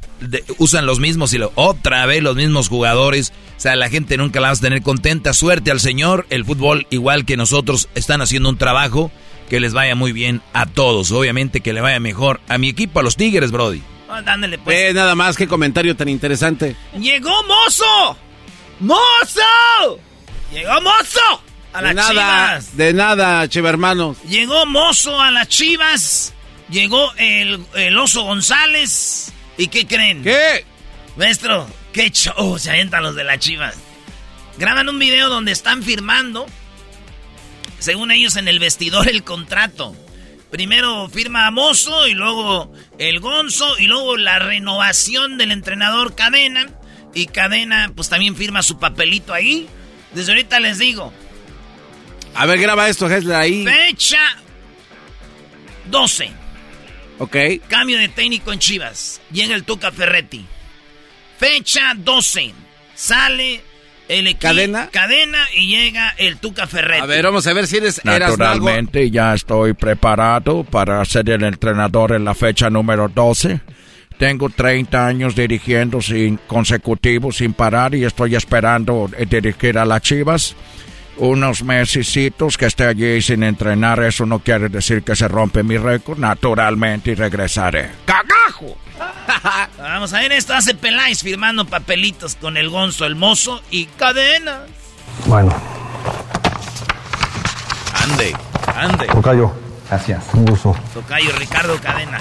usan 0.58 0.88
los 0.88 1.00
mismos 1.00 1.34
y 1.34 1.38
lo, 1.38 1.52
otra 1.54 2.06
vez 2.08 2.24
los 2.24 2.36
mismos 2.36 2.68
jugadores. 2.68 3.32
O 3.58 3.60
sea, 3.60 3.76
la 3.76 3.90
gente 3.90 4.18
nunca 4.18 4.40
la 4.40 4.48
va 4.48 4.54
a 4.54 4.58
tener 4.58 4.82
contenta. 4.82 5.34
Suerte 5.34 5.70
al 5.70 5.80
señor. 5.80 6.26
El 6.32 6.46
fútbol, 6.46 6.88
igual 6.90 7.26
que 7.26 7.38
nosotros, 7.38 7.88
están 7.94 8.22
haciendo 8.22 8.50
un 8.50 8.58
trabajo 8.58 9.12
que 9.50 9.60
les 9.60 9.74
vaya 9.74 9.94
muy 9.94 10.14
bien 10.14 10.42
a 10.54 10.66
todos. 10.66 11.12
Obviamente 11.12 11.62
que 11.62 11.74
le 11.74 11.82
vaya 11.82 12.00
mejor 12.00 12.42
a 12.48 12.58
mi 12.58 12.70
equipo, 12.70 13.00
a 13.00 13.04
los 13.04 13.18
Tigres, 13.18 13.52
Brody. 13.52 13.84
Dándole 14.24 14.58
pues. 14.58 14.78
Eh, 14.78 14.94
nada 14.94 15.16
más, 15.16 15.36
qué 15.36 15.48
comentario 15.48 15.96
tan 15.96 16.10
interesante. 16.10 16.76
¡Llegó 17.00 17.32
Mozo! 17.44 18.18
¡Mozo! 18.80 20.00
¡Llegó 20.52 20.82
Mozo! 20.82 21.42
A 21.74 21.82
las 21.82 21.96
nada, 21.96 22.10
chivas. 22.10 22.78
De 22.78 22.94
nada, 22.94 23.48
chiva 23.50 23.70
hermanos. 23.70 24.18
Llegó 24.28 24.66
Mozo 24.66 25.22
a 25.22 25.30
las 25.32 25.48
chivas. 25.48 26.34
Llegó 26.70 27.14
el, 27.18 27.64
el 27.76 27.98
oso 27.98 28.24
González. 28.24 29.32
¿Y 29.58 29.68
qué 29.68 29.86
creen? 29.86 30.24
¿Qué? 30.24 30.66
Maestro, 31.16 31.68
qué 31.94 32.10
show 32.12 32.58
se 32.60 32.72
avientan 32.72 33.04
los 33.04 33.16
de 33.16 33.24
las 33.24 33.40
chivas. 33.40 33.76
Graban 34.58 34.90
un 34.90 34.98
video 34.98 35.30
donde 35.30 35.52
están 35.52 35.84
firmando, 35.84 36.48
según 37.78 38.12
ellos, 38.12 38.38
en 38.38 38.48
el 38.48 38.58
vestidor 38.60 39.08
el 39.08 39.24
contrato. 39.24 39.96
Primero 40.52 41.10
firma 41.10 41.48
a 41.48 41.52
Mozo 41.52 42.08
y 42.08 42.14
luego 42.14 42.72
el 42.98 43.20
Gonzo 43.20 43.78
y 43.80 43.88
luego 43.88 44.16
la 44.18 44.40
renovación 44.40 45.38
del 45.38 45.52
entrenador 45.52 46.16
Cadena. 46.16 46.68
Y 47.14 47.28
Cadena 47.28 47.92
pues 47.96 48.10
también 48.10 48.36
firma 48.36 48.64
su 48.64 48.80
papelito 48.80 49.34
ahí. 49.34 49.68
Desde 50.14 50.32
ahorita 50.32 50.60
les 50.60 50.80
digo. 50.80 51.12
A 52.34 52.46
ver, 52.46 52.60
graba 52.60 52.88
esto, 52.88 53.10
Hesler, 53.10 53.36
ahí. 53.36 53.66
Fecha 53.66 54.38
12. 55.90 56.32
Ok. 57.20 57.36
Cambio 57.68 57.98
de 57.98 58.10
técnico 58.10 58.54
en 58.54 58.60
Chivas. 58.60 59.22
Llega 59.32 59.56
el 59.56 59.64
Tuca 59.64 59.92
Ferretti. 59.92 60.46
Fecha 61.40 61.94
12. 61.96 62.54
Sale 62.96 63.64
el 64.08 64.28
equipo. 64.28 64.42
Cadena. 64.42 64.90
Cadena 64.92 65.40
y 65.56 65.68
llega 65.68 66.14
el 66.18 66.38
Tuca 66.38 66.68
Ferretti. 66.68 67.02
A 67.02 67.06
ver, 67.06 67.26
vamos 67.26 67.46
a 67.48 67.54
ver 67.54 67.68
si 67.68 67.78
eres 67.78 68.04
Naturalmente, 68.04 69.10
ya 69.10 69.34
estoy 69.34 69.74
preparado 69.74 70.64
para 70.64 71.04
ser 71.06 71.30
el 71.30 71.44
entrenador 71.44 72.14
en 72.14 72.26
la 72.26 72.36
fecha 72.36 72.70
número 72.70 73.08
12. 73.08 73.60
Tengo 74.18 74.50
30 74.50 75.06
años 75.06 75.36
dirigiendo 75.36 76.02
sin 76.02 76.38
consecutivos, 76.48 77.38
sin 77.38 77.54
parar, 77.54 77.94
y 77.94 78.04
estoy 78.04 78.36
esperando 78.36 79.10
dirigir 79.30 79.78
a 79.78 79.86
las 79.86 80.02
Chivas. 80.02 80.56
Unos 81.20 81.64
mesecitos 81.64 82.58
que 82.58 82.68
esté 82.68 82.86
allí 82.86 83.22
sin 83.22 83.44
entrenar, 83.44 84.02
eso 84.04 84.26
no 84.26 84.40
quiere 84.40 84.70
decir 84.70 85.04
que 85.04 85.16
se 85.16 85.28
rompe 85.28 85.64
mi 85.64 85.78
récord, 85.78 86.20
naturalmente, 86.20 87.12
y 87.12 87.16
regresaré. 87.16 87.92
¡Cagajo! 88.06 88.78
Vamos 89.78 90.14
a 90.14 90.20
ver 90.20 90.32
esto, 90.32 90.54
hace 90.54 90.76
Peláez 90.76 91.24
firmando 91.24 91.66
papelitos 91.66 92.36
con 92.36 92.58
el 92.58 92.70
gonzo, 92.70 93.06
el 93.06 93.16
mozo 93.16 93.62
y 93.72 93.86
cadenas. 93.86 94.60
Bueno. 95.26 95.54
Ande, 98.04 98.36
ande. 98.76 99.08
Tocayo. 99.08 99.52
Gracias. 99.90 100.24
Un 100.34 100.46
gusto. 100.46 100.76
Tocayo 100.94 101.32
Ricardo 101.38 101.80
Cadena. 101.82 102.18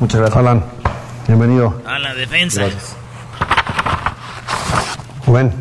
Muchas 0.00 0.20
gracias. 0.20 0.38
Alan. 0.38 0.64
Bienvenido. 1.26 1.82
A 1.86 1.98
la 1.98 2.14
defensa. 2.14 2.62
Gracias. 2.62 2.96
Rubén, 5.26 5.52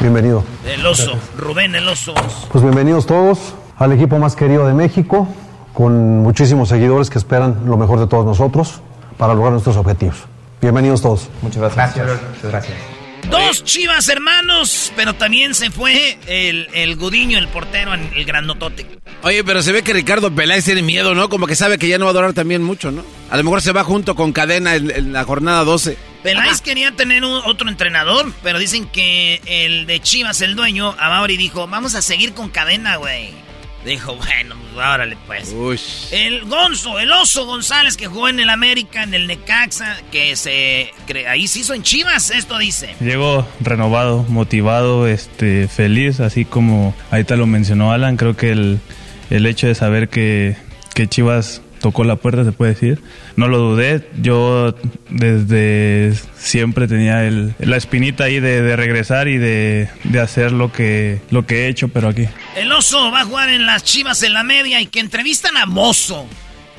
bienvenido. 0.00 0.44
El 0.66 0.84
oso, 0.86 1.18
Rubén 1.36 1.74
el 1.74 1.88
oso. 1.88 2.14
Pues 2.50 2.62
bienvenidos 2.62 3.06
todos 3.06 3.54
al 3.76 3.92
equipo 3.92 4.18
más 4.18 4.36
querido 4.36 4.66
de 4.66 4.74
México, 4.74 5.28
con 5.72 6.18
muchísimos 6.22 6.68
seguidores 6.68 7.10
que 7.10 7.18
esperan 7.18 7.62
lo 7.66 7.76
mejor 7.76 8.00
de 8.00 8.06
todos 8.06 8.24
nosotros 8.24 8.80
para 9.16 9.34
lograr 9.34 9.52
nuestros 9.52 9.76
objetivos. 9.76 10.16
Bienvenidos 10.60 11.02
todos. 11.02 11.28
Muchas 11.42 11.74
gracias. 11.74 12.06
Muchas 12.06 12.50
gracias. 12.50 12.76
Dos 13.30 13.64
chivas 13.64 14.08
hermanos, 14.08 14.92
pero 14.96 15.14
también 15.14 15.54
se 15.54 15.70
fue 15.70 16.18
el, 16.26 16.68
el 16.74 16.96
Gudiño, 16.96 17.38
el 17.38 17.48
portero, 17.48 17.94
el 17.94 18.24
grandotote. 18.24 18.86
Oye, 19.22 19.42
pero 19.42 19.62
se 19.62 19.72
ve 19.72 19.82
que 19.82 19.94
Ricardo 19.94 20.34
Peláez 20.34 20.66
tiene 20.66 20.82
miedo, 20.82 21.14
¿no? 21.14 21.30
Como 21.30 21.46
que 21.46 21.56
sabe 21.56 21.78
que 21.78 21.88
ya 21.88 21.96
no 21.96 22.04
va 22.04 22.10
a 22.10 22.14
durar 22.14 22.32
también 22.34 22.62
mucho, 22.62 22.90
¿no? 22.90 23.02
A 23.30 23.38
lo 23.38 23.44
mejor 23.44 23.62
se 23.62 23.72
va 23.72 23.82
junto 23.82 24.14
con 24.14 24.32
Cadena 24.32 24.74
en, 24.74 25.14
la 25.14 25.24
jornada 25.24 25.64
12. 25.64 25.96
Peláez 26.24 26.62
quería 26.62 26.90
tener 26.92 27.22
otro 27.22 27.68
entrenador, 27.68 28.32
pero 28.42 28.58
dicen 28.58 28.86
que 28.86 29.42
el 29.46 29.86
de 29.86 30.00
Chivas, 30.00 30.40
el 30.40 30.56
dueño, 30.56 30.96
a 30.98 31.10
Mauri 31.10 31.36
dijo, 31.36 31.66
vamos 31.68 31.94
a 31.94 32.00
seguir 32.00 32.32
con 32.32 32.48
Cadena, 32.48 32.96
güey. 32.96 33.28
Dijo, 33.84 34.16
bueno, 34.16 34.56
pues 34.72 34.86
órale 34.86 35.18
pues. 35.26 36.08
El 36.10 36.46
Gonzo, 36.46 36.98
el 36.98 37.12
oso 37.12 37.44
González 37.44 37.98
que 37.98 38.06
jugó 38.06 38.30
en 38.30 38.40
el 38.40 38.48
América, 38.48 39.02
en 39.02 39.12
el 39.12 39.26
Necaxa, 39.26 39.98
que 40.10 40.34
se 40.36 40.90
ahí 41.28 41.46
se 41.46 41.58
hizo 41.58 41.74
en 41.74 41.82
Chivas, 41.82 42.30
esto 42.30 42.56
dice. 42.56 42.94
Llegó 43.00 43.46
renovado, 43.60 44.22
motivado, 44.22 45.06
este, 45.06 45.68
feliz, 45.68 46.20
así 46.20 46.46
como 46.46 46.96
ahorita 47.10 47.36
lo 47.36 47.46
mencionó 47.46 47.92
Alan, 47.92 48.16
creo 48.16 48.34
que 48.34 48.52
el, 48.52 48.80
el 49.28 49.44
hecho 49.44 49.66
de 49.66 49.74
saber 49.74 50.08
que, 50.08 50.56
que 50.94 51.06
Chivas 51.06 51.60
tocó 51.84 52.02
la 52.02 52.16
puerta, 52.16 52.44
se 52.44 52.52
puede 52.52 52.72
decir. 52.72 53.02
No 53.36 53.46
lo 53.46 53.58
dudé, 53.58 54.08
yo 54.22 54.74
desde 55.10 56.14
siempre 56.34 56.88
tenía 56.88 57.26
el, 57.26 57.54
la 57.58 57.76
espinita 57.76 58.24
ahí 58.24 58.40
de, 58.40 58.74
regresar 58.74 59.28
y 59.28 59.36
de, 59.36 59.90
hacer 60.18 60.52
lo 60.52 60.72
que, 60.72 61.20
lo 61.28 61.44
que 61.44 61.66
he 61.66 61.68
hecho, 61.68 61.88
pero 61.88 62.08
aquí. 62.08 62.26
El 62.56 62.72
oso 62.72 63.10
va 63.10 63.20
a 63.20 63.24
jugar 63.26 63.50
en 63.50 63.66
las 63.66 63.84
chivas 63.84 64.22
en 64.22 64.32
la 64.32 64.44
media 64.44 64.80
y 64.80 64.86
que 64.86 64.98
entrevistan 64.98 65.58
a 65.58 65.66
Mozo. 65.66 66.24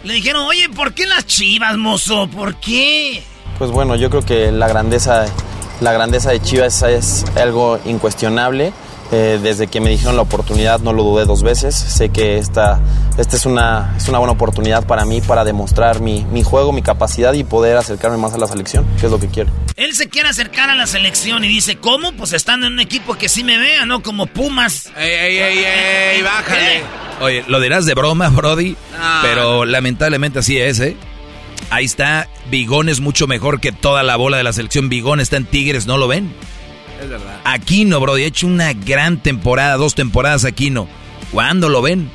Le 0.03 0.15
dijeron, 0.15 0.41
oye, 0.47 0.69
¿por 0.69 0.95
qué 0.95 1.05
las 1.05 1.27
chivas, 1.27 1.77
Mozo? 1.77 2.27
¿Por 2.27 2.59
qué? 2.59 3.21
Pues 3.59 3.69
bueno, 3.69 3.95
yo 3.95 4.09
creo 4.09 4.25
que 4.25 4.51
la 4.51 4.67
grandeza, 4.67 5.27
la 5.81 5.93
grandeza 5.93 6.31
de 6.31 6.41
Chivas 6.41 6.81
es 6.81 7.25
algo 7.35 7.79
incuestionable 7.85 8.73
eh, 9.17 9.39
desde 9.41 9.67
que 9.67 9.79
me 9.79 9.89
dijeron 9.89 10.17
la 10.17 10.23
oportunidad 10.23 10.81
no 10.81 10.91
lo 10.91 11.03
dudé 11.03 11.23
dos 11.23 11.41
veces. 11.41 11.73
Sé 11.73 12.09
que 12.09 12.37
esta, 12.37 12.81
esta 13.17 13.37
es, 13.37 13.45
una, 13.45 13.93
es 13.95 14.09
una 14.09 14.17
buena 14.17 14.33
oportunidad 14.33 14.85
para 14.85 15.05
mí 15.05 15.21
para 15.21 15.45
demostrar 15.45 16.01
mi, 16.01 16.25
mi, 16.25 16.43
juego, 16.43 16.73
mi 16.73 16.81
capacidad 16.81 17.31
y 17.31 17.45
poder 17.45 17.77
acercarme 17.77 18.17
más 18.17 18.33
a 18.33 18.37
la 18.37 18.47
selección, 18.47 18.85
que 18.99 19.05
es 19.05 19.11
lo 19.13 19.17
que 19.17 19.29
quiero. 19.29 19.51
Él 19.77 19.95
se 19.95 20.09
quiere 20.09 20.27
acercar 20.27 20.69
a 20.69 20.75
la 20.75 20.85
selección 20.85 21.45
y 21.45 21.47
dice, 21.47 21.77
¿cómo? 21.77 22.11
Pues 22.11 22.33
estando 22.33 22.67
en 22.67 22.73
un 22.73 22.81
equipo 22.81 23.15
que 23.15 23.29
sí 23.29 23.45
me 23.45 23.57
vea, 23.57 23.85
¿no? 23.85 24.03
Como 24.03 24.27
Pumas. 24.27 24.91
¡Ey, 24.97 25.09
ey, 25.09 25.37
ey, 25.37 25.57
ey! 25.59 26.21
¡Bájale! 26.21 26.81
Oye, 27.21 27.45
lo 27.47 27.61
dirás 27.61 27.85
de 27.85 27.93
broma, 27.93 28.27
Brody, 28.27 28.75
ah. 28.99 29.21
pero 29.23 29.63
lamentablemente 29.63 30.39
así 30.39 30.57
es, 30.57 30.81
¿eh? 30.81 30.97
Ahí 31.69 31.85
está, 31.85 32.27
Bigón 32.51 32.89
es 32.89 32.99
mucho 32.99 33.27
mejor 33.27 33.61
que 33.61 33.71
toda 33.71 34.03
la 34.03 34.17
bola 34.17 34.35
de 34.35 34.43
la 34.43 34.51
selección. 34.51 34.89
Bigón 34.89 35.21
está 35.21 35.37
en 35.37 35.45
Tigres, 35.45 35.87
¿no 35.87 35.97
lo 35.97 36.09
ven? 36.09 36.33
Es 37.01 37.09
verdad. 37.09 37.41
Aquino, 37.43 37.99
bro, 37.99 38.13
ha 38.13 38.21
hecho 38.21 38.47
una 38.47 38.73
gran 38.73 39.21
temporada, 39.21 39.77
dos 39.77 39.95
temporadas 39.95 40.45
Aquino. 40.45 40.87
¿Cuándo 41.31 41.69
lo 41.69 41.81
ven? 41.81 42.09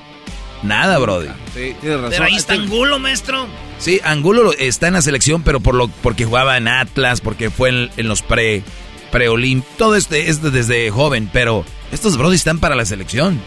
Nada, 0.63 0.99
Brody. 0.99 1.29
Sí, 1.55 1.75
tienes 1.81 1.99
razón. 1.99 2.11
Pero 2.11 2.25
ahí 2.25 2.37
está 2.37 2.55
Angulo, 2.55 2.99
maestro. 2.99 3.47
Sí, 3.79 4.01
Angulo 4.05 4.53
está 4.59 4.89
en 4.89 4.95
la 4.95 5.03
selección, 5.03 5.43
pero 5.43 5.61
por 5.61 5.75
lo, 5.75 5.89
porque 5.89 6.27
jugaba 6.27 6.57
en 6.57 6.69
Atlas, 6.69 7.21
porque 7.21 7.51
fue 7.51 7.91
en, 7.97 8.09
los 8.09 8.23
pre, 8.23 8.63
pre 9.11 9.27
Todo 9.79 9.97
este 9.97 10.29
es 10.29 10.43
desde 10.43 10.91
joven, 10.91 11.31
pero 11.33 11.65
estos 11.93 12.19
Brody 12.19 12.37
están 12.37 12.59
para 12.61 12.75
la 12.75 12.85
selección. 12.85 13.41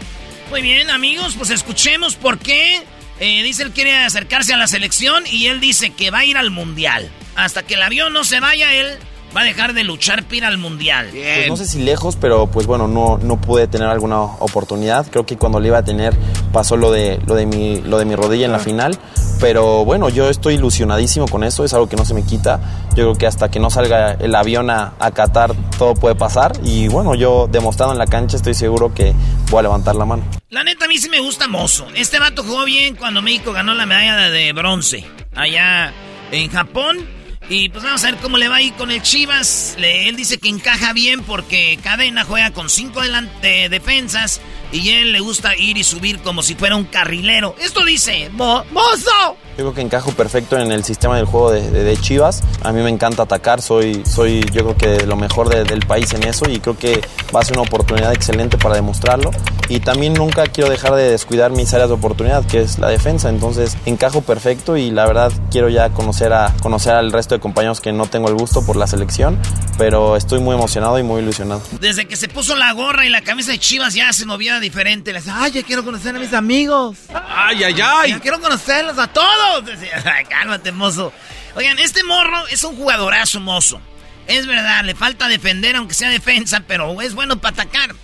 Muy 0.50 0.60
bien, 0.60 0.90
amigos, 0.90 1.34
pues 1.36 1.50
escuchemos 1.50 2.16
por 2.16 2.38
qué. 2.38 2.82
Eh, 3.20 3.44
dice 3.44 3.62
él 3.62 3.70
quiere 3.70 3.96
acercarse 3.96 4.54
a 4.54 4.56
la 4.56 4.66
selección 4.66 5.22
y 5.30 5.46
él 5.46 5.60
dice 5.60 5.90
que 5.90 6.10
va 6.10 6.20
a 6.20 6.24
ir 6.24 6.36
al 6.36 6.50
mundial. 6.50 7.10
Hasta 7.36 7.62
que 7.62 7.74
el 7.74 7.82
avión 7.82 8.12
no 8.12 8.24
se 8.24 8.40
vaya, 8.40 8.74
él 8.74 8.98
va 9.34 9.42
a 9.42 9.44
dejar 9.44 9.74
de 9.74 9.84
luchar 9.84 10.24
para 10.24 10.36
ir 10.36 10.44
al 10.44 10.58
mundial. 10.58 11.08
Pues 11.12 11.48
no 11.48 11.56
sé 11.56 11.66
si 11.66 11.82
lejos, 11.82 12.16
pero 12.16 12.46
pues 12.46 12.66
bueno, 12.66 12.88
no, 12.88 13.18
no 13.18 13.40
pude 13.40 13.66
tener 13.66 13.88
alguna 13.88 14.20
oportunidad. 14.22 15.06
Creo 15.10 15.26
que 15.26 15.36
cuando 15.36 15.60
le 15.60 15.68
iba 15.68 15.78
a 15.78 15.84
tener 15.84 16.14
pasó 16.52 16.76
lo 16.76 16.90
de, 16.90 17.20
lo 17.26 17.34
de, 17.34 17.46
mi, 17.46 17.80
lo 17.80 17.98
de 17.98 18.04
mi 18.04 18.14
rodilla 18.14 18.46
en 18.46 18.52
la 18.52 18.58
final. 18.58 18.98
Pero 19.40 19.84
bueno, 19.84 20.08
yo 20.08 20.30
estoy 20.30 20.54
ilusionadísimo 20.54 21.26
con 21.28 21.44
eso, 21.44 21.64
es 21.64 21.74
algo 21.74 21.88
que 21.88 21.96
no 21.96 22.04
se 22.04 22.14
me 22.14 22.22
quita. 22.22 22.60
Yo 22.90 23.04
creo 23.04 23.14
que 23.14 23.26
hasta 23.26 23.50
que 23.50 23.58
no 23.58 23.68
salga 23.70 24.12
el 24.12 24.34
avión 24.34 24.70
a, 24.70 24.94
a 24.98 25.10
Qatar 25.10 25.54
todo 25.78 25.94
puede 25.94 26.14
pasar. 26.14 26.52
Y 26.62 26.88
bueno, 26.88 27.14
yo 27.14 27.48
demostrando 27.50 27.92
en 27.92 27.98
la 27.98 28.06
cancha 28.06 28.36
estoy 28.36 28.54
seguro 28.54 28.94
que 28.94 29.12
voy 29.50 29.58
a 29.58 29.62
levantar 29.62 29.96
la 29.96 30.04
mano. 30.04 30.22
La 30.50 30.62
neta, 30.62 30.84
a 30.84 30.88
mí 30.88 30.98
sí 30.98 31.08
me 31.08 31.20
gusta 31.20 31.48
Mozo. 31.48 31.86
Este 31.96 32.20
vato 32.20 32.44
jugó 32.44 32.64
bien 32.64 32.94
cuando 32.94 33.22
México 33.22 33.52
ganó 33.52 33.74
la 33.74 33.86
medalla 33.86 34.30
de 34.30 34.52
bronce 34.52 35.04
allá 35.34 35.92
en 36.30 36.48
Japón. 36.50 37.23
Y 37.48 37.68
pues 37.68 37.84
vamos 37.84 38.02
a 38.04 38.10
ver 38.10 38.20
cómo 38.20 38.38
le 38.38 38.48
va 38.48 38.56
ahí 38.56 38.70
con 38.70 38.90
el 38.90 39.02
Chivas. 39.02 39.76
él 39.78 40.16
dice 40.16 40.38
que 40.38 40.48
encaja 40.48 40.92
bien 40.92 41.22
porque 41.22 41.78
Cadena 41.82 42.24
juega 42.24 42.52
con 42.52 42.70
cinco 42.70 43.02
delante, 43.02 43.68
defensas 43.68 44.40
y 44.72 44.90
él 44.90 45.12
le 45.12 45.20
gusta 45.20 45.54
ir 45.56 45.76
y 45.76 45.84
subir 45.84 46.20
como 46.20 46.42
si 46.42 46.54
fuera 46.54 46.76
un 46.76 46.84
carrilero. 46.84 47.54
Esto 47.60 47.84
dice, 47.84 48.30
Mo, 48.30 48.64
¡Mozo! 48.72 49.36
Yo 49.56 49.62
creo 49.66 49.74
que 49.74 49.82
encajo 49.82 50.10
perfecto 50.12 50.58
en 50.58 50.72
el 50.72 50.82
sistema 50.82 51.16
del 51.16 51.26
juego 51.26 51.52
de, 51.52 51.70
de- 51.70 51.84
de 51.84 51.96
Chivas. 51.96 52.42
A 52.64 52.72
mí 52.72 52.82
me 52.82 52.90
encanta 52.90 53.22
atacar, 53.22 53.62
soy, 53.62 54.02
soy 54.04 54.40
yo 54.52 54.74
creo 54.74 54.76
que 54.76 55.06
lo 55.06 55.14
mejor 55.16 55.48
de- 55.48 55.62
del 55.62 55.80
país 55.86 56.12
en 56.12 56.24
eso 56.24 56.48
y 56.50 56.58
creo 56.58 56.76
que 56.76 57.00
va 57.34 57.38
a 57.40 57.44
ser 57.44 57.56
una 57.56 57.62
oportunidad 57.62 58.12
excelente 58.12 58.58
para 58.58 58.74
demostrarlo. 58.74 59.30
Y 59.68 59.78
también 59.80 60.12
nunca 60.14 60.46
quiero 60.48 60.68
dejar 60.68 60.94
de 60.96 61.08
descuidar 61.10 61.52
mis 61.52 61.72
áreas 61.72 61.88
de 61.88 61.94
oportunidad, 61.94 62.44
que 62.46 62.62
es 62.62 62.78
la 62.80 62.88
defensa. 62.88 63.28
Entonces 63.28 63.76
encajo 63.86 64.22
perfecto 64.22 64.76
y 64.76 64.90
la 64.90 65.06
verdad 65.06 65.32
quiero 65.52 65.68
ya 65.68 65.88
conocer, 65.90 66.32
a, 66.32 66.52
conocer 66.60 66.94
al 66.94 67.12
resto 67.12 67.36
de 67.36 67.40
compañeros 67.40 67.80
que 67.80 67.92
no 67.92 68.06
tengo 68.06 68.28
el 68.28 68.34
gusto 68.34 68.66
por 68.66 68.74
la 68.74 68.88
selección, 68.88 69.38
pero 69.78 70.16
estoy 70.16 70.40
muy 70.40 70.56
emocionado 70.56 70.98
y 70.98 71.04
muy 71.04 71.22
ilusionado. 71.22 71.62
Desde 71.80 72.06
que 72.08 72.16
se 72.16 72.26
puso 72.26 72.56
la 72.56 72.72
gorra 72.72 73.06
y 73.06 73.08
la 73.08 73.22
camisa 73.22 73.52
de 73.52 73.58
Chivas 73.60 73.94
ya 73.94 74.12
se 74.12 74.26
movía 74.26 74.58
diferente. 74.58 75.12
Le 75.12 75.18
decía, 75.20 75.34
ay, 75.36 75.52
ya 75.52 75.62
quiero 75.62 75.84
conocer 75.84 76.16
a 76.16 76.18
mis 76.18 76.32
amigos. 76.32 76.96
Ay, 77.14 77.62
ay, 77.62 77.74
ay. 77.80 78.10
Ya 78.10 78.20
quiero 78.20 78.40
conocerlos 78.40 78.98
a 78.98 79.06
todos. 79.06 79.43
Decía, 79.64 80.02
"Ay, 80.16 80.24
cálmate, 80.24 80.72
mozo. 80.72 81.12
Oigan, 81.56 81.78
este 81.78 82.02
morro 82.04 82.46
es 82.48 82.64
un 82.64 82.76
jugadorazo, 82.76 83.40
mozo. 83.40 83.80
Es 84.26 84.46
verdad, 84.46 84.84
le 84.84 84.94
falta 84.94 85.28
defender, 85.28 85.76
aunque 85.76 85.94
sea 85.94 86.08
defensa, 86.10 86.62
pero 86.66 87.00
es 87.02 87.14
bueno 87.14 87.38
para 87.40 87.52
atacar. 87.62 87.94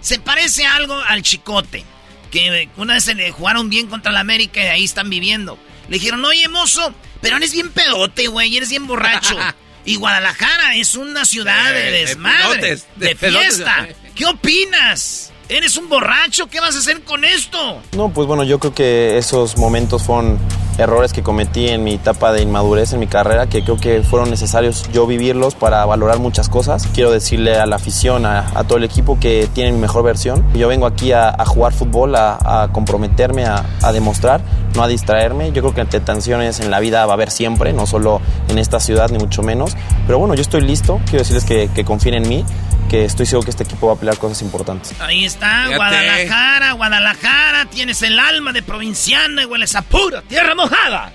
Se 0.00 0.18
parece 0.20 0.64
algo 0.66 0.94
al 1.00 1.22
Chicote, 1.22 1.84
que 2.30 2.68
una 2.76 2.94
vez 2.94 3.04
se 3.04 3.14
le 3.14 3.30
jugaron 3.32 3.68
bien 3.68 3.88
contra 3.88 4.12
la 4.12 4.20
América 4.20 4.62
y 4.62 4.66
ahí 4.68 4.84
están 4.84 5.10
viviendo. 5.10 5.58
Le 5.88 5.98
dijeron, 5.98 6.24
oye, 6.24 6.48
mozo, 6.48 6.94
pero 7.20 7.36
eres 7.38 7.52
bien 7.52 7.70
pedote, 7.72 8.28
güey, 8.28 8.56
eres 8.56 8.70
bien 8.70 8.86
borracho. 8.86 9.36
y 9.84 9.96
Guadalajara 9.96 10.76
es 10.76 10.94
una 10.94 11.24
ciudad 11.24 11.72
de 11.72 11.88
Eh, 11.88 11.90
de 11.90 11.98
desmadre, 12.06 12.38
pedotes, 12.60 12.86
de, 12.96 13.06
de 13.08 13.16
pedotes. 13.16 13.54
fiesta. 13.56 13.88
¿Qué 14.14 14.26
opinas? 14.26 15.32
¿Eres 15.48 15.76
un 15.76 15.88
borracho? 15.88 16.46
¿Qué 16.48 16.60
vas 16.60 16.76
a 16.76 16.78
hacer 16.78 17.02
con 17.02 17.24
esto? 17.24 17.82
No, 17.96 18.12
pues 18.12 18.26
bueno, 18.28 18.44
yo 18.44 18.58
creo 18.58 18.74
que 18.74 19.16
esos 19.18 19.56
momentos 19.56 20.02
fueron 20.02 20.38
errores 20.78 21.12
que 21.12 21.22
cometí 21.22 21.68
en 21.68 21.84
mi 21.84 21.94
etapa 21.94 22.32
de 22.32 22.42
inmadurez 22.42 22.92
en 22.92 23.00
mi 23.00 23.06
carrera, 23.06 23.48
que 23.48 23.62
creo 23.62 23.76
que 23.76 24.02
fueron 24.02 24.30
necesarios 24.30 24.88
yo 24.92 25.06
vivirlos 25.06 25.54
para 25.54 25.84
valorar 25.84 26.18
muchas 26.20 26.48
cosas. 26.48 26.88
Quiero 26.94 27.10
decirle 27.10 27.56
a 27.56 27.66
la 27.66 27.76
afición, 27.76 28.24
a, 28.24 28.50
a 28.54 28.64
todo 28.64 28.78
el 28.78 28.84
equipo 28.84 29.18
que 29.20 29.48
tienen 29.52 29.74
mi 29.74 29.80
mejor 29.80 30.04
versión. 30.04 30.44
Yo 30.54 30.68
vengo 30.68 30.86
aquí 30.86 31.12
a, 31.12 31.28
a 31.28 31.44
jugar 31.44 31.72
fútbol, 31.72 32.14
a, 32.14 32.38
a 32.62 32.68
comprometerme, 32.72 33.44
a, 33.44 33.92
demostrar, 33.92 34.40
no 34.74 34.82
a 34.82 34.88
distraerme. 34.88 35.52
Yo 35.52 35.62
creo 35.62 35.74
que 35.74 36.00
tensiones 36.00 36.60
en 36.60 36.70
la 36.70 36.78
vida 36.80 37.04
va 37.06 37.12
a 37.12 37.14
haber 37.14 37.30
siempre, 37.30 37.72
no 37.72 37.86
solo 37.86 38.20
en 38.48 38.58
esta 38.58 38.78
ciudad, 38.80 39.10
ni 39.10 39.18
mucho 39.18 39.42
menos. 39.42 39.76
Pero 40.06 40.18
bueno, 40.18 40.34
yo 40.34 40.42
estoy 40.42 40.60
listo, 40.60 41.00
quiero 41.06 41.18
decirles 41.18 41.44
que, 41.44 41.68
que 41.74 41.84
confíen 41.84 42.14
en 42.14 42.28
mí, 42.28 42.44
que 42.88 43.04
estoy 43.04 43.26
seguro 43.26 43.44
que 43.44 43.50
este 43.50 43.64
equipo 43.64 43.86
va 43.88 43.94
a 43.94 43.96
pelear 43.96 44.18
cosas 44.18 44.42
importantes. 44.42 44.94
Ahí 45.00 45.24
está, 45.24 45.64
Fíjate. 45.64 45.76
Guadalajara, 45.76 46.72
Guadalajara, 46.72 47.66
tienes 47.66 48.02
el 48.02 48.18
alma 48.18 48.52
de 48.52 48.62
provinciana 48.62 49.42
y 49.42 49.44
hueles 49.44 49.74
a 49.76 49.82
pura 49.82 50.22
tierra 50.22 50.54
mojada. 50.54 51.12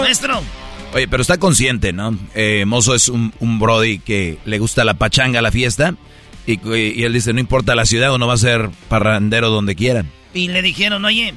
Maestro, 0.00 0.42
Oye, 0.92 1.06
pero 1.06 1.20
está 1.22 1.38
consciente, 1.38 1.92
¿no? 1.92 2.16
Eh, 2.34 2.64
Mozo 2.66 2.94
es 2.96 3.08
un, 3.08 3.32
un 3.38 3.58
brody 3.60 3.98
que 4.00 4.38
le 4.44 4.58
gusta 4.58 4.84
la 4.84 4.94
pachanga, 4.94 5.40
la 5.42 5.52
fiesta. 5.52 5.94
Y, 6.46 6.58
y 6.68 7.04
él 7.04 7.12
dice, 7.12 7.32
no 7.32 7.38
importa 7.38 7.74
la 7.76 7.84
ciudad, 7.86 8.12
uno 8.12 8.26
va 8.26 8.34
a 8.34 8.38
ser 8.38 8.70
parrandero 8.88 9.50
donde 9.50 9.76
quieran. 9.76 10.10
y 10.34 10.48
le 10.48 10.62
dijeron, 10.62 11.04
oye, 11.04 11.34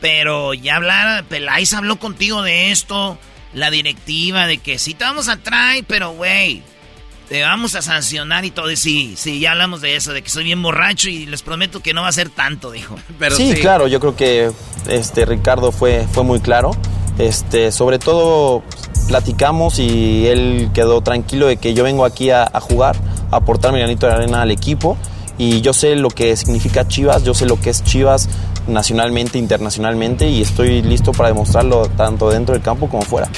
pero 0.00 0.54
ya 0.54 0.76
hablar, 0.76 1.24
Peláez 1.24 1.72
habló 1.72 1.96
contigo 1.96 2.42
de 2.42 2.70
esto, 2.70 3.18
la 3.52 3.70
directiva, 3.70 4.46
de 4.46 4.58
que 4.58 4.78
sí 4.78 4.94
te 4.94 5.02
vamos 5.04 5.28
a 5.28 5.38
traer, 5.38 5.84
pero 5.88 6.10
güey, 6.12 6.62
te 7.28 7.42
vamos 7.42 7.74
a 7.74 7.82
sancionar 7.82 8.44
y 8.44 8.50
todo. 8.50 8.70
Y 8.70 8.76
sí, 8.76 9.14
sí, 9.16 9.40
ya 9.40 9.52
hablamos 9.52 9.80
de 9.80 9.96
eso, 9.96 10.12
de 10.12 10.22
que 10.22 10.30
soy 10.30 10.44
bien 10.44 10.62
borracho 10.62 11.08
y 11.08 11.26
les 11.26 11.42
prometo 11.42 11.80
que 11.80 11.94
no 11.94 12.02
va 12.02 12.08
a 12.08 12.12
ser 12.12 12.30
tanto, 12.30 12.70
dijo. 12.70 12.96
sí, 13.36 13.54
claro, 13.54 13.86
yo 13.86 14.00
creo 14.00 14.16
que 14.16 14.50
este 14.88 15.24
Ricardo 15.24 15.72
fue, 15.72 16.06
fue 16.12 16.24
muy 16.24 16.40
claro. 16.40 16.72
Este, 17.18 17.70
sobre 17.70 18.00
todo 18.00 18.64
platicamos 19.06 19.78
y 19.78 20.26
él 20.26 20.70
quedó 20.74 21.00
tranquilo 21.00 21.46
de 21.46 21.58
que 21.58 21.74
yo 21.74 21.84
vengo 21.84 22.04
aquí 22.04 22.30
a, 22.30 22.42
a 22.42 22.60
jugar, 22.60 22.96
a 23.30 23.36
aportar 23.36 23.72
mi 23.72 23.78
granito 23.78 24.06
de 24.06 24.14
arena 24.14 24.42
al 24.42 24.50
equipo 24.50 24.96
y 25.38 25.60
yo 25.60 25.72
sé 25.72 25.94
lo 25.96 26.10
que 26.10 26.36
significa 26.36 26.88
Chivas, 26.88 27.22
yo 27.22 27.34
sé 27.34 27.46
lo 27.46 27.60
que 27.60 27.70
es 27.70 27.84
Chivas 27.84 28.28
nacionalmente, 28.66 29.38
internacionalmente 29.38 30.28
y 30.28 30.42
estoy 30.42 30.82
listo 30.82 31.12
para 31.12 31.28
demostrarlo 31.28 31.88
tanto 31.88 32.30
dentro 32.30 32.54
del 32.54 32.62
campo 32.62 32.88
como 32.88 33.02
fuera. 33.02 33.28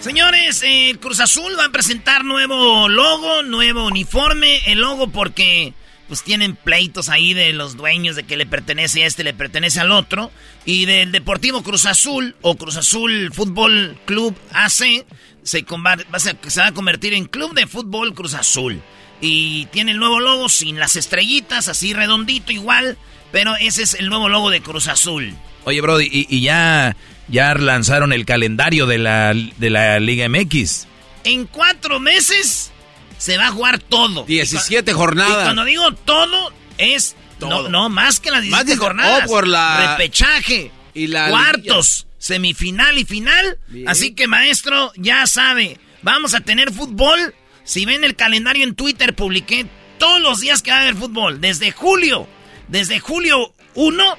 Señores, 0.00 0.62
eh, 0.64 0.96
Cruz 1.00 1.18
Azul 1.20 1.52
va 1.58 1.66
a 1.66 1.70
presentar 1.72 2.24
nuevo 2.24 2.88
logo, 2.88 3.42
nuevo 3.42 3.84
uniforme. 3.86 4.60
El 4.66 4.80
logo 4.80 5.08
porque 5.10 5.74
pues 6.06 6.22
tienen 6.22 6.56
pleitos 6.56 7.08
ahí 7.10 7.34
de 7.34 7.52
los 7.52 7.76
dueños 7.76 8.16
de 8.16 8.22
que 8.22 8.36
le 8.36 8.46
pertenece 8.46 9.02
a 9.02 9.06
este, 9.06 9.24
le 9.24 9.34
pertenece 9.34 9.80
al 9.80 9.90
otro. 9.90 10.30
Y 10.64 10.86
del 10.86 11.10
Deportivo 11.12 11.62
Cruz 11.62 11.84
Azul 11.86 12.36
o 12.42 12.56
Cruz 12.56 12.76
Azul 12.76 13.30
Fútbol 13.34 13.98
Club 14.06 14.36
AC 14.52 15.04
se, 15.42 15.64
convar- 15.66 16.06
va 16.12 16.16
a 16.16 16.20
se 16.20 16.60
va 16.60 16.68
a 16.68 16.72
convertir 16.74 17.12
en 17.12 17.24
Club 17.26 17.52
de 17.54 17.66
Fútbol 17.66 18.14
Cruz 18.14 18.34
Azul. 18.34 18.80
Y 19.20 19.66
tiene 19.66 19.90
el 19.90 19.98
nuevo 19.98 20.20
logo 20.20 20.48
sin 20.48 20.78
las 20.78 20.94
estrellitas, 20.94 21.66
así 21.68 21.92
redondito 21.92 22.52
igual. 22.52 22.96
Pero 23.32 23.56
ese 23.56 23.82
es 23.82 23.94
el 23.94 24.08
nuevo 24.08 24.28
logo 24.28 24.48
de 24.48 24.60
Cruz 24.62 24.86
Azul. 24.86 25.34
Oye, 25.64 25.80
Brody, 25.82 26.08
y 26.10 26.40
ya, 26.40 26.96
ya 27.28 27.54
lanzaron 27.54 28.12
el 28.12 28.24
calendario 28.24 28.86
de 28.86 28.98
la, 28.98 29.34
de 29.34 29.70
la 29.70 30.00
Liga 30.00 30.28
MX. 30.28 30.86
En 31.24 31.46
cuatro 31.46 32.00
meses 32.00 32.70
se 33.18 33.36
va 33.36 33.48
a 33.48 33.50
jugar 33.50 33.78
todo. 33.78 34.24
17 34.24 34.90
Y 34.90 34.94
jornadas. 34.94 35.44
cuando 35.44 35.64
digo 35.64 35.92
todo, 35.92 36.52
es 36.78 37.16
Todo. 37.38 37.64
No, 37.64 37.68
no, 37.68 37.88
más 37.88 38.18
que 38.20 38.30
las 38.30 38.42
17 38.42 38.50
Más 38.50 38.66
de- 38.66 38.76
jornadas. 38.84 39.22
oh, 39.24 39.28
por 39.28 39.46
la- 39.46 39.96
Repechaje. 39.96 40.70
Y 40.94 41.06
la 41.06 41.28
cuartos, 41.30 42.06
semifinal 42.18 42.98
y 42.98 43.04
final. 43.04 43.58
Así 43.86 44.12
que, 44.14 44.26
maestro, 44.26 44.90
ya 44.96 45.26
sabe, 45.28 45.78
vamos 46.02 46.34
a 46.34 46.40
tener 46.40 46.72
fútbol. 46.72 47.34
Si 47.62 47.84
ven 47.84 48.02
el 48.02 48.16
calendario 48.16 48.64
en 48.64 48.74
Twitter, 48.74 49.14
publiqué 49.14 49.66
todos 49.98 50.20
los 50.20 50.40
días 50.40 50.62
que 50.62 50.70
va 50.72 50.78
a 50.78 50.80
haber 50.80 50.96
fútbol. 50.96 51.40
Desde 51.40 51.70
julio, 51.70 52.26
desde 52.68 52.98
julio 52.98 53.52
1 53.74 54.16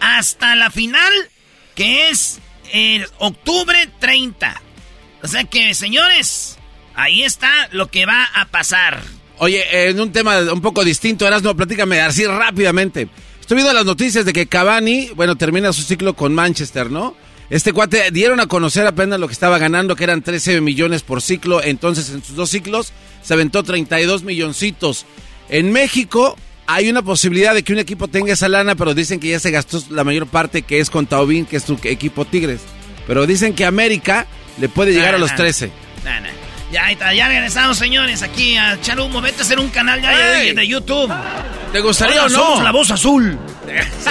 hasta 0.00 0.54
la 0.56 0.70
final, 0.70 1.12
que 1.74 2.10
es 2.10 2.38
el 2.72 3.06
octubre 3.18 3.88
30. 3.98 4.60
O 5.22 5.28
sea 5.28 5.44
que, 5.44 5.74
señores, 5.74 6.58
ahí 6.94 7.22
está 7.22 7.68
lo 7.72 7.90
que 7.90 8.06
va 8.06 8.24
a 8.34 8.46
pasar. 8.46 9.02
Oye, 9.38 9.88
en 9.88 9.98
un 10.00 10.12
tema 10.12 10.38
un 10.52 10.60
poco 10.60 10.84
distinto, 10.84 11.26
Erasmo, 11.26 11.56
platícame 11.56 12.00
así 12.00 12.26
rápidamente. 12.26 13.08
Estoy 13.40 13.56
viendo 13.56 13.72
las 13.72 13.86
noticias 13.86 14.24
de 14.24 14.32
que 14.32 14.46
Cavani, 14.46 15.10
bueno, 15.16 15.36
termina 15.36 15.72
su 15.72 15.82
ciclo 15.82 16.14
con 16.14 16.34
Manchester, 16.34 16.90
¿no? 16.90 17.16
Este 17.48 17.72
cuate 17.72 18.12
dieron 18.12 18.38
a 18.38 18.46
conocer 18.46 18.86
apenas 18.86 19.18
lo 19.18 19.26
que 19.26 19.32
estaba 19.32 19.58
ganando, 19.58 19.96
que 19.96 20.04
eran 20.04 20.22
13 20.22 20.60
millones 20.60 21.02
por 21.02 21.20
ciclo. 21.20 21.60
Entonces, 21.62 22.10
en 22.10 22.22
sus 22.22 22.36
dos 22.36 22.50
ciclos, 22.50 22.92
se 23.22 23.34
aventó 23.34 23.64
32 23.64 24.22
milloncitos. 24.22 25.04
En 25.48 25.72
México, 25.72 26.36
hay 26.74 26.88
una 26.88 27.02
posibilidad 27.02 27.52
de 27.54 27.62
que 27.62 27.72
un 27.72 27.78
equipo 27.80 28.06
tenga 28.08 28.32
esa 28.32 28.48
lana, 28.48 28.74
pero 28.76 28.94
dicen 28.94 29.18
que 29.18 29.28
ya 29.28 29.40
se 29.40 29.50
gastó 29.50 29.82
la 29.90 30.04
mayor 30.04 30.26
parte, 30.26 30.62
que 30.62 30.78
es 30.78 30.88
con 30.88 31.06
Taubín, 31.06 31.44
que 31.44 31.56
es 31.56 31.64
su 31.64 31.78
equipo 31.84 32.24
Tigres. 32.24 32.60
Pero 33.06 33.26
dicen 33.26 33.54
que 33.54 33.64
América 33.64 34.26
le 34.58 34.68
puede 34.68 34.92
llegar 34.92 35.10
Nah, 35.12 35.16
a 35.16 35.18
los 35.18 35.30
nah. 35.30 35.36
13. 35.36 35.70
Nah, 36.04 36.20
nah. 36.20 36.28
Ya, 36.70 36.84
ahí 36.84 36.92
está, 36.92 37.12
ya 37.12 37.26
regresamos, 37.26 37.78
señores, 37.78 38.22
aquí 38.22 38.56
a 38.56 38.74
echar 38.74 39.00
humo. 39.00 39.20
Vete 39.20 39.40
a 39.40 39.42
hacer 39.42 39.58
un 39.58 39.70
canal 39.70 40.00
ya 40.00 40.10
de, 40.16 40.68
YouTube. 40.68 41.12
¿Te 41.72 41.80
gustaría 41.80 42.24
Hola, 42.24 42.26
o 42.26 42.28
no? 42.28 42.46
somos 42.46 42.62
la 42.62 42.70
voz 42.70 42.90
azul. 42.92 43.38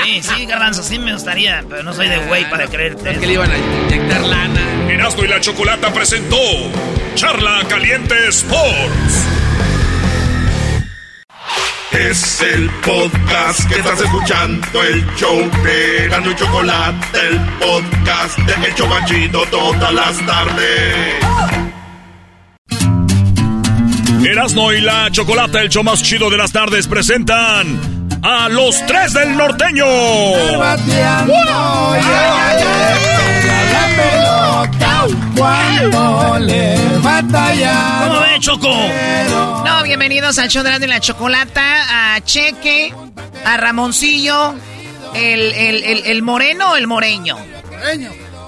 Sí, 0.04 0.22
sí, 0.22 0.46
Garbanzo, 0.46 0.84
sí 0.84 1.00
me 1.00 1.12
gustaría, 1.14 1.64
pero 1.68 1.84
no 1.84 1.94
soy 1.94 2.08
de 2.08 2.18
güey 2.18 2.50
para 2.50 2.68
creerte. 2.68 3.18
que 3.20 3.28
le 3.28 3.34
iban 3.34 3.52
a 3.52 3.58
inyectar 3.58 4.22
lana. 4.22 4.62
Erasmo 4.90 5.26
y 5.26 5.28
la 5.28 5.42
Chocolata 5.42 5.92
presentó 5.94 6.38
Charla 7.16 7.64
Caliente 7.68 8.16
Sports. 8.30 9.49
Es 11.92 12.42
el 12.42 12.70
podcast 12.86 13.68
que 13.68 13.80
estás 13.80 14.00
escuchando, 14.00 14.84
el 14.84 15.06
show 15.16 15.38
de 15.64 16.08
Gano 16.08 16.32
y 16.32 16.36
Chocolate, 16.36 17.20
el 17.28 17.40
podcast 17.60 18.38
de 18.38 18.68
El 18.68 18.76
Chobachito 18.76 19.42
todas 19.50 19.94
las 19.94 20.26
tardes. 20.26 21.16
Erasmo 24.24 24.72
y 24.72 24.82
la 24.82 25.10
Chocolata, 25.12 25.62
el 25.62 25.70
show 25.70 25.84
más 25.84 26.04
chido 26.04 26.30
de 26.30 26.38
las 26.38 26.52
tardes, 26.52 26.88
presentan 26.88 27.80
a 28.22 28.50
los 28.50 28.86
tres 28.86 29.14
del 29.14 29.36
norteño. 29.36 29.86
Cuando 35.36 36.38
le 36.40 36.98
batalla. 37.00 38.04
¿Cómo 38.08 38.20
ve, 38.22 38.40
Choco? 38.40 38.70
No, 39.66 39.84
bienvenidos 39.84 40.38
al 40.38 40.50
show 40.50 40.64
de 40.64 40.70
la, 40.72 40.80
de 40.80 40.88
la 40.88 41.00
chocolata, 41.00 42.16
a 42.16 42.22
Cheque, 42.22 42.94
a 43.46 43.58
Ramoncillo, 43.58 44.54
el, 45.16 45.42
el, 45.54 45.84
el, 45.84 46.06
el 46.06 46.22
moreno 46.22 46.72
o 46.72 46.76
el 46.76 46.88
moreño. 46.88 47.38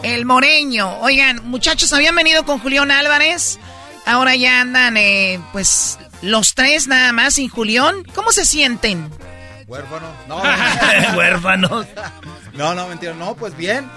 El 0.03 0.25
moreño. 0.25 0.97
Oigan, 0.99 1.41
muchachos, 1.45 1.93
habían 1.93 2.15
venido 2.15 2.43
con 2.45 2.59
Julián 2.59 2.91
Álvarez. 2.91 3.59
Ahora 4.05 4.35
ya 4.35 4.61
andan, 4.61 4.97
eh, 4.97 5.39
pues, 5.51 5.97
los 6.21 6.53
tres 6.55 6.87
nada 6.87 7.13
más 7.13 7.35
sin 7.35 7.49
Julián. 7.49 8.03
¿Cómo 8.15 8.31
se 8.31 8.45
sienten? 8.45 9.09
Huérfano. 9.67 10.07
No, 10.27 10.41
Huérfanos. 11.17 11.85
no, 12.53 12.73
no, 12.75 12.87
mentira. 12.87 13.13
No, 13.13 13.35
pues 13.35 13.55
bien. 13.55 13.89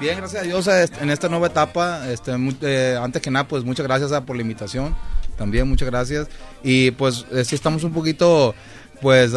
Bien, 0.00 0.16
gracias 0.16 0.42
a 0.42 0.46
Dios 0.46 0.66
en 0.66 1.10
esta 1.10 1.28
nueva 1.28 1.48
etapa. 1.48 2.10
Este, 2.10 2.32
eh, 2.62 2.98
antes 2.98 3.20
que 3.20 3.30
nada, 3.30 3.46
pues 3.46 3.64
muchas 3.64 3.86
gracias 3.86 4.10
por 4.22 4.34
la 4.34 4.40
invitación. 4.40 4.96
También 5.36 5.68
muchas 5.68 5.90
gracias. 5.90 6.28
Y 6.62 6.90
pues 6.92 7.26
sí 7.44 7.54
estamos 7.54 7.84
un 7.84 7.92
poquito, 7.92 8.54
pues, 9.02 9.32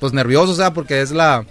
pues 0.00 0.12
nerviosos, 0.12 0.58
sea, 0.58 0.74
porque 0.74 1.00
es 1.00 1.12
la, 1.12 1.46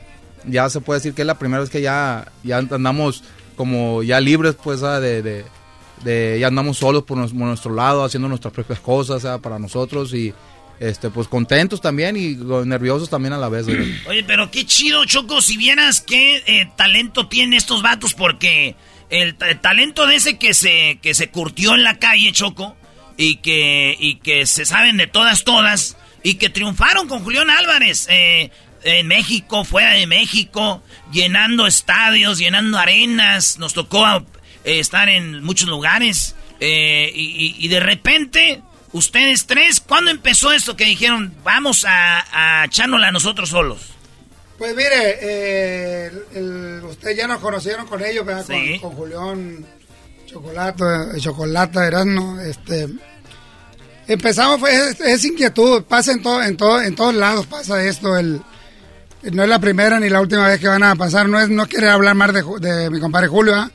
ya 0.45 0.69
se 0.69 0.79
puede 0.79 0.99
decir 0.99 1.15
que 1.15 1.23
es 1.23 1.27
la 1.27 1.39
primera 1.39 1.61
vez 1.61 1.71
que 1.71 1.81
ya, 1.81 2.31
ya 2.43 2.57
andamos 2.57 3.23
como 3.55 4.03
ya 4.03 4.19
libres, 4.19 4.55
pues, 4.63 4.81
de, 4.81 5.43
de, 6.03 6.39
ya 6.39 6.47
andamos 6.47 6.77
solos 6.77 7.03
por 7.03 7.17
nuestro, 7.17 7.73
lado, 7.73 8.03
haciendo 8.03 8.27
nuestras 8.27 8.53
propias 8.53 8.79
cosas, 8.79 9.39
para 9.39 9.57
nosotros 9.57 10.13
y 10.13 10.31
este, 10.79 11.09
pues 11.09 11.27
contentos 11.27 11.81
también 11.81 12.17
y 12.17 12.35
nerviosos 12.65 13.09
también 13.09 13.33
a 13.33 13.37
la 13.37 13.49
vez. 13.49 13.67
Oye, 14.07 14.23
pero 14.23 14.51
qué 14.51 14.65
chido, 14.65 15.05
Choco, 15.05 15.41
si 15.41 15.57
vieras 15.57 16.01
qué 16.01 16.43
eh, 16.45 16.69
talento 16.75 17.27
tienen 17.27 17.53
estos 17.53 17.81
vatos, 17.81 18.13
porque 18.13 18.75
el, 19.09 19.35
talento 19.61 20.07
de 20.07 20.15
ese 20.15 20.37
que 20.37 20.53
se, 20.53 20.99
que 21.01 21.13
se 21.13 21.29
curtió 21.29 21.75
en 21.75 21.83
la 21.83 21.99
calle, 21.99 22.31
Choco, 22.31 22.75
y 23.17 23.37
que, 23.37 23.95
y 23.99 24.15
que 24.15 24.45
se 24.45 24.65
saben 24.65 24.97
de 24.97 25.07
todas, 25.07 25.43
todas, 25.43 25.97
y 26.23 26.35
que 26.35 26.49
triunfaron 26.49 27.07
con 27.07 27.23
Julián 27.23 27.49
Álvarez. 27.49 28.07
Eh, 28.09 28.51
en 28.85 29.07
México, 29.07 29.63
fuera 29.63 29.91
de 29.91 30.07
México, 30.07 30.83
llenando 31.13 31.65
estadios, 31.65 32.37
llenando 32.37 32.77
arenas, 32.77 33.57
nos 33.57 33.73
tocó 33.73 34.05
eh, 34.07 34.23
estar 34.65 35.07
en 35.07 35.41
muchos 35.41 35.69
lugares 35.69 36.35
y, 36.59 37.67
de 37.69 37.79
repente 37.79 38.61
Ustedes 38.93 39.47
tres, 39.47 39.81
¿cuándo 39.81 40.11
empezó 40.11 40.51
esto 40.51 40.77
que 40.77 40.85
dijeron, 40.85 41.33
vamos 41.43 41.83
a, 41.83 42.61
a 42.61 42.65
echárnosla 42.65 43.11
nosotros 43.11 43.49
solos? 43.49 43.93
Pues 44.57 44.75
mire, 44.75 45.17
eh, 45.19 46.11
ustedes 46.87 47.17
ya 47.17 47.27
nos 47.27 47.39
conocieron 47.39 47.87
con 47.87 48.03
ellos, 48.03 48.23
¿verdad? 48.23 48.45
Con, 48.79 48.91
Julián 48.91 49.65
Chocolate, 50.27 50.83
Chocolate, 51.19 51.79
Erasmo, 51.79 52.39
este... 52.39 52.87
Empezamos, 54.05 54.59
fue 54.59 54.71
es, 54.89 55.25
inquietud, 55.25 55.83
pasa 55.83 56.11
en, 56.11 56.21
todo, 56.21 56.43
en, 56.43 56.57
todo, 56.57 56.81
en 56.81 56.93
todos 56.93 57.15
lados, 57.15 57.47
pasa 57.47 57.83
esto, 57.83 58.17
el, 58.17 58.41
no 59.31 59.43
es 59.43 59.49
la 59.49 59.59
primera 59.59 59.97
ni 59.99 60.09
la 60.09 60.19
última 60.19 60.47
vez 60.47 60.59
que 60.59 60.67
van 60.67 60.83
a 60.83 60.95
pasar, 60.95 61.27
no 61.29 61.39
es 61.39 61.49
no 61.49 61.65
querer 61.67 61.89
hablar 61.89 62.13
más 62.13 62.33
de, 62.33 62.43
de 62.59 62.89
mi 62.89 62.99
compadre 62.99 63.29
Julio, 63.29 63.71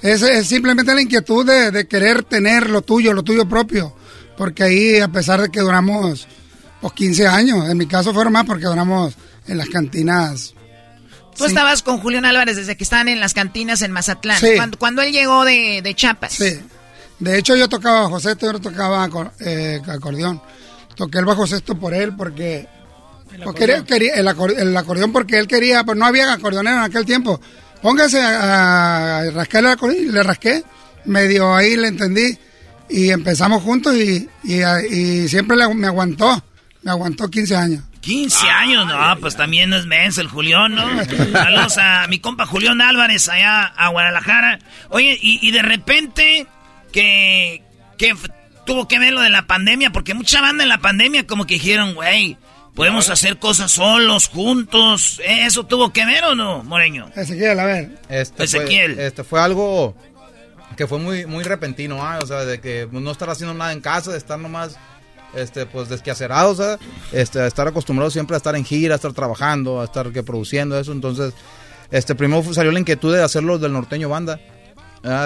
es, 0.00 0.22
es, 0.22 0.46
simplemente 0.46 0.94
la 0.94 1.02
inquietud 1.02 1.44
de, 1.44 1.72
de, 1.72 1.88
querer 1.88 2.22
tener 2.22 2.70
lo 2.70 2.82
tuyo, 2.82 3.12
lo 3.12 3.24
tuyo 3.24 3.48
propio 3.48 3.94
porque 4.38 4.62
ahí 4.62 5.00
a 5.00 5.08
pesar 5.08 5.42
de 5.42 5.50
que 5.50 5.60
duramos 5.60 6.26
pues 6.80 6.92
15 6.92 7.26
años, 7.26 7.68
en 7.68 7.76
mi 7.76 7.86
caso 7.86 8.14
fueron 8.14 8.32
más 8.32 8.46
porque 8.46 8.66
duramos 8.66 9.14
en 9.48 9.58
las 9.58 9.68
cantinas. 9.68 10.54
Tú 11.36 11.44
estabas 11.44 11.82
con 11.82 11.98
Julián 11.98 12.24
Álvarez 12.24 12.56
desde 12.56 12.76
que 12.76 12.84
estaban 12.84 13.08
en 13.08 13.20
las 13.20 13.34
cantinas 13.34 13.82
en 13.82 13.92
Mazatlán, 13.92 14.40
sí. 14.40 14.52
cuando, 14.78 15.02
él 15.02 15.12
llegó 15.12 15.44
de, 15.44 15.82
de 15.82 15.94
Chiapas. 15.94 16.32
Sí, 16.32 16.58
de 17.18 17.38
hecho 17.38 17.56
yo 17.56 17.68
tocaba 17.68 18.02
bajo 18.02 18.20
sexto, 18.20 18.52
yo 18.52 18.60
tocaba 18.60 19.08
eh, 19.40 19.80
acordeón. 19.88 20.40
Toqué 20.94 21.18
el 21.18 21.24
bajo 21.24 21.46
sexto 21.46 21.76
por 21.76 21.92
él 21.92 22.14
porque... 22.16 22.66
El 23.32 23.42
acordeón. 23.42 23.84
Quería, 23.84 24.14
el, 24.14 24.76
acordeón 24.76 25.12
porque 25.12 25.38
él 25.38 25.46
quería, 25.46 25.84
pues 25.84 25.98
no 25.98 26.06
había 26.06 26.32
acordeonero 26.32 26.78
en 26.78 26.82
aquel 26.82 27.04
tiempo. 27.04 27.40
Póngase 27.82 28.20
a, 28.20 29.18
a 29.18 29.30
rascar 29.30 29.64
el 29.64 29.70
acordeón 29.70 30.04
y 30.04 30.08
le 30.10 30.22
rasqué. 30.22 30.64
Medio 31.04 31.54
ahí 31.54 31.76
le 31.76 31.88
entendí 31.88 32.36
y 32.88 33.10
empezamos 33.10 33.62
juntos 33.62 33.94
y, 33.96 34.28
y, 34.44 35.28
siempre 35.28 35.56
me 35.74 35.86
aguantó, 35.86 36.42
me 36.82 36.90
aguantó 36.90 37.28
15 37.28 37.56
años. 37.56 37.84
15 38.00 38.48
años, 38.48 38.86
no, 38.86 39.20
pues 39.20 39.36
también 39.36 39.72
es 39.72 39.86
menso 39.86 40.20
el 40.20 40.28
Julián, 40.28 40.74
¿no? 40.74 40.88
Saludos 41.32 41.78
a 41.78 42.06
mi 42.08 42.20
compa 42.20 42.46
Julián 42.46 42.80
Álvarez 42.80 43.28
allá 43.28 43.64
a 43.64 43.88
Guadalajara. 43.88 44.58
Oye, 44.88 45.18
y, 45.20 45.50
de 45.50 45.62
repente 45.62 46.46
que, 46.92 47.62
que 47.98 48.14
tuvo 48.64 48.88
que 48.88 48.98
ver 48.98 49.12
lo 49.12 49.20
de 49.20 49.30
la 49.30 49.46
pandemia, 49.46 49.90
porque 49.90 50.14
mucha 50.14 50.40
banda 50.40 50.62
en 50.62 50.68
la 50.68 50.78
pandemia 50.78 51.26
como 51.26 51.46
que 51.46 51.54
dijeron, 51.54 51.94
güey, 51.94 52.38
podemos 52.74 53.10
hacer 53.10 53.38
cosas 53.38 53.72
solos, 53.72 54.28
juntos. 54.28 55.20
¿Eso 55.24 55.66
tuvo 55.66 55.92
que 55.92 56.06
ver 56.06 56.24
o 56.24 56.34
no, 56.34 56.62
Moreño? 56.62 57.10
Ezequiel, 57.16 57.58
a 57.58 57.64
ver. 57.64 57.98
Este 58.08 58.44
Ezequiel. 58.44 58.98
este 59.00 59.24
fue 59.24 59.40
algo 59.40 59.96
que 60.78 60.86
fue 60.86 61.00
muy, 61.00 61.26
muy 61.26 61.42
repentino, 61.42 62.06
¿ah? 62.06 62.20
o 62.22 62.26
sea, 62.26 62.44
de 62.44 62.60
que 62.60 62.88
no 62.92 63.10
estar 63.10 63.28
haciendo 63.28 63.52
nada 63.52 63.72
en 63.72 63.80
casa, 63.80 64.12
de 64.12 64.16
estar 64.16 64.38
nomás, 64.38 64.76
este, 65.34 65.66
pues 65.66 65.88
desquacerados, 65.88 66.60
¿ah? 66.60 66.78
este, 67.12 67.44
estar 67.44 67.66
acostumbrados 67.66 68.12
siempre 68.12 68.36
a 68.36 68.38
estar 68.38 68.54
en 68.54 68.64
gira, 68.64 68.94
a 68.94 68.96
estar 68.96 69.12
trabajando, 69.12 69.80
a 69.80 69.84
estar 69.84 70.12
que 70.12 70.22
produciendo 70.22 70.78
eso, 70.78 70.92
entonces, 70.92 71.34
este, 71.90 72.14
primero 72.14 72.54
salió 72.54 72.70
la 72.70 72.78
inquietud 72.78 73.12
de 73.12 73.24
hacerlo 73.24 73.58
del 73.58 73.72
norteño 73.72 74.08
banda, 74.08 74.40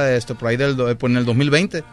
este, 0.08 0.34
por 0.34 0.48
ahí 0.48 0.56
del, 0.56 0.74
pues 0.96 1.10
en 1.10 1.18
el 1.18 1.26
2020. 1.26 1.84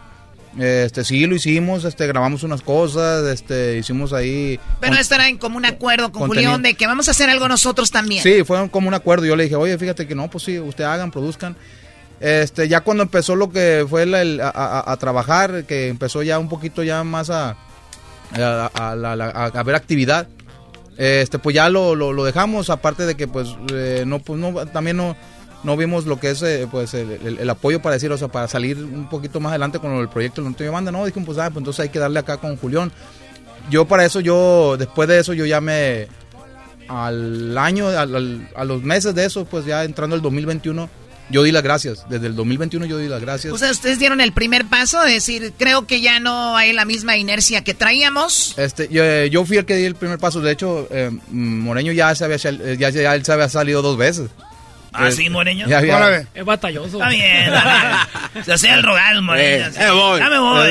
Este, 0.57 1.03
sí, 1.03 1.27
lo 1.27 1.35
hicimos, 1.35 1.83
este, 1.83 2.07
grabamos 2.07 2.43
unas 2.43 2.61
cosas, 2.61 3.25
este, 3.27 3.77
hicimos 3.77 4.13
ahí... 4.13 4.57
Pero 4.79 4.95
esto 4.95 5.15
era 5.15 5.27
en 5.27 5.37
como 5.37 5.57
un 5.57 5.65
acuerdo 5.65 6.11
con 6.13 6.27
Julián 6.27 6.63
de 6.63 6.75
que 6.75 6.87
vamos 6.87 7.07
a 7.09 7.11
hacer 7.11 7.29
algo 7.29 7.47
nosotros 7.47 7.91
también. 7.91 8.23
Sí, 8.23 8.43
fue 8.45 8.69
como 8.69 8.87
un 8.87 8.93
acuerdo. 8.93 9.25
Yo 9.25 9.35
le 9.35 9.43
dije, 9.43 9.55
oye, 9.55 9.77
fíjate 9.77 10.07
que 10.07 10.15
no, 10.15 10.29
pues 10.29 10.45
sí, 10.45 10.57
ustedes 10.59 10.89
hagan, 10.89 11.11
produzcan. 11.11 11.55
Este, 12.19 12.67
ya 12.67 12.81
cuando 12.81 13.03
empezó 13.03 13.35
lo 13.35 13.49
que 13.49 13.85
fue 13.89 14.03
a, 14.43 14.97
trabajar, 14.99 15.63
que 15.65 15.87
empezó 15.87 16.21
ya 16.21 16.37
un 16.37 16.49
poquito 16.49 16.83
ya 16.83 17.03
más 17.03 17.29
a, 17.29 17.55
a, 18.33 19.63
ver 19.63 19.75
actividad, 19.75 20.27
este, 20.97 21.39
pues 21.39 21.55
ya 21.55 21.69
lo, 21.69 21.95
lo, 21.95 22.23
dejamos, 22.25 22.69
aparte 22.69 23.05
de 23.05 23.15
que 23.15 23.27
pues, 23.27 23.55
eh, 23.73 24.03
no, 24.05 24.19
pues 24.19 24.37
no, 24.37 24.65
también 24.67 24.97
no, 24.97 25.15
no 25.63 25.77
vimos 25.77 26.05
lo 26.05 26.19
que 26.19 26.31
es 26.31 26.41
eh, 26.41 26.67
pues 26.69 26.93
el, 26.93 27.49
apoyo 27.49 27.81
para 27.81 27.93
decir, 27.93 28.11
o 28.11 28.17
sea, 28.17 28.27
para 28.27 28.49
salir 28.49 28.77
un 28.77 29.09
poquito 29.09 29.39
más 29.39 29.51
adelante 29.51 29.79
con 29.79 29.93
el 29.93 30.09
proyecto 30.09 30.41
del 30.41 30.51
Norte 30.51 30.67
Banda, 30.67 30.91
no, 30.91 31.05
dijimos, 31.05 31.27
pues, 31.27 31.37
ah, 31.37 31.49
pues 31.49 31.57
entonces 31.57 31.83
hay 31.83 31.89
que 31.89 31.99
darle 31.99 32.19
acá 32.19 32.37
con 32.37 32.57
Julián. 32.57 32.91
Yo 33.69 33.85
para 33.85 34.03
eso, 34.03 34.19
yo, 34.19 34.75
después 34.77 35.07
de 35.07 35.19
eso, 35.19 35.33
yo 35.33 35.45
ya 35.45 35.61
me, 35.61 36.07
al 36.89 37.57
año, 37.57 37.87
a 37.87 38.05
los 38.65 38.83
meses 38.83 39.13
de 39.15 39.25
eso, 39.25 39.45
pues 39.45 39.65
ya 39.65 39.83
entrando 39.83 40.15
el 40.15 40.21
2021, 40.21 40.89
yo 41.29 41.43
di 41.43 41.51
las 41.51 41.63
gracias. 41.63 42.05
Desde 42.09 42.27
el 42.27 42.35
2021 42.35 42.85
yo 42.85 42.97
di 42.97 43.07
las 43.07 43.21
gracias. 43.21 43.53
O 43.53 43.57
sea, 43.57 43.71
ustedes 43.71 43.99
dieron 43.99 44.21
el 44.21 44.31
primer 44.31 44.65
paso, 44.65 45.03
es 45.03 45.13
decir, 45.13 45.53
creo 45.57 45.85
que 45.85 46.01
ya 46.01 46.19
no 46.19 46.57
hay 46.57 46.73
la 46.73 46.85
misma 46.85 47.17
inercia 47.17 47.63
que 47.63 47.73
traíamos. 47.73 48.57
Este, 48.57 48.87
yo, 48.89 49.03
eh, 49.03 49.29
yo 49.29 49.45
fui 49.45 49.57
el 49.57 49.65
que 49.65 49.75
di 49.75 49.85
el 49.85 49.95
primer 49.95 50.19
paso. 50.19 50.41
De 50.41 50.51
hecho, 50.51 50.87
eh, 50.91 51.11
Moreño 51.29 51.91
ya 51.91 52.13
se 52.15 52.25
había, 52.25 52.37
ya, 52.37 52.89
ya 52.89 53.15
él 53.15 53.25
se 53.25 53.31
había 53.31 53.49
salido 53.49 53.81
dos 53.81 53.97
veces. 53.97 54.29
¿Ah, 54.91 55.11
sí, 55.11 55.29
Moreño? 55.29 55.67
Ya 55.67 55.79
había, 55.79 56.27
es 56.33 56.45
batalloso. 56.45 56.97
Está 56.97 57.09
bien, 57.09 57.51
Se 58.45 58.53
hacía 58.53 58.75
el 58.75 58.83
rogar, 58.83 59.21
Moreño. 59.21 59.67
Eh, 59.67 59.71
eh, 59.77 59.91
voy. 59.91 60.19
Ya 60.19 60.29
me 60.29 60.39
voy. 60.39 60.69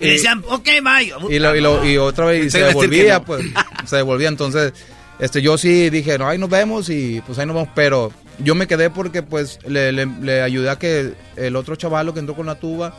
y 0.00 0.08
decían, 0.10 0.44
ok, 0.46 0.68
bye. 0.82 1.12
Y, 1.30 1.38
lo, 1.38 1.56
y, 1.56 1.60
lo, 1.60 1.84
y 1.84 1.96
otra 1.96 2.26
vez 2.26 2.52
se 2.52 2.62
devolvía, 2.62 3.20
pues, 3.20 3.44
se 3.86 3.96
devolvía. 3.96 4.28
Entonces, 4.28 4.74
este, 5.18 5.40
yo 5.40 5.56
sí 5.56 5.88
dije, 5.88 6.18
no, 6.18 6.28
ahí 6.28 6.38
nos 6.38 6.50
vemos 6.50 6.90
y 6.90 7.22
pues 7.26 7.38
ahí 7.38 7.46
nos 7.46 7.56
vamos. 7.56 7.70
Pero 7.74 8.12
yo 8.38 8.54
me 8.54 8.66
quedé 8.66 8.90
porque 8.90 9.22
pues 9.22 9.58
le, 9.66 9.92
le, 9.92 10.42
ayudé 10.42 10.70
a 10.70 10.78
que 10.78 11.14
el 11.36 11.56
otro 11.56 11.76
chavalo 11.76 12.12
que 12.14 12.20
entró 12.20 12.34
con 12.34 12.46
la 12.46 12.56
tuba 12.56 12.98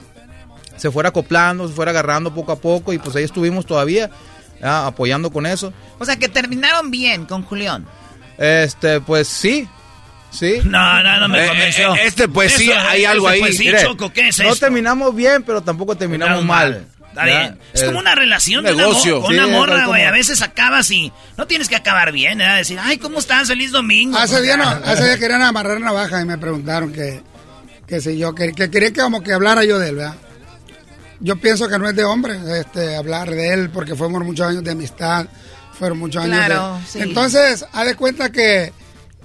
se 0.76 0.92
fuera 0.92 1.10
acoplando, 1.10 1.68
se 1.68 1.74
fuera 1.74 1.92
agarrando 1.92 2.34
poco 2.34 2.52
a 2.52 2.60
poco 2.60 2.94
y 2.94 2.98
pues 2.98 3.16
ahí 3.16 3.24
estuvimos 3.24 3.66
todavía 3.66 4.10
apoyando 4.62 5.32
con 5.32 5.46
eso. 5.46 5.74
O 6.00 6.06
sea 6.06 6.18
que 6.18 6.30
terminaron 6.30 6.92
bien 6.92 7.26
con 7.26 7.44
Julián. 7.44 7.86
Este, 8.38 9.02
pues 9.02 9.28
sí, 9.28 9.68
¿Sí? 10.30 10.60
No, 10.66 11.04
no, 11.04 11.20
no 11.20 11.28
me 11.28 11.44
eh, 11.44 11.48
convenció. 11.48 11.96
Eh, 11.96 12.00
este, 12.06 12.28
pues 12.28 12.54
sí, 12.54 12.72
hay 12.72 13.06
algo 13.06 13.28
ahí. 13.28 13.40
Pues 13.40 13.58
sí, 13.58 13.70
Choco, 13.82 14.12
¿qué 14.12 14.30
es 14.30 14.40
no 14.40 14.56
terminamos 14.56 15.16
bien, 15.16 15.44
pero 15.44 15.62
tampoco 15.62 15.96
terminamos 15.96 16.44
mal. 16.44 16.86
Está 17.18 17.26
bien. 17.26 17.60
Es 17.74 17.84
como 17.84 18.00
una 18.00 18.14
relación 18.14 18.64
de 18.64 18.76
negocio. 18.76 19.20
Una, 19.20 19.46
una 19.46 19.48
morra, 19.48 19.86
güey. 19.88 20.04
A 20.04 20.12
veces 20.12 20.42
acabas 20.44 20.92
y 20.92 21.12
no 21.36 21.48
tienes 21.48 21.68
que 21.68 21.76
acabar 21.76 22.12
bien, 22.12 22.40
¿eh? 22.42 22.58
Decir, 22.58 22.80
ay, 22.80 22.98
¿cómo 22.98 23.18
estás? 23.20 23.48
Feliz 23.48 23.72
domingo. 23.72 24.18
Hace 24.18 24.42
día, 24.42 24.56
no, 24.56 24.64
hace 24.64 25.04
día 25.04 25.18
querían 25.18 25.42
amarrar 25.42 25.80
navaja 25.80 26.22
y 26.22 26.26
me 26.26 26.38
preguntaron 26.38 26.94
que, 26.94 27.22
que 27.88 28.02
si 28.02 28.18
yo, 28.18 28.36
que, 28.36 28.52
que 28.52 28.70
querían 28.70 28.94
que 28.94 29.02
como 29.02 29.24
que 29.24 29.34
hablara 29.34 29.64
yo 29.66 29.80
de 29.80 29.90
él, 29.90 29.96
¿verdad? 29.96 30.16
Yo 31.20 31.36
pienso 31.38 31.68
que 31.68 31.80
no 31.80 31.90
es 31.90 31.96
de 31.96 32.04
hombre 32.04 32.38
este, 32.60 32.96
hablar 32.96 33.32
de 33.32 33.52
él 33.52 33.72
porque 33.72 33.96
fuimos 33.96 34.24
muchos 34.24 34.46
años 34.46 34.64
de 34.64 34.72
amistad, 34.72 35.26
fueron 35.74 35.98
muchos 35.98 36.24
años 36.24 36.38
claro, 36.38 36.80
de... 36.94 37.02
Entonces, 37.02 37.66
haz 37.74 37.86
de 37.88 37.96
cuenta 37.96 38.32
que 38.32 38.72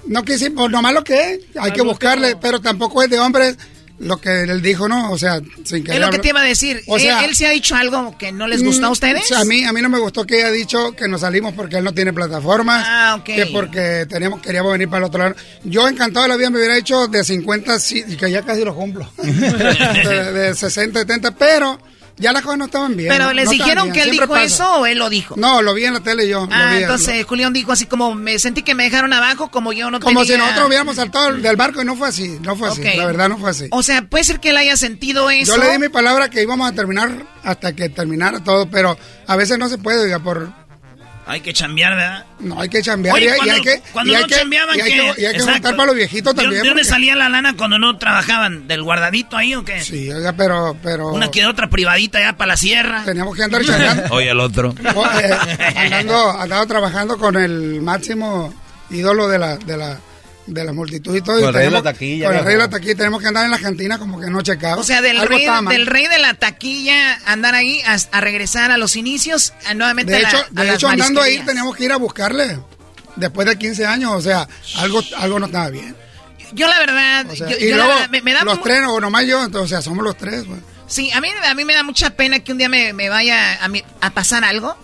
no 0.07 0.23
quisimos, 0.25 0.71
nomás 0.71 0.95
lo 0.95 1.05
que 1.05 1.35
es, 1.35 1.41
hay 1.61 1.73
que 1.73 1.83
buscarle, 1.83 2.37
pero 2.37 2.61
tampoco 2.61 3.03
es 3.03 3.11
de 3.11 3.21
hombres 3.21 3.59
lo 4.03 4.21
que 4.21 4.43
él 4.43 4.61
dijo, 4.63 4.89
¿no? 4.89 5.13
O 5.13 5.19
sea, 5.19 5.41
sin 5.65 5.85
querer. 5.85 6.01
Es 6.01 6.07
lo 6.07 6.13
que 6.13 6.19
te 6.19 6.29
iba 6.29 6.41
a 6.41 6.45
decir. 6.45 6.83
O 6.87 6.99
sea, 6.99 7.25
¿Él, 7.25 7.35
se 7.35 7.47
ha 7.47 7.51
dicho 7.51 7.75
algo 7.77 8.17
que 8.19 8.33
no 8.33 8.49
les 8.49 8.63
gustó 8.63 8.87
a 8.87 8.89
mm, 8.89 8.93
ustedes? 8.93 9.33
a 9.33 9.45
mí, 9.45 9.65
a 9.65 9.73
mí 9.73 9.81
no 9.81 9.89
me 9.89 9.99
gustó 9.99 10.27
que 10.27 10.37
haya 10.37 10.51
dicho 10.51 10.93
que 10.93 11.09
nos 11.09 11.21
salimos 11.21 11.55
porque 11.55 11.77
él 11.77 11.85
no 11.85 11.95
tiene 11.95 12.13
plataformas. 12.13 12.85
Ah, 12.87 13.17
ok. 13.21 13.25
Que 13.25 13.47
porque 13.47 14.07
teníamos, 14.09 14.43
queríamos 14.43 14.73
venir 14.73 14.89
para 14.89 14.99
el 14.99 15.05
otro 15.05 15.23
lado. 15.23 15.37
Yo 15.65 15.89
encantado 15.89 16.25
de 16.25 16.29
la 16.31 16.37
vida 16.37 16.51
me 16.51 16.59
hubiera 16.59 16.77
hecho 16.77 17.07
de 17.07 17.23
50, 17.23 17.77
y 17.91 18.17
que 18.17 18.31
ya 18.31 18.43
casi 18.43 18.65
lo 18.65 18.75
cumplo. 18.75 19.11
de, 19.23 20.55
60, 20.55 21.01
70, 21.01 21.31
pero 21.37 21.79
ya 22.19 22.33
las 22.33 22.43
cosas 22.43 22.59
no 22.59 22.65
estaban 22.67 22.97
bien. 22.97 23.09
Pero 23.11 23.33
les 23.33 23.47
no 23.47 23.51
dijeron 23.53 23.85
bien, 23.85 23.95
que 23.95 24.03
él 24.03 24.11
dijo 24.11 24.27
pasa. 24.29 24.45
eso 24.45 24.75
o 24.81 24.87
él 24.87 24.99
lo 24.99 25.09
dijo. 25.11 25.35
No, 25.37 25.63
lo 25.63 25.75
vi 25.75 25.85
en 25.85 25.95
la 25.95 26.01
tele 26.01 26.29
yo. 26.29 26.47
lo 26.47 26.49
Ah, 26.53 26.75
vi, 26.77 26.83
entonces 26.83 27.25
Julián 27.25 27.53
dijo 27.53 27.73
así 27.73 27.87
como 27.87 28.15
me 28.15 28.39
sentí 28.39 28.63
que 28.63 28.75
me 28.75 28.85
dejaron 28.85 29.13
abajo 29.13 29.51
como 29.51 29.73
yo 29.73 29.91
no 29.91 29.99
Como 30.01 30.21
tenía... 30.23 30.35
si 30.37 30.39
nosotros 30.41 30.69
hubiéramos 30.69 30.97
saltado 30.97 31.35
del 31.35 31.57
barco 31.57 31.83
y 31.83 31.85
no 31.85 31.97
fue 31.97 32.09
así, 32.09 32.39
no 32.43 32.57
fue 32.57 32.69
así, 32.69 32.83
la 32.83 33.07
verdad 33.07 33.29
no 33.29 33.39
fue 33.39 33.51
así. 33.51 33.67
O 33.71 33.83
sea, 33.83 34.03
puede 34.03 34.25
ser 34.25 34.41
que 34.41 34.51
él 34.51 34.57
haya 34.57 34.77
sentido 34.77 35.31
eso. 35.31 35.57
Yo 35.57 35.63
le 35.63 35.73
di 35.73 35.79
mi 35.79 35.89
palabra 35.89 36.29
que 36.31 36.43
íbamos 36.43 36.71
a 36.71 36.75
terminar 36.75 37.27
hasta 37.43 37.73
que 37.75 37.89
terminara 37.89 38.43
todo, 38.45 38.71
pero 38.71 38.97
a 39.27 39.37
veces 39.37 39.59
no 39.59 39.69
se 39.69 39.79
puede, 39.79 40.03
oiga, 40.05 40.19
por... 40.19 40.53
Hay 41.25 41.41
que 41.41 41.53
chambear, 41.53 41.95
¿verdad? 41.95 42.25
No, 42.41 42.61
hay 42.61 42.69
que 42.69 42.83
chambear 42.83 43.15
Oye, 43.15 43.27
y, 43.27 43.29
hay- 43.29 43.35
y 43.35 43.37
cuando, 43.39 43.55
hay 43.55 43.61
que... 43.63 43.83
cuando 43.93 44.13
y 44.13 44.15
hay 44.17 44.23
no 44.23 44.29
que- 44.29 44.35
chambeaban, 44.35 44.77
y 44.77 44.81
hay 44.81 44.91
¿qué? 44.91 44.97
que, 45.15 45.23
y 45.23 45.25
hay 45.27 45.35
que 45.39 45.61
para 45.63 45.85
los 45.87 45.95
viejitos 45.95 46.35
¿De- 46.35 46.43
también. 46.43 46.63
¿De 46.63 46.69
dónde 46.69 46.83
porque- 46.83 46.91
salía 46.91 47.15
la 47.15 47.29
lana 47.29 47.55
cuando 47.57 47.79
no 47.79 47.97
trabajaban? 47.97 48.67
¿Del 48.67 48.83
guardadito 48.83 49.37
ahí 49.37 49.55
o 49.55 49.65
qué? 49.65 49.81
Sí, 49.81 50.11
oiga, 50.11 50.33
pero... 50.33 50.77
pero 50.83 51.09
Una 51.13 51.31
que 51.31 51.47
otra 51.47 51.71
privadita 51.71 52.19
ya 52.21 52.37
para 52.37 52.49
la 52.49 52.57
sierra. 52.57 53.05
Teníamos 53.05 53.37
que 53.37 53.45
andar 53.45 53.65
chambeando. 53.65 54.03
Oye, 54.15 54.31
el 54.31 54.41
otro. 54.41 54.75
Oh, 54.97 55.07
eh, 55.21 55.31
andando, 55.77 56.31
andando 56.31 56.67
trabajando 56.67 57.17
con 57.17 57.37
el 57.37 57.81
máximo 57.81 58.53
ídolo 58.91 59.29
de 59.29 59.39
la, 59.39 59.57
de 59.59 59.77
la, 59.77 59.99
de 60.47 60.65
la 60.65 60.73
multitud 60.73 61.15
y 61.17 61.21
todo. 61.23 61.39
Con 61.39 61.49
el 61.49 61.55
rey 61.55 61.63
de 61.65 61.69
tenemos- 61.71 61.85
la 61.85 61.93
taquilla, 61.93 62.27
Con 62.27 62.37
el 62.37 62.45
rey 62.45 62.53
de 62.55 62.59
la 62.59 62.69
taquilla. 62.71 62.95
Tenemos 62.97 63.21
que 63.23 63.29
andar 63.29 63.45
en 63.45 63.51
la 63.51 63.59
cantina 63.59 63.99
como 63.99 64.21
que 64.21 64.29
no 64.29 64.43
checado. 64.43 64.81
O 64.81 64.85
sea, 64.85 65.01
del 65.01 65.19
Algo 65.19 65.37
rey, 65.37 65.47
del 65.71 65.87
rey 65.87 66.07
de 66.09 66.19
la 66.19 66.35
taquilla, 66.35 67.19
andar 67.27 67.55
ahí 67.55 67.81
a, 67.87 67.97
a 68.17 68.21
regresar 68.21 68.71
a 68.71 68.77
los 68.79 68.97
inicios, 68.97 69.53
a 69.67 69.75
nuevamente 69.75 70.13
De 70.13 70.19
a 70.19 70.23
la- 70.23 70.29
hecho, 70.29 70.39
a 70.39 70.49
de 70.51 70.65
las 70.65 70.75
hecho 70.77 70.89
andando 70.89 71.23
ahí 71.23 71.39
teníamos 71.41 71.77
que 71.77 71.85
ir 71.85 71.93
a 71.93 71.97
buscarle. 71.97 72.59
Después 73.17 73.47
de 73.47 73.59
15 73.59 73.85
años, 73.87 74.13
o 74.15 74.21
sea, 74.23 74.49
algo, 74.79 75.03
algo 75.19 75.39
no 75.39 75.47
estaba 75.47 75.69
bien. 75.71 75.95
Yo 76.55 76.67
la 76.67 76.79
verdad, 76.81 77.27
O 77.31 77.37
sea, 77.37 77.49
yo, 77.49 77.57
y 77.59 77.71
yo 77.71 77.77
la 77.77 77.85
luego 77.85 77.93
verdad, 77.95 78.11
me, 78.11 78.23
me 78.23 78.33
da 78.35 78.43
los 78.45 78.61
tres, 78.63 78.81
o 78.87 79.01
nomás 79.01 79.27
yo, 79.27 79.45
entonces, 79.45 79.65
o 79.65 79.69
sea, 79.69 79.83
somos 79.83 80.03
los 80.05 80.17
tres. 80.17 80.45
Sí, 80.87 81.11
a 81.13 81.21
mí, 81.21 81.29
a 81.49 81.55
mí 81.55 81.65
me 81.65 81.73
da 81.75 81.83
mucha 81.83 82.11
pena 82.11 82.41
que 82.41 82.53
un 82.53 82.59
día 82.59 82.69
me, 82.69 82.93
me 82.93 83.09
vaya 83.09 83.63
a, 83.63 83.69
mi- 83.69 83.85
a 84.01 84.11
pasar 84.11 84.45
algo 84.45 84.77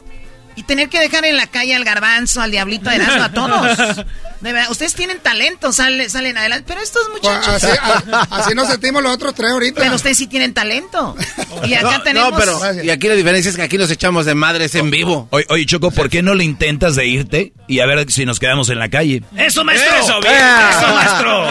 y 0.56 0.62
tener 0.62 0.88
que 0.88 0.98
dejar 0.98 1.24
en 1.26 1.36
la 1.36 1.46
calle 1.46 1.74
al 1.74 1.84
garbanzo, 1.84 2.40
al 2.40 2.50
diablito 2.50 2.88
de 2.88 2.96
Erasmo, 2.96 3.22
a 3.24 3.32
todos. 3.32 4.06
De 4.40 4.52
verdad, 4.52 4.70
ustedes 4.70 4.94
tienen 4.94 5.18
talento, 5.20 5.72
sale- 5.72 6.08
salen 6.08 6.38
adelante, 6.38 6.64
pero 6.68 6.80
estos 6.80 7.08
muchachos... 7.10 7.46
Pues, 7.60 7.64
así, 7.64 7.78
a- 8.12 8.26
así 8.30 8.54
nos 8.54 8.68
sentimos 8.68 9.02
los 9.02 9.12
otros 9.12 9.34
tres 9.34 9.50
ahorita. 9.50 9.80
Pero 9.80 9.96
ustedes 9.96 10.16
sí 10.16 10.26
tienen 10.28 10.54
talento. 10.54 11.16
Y 11.64 11.74
acá 11.74 11.98
no, 11.98 12.02
tenemos... 12.02 12.30
no, 12.32 12.36
pero 12.38 12.82
y 12.84 12.90
aquí 12.90 13.08
la 13.08 13.14
diferencia 13.14 13.50
es 13.50 13.56
que 13.56 13.62
aquí 13.62 13.78
nos 13.78 13.90
echamos 13.90 14.26
de 14.26 14.34
madres 14.36 14.74
en 14.76 14.90
vivo. 14.90 15.26
Oye, 15.32 15.44
oye, 15.48 15.66
Choco, 15.66 15.90
¿por 15.90 16.08
qué 16.08 16.22
no 16.22 16.34
le 16.34 16.44
intentas 16.44 16.94
de 16.94 17.06
irte 17.06 17.52
y 17.66 17.80
a 17.80 17.86
ver 17.86 18.10
si 18.12 18.24
nos 18.26 18.38
quedamos 18.38 18.68
en 18.70 18.78
la 18.78 18.88
calle? 18.88 19.22
¡Eso, 19.36 19.64
maestro! 19.64 19.96
Eso, 19.96 20.20
bien. 20.20 20.34
¡Eso, 20.70 20.94
maestro! 20.94 21.44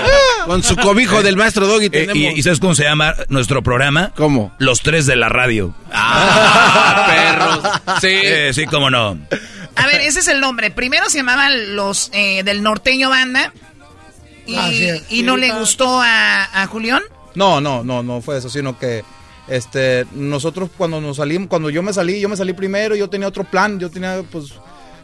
Con 0.46 0.64
su 0.64 0.76
cobijo 0.78 1.22
del 1.24 1.36
maestro 1.36 1.68
Doggy 1.68 1.88
Eh, 1.88 1.90
tenemos. 1.90 2.16
y, 2.18 2.28
y 2.40 2.44
sabes 2.44 2.60
cómo 2.62 2.74
se 2.74 2.84
llama 2.84 3.14
nuestro 3.28 3.62
programa? 3.64 4.14
¿Cómo? 4.16 4.56
Los 4.60 4.80
tres 4.82 5.06
de 5.06 5.16
la 5.18 5.28
radio. 5.30 5.76
perros. 7.08 7.60
Sí. 8.02 8.08
Eh, 8.10 8.52
sí, 8.54 8.66
cómo 8.66 8.90
no. 8.90 9.18
A 9.78 9.86
ver, 9.88 10.02
ese 10.02 10.20
es 10.20 10.28
el 10.28 10.40
nombre. 10.42 10.72
Primero 10.72 11.10
se 11.10 11.18
llamaban 11.18 11.76
los 11.76 12.10
eh, 12.14 12.44
del 12.44 12.64
norteño 12.64 13.10
banda. 13.10 13.54
Y, 14.46 14.56
Así 14.56 14.86
es. 14.88 15.04
y 15.10 15.24
no 15.24 15.36
le 15.38 15.52
gustó 15.52 16.02
a, 16.02 16.44
a 16.64 16.68
Julián. 16.68 17.02
No, 17.36 17.60
no, 17.62 17.84
no, 17.84 18.02
no 18.04 18.22
fue 18.22 18.38
eso, 18.38 18.50
sino 18.50 18.80
que 18.80 19.04
este 19.48 20.06
nosotros 20.14 20.70
cuando 20.78 21.00
nos 21.02 21.18
salimos, 21.18 21.48
cuando 21.50 21.70
yo 21.70 21.84
me 21.84 21.94
salí, 21.94 22.20
yo 22.20 22.30
me 22.30 22.36
salí 22.38 22.54
primero, 22.54 22.96
yo 22.96 23.10
tenía 23.10 23.28
otro 23.28 23.44
plan, 23.44 23.80
yo 23.80 23.90
tenía 23.92 24.24
pues 24.32 24.54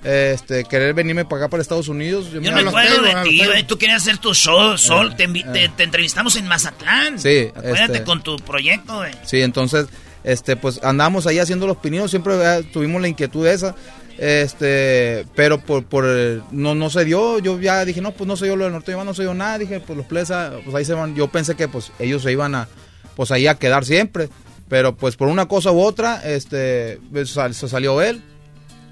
este 0.04 0.66
querer 0.66 0.94
venirme 0.94 1.24
para 1.26 1.44
acá 1.44 1.50
para 1.50 1.62
Estados 1.62 1.88
Unidos. 1.88 2.30
Yo 2.32 2.41
me- 2.41 2.52
me 2.52 2.62
acuerdo 2.70 3.02
de 3.02 3.16
ti. 3.24 3.41
Tú 3.68 3.78
querías 3.78 4.02
hacer 4.02 4.18
tu 4.18 4.34
show, 4.34 4.78
Sol. 4.78 5.16
te, 5.16 5.28
envi- 5.30 5.50
te- 5.54 5.70
te 5.70 5.84
entrevistamos 5.84 6.36
en 6.36 6.48
Mazatlán. 6.48 7.20
Sí, 7.20 7.48
Acuérdate 7.56 7.84
este- 7.94 8.04
con 8.04 8.22
tu 8.24 8.36
proyecto, 8.38 8.98
güey. 8.98 9.12
Sí, 9.26 9.41
entonces, 9.41 9.88
este, 10.26 10.56
pues 10.58 10.82
andamos 10.84 11.26
ahí 11.28 11.40
haciendo 11.40 11.68
los 11.68 11.78
pininos, 11.78 12.10
siempre 12.12 12.34
eh, 12.36 12.64
tuvimos 12.74 13.02
la 13.02 13.08
inquietud 13.08 13.45
esa, 13.48 13.76
este, 14.18 15.26
pero 15.35 15.60
por, 15.60 15.85
por 15.85 16.06
eh, 16.07 16.41
no, 16.52 16.76
no 16.76 16.90
se 16.90 17.06
dio, 17.06 17.40
yo 17.40 17.60
ya 17.60 17.84
dije, 17.85 18.02
no, 18.02 18.11
pues 18.11 18.27
no 18.27 18.35
soy 18.35 18.49
yo 18.49 18.56
lo 18.56 18.64
del 18.65 18.73
norte, 18.73 18.91
no 18.94 19.14
soy 19.14 19.26
yo 19.26 19.34
nada, 19.34 19.57
dije, 19.57 19.80
pues 19.80 19.98
los 19.98 20.06
plesa, 20.06 20.52
pues 20.64 20.76
ahí 20.76 20.85
se 20.85 20.94
van, 20.94 21.15
yo 21.15 21.27
pensé 21.27 21.56
que 21.56 21.68
pues 21.68 21.91
ellos 21.99 22.22
se 22.23 22.31
iban 22.31 22.56
a, 22.56 22.68
pues 23.15 23.31
ahí 23.31 23.48
a 23.48 23.56
quedar 23.56 23.85
siempre, 23.85 24.30
pero 24.69 24.95
pues 24.95 25.15
por 25.15 25.27
una 25.27 25.48
cosa 25.48 25.72
u 25.72 25.81
otra, 25.81 26.22
este, 26.26 26.99
pues, 27.11 27.30
sal- 27.31 27.53
se 27.56 27.68
salió 27.68 28.02
él, 28.02 28.22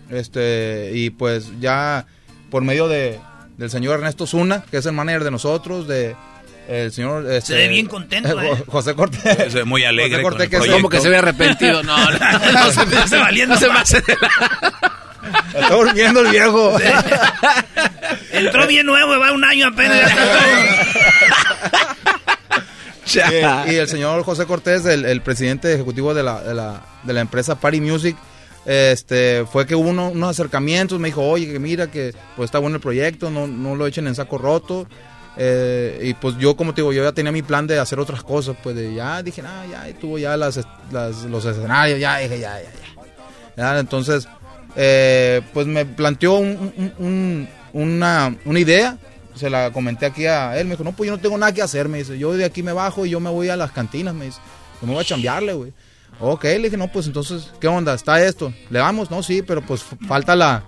este, 0.10 0.92
y 0.94 1.10
pues 1.10 1.48
ya 1.60 2.06
por 2.50 2.64
medio 2.64 2.88
de, 2.88 3.20
del 3.58 3.70
señor 3.70 3.96
Ernesto 4.00 4.28
Zuna, 4.28 4.64
que 4.70 4.78
es 4.78 4.86
el 4.86 4.92
manager 4.94 5.24
de 5.24 5.32
nosotros, 5.32 5.88
de 5.88 6.16
el 6.68 6.92
señor 6.92 7.26
este, 7.30 7.54
Se 7.54 7.56
ve 7.56 7.68
bien 7.68 7.88
contento, 7.88 8.40
¿eh? 8.42 8.64
José 8.68 8.94
Cortés. 8.94 9.52
Se 9.52 9.60
ve 9.60 9.64
muy 9.66 9.84
alegre 9.84 10.12
José 10.12 10.22
con 10.22 10.32
Cortés, 10.32 10.50
que 10.50 10.58
es-. 10.58 10.72
Como 10.72 10.90
que 10.90 11.00
se 11.02 11.10
ve 11.10 11.18
arrepentido. 11.18 11.82
No, 11.84 11.98
no, 11.98 12.20
no, 12.54 12.72
se 12.72 12.86
me 12.86 12.98
hace 12.98 13.18
valiendo, 13.18 13.58
se 13.58 13.68
me 13.68 13.80
hace 13.80 14.00
de 14.02 14.16
la- 14.22 14.92
Está 15.54 15.76
durmiendo 15.76 16.22
el 16.22 16.32
viejo. 16.32 16.78
Entró 18.32 18.68
bien 18.68 18.86
nuevo, 18.86 19.20
va 19.20 19.32
un 19.32 19.44
año 19.44 19.68
apenas. 19.68 20.12
y, 23.68 23.72
y 23.72 23.76
el 23.76 23.88
señor 23.88 24.24
José 24.24 24.46
Cortés, 24.46 24.86
el, 24.86 25.06
el 25.06 25.22
presidente 25.22 25.74
ejecutivo 25.74 26.14
de 26.14 26.24
la, 26.24 26.42
de 26.42 26.54
la, 26.54 26.82
de 27.04 27.14
la 27.14 27.22
empresa 27.22 27.56
Party 27.60 27.82
Music, 27.82 28.16
este, 28.66 29.46
fue 29.52 29.66
que 29.66 29.76
hubo 29.76 29.90
uno- 29.90 30.10
unos 30.12 30.30
acercamientos, 30.30 31.00
me 31.00 31.10
dijo, 31.10 31.22
oye, 31.28 31.52
que 31.52 31.60
mira 31.60 31.88
que 31.88 32.14
pues 32.36 32.46
está 32.48 32.60
bueno 32.60 32.76
el 32.78 32.82
proyecto, 32.82 33.30
no, 33.30 33.48
no 33.48 33.76
lo 33.76 33.88
echen 33.88 34.08
en 34.08 34.16
saco 34.16 34.38
roto. 34.38 34.88
Eh, 35.38 36.00
y 36.04 36.14
pues 36.14 36.36
yo, 36.38 36.56
como 36.56 36.74
te 36.74 36.82
digo, 36.82 36.92
yo 36.94 37.04
ya 37.04 37.12
tenía 37.14 37.32
mi 37.32 37.42
plan 37.42 37.66
de 37.66 37.80
hacer 37.80 38.00
otras 38.00 38.22
cosas, 38.22 38.56
pues 38.62 38.76
de 38.76 38.94
ya 38.94 39.24
dije, 39.24 39.42
ah, 39.46 39.64
ya, 39.70 39.90
y 39.90 39.94
tuvo 39.94 40.18
ya 40.18 40.36
las, 40.38 40.60
las- 40.92 41.24
los 41.24 41.44
escenarios, 41.46 42.00
ya, 42.00 42.18
dije, 42.18 42.40
ya, 42.40 42.60
ya, 42.62 42.70
ya. 42.70 42.82
Ya, 43.58 43.80
entonces, 43.80 44.28
eh, 44.76 45.42
pues 45.54 45.68
me 45.68 45.86
planteó 45.86 46.34
un- 46.36 46.74
un- 46.78 46.94
un- 46.98 47.50
una, 47.74 48.36
una 48.46 48.60
idea, 48.60 48.98
se 49.36 49.50
la 49.50 49.72
comenté 49.72 50.06
aquí 50.06 50.26
a 50.26 50.58
él, 50.58 50.66
me 50.68 50.72
dijo, 50.72 50.84
no, 50.84 50.92
pues 50.92 51.08
yo 51.10 51.16
no 51.16 51.22
tengo 51.22 51.38
nada 51.38 51.54
que 51.54 51.62
hacer, 51.62 51.88
me 51.90 52.00
dice, 52.00 52.18
yo 52.18 52.34
de 52.34 52.46
aquí 52.46 52.64
me 52.64 52.74
bajo 52.74 53.06
y 53.06 53.10
yo 53.12 53.20
me 53.20 53.30
voy 53.30 53.50
a 53.50 53.56
las 53.56 53.72
cantinas, 53.72 54.14
me 54.14 54.26
dice, 54.26 54.40
yo 54.82 54.88
me 54.88 54.94
voy 54.94 55.02
a 55.02 55.06
chambearle, 55.08 55.54
güey. 55.54 55.74
Ok, 56.20 56.44
le 56.44 56.60
dije, 56.60 56.78
no, 56.78 56.92
pues 56.92 57.08
entonces, 57.08 57.52
¿qué 57.60 57.68
onda? 57.68 57.94
¿Está 57.94 58.24
esto? 58.24 58.54
¿Le 58.70 58.80
damos? 58.80 59.10
No, 59.10 59.24
sí, 59.24 59.42
pero 59.42 59.62
pues 59.66 59.84
falta 60.08 60.36
la, 60.36 60.64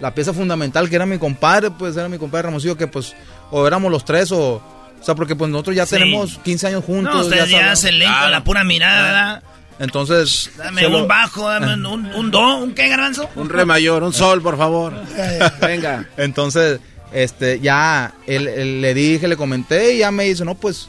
la 0.00 0.14
pieza 0.14 0.32
fundamental 0.34 0.88
que 0.90 0.96
era 0.96 1.06
mi 1.06 1.18
compadre, 1.18 1.70
pues 1.70 1.96
era 1.96 2.08
mi 2.08 2.18
compadre 2.18 2.42
Ramosillo, 2.46 2.76
que 2.76 2.86
pues 2.86 3.14
o 3.50 3.66
éramos 3.66 3.90
los 3.90 4.04
tres 4.04 4.32
o... 4.32 4.60
O 5.00 5.06
sea, 5.06 5.14
porque 5.14 5.36
pues 5.36 5.50
nosotros 5.50 5.76
ya 5.76 5.84
Sí. 5.84 5.96
tenemos 5.96 6.38
15 6.42 6.66
años 6.68 6.82
juntos. 6.84 7.14
No, 7.14 7.20
ustedes 7.20 7.50
ya 7.50 7.58
sabemos. 7.58 7.78
se 7.78 7.92
leen 7.92 8.10
con 8.22 8.30
la 8.30 8.42
pura 8.42 8.64
mirada. 8.64 9.42
Entonces... 9.78 10.50
Dame 10.56 10.86
un 10.86 11.08
bajo, 11.08 11.48
dame 11.48 11.74
un, 11.74 11.86
un, 11.86 12.06
un 12.06 12.30
do, 12.30 12.56
un 12.58 12.74
qué, 12.74 12.88
garbanzo. 12.88 13.28
Un 13.34 13.48
re 13.48 13.64
mayor, 13.64 14.02
un 14.02 14.12
sol, 14.12 14.40
por 14.40 14.56
favor. 14.56 14.94
Venga. 15.60 16.08
Entonces, 16.16 16.80
este, 17.12 17.60
ya 17.60 18.14
él, 18.26 18.48
él 18.48 18.80
le 18.80 18.94
dije, 18.94 19.28
le 19.28 19.36
comenté 19.36 19.94
y 19.94 19.98
ya 19.98 20.10
me 20.10 20.24
dice, 20.24 20.44
no, 20.44 20.54
pues, 20.54 20.88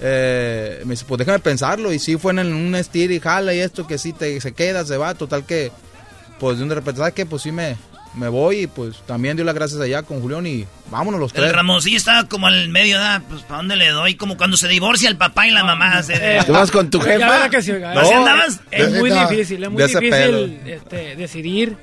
eh, 0.00 0.82
me 0.84 0.92
dice, 0.92 1.04
pues 1.06 1.18
déjame 1.18 1.38
pensarlo. 1.38 1.92
Y 1.92 1.98
sí 1.98 2.16
fue 2.16 2.32
en 2.32 2.52
un 2.52 2.74
estir 2.74 3.10
y 3.10 3.20
jala 3.20 3.54
y 3.54 3.60
esto 3.60 3.86
que 3.86 3.98
sí 3.98 4.12
te, 4.12 4.40
se 4.40 4.52
queda, 4.52 4.84
se 4.84 4.96
va. 4.96 5.14
Total 5.14 5.44
que, 5.44 5.72
pues 6.38 6.58
de 6.58 6.74
repente, 6.74 6.98
¿sabes 6.98 7.14
qué? 7.14 7.26
Pues 7.26 7.42
sí 7.42 7.52
me, 7.52 7.76
me 8.14 8.28
voy 8.28 8.60
y 8.62 8.66
pues 8.66 8.96
también 9.06 9.36
dio 9.36 9.44
las 9.44 9.54
gracias 9.54 9.80
allá 9.80 10.02
con 10.02 10.20
Julián 10.20 10.46
y 10.46 10.66
vámonos 10.90 11.20
los 11.20 11.32
El 11.34 11.42
tres. 11.42 11.52
Ramoncillo 11.52 11.96
estaba 11.96 12.28
como 12.28 12.46
al 12.46 12.68
medio. 12.68 12.98
Pues, 13.28 13.42
¿para 13.42 13.58
dónde 13.58 13.76
le 13.76 13.90
doy? 13.90 14.16
Como 14.16 14.36
cuando 14.36 14.56
se 14.56 14.66
divorcia 14.68 15.08
el 15.08 15.16
papá 15.16 15.46
y 15.46 15.50
la 15.50 15.62
mamá. 15.64 16.02
se- 16.02 16.40
¿Tú 16.46 16.52
vas 16.52 16.70
con 16.70 16.90
tu 16.90 17.00
jefa? 17.00 17.48
que 17.50 17.62
sí, 17.62 17.72
oiga. 17.72 17.92
¿Así 17.92 18.12
andabas? 18.12 18.60
Es 18.70 18.92
muy 18.98 19.10
difícil, 19.10 19.62
es 19.62 19.70
muy 19.70 19.82
difícil 19.82 20.60
este, 20.66 21.16
decidir. 21.16 21.76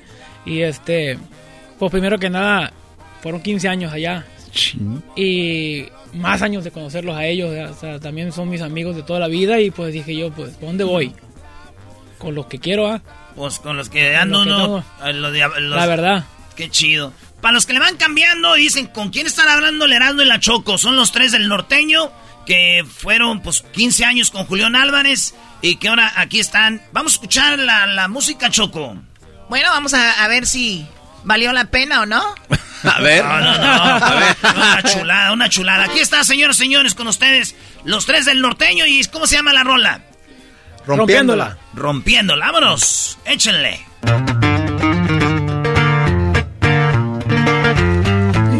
Y 0.44 0.60
este, 0.62 1.18
pues 1.78 1.90
primero 1.90 2.18
que 2.18 2.30
nada, 2.30 2.72
fueron 3.22 3.40
15 3.40 3.68
años 3.68 3.92
allá. 3.92 4.24
Y 5.16 5.86
más 6.12 6.42
años 6.42 6.64
de 6.64 6.70
conocerlos 6.70 7.16
a 7.16 7.26
ellos. 7.26 7.50
O 7.70 7.80
sea, 7.80 7.98
también 8.00 8.32
son 8.32 8.48
mis 8.48 8.62
amigos 8.62 8.96
de 8.96 9.02
toda 9.02 9.20
la 9.20 9.28
vida. 9.28 9.60
Y 9.60 9.70
pues 9.70 9.92
dije 9.92 10.14
yo, 10.16 10.30
pues, 10.32 10.50
¿por 10.54 10.68
dónde 10.68 10.84
voy? 10.84 11.12
Con 12.18 12.34
los 12.34 12.46
que 12.46 12.58
quiero, 12.58 12.86
¿ah? 12.88 13.02
Pues 13.36 13.58
con 13.60 13.76
los 13.76 13.88
que 13.90 14.16
ando 14.16 14.40
uno. 14.42 14.84
eh, 15.04 15.12
los 15.12 15.32
de- 15.32 15.60
los- 15.60 15.76
La 15.78 15.86
verdad. 15.86 16.24
Qué 16.56 16.70
chido. 16.70 17.12
Para 17.42 17.52
los 17.52 17.66
que 17.66 17.74
le 17.74 17.80
van 17.80 17.96
cambiando, 17.98 18.54
dicen, 18.54 18.86
¿con 18.86 19.10
quién 19.10 19.26
están 19.26 19.48
hablando 19.48 19.84
el 19.84 19.92
Heraldo 19.92 20.22
y 20.22 20.26
la 20.26 20.40
Choco? 20.40 20.78
Son 20.78 20.96
los 20.96 21.12
tres 21.12 21.32
del 21.32 21.48
norteño, 21.48 22.10
que 22.46 22.84
fueron 22.98 23.42
pues 23.42 23.62
15 23.72 24.04
años 24.06 24.30
con 24.30 24.46
Julián 24.46 24.74
Álvarez 24.74 25.34
y 25.60 25.76
que 25.76 25.88
ahora 25.88 26.12
aquí 26.16 26.40
están. 26.40 26.80
Vamos 26.92 27.12
a 27.12 27.16
escuchar 27.16 27.58
la, 27.58 27.86
la 27.86 28.08
música 28.08 28.50
Choco. 28.50 28.96
Bueno, 29.50 29.68
vamos 29.70 29.92
a, 29.92 30.24
a 30.24 30.28
ver 30.28 30.46
si 30.46 30.86
valió 31.24 31.52
la 31.52 31.66
pena 31.66 32.00
o 32.00 32.06
no. 32.06 32.24
A 32.84 33.00
ver. 33.00 33.22
No, 33.24 33.40
no, 33.40 33.58
no. 33.58 33.82
A 33.84 34.14
ver, 34.14 34.36
una 34.54 34.82
chulada, 34.82 35.32
una 35.32 35.48
chulada. 35.48 35.84
Aquí 35.84 35.98
está, 35.98 36.22
señoras 36.24 36.56
y 36.56 36.60
señores, 36.60 36.94
con 36.94 37.08
ustedes, 37.08 37.54
los 37.84 38.06
tres 38.06 38.24
del 38.26 38.40
norteño 38.40 38.86
y 38.86 39.02
¿cómo 39.06 39.26
se 39.26 39.34
llama 39.36 39.52
la 39.52 39.64
rola? 39.64 40.02
Rompiéndola. 40.86 41.56
Rompiéndola. 41.74 42.46
Vámonos. 42.46 43.18
Échenle. 43.24 43.80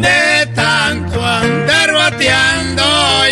De 0.01 0.47
tanto 0.55 1.25
andar 1.25 1.93
bateando 1.93 2.83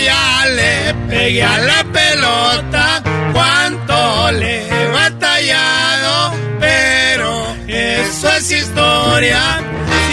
ya 0.04 0.46
le 0.46 0.94
pegué 1.08 1.42
a 1.42 1.58
la 1.58 1.84
pelota. 1.92 3.02
Cuánto 3.32 4.30
le 4.32 4.68
he 4.68 4.86
batallado, 4.88 6.34
pero 6.60 7.56
eso 7.66 8.28
es 8.36 8.50
historia. 8.52 9.60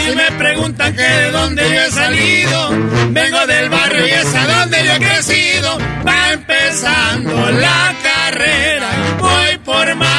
Si 0.04 0.16
me 0.16 0.32
preguntan 0.32 0.96
que 0.96 1.02
de 1.02 1.30
dónde 1.30 1.62
yo 1.62 1.80
he 1.82 1.90
salido, 1.92 2.70
vengo 3.10 3.46
del 3.46 3.70
barrio 3.70 4.06
y 4.08 4.10
es 4.10 4.34
a 4.34 4.46
donde 4.46 4.84
yo 4.84 4.92
he 4.92 4.98
crecido. 4.98 5.78
Va 6.04 6.32
empezando 6.32 7.50
la 7.52 7.94
carrera 8.02 8.11
voy 9.18 9.58
por 9.64 9.94
más. 9.94 10.10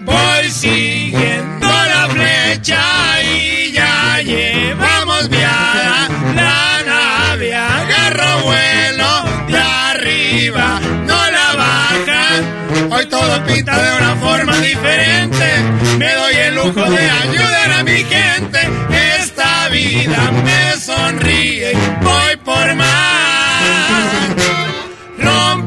Voy 0.00 0.50
siguiendo 0.50 1.66
la 1.66 2.08
flecha 2.10 3.22
y 3.22 3.72
ya 3.72 4.20
llevamos 4.22 5.28
viada 5.28 6.08
la 6.34 6.82
nave. 6.84 7.54
Agarro 7.54 8.42
vuelo 8.42 9.24
de 9.48 9.58
arriba, 9.58 10.80
no 11.06 11.30
la 11.30 11.54
bajan. 11.56 12.92
Hoy 12.92 13.06
todo 13.06 13.44
pinta 13.44 13.76
de 13.82 13.96
una 13.96 14.16
forma 14.16 14.56
diferente. 14.58 15.46
Me 15.98 16.12
doy 16.12 16.34
el 16.34 16.54
lujo 16.54 16.90
de 16.90 17.10
ayudar 17.10 17.72
a 17.78 17.84
mi 17.84 18.04
gente. 18.04 18.60
Esta 19.20 19.68
vida 19.68 20.30
me 20.44 20.80
sonríe, 20.80 21.72
voy 22.02 22.36
por 22.44 22.74
más. 22.74 22.93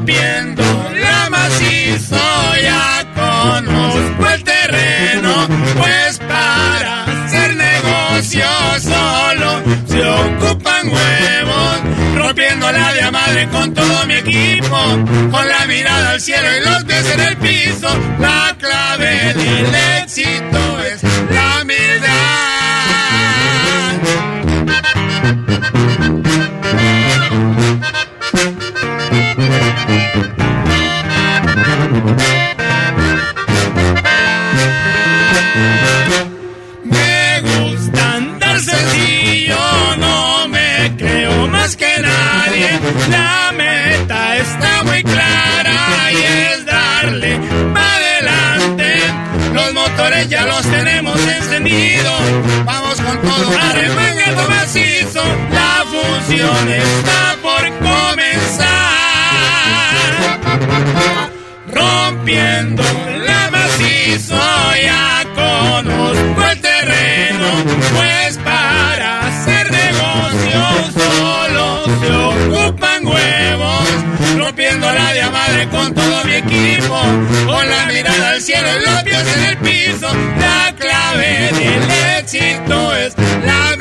Rompiendo 0.08 0.62
la 1.02 1.28
macizo, 1.28 2.16
ya 2.62 3.04
conozco 3.14 4.26
el 4.32 4.42
terreno. 4.42 5.46
Pues 5.76 6.18
para 6.20 7.04
hacer 7.04 7.54
negocio 7.54 8.46
solo 8.80 9.62
se 9.86 10.02
ocupan 10.02 10.88
huevos. 10.88 11.80
Rompiendo 12.16 12.72
la 12.72 12.94
de 12.94 13.10
madre 13.10 13.48
con 13.48 13.74
todo 13.74 14.06
mi 14.06 14.14
equipo. 14.14 14.78
Con 15.30 15.46
la 15.46 15.66
mirada 15.66 16.12
al 16.12 16.20
cielo 16.22 16.48
y 16.56 16.64
los 16.64 16.84
pies 16.84 17.10
en 17.12 17.20
el 17.20 17.36
piso. 17.36 17.88
La 18.18 18.56
clave 18.58 19.34
del 19.34 19.74
éxito 20.02 20.80
es 20.90 21.17
arremangando 53.60 54.48
macizo. 54.48 55.22
La 55.52 55.84
función 55.84 56.68
está 56.70 57.36
por 57.42 57.62
comenzar. 57.78 58.68
Rompiendo 61.72 62.82
con 75.70 75.94
todo 75.94 76.24
mi 76.24 76.32
equipo. 76.34 77.00
Con 77.46 77.68
la 77.68 77.86
mirada 77.86 78.30
al 78.30 78.40
cielo 78.40 78.68
los 78.84 79.02
pies 79.02 79.36
en 79.36 79.44
el 79.44 79.56
piso. 79.58 80.08
La 80.38 80.74
clave 80.76 81.50
del 81.52 82.18
éxito 82.18 82.94
es 82.94 83.14
la 83.44 83.76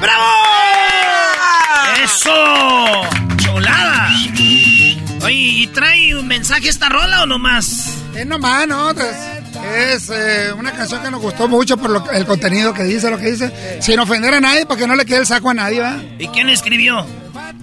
¡Bravo! 0.00 0.24
¡Eso! 2.04 3.02
¡Cholada! 3.36 4.10
Oye, 5.22 5.34
¿y 5.34 5.66
trae 5.68 6.14
un 6.14 6.26
mensaje 6.28 6.68
esta 6.68 6.88
rola 6.88 7.22
o 7.22 7.26
nomás? 7.26 7.94
Es 8.14 8.26
nomás, 8.26 8.66
¿no? 8.66 8.90
Es, 8.90 9.47
es, 9.76 10.10
eh, 10.10 10.52
una 10.58 10.72
canción 10.72 11.02
que 11.02 11.10
nos 11.10 11.20
gustó 11.20 11.48
mucho 11.48 11.76
por 11.76 11.90
lo- 11.90 12.10
el 12.10 12.26
contenido 12.26 12.72
que 12.74 12.84
dice, 12.84 13.10
lo 13.10 13.18
que 13.18 13.30
dice. 13.30 13.52
Sin 13.80 13.98
ofender 14.00 14.34
a 14.34 14.40
nadie, 14.40 14.66
para 14.66 14.80
que 14.80 14.86
no 14.86 14.94
le 14.96 15.04
quede 15.04 15.18
el 15.18 15.26
saco 15.26 15.50
a 15.50 15.54
nadie, 15.54 15.80
¿va? 15.80 15.96
¿Y 16.18 16.28
quién 16.28 16.48
escribió? 16.48 17.04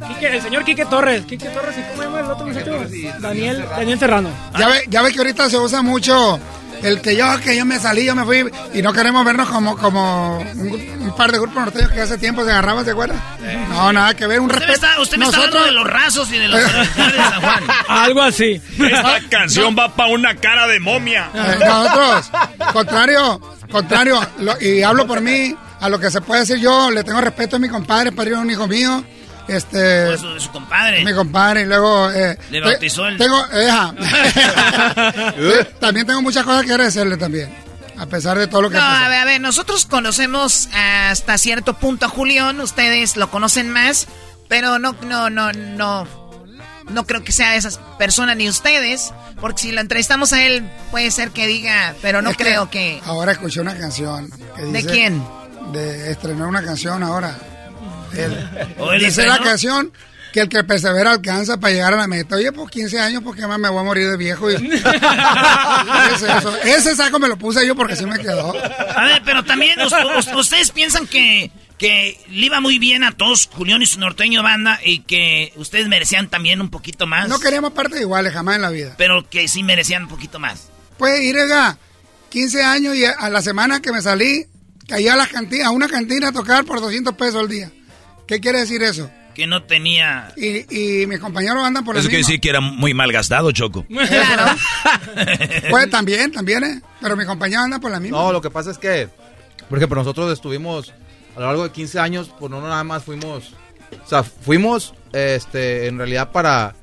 Quique- 0.07 0.27
el 0.35 0.41
señor 0.41 0.63
Quique 0.65 0.85
Torres. 0.85 1.23
Quique 1.25 1.47
Torres, 1.49 1.75
¿y 1.77 1.81
cómo 1.81 1.97
se 1.97 2.03
llama 2.07 2.19
el 2.19 2.25
otro 2.31 2.47
muchacho? 2.47 3.19
Daniel, 3.19 3.65
Daniel 3.69 3.99
Serrano. 3.99 4.29
Ya 4.57 4.67
ve, 4.67 4.83
ya 4.89 5.01
ve 5.01 5.11
que 5.13 5.19
ahorita 5.19 5.49
se 5.49 5.57
usa 5.57 5.81
mucho 5.81 6.39
el 6.85 7.01
que 7.01 7.15
yo, 7.15 7.25
que 7.41 7.55
yo 7.57 7.65
me 7.65 7.79
salí, 7.79 8.05
yo 8.05 8.15
me 8.15 8.23
fui, 8.25 8.49
y 8.73 8.81
no 8.81 8.93
queremos 8.93 9.25
vernos 9.25 9.49
como, 9.49 9.75
como 9.77 10.37
un, 10.39 11.13
par 11.17 11.31
de 11.31 11.39
grupos 11.39 11.55
norteños 11.63 11.91
que 11.91 12.01
hace 12.01 12.17
tiempo 12.17 12.43
se 12.45 12.51
agarraban, 12.51 12.85
¿se 12.85 12.91
acuerdan? 12.91 13.21
No, 13.69 13.91
nada 13.93 14.13
que 14.13 14.27
ver, 14.27 14.39
un 14.39 14.47
Usted 14.51 14.59
me 14.61 14.65
respeto. 14.67 14.85
está, 14.87 15.01
usted 15.01 15.17
me 15.17 15.25
está 15.25 15.37
hablando 15.37 15.63
de 15.65 15.71
los 15.71 15.87
rasos 15.87 16.31
y 16.31 16.37
de 16.37 16.47
los 16.47 16.59
de 16.61 16.67
San 16.69 17.41
Juan. 17.41 17.63
Algo 17.87 18.21
así. 18.21 18.61
Esta 18.79 19.19
canción 19.29 19.75
va 19.77 19.95
para 19.95 20.09
una 20.11 20.35
cara 20.35 20.67
de 20.67 20.79
momia. 20.79 21.29
Eh, 21.33 21.57
nosotros, 21.65 22.31
contrario, 22.73 23.41
contrario, 23.71 24.19
lo- 24.39 24.59
y 24.61 24.83
hablo 24.83 25.07
por 25.07 25.21
mí, 25.21 25.55
a 25.79 25.89
lo 25.89 25.99
que 25.99 26.09
se 26.11 26.21
puede 26.21 26.41
decir 26.41 26.57
yo, 26.57 26.91
le 26.91 27.03
tengo 27.03 27.21
respeto 27.21 27.55
a 27.55 27.59
mi 27.59 27.69
compadre, 27.69 28.11
padrino 28.11 28.37
de 28.37 28.43
un 28.43 28.51
hijo 28.51 28.67
mío, 28.67 29.03
este... 29.47 30.05
Pues, 30.07 30.21
su, 30.21 30.39
su 30.39 30.51
compadre. 30.51 31.03
Mi 31.03 31.13
compadre, 31.13 31.61
y 31.61 31.65
luego... 31.65 32.09
Eh, 32.11 32.37
Le 32.49 32.61
bautizó 32.61 33.07
el- 33.07 33.17
Tengo, 33.17 33.43
eh, 33.53 33.69
también 35.79 36.05
tengo 36.07 36.21
muchas 36.21 36.43
cosas 36.43 36.65
que 36.65 36.71
agradecerle 36.71 37.17
también, 37.17 37.53
a 37.97 38.05
pesar 38.05 38.37
de 38.37 38.47
todo 38.47 38.63
lo 38.63 38.69
que... 38.69 38.77
No, 38.77 38.83
ha 38.83 39.05
a 39.05 39.09
ver, 39.09 39.19
a 39.19 39.25
ver, 39.25 39.41
nosotros 39.41 39.85
conocemos 39.85 40.69
hasta 40.73 41.37
cierto 41.37 41.75
punto 41.75 42.05
a 42.05 42.09
Julián, 42.09 42.59
ustedes 42.59 43.17
lo 43.17 43.29
conocen 43.29 43.69
más, 43.69 44.07
pero 44.47 44.79
no, 44.79 44.95
no, 45.03 45.29
no, 45.29 45.51
no, 45.53 46.07
no 46.89 47.05
creo 47.05 47.23
que 47.23 47.31
sea 47.31 47.51
de 47.51 47.57
esas 47.57 47.79
personas 47.97 48.37
ni 48.37 48.49
ustedes, 48.49 49.13
porque 49.39 49.61
si 49.63 49.71
lo 49.71 49.81
entrevistamos 49.81 50.33
a 50.33 50.43
él 50.43 50.69
puede 50.91 51.11
ser 51.11 51.31
que 51.31 51.47
diga, 51.47 51.95
pero 52.01 52.21
no 52.21 52.31
Es 52.31 52.37
creo 52.37 52.69
que... 52.69 53.01
Ahora 53.05 53.33
escuché 53.33 53.61
una 53.61 53.77
canción. 53.77 54.29
que 54.55 54.61
¿De 54.63 54.85
quién? 54.85 55.23
De 55.71 56.11
estrenar 56.11 56.47
una 56.47 56.63
canción 56.63 57.03
ahora. 57.03 57.35
Él, 58.13 58.49
¿O 58.79 58.91
él 58.93 59.01
dice 59.03 59.25
la 59.25 59.39
canción 59.39 59.91
que 60.33 60.41
el 60.41 60.49
que 60.49 60.63
persevera 60.65 61.11
alcanza 61.11 61.57
para 61.61 61.73
llegar 61.73 61.93
a 61.93 61.97
la 61.97 62.07
meta. 62.07 62.35
Oye, 62.35 62.51
pues 62.51 62.69
15 62.69 62.99
años, 62.99 63.23
porque 63.23 63.47
más 63.47 63.57
me 63.57 63.69
voy 63.69 63.79
a 63.79 63.83
morir 63.83 64.09
de 64.09 64.17
viejo? 64.17 64.51
Y... 64.51 64.55
Ese, 66.15 66.37
eso. 66.37 66.57
Ese 66.63 66.95
saco 66.95 67.19
me 67.19 67.27
lo 67.27 67.37
puse 67.37 67.65
yo 67.65 67.75
porque 67.75 67.95
sí 67.95 68.05
me 68.05 68.19
quedó. 68.19 68.53
A 68.97 69.05
ver, 69.05 69.21
pero 69.25 69.43
también 69.43 69.79
us- 69.81 69.93
us- 70.17 70.33
ustedes 70.35 70.71
piensan 70.71 71.07
que, 71.07 71.51
que 71.77 72.19
le 72.29 72.47
iba 72.47 72.59
muy 72.59 72.79
bien 72.79 73.03
a 73.03 73.11
todos 73.13 73.47
Julián 73.51 73.81
y 73.81 73.85
su 73.85 73.99
norteño 73.99 74.43
banda 74.43 74.79
y 74.83 74.99
que 75.03 75.53
ustedes 75.55 75.87
merecían 75.87 76.29
también 76.29 76.59
un 76.61 76.69
poquito 76.69 77.07
más. 77.07 77.29
No 77.29 77.39
queríamos 77.39 77.71
partes 77.71 78.01
iguales 78.01 78.33
jamás 78.33 78.57
en 78.57 78.61
la 78.61 78.69
vida. 78.69 78.95
Pero 78.97 79.29
que 79.29 79.47
sí 79.47 79.63
merecían 79.63 80.03
un 80.03 80.09
poquito 80.09 80.39
más. 80.39 80.67
Pues 80.97 81.21
ir 81.21 81.37
a 81.37 81.77
15 82.29 82.61
años 82.63 82.95
y 82.95 83.05
a 83.05 83.29
la 83.29 83.41
semana 83.41 83.81
que 83.81 83.91
me 83.93 84.01
salí, 84.01 84.45
caí 84.87 85.07
a, 85.07 85.15
la 85.15 85.27
cantina, 85.27 85.67
a 85.67 85.71
una 85.71 85.87
cantina 85.87 86.27
a 86.29 86.31
tocar 86.33 86.65
por 86.65 86.81
200 86.81 87.13
pesos 87.15 87.35
al 87.35 87.47
día. 87.47 87.71
¿Qué 88.27 88.39
quiere 88.39 88.59
decir 88.59 88.81
eso? 88.83 89.09
Que 89.33 89.47
no 89.47 89.63
tenía... 89.63 90.31
Y, 90.37 91.01
y 91.01 91.05
mis 91.07 91.19
compañeros 91.19 91.63
andan 91.63 91.83
por 91.83 91.93
la 91.95 91.99
Eso 91.99 92.07
quiere 92.09 92.23
decir 92.23 92.39
que 92.39 92.49
era 92.49 92.61
muy 92.61 92.93
mal 92.93 93.11
gastado, 93.11 93.51
Choco. 93.51 93.85
Claro. 93.87 94.55
Pues 95.69 95.89
también, 95.89 96.31
también, 96.31 96.63
¿eh? 96.63 96.81
Pero 97.01 97.15
mis 97.17 97.25
compañeros 97.25 97.65
andan 97.65 97.81
por 97.81 97.91
la 97.91 97.99
misma. 97.99 98.17
No, 98.17 98.31
lo 98.31 98.41
que 98.41 98.49
pasa 98.49 98.71
es 98.71 98.77
que, 98.77 99.09
por 99.69 99.77
ejemplo, 99.77 99.95
nosotros 99.97 100.31
estuvimos 100.31 100.93
a 101.35 101.39
lo 101.39 101.45
largo 101.47 101.63
de 101.63 101.71
15 101.71 101.99
años, 101.99 102.31
pues 102.39 102.49
no 102.49 102.61
nada 102.61 102.83
más 102.83 103.03
fuimos, 103.03 103.53
o 104.05 104.07
sea, 104.07 104.23
fuimos, 104.23 104.93
este, 105.11 105.87
en 105.87 105.97
realidad 105.97 106.31
para, 106.31 106.75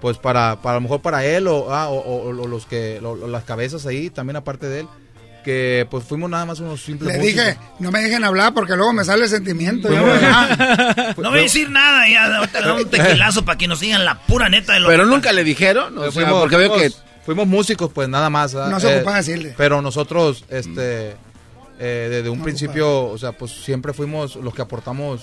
pues 0.00 0.16
para, 0.18 0.60
para 0.62 0.72
a 0.72 0.74
lo 0.76 0.80
mejor 0.82 1.00
para 1.02 1.24
él 1.24 1.48
o, 1.48 1.74
ah, 1.74 1.88
o, 1.88 1.96
o- 1.98 2.28
o 2.28 2.46
los 2.46 2.66
que, 2.66 3.00
lo- 3.02 3.26
las 3.26 3.42
cabezas 3.44 3.84
ahí, 3.86 4.08
también 4.10 4.36
aparte 4.36 4.68
de 4.68 4.80
él, 4.80 4.88
que 5.46 5.86
pues 5.88 6.02
fuimos 6.02 6.28
nada 6.28 6.44
más 6.44 6.58
unos 6.58 6.82
simples 6.82 7.12
Le 7.12 7.20
músicos. 7.20 7.44
dije, 7.46 7.58
no 7.78 7.92
me 7.92 8.00
dejen 8.02 8.24
hablar 8.24 8.52
porque 8.52 8.74
luego 8.74 8.92
me 8.92 9.04
sale 9.04 9.22
el 9.24 9.30
sentimiento. 9.30 9.86
Pues 9.86 10.00
no. 10.02 10.12
No 11.22 11.30
voy 11.30 11.38
a 11.38 11.42
decir 11.42 11.70
nada, 11.70 12.08
ya 12.08 12.28
le 12.28 12.66
doy 12.68 12.82
un 12.82 12.90
tequilazo 12.90 13.44
para 13.44 13.56
que 13.56 13.68
nos 13.68 13.78
digan 13.78 14.04
la 14.04 14.18
pura 14.18 14.48
neta 14.48 14.72
de 14.74 14.80
lo 14.80 14.88
Pero 14.88 15.04
que 15.04 15.10
nunca 15.10 15.32
le 15.32 15.44
dijeron, 15.44 15.96
o 15.96 16.02
sea, 16.02 16.10
fuimos, 16.10 16.40
porque 16.40 16.56
veo 16.56 16.74
que 16.74 16.90
fuimos- 17.24 17.46
músicos, 17.46 17.92
pues 17.94 18.08
nada 18.08 18.28
más. 18.28 18.54
¿verdad? 18.54 18.70
No 18.70 18.80
se 18.80 18.96
ocupaba 18.96 19.18
decirle. 19.18 19.54
Pero 19.56 19.80
nosotros, 19.82 20.44
este, 20.50 21.10
eh, 21.78 22.08
desde 22.10 22.28
un 22.28 22.42
principio, 22.42 23.04
o 23.06 23.16
sea, 23.16 23.30
pues 23.30 23.52
siempre 23.52 23.92
fuimos 23.92 24.34
los 24.34 24.52
que 24.52 24.62
aportamos 24.62 25.22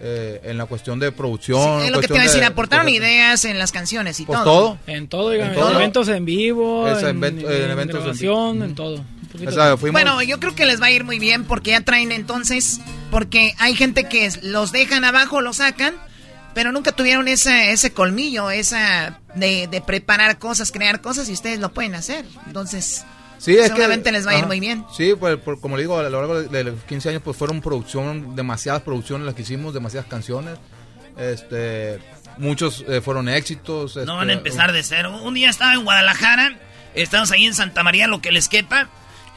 eh, 0.00 0.40
en 0.44 0.58
la 0.58 0.64
cuestión 0.66 0.98
de 0.98 1.12
producción. 1.12 1.82
es 1.82 1.90
lo 1.92 2.00
que 2.00 2.08
te 2.08 2.14
iba 2.14 2.22
a 2.22 2.26
decir, 2.26 2.40
de- 2.40 2.46
aportaron 2.46 2.86
de- 2.86 2.92
ideas 2.92 3.44
en 3.44 3.58
las 3.58 3.70
canciones 3.70 4.18
y 4.18 4.24
Pues 4.24 4.38
todo. 4.42 4.44
todo. 4.44 4.78
En 4.88 5.06
todo, 5.08 5.32
En 5.32 5.42
en, 5.42 5.54
todo. 5.54 5.74
eventos 5.74 6.08
en 6.08 6.24
vivo, 6.24 6.88
Es, 6.88 7.02
en, 7.04 7.22
en 7.22 7.38
en 7.40 7.50
en 7.52 7.70
eventos 7.70 8.04
en 8.06 8.18
vivo. 8.18 8.50
en 8.64 8.74
todo. 8.74 9.04
O 9.34 9.50
sea, 9.52 9.76
fuimos- 9.76 9.92
Bueno, 10.00 10.22
yo 10.22 10.40
creo 10.40 10.54
que 10.54 10.66
les 10.66 10.80
va 10.82 10.86
a 10.86 10.90
ir 10.90 11.04
muy 11.04 11.18
bien 11.18 11.44
porque 11.44 11.70
ya 11.70 11.80
traen 11.82 12.12
entonces, 12.12 12.80
porque 13.10 13.54
hay 13.58 13.74
gente 13.76 14.04
que 14.08 14.30
los 14.42 14.72
dejan 14.72 15.04
abajo, 15.04 15.40
los 15.40 15.56
sacan, 15.58 15.94
Pero 16.52 16.72
nunca 16.72 16.90
tuvieron 16.90 17.28
ese, 17.28 17.70
ese 17.70 17.92
colmillo, 17.92 18.50
esa 18.50 19.20
de, 19.36 19.68
de 19.68 19.80
preparar 19.80 20.36
cosas, 20.38 20.72
crear 20.72 21.00
cosas 21.00 21.28
y 21.28 21.32
ustedes 21.32 21.60
lo 21.60 21.72
pueden 21.72 21.94
hacer. 21.94 22.24
Entonces, 22.44 23.04
Sí, 23.38 23.56
es 23.56 23.68
seguramente 23.68 24.10
que, 24.10 24.12
les 24.12 24.26
va 24.26 24.32
a 24.32 24.34
ir 24.34 24.38
ajá. 24.40 24.46
muy 24.48 24.58
bien. 24.58 24.84
Sí, 24.92 25.14
pues 25.18 25.36
por- 25.38 25.60
como 25.60 25.76
le 25.76 25.84
digo, 25.84 25.96
a 25.96 26.02
lo 26.02 26.10
largo 26.10 26.42
de, 26.42 26.48
de 26.48 26.64
los 26.64 26.82
15 26.88 27.08
años 27.10 27.22
pues 27.24 27.36
fueron 27.36 27.60
producción, 27.60 28.34
demasiadas 28.34 28.82
producciones 28.82 29.26
las 29.26 29.36
que 29.36 29.42
hicimos, 29.42 29.72
demasiadas 29.74 30.08
canciones. 30.08 30.58
Este, 31.16 32.00
muchos 32.38 32.84
eh, 32.88 33.00
fueron 33.00 33.28
éxitos. 33.28 33.94
No 33.96 34.02
este, 34.02 34.12
van 34.12 34.30
a 34.30 34.32
empezar 34.32 34.72
de 34.72 34.82
cero. 34.82 35.20
Un 35.22 35.34
día 35.34 35.50
estaba 35.50 35.74
en 35.74 35.84
Guadalajara, 35.84 36.58
estamos 36.94 37.30
ahí 37.30 37.46
en 37.46 37.54
Santa 37.54 37.82
María, 37.82 38.06
lo 38.08 38.20
que 38.20 38.32
les 38.32 38.48
quepa. 38.48 38.88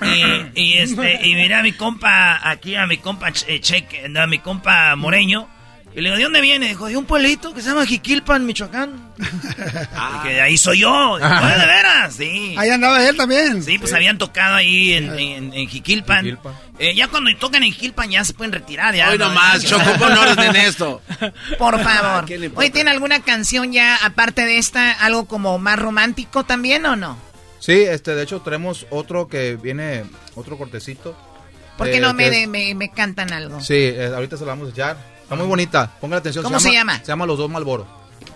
Y, 0.05 0.51
y, 0.61 0.73
este, 0.77 1.19
y 1.27 1.35
miré 1.35 1.55
a 1.55 1.63
mi 1.63 1.71
compa, 1.73 2.39
aquí 2.49 2.75
a 2.75 2.85
mi 2.87 2.97
compa 2.97 3.29
eh, 3.47 3.59
Cheque, 3.59 4.07
no, 4.09 4.21
a 4.21 4.27
mi 4.27 4.39
compa 4.39 4.95
Moreño. 4.95 5.47
Y 5.95 6.01
le 6.01 6.09
digo, 6.09 6.17
¿de 6.17 6.23
dónde 6.23 6.41
viene? 6.41 6.69
Dijo, 6.69 6.87
de 6.87 6.97
un 6.97 7.05
pueblito 7.05 7.53
que 7.53 7.61
se 7.61 7.69
llama 7.69 7.85
Jiquilpan, 7.85 8.43
Michoacán. 8.47 9.13
Y 9.19 10.23
que 10.27 10.33
de 10.33 10.41
ahí 10.41 10.57
soy 10.57 10.79
yo. 10.79 11.17
Digo, 11.17 11.29
"Ah, 11.31 11.55
¿De 11.55 11.65
veras? 11.67 12.15
Sí. 12.15 12.55
Ahí 12.57 12.71
andaba 12.71 13.07
él 13.07 13.15
también. 13.15 13.61
Sí, 13.61 13.77
pues 13.77 13.93
habían 13.93 14.17
tocado 14.17 14.55
ahí 14.55 14.93
en, 14.93 15.19
en, 15.19 15.53
en 15.53 15.67
Jiquilpan. 15.69 16.39
Eh, 16.79 16.95
ya 16.95 17.07
cuando 17.09 17.29
tocan 17.37 17.61
en 17.61 17.71
Jiquilpan 17.73 18.09
ya 18.09 18.23
se 18.25 18.33
pueden 18.33 18.53
retirar. 18.53 18.95
Ya, 18.95 19.09
Hoy 19.11 19.19
¿no? 19.19 19.27
nomás, 19.27 19.61
Ya- 19.61 19.69
Choco, 19.69 19.93
pon 19.99 20.13
orden 20.13 20.39
en 20.49 20.55
esto. 20.55 20.99
Por 21.59 21.79
favor. 21.83 22.25
Hoy 22.55 22.71
tiene 22.71 22.89
alguna 22.89 23.19
canción 23.21 23.71
ya, 23.71 23.95
aparte 23.97 24.47
de 24.47 24.57
esta, 24.57 24.93
algo 24.93 25.25
como 25.27 25.59
más 25.59 25.77
romántico 25.77 26.43
también 26.43 26.87
o 26.87 26.95
no? 26.95 27.19
Sí, 27.63 27.81
este, 27.83 28.13
de 28.13 28.23
hecho 28.23 28.41
tenemos 28.41 28.85
otro 28.89 29.29
que 29.29 29.55
viene, 29.55 30.03
otro 30.35 30.57
cortecito. 30.57 31.15
¿Por 31.77 31.87
qué 31.89 31.95
eh, 31.97 32.01
no 32.01 32.13
me, 32.13 32.27
es- 32.27 32.47
me, 32.49 32.75
me 32.75 32.91
cantan 32.91 33.31
algo? 33.31 33.61
Sí, 33.61 33.75
eh, 33.75 34.11
ahorita 34.13 34.35
se 34.35 34.43
la 34.43 34.49
vamos 34.51 34.67
a 34.67 34.71
echar. 34.71 34.97
Está 35.21 35.35
muy 35.35 35.45
bonita, 35.47 35.89
ponga 36.01 36.17
atención. 36.17 36.43
¿Cómo 36.43 36.59
se 36.59 36.73
llama? 36.73 36.99
Se 36.99 37.05
llama 37.05 37.25
Los 37.25 37.37
Dos 37.37 37.49
Malboro. 37.49 37.87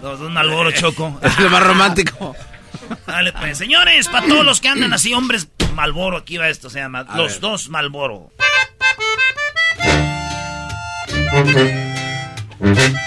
Los 0.01 0.17
dos 0.17 0.31
Malboro, 0.31 0.71
Choco. 0.71 1.19
Es 1.21 1.37
lo 1.39 1.49
más 1.49 1.61
romántico. 1.61 2.37
Dale, 3.05 3.33
pues, 3.33 3.57
señores, 3.57 4.07
para 4.07 4.25
todos 4.27 4.45
los 4.45 4.61
que 4.61 4.69
andan 4.69 4.93
así, 4.93 5.13
hombres 5.13 5.49
Malboro, 5.75 6.15
aquí 6.15 6.37
va 6.37 6.47
esto, 6.47 6.69
se 6.69 6.79
llama 6.79 6.99
A 7.01 7.17
Los 7.17 7.33
ver. 7.33 7.41
dos 7.41 7.67
Malboro. 7.67 8.31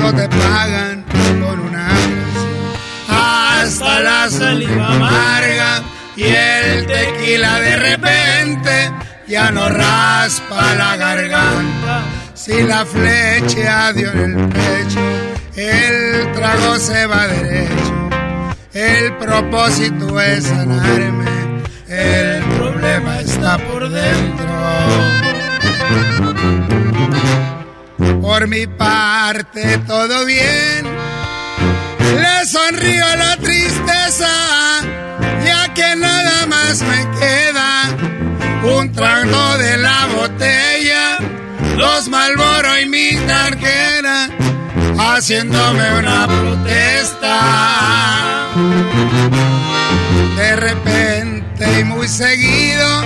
cuando 0.00 0.14
te 0.14 0.28
pagan 0.28 1.04
con 1.40 1.60
una. 1.60 1.88
Hasta 3.08 4.00
la 4.00 4.30
saliva 4.30 4.88
amarga 4.88 5.82
y 6.16 6.24
el 6.24 6.86
tequila 6.86 7.60
de 7.60 7.76
repente 7.76 8.92
ya 9.28 9.50
no 9.50 9.68
raspa 9.68 10.74
la 10.74 10.96
garganta. 10.96 12.04
Si 12.34 12.62
la 12.62 12.84
flecha 12.84 13.92
dio 13.92 14.10
en 14.12 14.40
el 14.40 14.48
pecho, 14.48 15.00
el 15.56 16.32
trago 16.32 16.78
se 16.78 17.06
va 17.06 17.26
derecho. 17.28 18.08
El 18.72 19.16
propósito 19.18 20.18
es 20.20 20.44
sanarme, 20.44 21.62
el 21.88 22.42
problema 22.56 23.20
está 23.20 23.58
por 23.58 23.88
dentro. 23.88 24.52
Por 28.20 28.46
mi 28.46 28.66
parte 28.66 29.78
todo 29.86 30.24
bien, 30.24 30.86
le 32.20 32.46
sonrío 32.46 33.06
a 33.06 33.16
la 33.16 33.36
tristeza, 33.36 34.28
ya 35.44 35.74
que 35.74 35.96
nada 35.96 36.46
más 36.46 36.82
me 36.82 37.10
queda 37.18 38.12
un 38.64 38.92
trago 38.92 39.58
de 39.58 39.76
la 39.76 40.06
botella, 40.16 41.18
dos 41.76 42.08
Malboro 42.08 42.78
y 42.80 42.86
mi 42.88 43.16
tarjeta, 43.26 44.28
haciéndome 44.98 45.98
una 45.98 46.26
protesta. 46.26 47.38
De 50.36 50.56
repente 50.56 51.80
y 51.80 51.84
muy 51.84 52.08
seguido, 52.08 53.02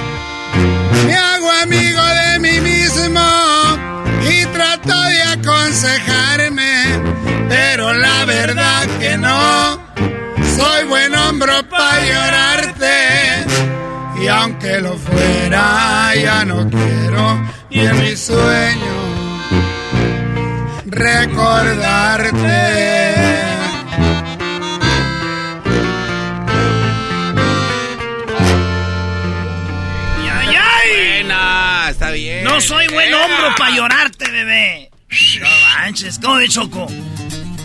me 1.06 1.14
hago 1.14 1.50
amigo 1.62 2.04
de 2.04 2.38
mí 2.38 2.60
mismo 2.60 3.55
y 4.56 4.58
trato 4.58 5.00
de 5.02 5.22
aconsejarme, 5.22 6.82
pero 7.48 7.92
la 7.92 8.24
verdad 8.24 8.86
que 8.98 9.16
no, 9.18 9.80
soy 10.56 10.84
buen 10.88 11.14
hombro 11.14 11.68
para 11.68 12.04
llorarte. 12.04 13.46
Y 14.22 14.28
aunque 14.28 14.80
lo 14.80 14.96
fuera, 14.96 16.14
ya 16.14 16.44
no 16.44 16.68
quiero 16.70 17.46
ni 17.70 17.80
en 17.80 18.00
mi 18.00 18.16
sueño 18.16 18.96
recordarte. 20.86 22.36
¡Ay, 30.32 30.56
ay! 30.56 31.16
Buena, 31.18 31.90
está 31.90 32.10
bien. 32.10 32.44
No 32.44 32.60
soy 32.60 32.86
buen 32.88 33.12
hombro 33.12 33.54
para 33.58 33.70
llorarte, 33.70 33.95
bebé. 34.36 34.90
No 35.40 35.46
manches, 35.78 36.18
¿cómo 36.18 36.36
de 36.36 36.48
Choco? 36.48 36.86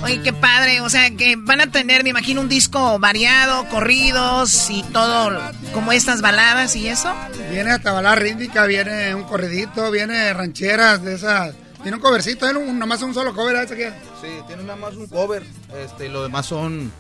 Oye, 0.03 0.22
qué 0.22 0.31
padre. 0.34 0.81
O 0.81 0.89
sea, 0.89 1.10
que 1.11 1.35
van 1.38 1.61
a 1.61 1.68
tener, 1.68 2.03
me 2.03 2.10
imagino, 2.11 2.41
un 2.41 2.49
disco 2.49 2.98
variado, 2.99 3.68
corridos 3.69 4.69
y 4.69 4.84
todo, 4.84 5.38
como 5.73 5.91
estas 5.91 6.22
baladas 6.22 6.76
y 6.76 6.88
eso. 6.88 7.14
Viene 7.52 7.72
hasta 7.72 7.91
balada 7.91 8.15
rítmica, 8.15 8.65
viene 8.65 9.14
un 9.14 9.23
corridito, 9.23 9.91
viene 9.91 10.34
rancheras 10.34 11.03
de 11.03 11.15
esas. 11.15 11.53
Tiene 11.81 11.98
un 11.98 12.02
covercito, 12.02 12.48
¿eh? 12.48 12.56
un, 12.56 12.77
nomás 12.80 13.02
un 13.02 13.14
solo 13.14 13.34
cover. 13.34 13.56
¿eh? 13.56 13.64
ese 13.64 13.76
que- 13.76 13.89
Sí, 14.22 14.27
tiene 14.48 14.64
nada 14.64 14.76
más 14.76 14.93
un 14.95 15.07
cover, 15.07 15.43
este, 15.84 16.06
y 16.06 16.10
lo 16.10 16.22
demás 16.22 16.45
son, 16.45 16.91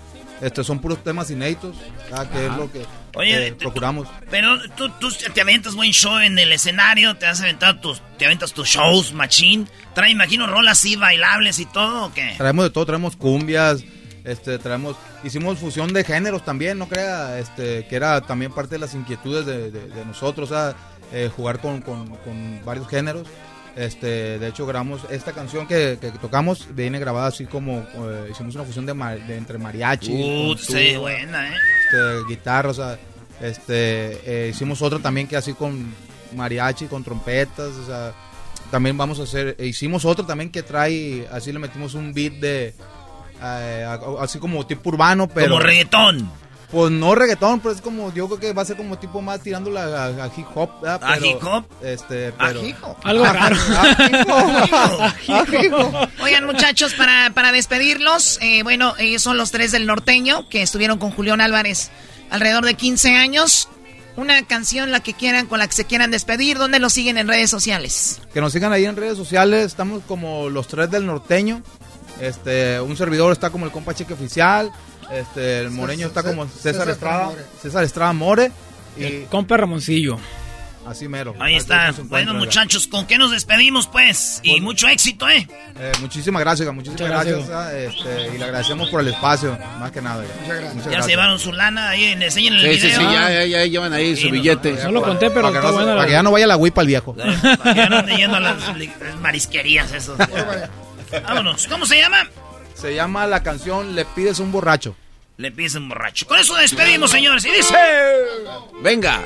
este, 0.41 0.63
son 0.63 0.79
puros 0.79 1.03
temas 1.03 1.29
inéditos, 1.29 1.75
ah, 2.11 2.25
que 2.25 2.47
es 2.47 2.51
lo 2.53 2.71
que 2.71 2.83
Oye, 3.15 3.47
eh, 3.47 3.51
procuramos. 3.53 4.07
Pero 4.29 4.57
tú, 4.77 4.89
tú 4.99 5.09
te 5.33 5.41
avientas 5.41 5.75
buen 5.75 5.91
show 5.91 6.17
en 6.19 6.39
el 6.39 6.51
escenario, 6.53 7.15
te 7.17 7.25
has 7.25 7.41
aventado 7.41 7.79
tus, 7.79 8.01
te 8.17 8.25
aventas 8.25 8.53
tus 8.53 8.67
shows, 8.69 9.13
machín. 9.13 9.67
Trae, 9.93 10.11
imagino, 10.11 10.47
rolas 10.47 10.79
así 10.79 10.95
bailables 10.95 11.59
y 11.59 11.65
todo, 11.65 12.05
¿o 12.05 12.13
qué? 12.13 12.33
Traemos 12.37 12.63
de 12.65 12.69
todo, 12.71 12.85
traemos 12.85 13.15
cumbias, 13.17 13.83
este, 14.23 14.57
traemos, 14.59 14.95
hicimos 15.23 15.59
fusión 15.59 15.91
de 15.93 16.03
géneros 16.03 16.45
también, 16.45 16.77
no 16.77 16.87
crea, 16.87 17.39
este, 17.39 17.85
que 17.87 17.95
era 17.95 18.21
también 18.21 18.53
parte 18.53 18.75
de 18.75 18.79
las 18.79 18.93
inquietudes 18.93 19.45
de, 19.45 19.71
de- 19.71 19.87
de 19.89 20.05
nosotros, 20.05 20.49
o 20.49 20.53
sea, 20.53 20.75
eh, 21.11 21.29
jugar 21.35 21.59
con, 21.59 21.81
con- 21.81 22.07
con 22.17 22.61
varios 22.63 22.87
géneros. 22.87 23.27
Este, 23.75 24.37
de 24.37 24.47
hecho 24.49 24.65
grabamos 24.65 25.01
esta 25.09 25.31
canción 25.31 25.65
que, 25.65 25.97
que 26.01 26.11
tocamos, 26.11 26.67
viene 26.75 26.99
grabada 26.99 27.27
así 27.27 27.45
como, 27.45 27.79
eh, 27.79 28.27
hicimos 28.29 28.55
una 28.55 28.65
fusión 28.65 28.85
de, 28.85 28.91
entre 29.35 29.57
mariachi, 29.57 30.11
Uh, 30.11 30.57
sí, 30.57 30.97
buena, 30.97 31.47
¿eh? 31.47 31.57
este, 31.85 32.27
guitarra, 32.27 32.69
o 32.69 32.73
sea, 32.73 32.99
este, 33.39 34.19
eh, 34.25 34.49
hicimos 34.49 34.81
otra 34.81 34.99
también 34.99 35.25
que 35.27 35.37
así 35.37 35.53
con 35.53 35.93
mariachi, 36.35 36.87
con 36.87 37.03
trompetas, 37.03 37.69
o 37.69 37.85
sea, 37.85 38.13
también 38.69 38.97
vamos 38.97 39.21
a 39.21 39.23
hacer, 39.23 39.55
e 39.57 39.67
hicimos 39.67 40.03
otro 40.03 40.25
también 40.25 40.51
que 40.51 40.63
trae, 40.63 41.27
así 41.31 41.53
le 41.53 41.59
metimos 41.59 41.93
un 41.93 42.13
beat 42.13 42.33
de, 42.33 42.73
eh, 43.41 43.97
así 44.19 44.37
como 44.37 44.65
tipo 44.65 44.89
urbano, 44.89 45.29
pero... 45.29 45.49
Como 45.49 45.61
reggaetón. 45.61 46.29
Pues 46.71 46.89
no 46.89 47.13
reggaetón, 47.15 47.59
pero 47.59 47.75
es 47.75 47.81
como, 47.81 48.13
yo 48.13 48.27
creo 48.27 48.39
que 48.39 48.53
va 48.53 48.61
a 48.61 48.65
ser 48.65 48.77
como 48.77 48.97
tipo 48.97 49.21
más 49.21 49.41
tirándole 49.41 49.79
a, 49.79 49.83
a- 50.05 50.23
a 50.23 50.31
hip 50.35 50.47
hop. 50.55 50.69
¿A 50.85 51.17
hip 51.17 51.43
hop? 51.43 51.65
Este, 51.83 52.29
¿A 52.29 52.47
pero... 52.47 52.65
hip 52.65 52.77
hop? 52.81 52.95
Algo 53.03 53.25
raro. 53.25 53.57
A. 53.77 55.05
A 55.27 55.45
hip 55.63 55.73
hop. 55.73 56.09
Oigan, 56.21 56.45
muchachos, 56.45 56.93
para, 56.93 57.31
para 57.33 57.51
despedirlos, 57.51 58.39
eh, 58.41 58.63
bueno, 58.63 58.93
ellos 58.99 59.21
son 59.21 59.37
los 59.37 59.51
tres 59.51 59.71
del 59.71 59.85
norteño 59.85 60.47
que 60.49 60.61
estuvieron 60.61 60.97
con 60.97 61.11
Julián 61.11 61.41
Álvarez 61.41 61.91
alrededor 62.29 62.63
de 62.65 62.75
15 62.75 63.15
años. 63.17 63.67
Una 64.17 64.41
canción, 64.45 64.91
la 64.91 64.99
que 65.01 65.13
quieran, 65.13 65.47
con 65.47 65.59
la 65.59 65.67
que 65.67 65.73
se 65.73 65.85
quieran 65.85 66.11
despedir. 66.11 66.57
¿Dónde 66.57 66.79
los 66.79 66.93
siguen 66.93 67.17
en 67.17 67.27
redes 67.27 67.49
sociales? 67.49 68.21
Que 68.33 68.41
nos 68.41 68.51
sigan 68.53 68.71
ahí 68.73 68.85
en 68.85 68.95
redes 68.95 69.17
sociales, 69.17 69.65
estamos 69.65 70.03
como 70.07 70.49
los 70.49 70.67
tres 70.67 70.89
del 70.91 71.05
norteño. 71.05 71.61
Este, 72.19 72.79
un 72.81 72.95
servidor 72.97 73.31
está 73.31 73.49
como 73.49 73.65
el 73.65 73.71
compa 73.71 73.93
cheque 73.93 74.13
oficial, 74.13 74.71
este, 75.11 75.59
el 75.59 75.71
moreño 75.71 76.07
está 76.07 76.23
como 76.23 76.47
César 76.47 76.73
César 76.73 76.89
Estrada, 76.89 77.25
More. 77.25 77.45
César 77.61 77.83
Estrada 77.83 78.13
More 78.13 78.51
y 78.97 79.03
El 79.03 79.25
compa 79.25 79.57
Ramoncillo. 79.57 80.17
Así 80.85 81.07
mero. 81.07 81.35
Ahí 81.39 81.55
está. 81.55 81.93
Bueno, 82.05 82.33
muchachos, 82.33 82.87
¿con 82.87 83.05
qué 83.05 83.17
nos 83.17 83.31
despedimos, 83.31 83.87
pues? 83.87 84.39
Y 84.43 84.61
mucho 84.61 84.87
éxito, 84.87 85.29
¿eh? 85.29 85.47
eh 85.79 85.91
muchísimas 86.01 86.41
gracias, 86.41 86.73
muchísimas 86.73 87.07
gracias. 87.07 87.49
Ah, 87.51 87.71
este, 87.73 88.31
y 88.33 88.37
le 88.37 88.45
agradecemos 88.45 88.89
por 88.89 89.01
el 89.01 89.09
espacio, 89.09 89.57
más 89.79 89.91
que 89.91 90.01
nada. 90.01 90.23
Muchas 90.41 90.59
gracias. 90.59 90.91
ya 90.91 91.01
se 91.03 91.09
llevaron 91.09 91.37
su 91.37 91.53
lana, 91.53 91.89
ahí 91.89 92.05
enseñen 92.05 92.55
el 92.55 92.61
sí, 92.61 92.67
video. 92.67 92.99
Sí, 92.99 93.05
sí, 93.05 93.13
ya, 93.13 93.45
ya, 93.45 93.65
llevan 93.65 93.93
ahí 93.93 94.15
su 94.15 94.29
billete. 94.31 94.73
No, 94.83 94.91
lo 94.91 95.03
conté, 95.03 95.29
pero 95.29 95.51
para, 95.51 95.61
que 95.61 95.67
no, 95.67 95.75
para 95.75 96.05
que 96.05 96.11
ya 96.13 96.23
no 96.23 96.31
vaya 96.31 96.47
la 96.47 96.57
huipa 96.57 96.81
al 96.81 96.87
viejo. 96.87 97.15
para 97.15 97.73
que 97.73 97.75
ya 97.75 97.89
no 97.89 97.97
ande 97.97 98.15
yendo 98.15 98.37
a 98.37 98.39
las 98.39 98.57
marisquerías 99.21 99.93
esos. 99.93 100.17
Vámonos. 101.23 101.67
¿Cómo 101.67 101.85
se 101.85 101.97
llama? 101.97 102.27
Se 102.73 102.95
llama 102.95 103.27
la 103.27 103.43
canción 103.43 103.95
Le 103.95 104.05
pides 104.05 104.39
un 104.39 104.51
borracho. 104.51 104.95
Le 105.41 105.51
pides 105.51 105.73
un 105.73 105.89
borracho. 105.89 106.27
Con 106.27 106.37
eso 106.37 106.55
despedimos, 106.55 107.09
señores. 107.09 107.43
Y 107.45 107.49
dice... 107.49 107.75
Venga. 108.83 109.25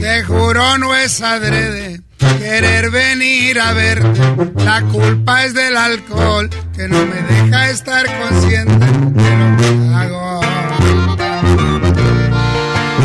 Te 0.00 0.24
juro 0.24 0.78
no 0.78 0.96
es 0.96 1.22
adrede 1.22 2.02
querer 2.38 2.90
venir 2.90 3.60
a 3.60 3.72
verte. 3.72 4.20
La 4.64 4.82
culpa 4.82 5.44
es 5.44 5.54
del 5.54 5.76
alcohol 5.76 6.48
que 6.74 6.88
no 6.88 6.98
me 7.06 7.22
deja 7.22 7.70
estar 7.70 8.06
consciente 8.20 8.86
de 8.86 9.36
lo 9.36 9.56
que 9.56 9.94
hago 9.94 10.40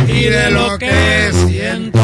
y 0.08 0.24
de 0.24 0.50
lo 0.50 0.78
que 0.78 1.30
siento. 1.46 1.98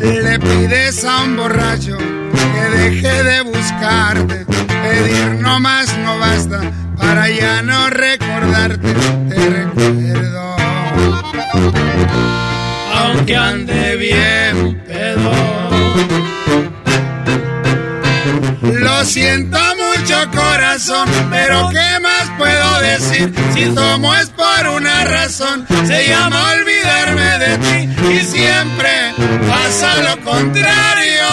Le 0.00 0.38
pides 0.38 1.04
a 1.04 1.24
un 1.24 1.36
borracho 1.36 1.98
que 1.98 2.78
deje 2.78 3.22
de 3.22 3.40
buscarte. 3.42 4.46
Pedir 4.46 5.40
no 5.40 5.60
más 5.60 5.96
no 5.98 6.18
basta 6.18 6.60
para 6.96 7.28
ya 7.28 7.62
no 7.62 7.90
recordarte. 7.90 8.94
Te 9.28 9.50
recuerdo 9.50 10.01
aunque 13.32 13.36
ande 13.36 13.96
bien 13.96 14.82
pedo. 14.86 15.32
Lo 18.62 19.04
siento 19.04 19.58
mucho 19.76 20.14
corazón, 20.30 21.08
pero 21.30 21.68
¿qué 21.70 22.00
más 22.00 22.30
puedo 22.38 22.80
decir? 22.80 23.32
Si 23.54 23.66
tomo 23.74 24.14
es 24.14 24.30
por 24.30 24.68
una 24.68 25.04
razón, 25.04 25.66
se 25.86 26.08
llama 26.08 26.52
olvidarme 26.52 27.38
de 27.38 27.58
ti 27.58 28.12
y 28.12 28.20
siempre 28.20 28.90
pasa 29.48 29.96
lo 30.02 30.20
contrario. 30.22 31.28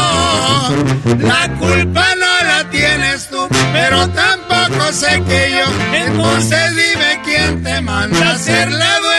La 1.20 1.50
culpa 1.58 2.06
no 2.16 2.48
la 2.48 2.70
tienes 2.70 3.28
tú, 3.30 3.48
pero 3.74 4.08
tampoco 4.10 4.92
sé 4.92 5.22
que 5.28 5.52
yo. 5.52 5.98
Entonces 5.98 6.76
dime 6.76 7.22
quién 7.24 7.64
te 7.64 7.82
manda 7.82 8.32
a 8.32 8.38
ser 8.38 8.72
la 8.72 9.00
dueña 9.00 9.19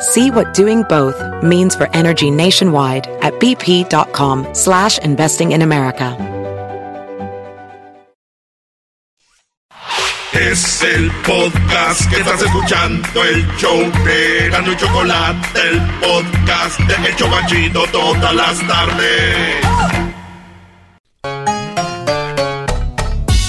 See 0.00 0.30
what 0.30 0.52
doing 0.52 0.82
both 0.84 1.16
means 1.42 1.74
for 1.74 1.88
energy 1.94 2.30
nationwide 2.30 3.06
at 3.22 3.32
bp.com 3.34 4.46
slash 4.54 4.98
investing 4.98 5.52
in 5.52 5.62
America. 5.62 6.16
Es 10.32 10.82
el 10.82 11.10
podcast 11.26 12.10
que 12.10 12.16
estás 12.16 12.42
escuchando, 12.42 13.24
el 13.24 13.46
show 13.56 13.78
de 14.04 14.50
Gano 14.50 14.72
y 14.72 14.76
Chocolate, 14.76 15.60
el 15.66 15.80
podcast 15.98 16.78
de 16.80 17.08
El 17.08 17.16
Chobachito 17.16 17.86
todas 17.90 18.34
las 18.34 18.58
tardes. 18.66 19.66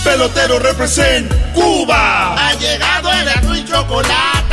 Pelotero 0.01 0.59
represent 0.59 1.29
Cuba. 1.53 2.35
Ha 2.35 2.53
llegado 2.53 3.11
el 3.11 3.25
Gano 3.25 3.55
y 3.57 3.65
Chocolate. 3.65 4.46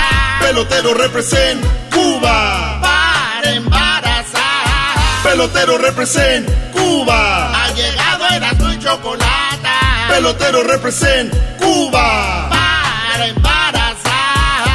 Pelotero 0.44 0.92
represent 0.94 1.64
Cuba. 1.90 2.78
Para 2.80 3.52
embarazar. 3.54 5.22
Pelotero 5.22 5.78
represent 5.78 6.48
Cuba. 6.72 7.64
Ha 7.64 7.72
llegado 7.74 8.26
el 8.28 8.40
Gano 8.40 8.74
y 8.74 8.78
Chocolate. 8.78 9.68
Pelotero 10.08 10.62
represent 10.64 11.32
Cuba. 11.58 12.48
Para 12.50 13.26
embarazar. 13.26 14.68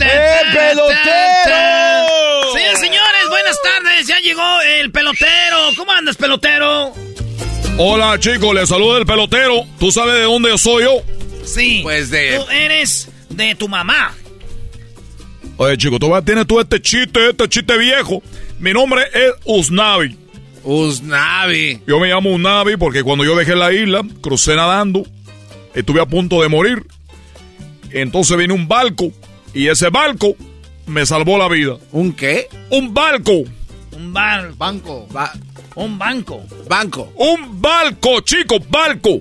¡Eh, 0.00 0.40
pelotero! 0.52 2.52
Señores, 2.52 2.80
señores, 2.80 3.28
buenas 3.28 3.56
tardes. 3.62 4.06
Ya 4.08 4.18
llegó 4.18 4.60
el 4.76 4.90
pelotero. 4.90 5.68
¿Cómo 5.76 5.92
andas, 5.92 6.16
pelotero? 6.16 6.92
Hola, 7.78 8.18
chicos, 8.18 8.52
les 8.54 8.68
saluda 8.68 8.98
el 8.98 9.06
pelotero. 9.06 9.64
¿Tú 9.78 9.92
sabes 9.92 10.14
de 10.14 10.22
dónde 10.22 10.58
soy 10.58 10.82
yo? 10.84 10.96
Sí. 11.44 11.80
Pues 11.84 12.10
de- 12.10 12.38
Tú 12.44 12.50
eres 12.50 13.08
de 13.30 13.54
tu 13.54 13.68
mamá. 13.68 14.14
Oye, 15.62 15.76
chico, 15.76 15.98
tú 15.98 16.08
vas- 16.08 16.24
tienes 16.24 16.46
tú 16.46 16.58
este 16.58 16.80
chiste, 16.80 17.28
este 17.28 17.46
chiste 17.46 17.76
viejo. 17.76 18.22
Mi 18.58 18.72
nombre 18.72 19.02
es 19.12 19.32
Usnavi. 19.44 20.16
Usnavi. 20.64 21.82
Yo 21.86 22.00
me 22.00 22.08
llamo 22.08 22.32
Usnavi 22.34 22.78
porque 22.78 23.02
cuando 23.02 23.26
yo 23.26 23.36
dejé 23.36 23.54
la 23.54 23.70
isla, 23.70 24.02
crucé 24.22 24.56
nadando, 24.56 25.04
estuve 25.74 26.00
a 26.00 26.06
punto 26.06 26.40
de 26.40 26.48
morir. 26.48 26.86
Entonces 27.90 28.38
vino 28.38 28.54
un 28.54 28.68
barco 28.68 29.12
y 29.52 29.66
ese 29.68 29.90
barco 29.90 30.34
me 30.86 31.04
salvó 31.04 31.36
la 31.36 31.48
vida. 31.48 31.76
¿Un 31.92 32.14
qué? 32.14 32.48
Un 32.70 32.94
barco. 32.94 33.42
Un 33.92 34.14
bar, 34.14 34.54
Banco. 34.56 35.06
Ba- 35.12 35.32
un 35.74 35.98
banco. 35.98 36.42
banco. 36.70 37.12
Un 37.16 37.60
barco, 37.60 38.20
chicos, 38.20 38.60
barco. 38.70 39.20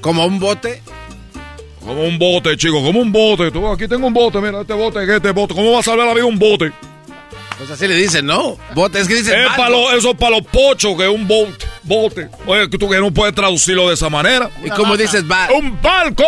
¿Como 0.00 0.26
un 0.26 0.40
bote? 0.40 0.82
Como 1.84 2.04
un 2.04 2.18
bote, 2.18 2.56
chicos, 2.56 2.82
como 2.82 3.00
un 3.00 3.10
bote. 3.12 3.50
Tú, 3.50 3.66
aquí 3.68 3.88
tengo 3.88 4.06
un 4.06 4.14
bote, 4.14 4.40
mira, 4.40 4.60
este 4.60 4.72
bote, 4.72 5.02
este 5.16 5.30
bote. 5.32 5.54
¿Cómo 5.54 5.72
va 5.72 5.80
a 5.80 5.82
salvar 5.82 6.06
la 6.06 6.14
vida 6.14 6.24
un 6.26 6.38
bote? 6.38 6.72
Pues 7.58 7.70
así 7.70 7.86
le 7.86 7.94
dicen, 7.94 8.26
¿no? 8.26 8.56
Bote, 8.74 9.00
es 9.00 9.08
que 9.08 9.14
dicen 9.14 9.38
Es 9.40 9.48
para 9.56 9.70
los- 9.70 9.92
eso 9.94 10.10
es 10.12 10.16
para 10.16 10.36
los 10.38 10.46
pochos, 10.46 10.96
que 10.96 11.04
es 11.04 11.10
un 11.14 11.26
bote. 11.28 11.66
bote. 11.82 12.28
Oye, 12.46 12.68
tú 12.68 12.88
que 12.88 12.98
no 12.98 13.12
puedes 13.12 13.34
traducirlo 13.34 13.88
de 13.88 13.94
esa 13.94 14.08
manera. 14.08 14.50
¿Y 14.64 14.70
cómo 14.70 14.96
dices 14.96 15.26
ba- 15.26 15.48
¡Un 15.56 15.80
barco! 15.82 16.24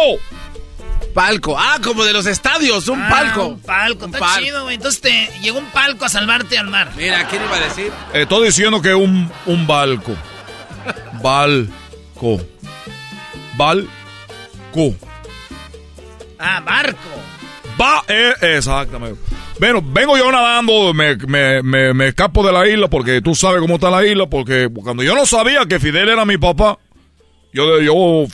palco? 1.14 1.56
Ah, 1.56 1.78
como 1.82 2.04
de 2.04 2.12
los 2.12 2.26
estadios, 2.26 2.88
un 2.88 3.00
Ah, 3.00 3.08
palco. 3.08 3.46
Un 3.46 3.60
palco, 3.60 4.06
está 4.06 4.18
pal- 4.18 4.42
chido, 4.42 4.64
güey. 4.64 4.74
Entonces 4.74 5.00
te 5.00 5.30
llegó 5.40 5.58
un 5.60 5.66
palco 5.66 6.04
a 6.04 6.08
salvarte 6.08 6.58
al 6.58 6.66
mar. 6.68 6.90
Mira, 6.96 7.26
¿quién 7.28 7.40
iba 7.44 7.56
a 7.56 7.60
decir? 7.60 7.92
Estoy 8.12 8.46
diciendo 8.46 8.82
que 8.82 8.88
es 8.88 8.96
un, 8.96 9.30
un 9.46 9.66
barco. 9.66 10.12
Barco. 11.22 12.40
Barco. 13.56 14.94
Ah, 16.46 16.60
barco. 16.60 16.98
Va, 17.80 18.04
eh, 18.06 18.34
exactamente. 18.56 19.18
Bueno, 19.58 19.82
vengo 19.82 20.18
yo 20.18 20.30
nadando, 20.30 20.92
me, 20.92 21.16
me, 21.16 21.62
me, 21.62 21.94
me 21.94 22.08
escapo 22.08 22.46
de 22.46 22.52
la 22.52 22.68
isla 22.68 22.88
porque 22.88 23.22
tú 23.22 23.34
sabes 23.34 23.62
cómo 23.62 23.76
está 23.76 23.88
la 23.90 24.04
isla, 24.04 24.26
porque 24.26 24.68
cuando 24.70 25.02
yo 25.02 25.14
no 25.14 25.24
sabía 25.24 25.64
que 25.64 25.80
Fidel 25.80 26.10
era 26.10 26.26
mi 26.26 26.36
papá, 26.36 26.78
yo, 27.54 27.80
yo 27.80 28.26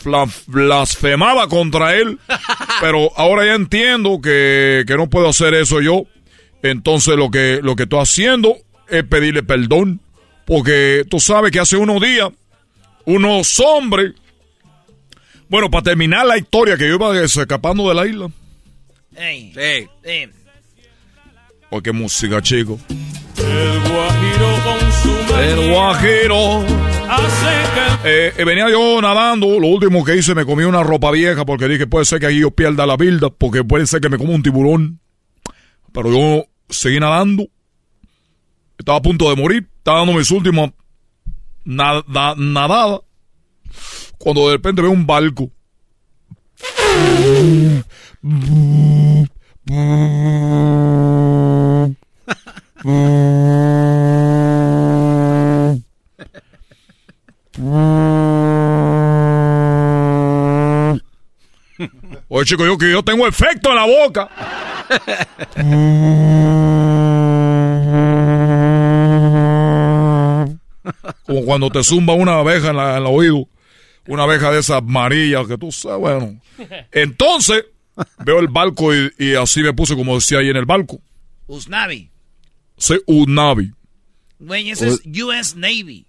blasfemaba 0.48 1.46
contra 1.46 1.94
él, 1.94 2.18
pero 2.80 3.12
ahora 3.16 3.46
ya 3.46 3.54
entiendo 3.54 4.20
que, 4.20 4.82
que 4.88 4.96
no 4.96 5.08
puedo 5.08 5.28
hacer 5.28 5.54
eso 5.54 5.80
yo. 5.80 6.02
Entonces 6.64 7.16
lo 7.16 7.30
que, 7.30 7.60
lo 7.62 7.76
que 7.76 7.84
estoy 7.84 8.00
haciendo 8.00 8.56
es 8.88 9.04
pedirle 9.04 9.44
perdón, 9.44 10.00
porque 10.46 11.04
tú 11.08 11.20
sabes 11.20 11.52
que 11.52 11.60
hace 11.60 11.76
unos 11.76 12.00
días, 12.00 12.30
unos 13.04 13.60
hombres, 13.60 14.14
bueno, 15.51 15.70
para 15.70 15.82
terminar 15.82 16.24
la 16.24 16.39
historia 16.39 16.78
que 16.78 16.89
yo 16.89 16.94
iba 16.94 17.22
escapando 17.22 17.86
de 17.89 17.94
la 17.94 18.06
isla, 18.06 18.31
Ey. 19.14 19.52
Sí. 19.52 20.31
Oh, 21.68 21.82
qué 21.82 21.93
música, 21.93 22.40
chico. 22.40 22.78
El 23.36 23.81
guajiro 23.81 24.48
con 24.64 24.93
su 24.93 25.35
El 25.35 25.70
guajiro. 25.70 26.90
Eh, 28.05 28.32
eh, 28.36 28.44
venía 28.44 28.70
yo 28.70 29.01
nadando, 29.02 29.59
lo 29.59 29.66
último 29.66 30.05
que 30.05 30.16
hice 30.16 30.35
me 30.35 30.47
comí 30.47 30.62
una 30.64 30.82
ropa 30.82 31.10
vieja 31.10 31.44
porque 31.44 31.68
dije 31.68 31.86
puede 31.86 32.05
ser 32.05 32.20
que 32.20 32.27
ahí 32.27 32.40
yo 32.40 32.51
pierda 32.51 32.86
la 32.86 32.97
vida, 32.97 33.31
porque 33.31 33.64
puede 33.64 33.86
ser 33.86 34.01
que 34.01 34.09
me 34.09 34.16
coma 34.16 34.31
un 34.31 34.43
tiburón. 34.43 35.01
Pero 35.93 36.10
yo 36.10 36.44
seguí 36.68 37.01
nadando, 37.01 37.48
estaba 38.78 38.98
a 38.98 39.02
punto 39.02 39.28
de 39.28 39.36
morir, 39.36 39.68
estaba 39.78 39.98
dando 39.98 40.14
mis 40.14 40.31
últimos 40.31 40.70
nada, 41.64 42.05
nadadas, 42.36 43.01
cuando 44.20 44.47
de 44.48 44.52
repente 44.52 44.82
veo 44.82 44.90
un 44.90 45.06
barco. 45.06 45.51
Oye, 62.28 62.44
chico, 62.44 62.64
yo 62.66 62.76
que 62.76 62.90
yo 62.90 63.02
tengo 63.02 63.26
efecto 63.26 63.70
en 63.70 63.76
la 63.76 63.86
boca. 63.86 64.28
Como 71.26 71.44
cuando 71.47 71.70
te 71.70 71.82
zumba 71.82 72.12
una 72.12 72.38
abeja 72.38 72.70
en, 72.70 72.76
la, 72.76 72.98
el 72.98 73.06
oído. 73.06 73.48
Una 74.10 74.24
abeja 74.24 74.50
de 74.50 74.58
esas 74.58 74.78
amarillas 74.78 75.46
que 75.46 75.56
tú 75.56 75.70
sabes, 75.70 76.00
bueno. 76.00 76.40
Entonces, 76.92 77.64
veo 78.24 78.40
el 78.40 78.48
barco 78.48 78.92
y, 78.92 79.08
y 79.18 79.34
así 79.34 79.62
me 79.62 79.72
puse 79.72 79.94
como 79.94 80.16
decía 80.16 80.38
ahí 80.38 80.48
en 80.48 80.56
el 80.56 80.66
barco. 80.66 81.00
Usnavi. 81.46 82.10
Sí, 82.76 82.98
Usnavi. 83.06 83.72
Güey, 84.40 84.70
ese 84.70 84.88
es 84.88 85.02
US 85.06 85.54
Navy. 85.54 86.06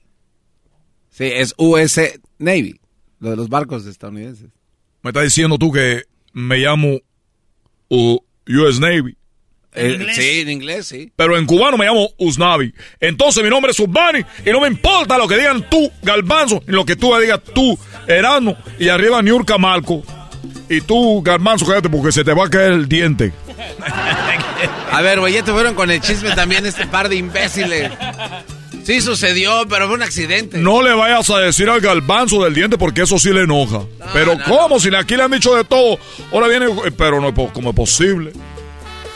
Sí, 1.11 1.25
es 1.25 1.53
US 1.57 1.99
Navy. 2.39 2.79
Lo 3.19 3.29
de 3.29 3.35
los 3.35 3.49
barcos 3.49 3.85
estadounidenses. 3.85 4.49
Me 5.03 5.11
está 5.11 5.21
diciendo 5.21 5.59
tú 5.59 5.71
que 5.71 6.05
me 6.33 6.57
llamo 6.57 6.99
US 7.89 8.79
Navy. 8.79 9.15
Eh, 9.73 10.05
sí, 10.13 10.41
en 10.41 10.49
inglés, 10.49 10.87
sí. 10.87 11.11
Pero 11.15 11.37
en 11.37 11.45
cubano 11.45 11.77
me 11.77 11.85
llamo 11.85 12.09
Usnavi. 12.17 12.73
Entonces 12.99 13.41
mi 13.43 13.49
nombre 13.49 13.71
es 13.71 13.79
Usbani 13.79 14.21
y 14.45 14.49
no 14.49 14.59
me 14.59 14.67
importa 14.67 15.17
lo 15.17 15.27
que 15.27 15.37
digan 15.37 15.69
tú, 15.69 15.91
Galbanzo, 16.01 16.61
ni 16.67 16.73
lo 16.73 16.85
que 16.85 16.95
tú 16.95 17.15
digas 17.17 17.39
tú, 17.53 17.77
Erano, 18.07 18.57
y 18.79 18.89
arriba 18.89 19.21
Niurka 19.21 19.57
Marco. 19.57 20.03
Y 20.69 20.81
tú, 20.81 21.21
Galbanzo, 21.21 21.65
cállate 21.65 21.89
porque 21.89 22.11
se 22.11 22.23
te 22.23 22.33
va 22.33 22.45
a 22.45 22.49
caer 22.49 22.73
el 22.73 22.87
diente. 22.87 23.31
A 24.91 25.01
ver, 25.01 25.19
güey, 25.19 25.33
ya 25.33 25.43
te 25.43 25.51
fueron 25.51 25.73
con 25.73 25.89
el 25.89 26.01
chisme 26.01 26.31
también 26.31 26.65
este 26.65 26.85
par 26.85 27.07
de 27.07 27.15
imbéciles. 27.15 27.91
Sí 28.83 28.99
sucedió, 28.99 29.65
pero 29.69 29.87
fue 29.87 29.95
un 29.95 30.03
accidente. 30.03 30.57
No 30.57 30.81
le 30.81 30.93
vayas 30.93 31.29
a 31.29 31.39
decir 31.39 31.69
al 31.69 31.81
galbanzo 31.81 32.43
del 32.43 32.53
diente 32.53 32.77
porque 32.77 33.03
eso 33.03 33.19
sí 33.19 33.31
le 33.31 33.43
enoja. 33.43 33.81
pero 34.11 34.37
¿cómo? 34.47 34.79
Si 34.79 34.93
aquí 34.93 35.15
le 35.15 35.23
han 35.23 35.31
dicho 35.31 35.55
de 35.55 35.63
todo. 35.63 35.97
Ahora 36.33 36.47
viene, 36.47 36.67
pero 36.97 37.21
no 37.21 37.29
es 37.29 37.51
como 37.53 37.69
es 37.69 37.75
posible. 37.75 38.33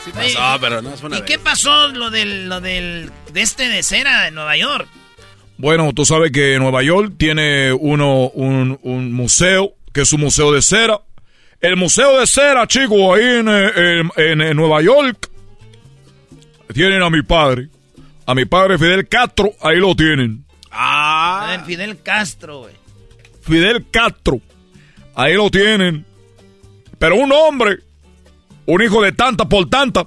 Sí 0.06 0.12
pasó, 0.12 0.60
pero 0.60 0.82
no 0.82 0.94
es 0.94 1.02
una 1.02 1.18
¿Y 1.18 1.22
qué 1.22 1.36
pasó 1.36 1.88
lo 1.88 2.10
del, 2.10 2.48
lo 2.48 2.60
del, 2.60 3.10
de 3.32 3.42
este 3.42 3.68
de 3.68 3.82
cera 3.82 4.22
de 4.22 4.30
Nueva 4.30 4.56
York? 4.56 4.86
Bueno, 5.58 5.92
tú 5.92 6.04
sabes 6.04 6.30
que 6.30 6.58
Nueva 6.60 6.82
York 6.84 7.14
tiene 7.18 7.72
uno, 7.72 8.28
un, 8.28 8.78
un 8.82 9.12
museo, 9.12 9.74
que 9.92 10.02
es 10.02 10.12
un 10.12 10.20
museo 10.20 10.52
de 10.52 10.62
cera. 10.62 11.00
El 11.60 11.76
museo 11.76 12.20
de 12.20 12.26
cera, 12.28 12.68
chicos, 12.68 12.98
ahí 13.16 13.24
en, 13.24 13.48
en, 13.48 14.40
en 14.42 14.56
Nueva 14.56 14.80
York, 14.80 15.28
tienen 16.72 17.02
a 17.02 17.10
mi 17.10 17.22
padre. 17.22 17.68
A 18.26 18.34
mi 18.34 18.44
padre 18.44 18.78
Fidel 18.78 19.08
Castro, 19.08 19.54
ahí 19.60 19.78
lo 19.78 19.96
tienen. 19.96 20.44
Ah. 20.70 21.62
Fidel 21.66 22.00
Castro, 22.02 22.60
güey. 22.60 22.74
Fidel 23.42 23.86
Castro. 23.90 24.40
Ahí 25.16 25.34
lo 25.34 25.50
tienen. 25.50 26.04
Pero 26.98 27.16
un 27.16 27.32
hombre, 27.32 27.78
un 28.66 28.82
hijo 28.82 29.02
de 29.02 29.12
tanta 29.12 29.48
por 29.48 29.68
tanta, 29.68 30.06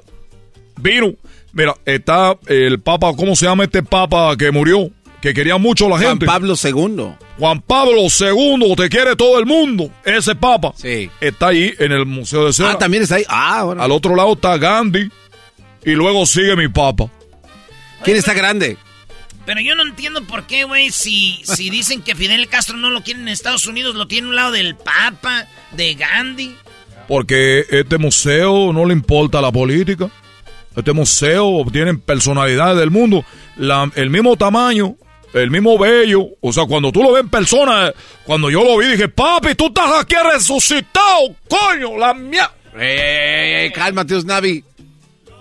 vino. 0.78 1.14
Mira, 1.52 1.76
está 1.86 2.38
el 2.48 2.80
papa, 2.80 3.12
¿cómo 3.18 3.36
se 3.36 3.46
llama 3.46 3.64
este 3.64 3.82
papa 3.82 4.36
que 4.38 4.52
murió? 4.52 4.90
Que 5.22 5.34
quería 5.34 5.58
mucho 5.58 5.90
la 5.90 5.98
gente. 5.98 6.26
Juan 6.26 6.42
Pablo 6.42 6.54
II. 6.64 7.16
Juan 7.38 7.62
Pablo 7.62 8.02
II, 8.04 8.76
te 8.78 8.88
quiere 8.88 9.16
todo 9.16 9.38
el 9.38 9.46
mundo. 9.46 9.92
Ese 10.06 10.36
papa. 10.36 10.74
Sí. 10.78 11.10
Está 11.20 11.48
ahí 11.48 11.74
en 11.78 11.92
el 11.92 12.06
Museo 12.06 12.46
de 12.46 12.54
Cera. 12.54 12.72
Ah, 12.72 12.78
también 12.78 13.04
está 13.04 13.16
ahí. 13.16 13.26
Ah, 13.28 13.64
bueno. 13.64 13.84
Al 13.84 13.92
otro 13.92 14.16
lado 14.16 14.34
está 14.34 14.56
Gandhi. 14.58 15.10
Y 15.84 15.92
luego 15.92 16.26
sigue 16.26 16.56
mi 16.56 16.70
papa. 16.70 17.10
¿Quién 18.04 18.16
está 18.16 18.34
grande? 18.34 18.78
Pero 19.46 19.62
yo 19.62 19.76
no 19.76 19.84
entiendo 19.84 20.24
por 20.26 20.46
qué, 20.46 20.64
güey, 20.64 20.92
si, 20.92 21.42
si 21.44 21.70
dicen 21.70 22.02
que 22.02 22.16
Fidel 22.16 22.48
Castro 22.48 22.78
no 22.78 22.90
lo 22.92 23.04
quieren 23.04 23.24
en 23.24 23.30
Estados 23.30 23.66
Unidos, 23.66 23.96
lo 23.96 24.08
tiene 24.08 24.28
a 24.28 24.30
un 24.30 24.36
lado 24.36 24.52
del 24.52 24.76
Papa, 24.76 25.48
de 25.72 25.96
Gandhi. 25.96 26.56
Porque 27.10 27.66
este 27.72 27.98
museo 27.98 28.72
no 28.72 28.86
le 28.86 28.94
importa 28.94 29.42
la 29.42 29.52
política. 29.52 30.08
Este 30.76 30.94
museo 30.94 31.66
tiene 31.74 31.96
personalidades 31.96 32.78
del 32.78 32.92
mundo, 32.92 33.26
la, 33.58 33.92
el 33.96 34.12
mismo 34.12 34.38
tamaño, 34.38 34.96
el 35.34 35.50
mismo 35.50 35.80
bello. 35.80 36.28
O 36.40 36.54
sea, 36.54 36.66
cuando 36.66 36.92
tú 36.92 37.02
lo 37.02 37.14
ves 37.14 37.24
en 37.24 37.30
persona, 37.30 37.92
cuando 38.26 38.52
yo 38.52 38.64
lo 38.64 38.78
vi, 38.78 38.90
dije, 38.90 39.08
papi, 39.08 39.56
tú 39.56 39.66
estás 39.66 39.92
aquí 40.00 40.14
resucitado, 40.32 41.36
coño, 41.50 41.98
la 41.98 42.14
mía. 42.14 42.52
Ey, 42.80 43.64
ey, 43.64 43.72
cálmate, 43.72 44.14
Usnavi. 44.14 44.64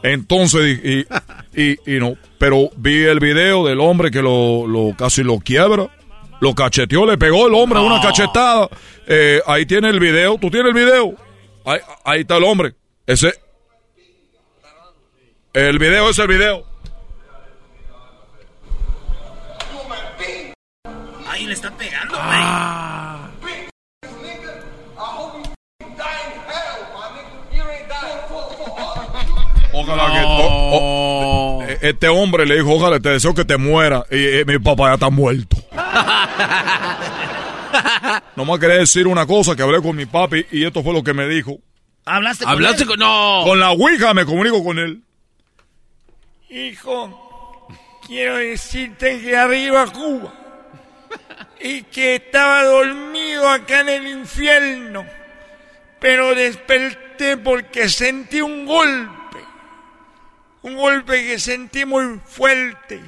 Entonces, 0.03 0.81
y, 0.83 1.07
y, 1.55 1.77
y, 1.85 2.01
no, 2.01 2.17
pero 2.39 2.71
vi 2.79 3.03
el 3.03 3.21
video 3.21 3.67
del 3.67 3.81
hombre 3.81 4.11
que 4.11 4.23
lo, 4.23 4.67
lo 4.67 4.95
casi 4.97 5.23
lo 5.23 5.39
quiebra, 5.39 5.89
lo 6.41 6.55
cacheteó, 6.55 7.05
le 7.05 7.19
pegó 7.19 7.47
el 7.47 7.53
hombre 7.53 7.79
una 7.79 8.01
cachetada. 8.01 8.71
Eh, 9.07 9.43
ahí 9.47 9.67
tiene 9.67 9.91
el 9.91 10.01
video, 10.01 10.39
tú 10.39 10.51
tienes 10.51 10.75
el 10.75 10.75
video. 10.75 11.28
Ahí, 11.69 11.81
ahí 12.03 12.21
está 12.23 12.39
el 12.39 12.45
hombre. 12.45 12.75
Ese. 13.07 13.35
El 15.53 15.79
video 15.79 16.09
es 16.09 16.19
el 16.19 16.27
video. 16.27 16.65
Ahí 21.29 21.45
le 21.45 21.53
está 21.53 21.71
pegando, 21.77 22.15
güey. 22.15 22.39
Ojalá 29.75 30.07
que. 30.07 30.25
oh, 30.25 30.71
oh, 30.73 31.63
este 31.83 32.09
hombre 32.09 32.47
le 32.47 32.55
dijo, 32.55 32.73
ojalá 32.73 32.99
te 32.99 33.11
deseo 33.11 33.35
que 33.35 33.45
te 33.45 33.59
muera. 33.59 34.07
Y, 34.11 34.41
y 34.41 34.45
mi 34.47 34.59
papá 34.59 34.89
ya 34.89 34.95
está 34.95 35.11
muerto. 35.11 35.59
Nomás 38.37 38.59
quería 38.59 38.77
decir 38.77 39.07
una 39.07 39.27
cosa 39.27 39.55
que 39.57 39.63
hablé 39.63 39.81
con 39.83 39.97
mi 39.97 40.07
papi 40.07 40.47
y 40.51 40.65
esto 40.65 40.83
fue 40.83 40.93
lo 40.93 41.03
que 41.03 41.15
me 41.15 41.27
dijo. 41.29 41.59
¿Hablaste 42.05 42.45
con 42.45 42.53
¿Hablaste 42.53 42.83
él? 42.83 42.89
con.? 42.89 42.99
No. 42.99 43.43
Con 43.45 43.61
la 43.61 43.71
Ouija 43.71 44.15
me 44.15 44.25
comunico 44.25 44.63
con 44.65 44.79
él. 44.79 45.03
Hijo, 46.51 47.69
quiero 48.07 48.37
decirte 48.37 49.21
que 49.21 49.37
arriba 49.37 49.87
Cuba 49.93 50.33
y 51.61 51.83
que 51.83 52.15
estaba 52.17 52.65
dormido 52.65 53.49
acá 53.49 53.81
en 53.81 53.89
el 53.91 54.07
infierno, 54.07 55.05
pero 56.01 56.35
desperté 56.35 57.37
porque 57.37 57.89
sentí 57.89 58.41
un 58.41 58.65
golpe, 58.65 59.39
un 60.63 60.77
golpe 60.77 61.27
que 61.27 61.39
sentí 61.39 61.85
muy 61.85 62.21
fuerte. 62.25 63.03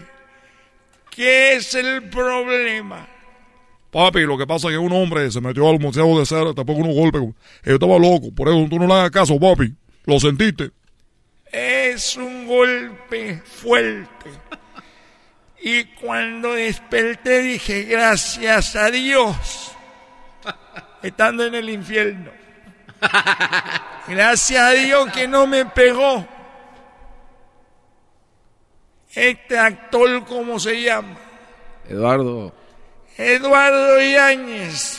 ¿Qué 1.11 1.55
es 1.55 1.75
el 1.75 2.09
problema? 2.11 3.07
Papi, 3.91 4.21
lo 4.21 4.39
que 4.39 4.47
pasa 4.47 4.69
es 4.69 4.75
que 4.75 4.79
un 4.79 4.93
hombre 4.93 5.31
se 5.31 5.41
metió 5.41 5.69
al 5.69 5.81
museo 5.81 6.19
de 6.19 6.25
cera, 6.25 6.55
tampoco 6.55 6.81
unos 6.81 6.95
golpes. 6.95 7.23
Yo 7.65 7.75
estaba 7.75 7.99
loco, 7.99 8.33
por 8.35 8.49
eso 8.49 8.67
tú 8.71 8.79
no 8.79 8.87
le 8.87 8.95
hagas 8.95 9.11
caso, 9.11 9.39
papi. 9.39 9.75
¿Lo 10.05 10.21
sentiste? 10.21 10.71
Es 11.51 12.17
un 12.17 12.47
golpe 12.47 13.43
fuerte. 13.45 14.31
Y 15.63 15.85
cuando 15.85 16.55
desperté 16.55 17.43
dije, 17.43 17.83
gracias 17.83 18.77
a 18.77 18.91
Dios, 18.91 19.73
estando 21.03 21.45
en 21.45 21.55
el 21.55 21.69
infierno. 21.69 22.31
Gracias 24.09 24.63
a 24.63 24.71
Dios 24.71 25.11
que 25.13 25.27
no 25.27 25.47
me 25.47 25.67
pegó. 25.67 26.27
Este 29.15 29.59
actor, 29.59 30.25
¿cómo 30.27 30.61
se 30.61 30.81
llama? 30.83 31.19
Eduardo. 31.89 32.60
Eduardo 33.21 34.01
Yáñez. 34.01 34.99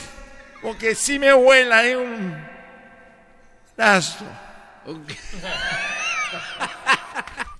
Porque 0.61 0.95
si 0.95 1.17
me 1.17 1.33
vuela 1.33 1.81
de 1.81 1.97
un 1.97 2.35
lazo. 3.77 4.25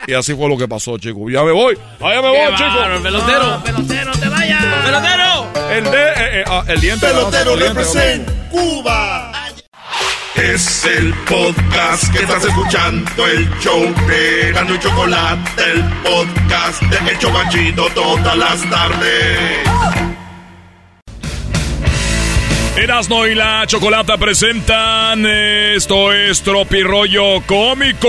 Y 0.08 0.16
así 0.16 0.34
fue 0.34 0.50
lo 0.50 0.58
que 0.58 0.68
pasó, 0.68 0.98
chicos. 0.98 1.32
Ya 1.32 1.44
me 1.44 1.52
voy. 1.52 1.78
Allá 2.00 2.22
me 2.24 2.30
voy, 2.30 2.56
chicos. 2.56 3.02
pelotero. 3.04 3.64
pelotero, 3.64 4.12
te 4.14 4.30
vayas. 4.30 4.66
Pelotero. 4.84 5.48
El, 5.70 5.84
de, 5.84 6.04
eh, 6.04 6.40
eh, 6.40 6.44
ah, 6.48 6.64
el 6.68 6.82
diente. 6.82 7.06
Pelotero 7.06 7.54
el 7.54 7.60
diente, 7.60 7.80
represent 7.80 8.30
Cuba. 8.50 9.32
Es 10.36 10.86
el 10.86 11.14
podcast 11.26 12.12
que 12.12 12.24
estás 12.24 12.44
escuchando, 12.44 13.28
el 13.28 13.48
show 13.60 13.94
de 14.08 14.52
Gano 14.54 14.74
y 14.74 14.80
Chocolate, 14.80 15.64
el 15.72 15.84
podcast 16.02 16.82
de 16.82 17.12
El 17.12 17.20
Chocachito 17.20 17.88
todas 17.94 18.36
las 18.36 18.70
tardes. 18.70 20.01
Erasno 22.77 23.27
y 23.27 23.35
la 23.35 23.65
Chocolata 23.68 24.18
presentan 24.18 25.26
Esto 25.26 26.14
es 26.14 26.41
Tropirollo 26.41 27.41
Cómico. 27.45 28.07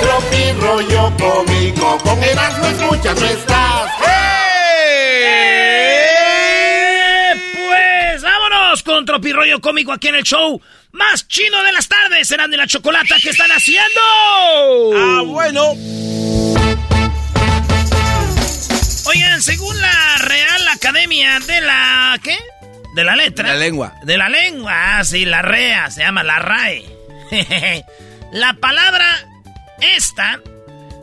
Tropirollo 0.00 1.12
cómico, 1.18 1.98
con 1.98 2.22
Erasmo 2.22 2.66
escuchas 2.66 3.20
no 3.20 3.26
estás. 3.26 3.90
Pues 7.54 8.22
vámonos 8.22 8.82
con 8.82 9.04
Tropirollo 9.04 9.60
Cómico 9.60 9.92
aquí 9.92 10.08
en 10.08 10.14
el 10.16 10.22
show 10.22 10.60
más 10.92 11.28
chino 11.28 11.62
de 11.62 11.72
las 11.72 11.88
tardes. 11.88 12.26
Serán 12.26 12.50
de 12.50 12.56
la 12.56 12.66
Chocolata 12.66 13.16
que 13.22 13.30
están 13.30 13.50
haciendo. 13.50 14.00
Ah, 14.96 15.22
bueno. 15.26 15.74
Oigan, 19.06 19.42
según 19.42 19.78
la 19.80 20.16
Real 20.18 20.68
Academia 20.68 21.38
de 21.40 21.60
la... 21.60 22.18
¿Qué? 22.22 22.36
De 22.98 23.04
la 23.04 23.14
letra. 23.14 23.46
La 23.46 23.54
lengua. 23.54 23.94
De 24.02 24.18
la 24.18 24.28
lengua, 24.28 24.98
ah, 24.98 25.04
sí, 25.04 25.24
la 25.24 25.40
REA, 25.40 25.88
se 25.88 26.00
llama 26.00 26.24
la 26.24 26.40
RAE. 26.40 26.84
la 28.32 28.54
palabra 28.54 29.06
esta 29.80 30.40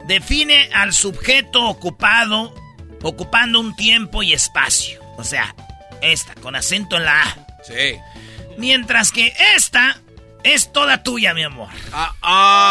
define 0.05 0.69
al 0.73 0.91
sujeto 0.91 1.63
ocupado, 1.63 2.53
ocupando 3.01 3.61
un 3.61 3.77
tiempo 3.77 4.23
y 4.23 4.33
espacio. 4.33 5.01
O 5.15 5.23
sea, 5.23 5.55
esta, 6.01 6.35
con 6.35 6.57
acento 6.57 6.97
en 6.97 7.05
la 7.05 7.21
A. 7.21 7.37
Sí. 7.63 7.97
Mientras 8.57 9.13
que 9.13 9.33
esta 9.55 9.95
es 10.43 10.73
toda 10.73 11.01
tuya, 11.01 11.33
mi 11.33 11.43
amor. 11.43 11.69
Ah, 12.21 12.67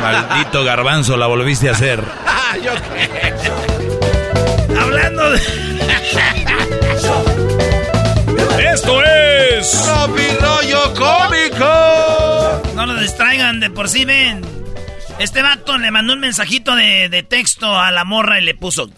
Maldito 0.00 0.62
garbanzo, 0.62 1.16
la 1.16 1.26
volviste 1.26 1.68
a 1.68 1.72
hacer. 1.72 2.00
¿Yo 2.62 2.74
qué? 2.94 3.75
Hablando 4.86 5.30
de... 5.32 5.38
Esto 8.72 9.02
es 9.02 9.82
Tropirollo 9.82 10.94
Cómico. 10.94 12.62
No 12.76 12.86
nos 12.86 13.00
distraigan, 13.00 13.58
de 13.58 13.68
por 13.70 13.88
sí 13.88 14.04
ven. 14.04 14.42
Este 15.18 15.42
vato 15.42 15.76
le 15.76 15.90
mandó 15.90 16.12
un 16.12 16.20
mensajito 16.20 16.76
de, 16.76 17.08
de 17.08 17.24
texto 17.24 17.76
a 17.76 17.90
la 17.90 18.04
morra 18.04 18.40
y 18.40 18.44
le 18.44 18.54
puso... 18.54 18.88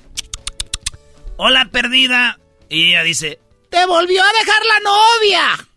Hola, 1.38 1.70
perdida. 1.72 2.38
Y 2.68 2.90
ella 2.90 3.02
dice... 3.02 3.40
¡Te 3.70 3.86
volvió 3.86 4.22
a 4.22 4.32
dejar 4.40 4.62
la 4.66 4.80
novia! 4.90 5.68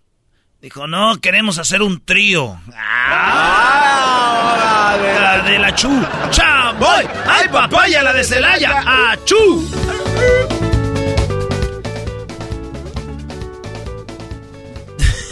Dijo, 0.61 0.87
no, 0.87 1.21
queremos 1.21 1.57
hacer 1.57 1.81
un 1.81 2.03
trío. 2.03 2.59
¡Ah! 2.75 4.00
De 5.51 5.59
la 5.59 5.75
chu. 5.75 5.89
¡Chaboy! 6.29 7.05
¡Ay, 7.27 7.49
papaya, 7.49 8.01
la 8.01 8.13
de 8.13 8.23
Celaya! 8.23 8.81
¡Ah, 8.87 9.17
chu! 9.25 9.69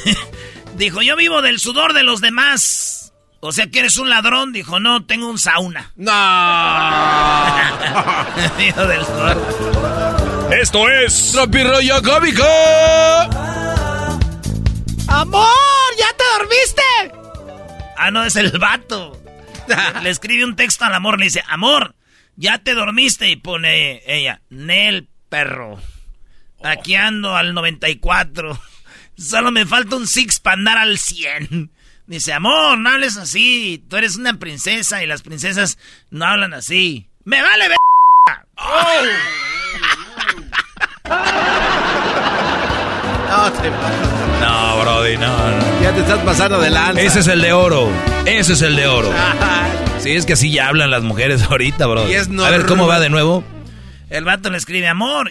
Dijo, 0.75 1.01
yo 1.01 1.15
vivo 1.15 1.41
del 1.41 1.57
sudor 1.57 1.93
de 1.93 2.03
los 2.03 2.19
demás. 2.19 3.13
O 3.39 3.53
sea 3.53 3.67
que 3.67 3.79
eres 3.79 3.97
un 3.97 4.09
ladrón. 4.09 4.51
Dijo, 4.51 4.81
no, 4.81 5.05
tengo 5.05 5.29
un 5.29 5.39
sauna. 5.39 5.93
No. 5.95 6.11
Vivo 8.57 8.85
del 8.87 9.05
sudor. 9.05 9.37
Esto 10.51 10.89
es 10.89 11.31
Tropirollo 11.31 12.03
Cómico. 12.03 12.43
¡Amor! 15.07 15.47
¿Ya 15.97 16.07
te 16.17 16.25
dormiste? 16.37 16.83
Ah, 17.95 18.11
no, 18.11 18.25
es 18.25 18.35
el 18.35 18.51
vato. 18.59 19.18
Le 20.03 20.09
escribe 20.09 20.45
un 20.45 20.55
texto 20.55 20.85
al 20.85 20.93
amor, 20.93 21.19
le 21.19 21.25
dice, 21.25 21.43
amor, 21.47 21.95
ya 22.35 22.59
te 22.59 22.73
dormiste. 22.73 23.29
Y 23.29 23.35
pone 23.35 24.01
ella, 24.05 24.41
Nel, 24.49 25.07
perro. 25.29 25.81
Aquí 26.63 26.95
ando 26.95 27.35
al 27.35 27.53
94. 27.53 28.59
Solo 29.17 29.51
me 29.51 29.65
falta 29.65 29.95
un 29.95 30.07
six 30.07 30.39
para 30.39 30.55
andar 30.55 30.77
al 30.77 30.97
100. 30.97 31.71
Dice, 32.07 32.33
amor, 32.33 32.77
no 32.77 32.89
hables 32.89 33.17
así. 33.17 33.83
Tú 33.89 33.97
eres 33.97 34.15
una 34.15 34.39
princesa 34.39 35.03
y 35.03 35.07
las 35.07 35.21
princesas 35.21 35.77
no 36.09 36.25
hablan 36.25 36.53
así. 36.53 37.07
¡Me 37.23 37.41
vale 37.41 37.69
ver! 37.69 37.77
No, 43.29 43.51
te... 43.51 44.08
No, 44.49 44.81
Brody, 44.81 45.15
no, 45.15 45.27
no. 45.27 45.81
Ya 45.81 45.93
te 45.93 45.99
estás 45.99 46.17
pasando 46.25 46.59
de 46.59 46.71
lanza. 46.71 46.99
Ese 46.99 47.19
es 47.19 47.27
el 47.27 47.39
de 47.39 47.53
oro. 47.53 47.87
Ese 48.25 48.53
es 48.53 48.61
el 48.63 48.75
de 48.75 48.87
oro. 48.87 49.13
Sí, 49.99 50.11
es 50.11 50.25
que 50.25 50.31
así 50.31 50.49
ya 50.49 50.69
hablan 50.69 50.91
las 50.91 51.03
mujeres 51.03 51.43
ahorita, 51.49 51.85
bro. 51.85 52.09
Y 52.09 52.13
es 52.13 52.29
A 52.29 52.49
ver, 52.49 52.65
¿cómo 52.65 52.87
va 52.87 53.01
de 53.01 53.09
nuevo? 53.09 53.43
El 54.09 54.23
vato 54.23 54.49
le 54.49 54.57
escribe, 54.57 54.87
amor, 54.87 55.29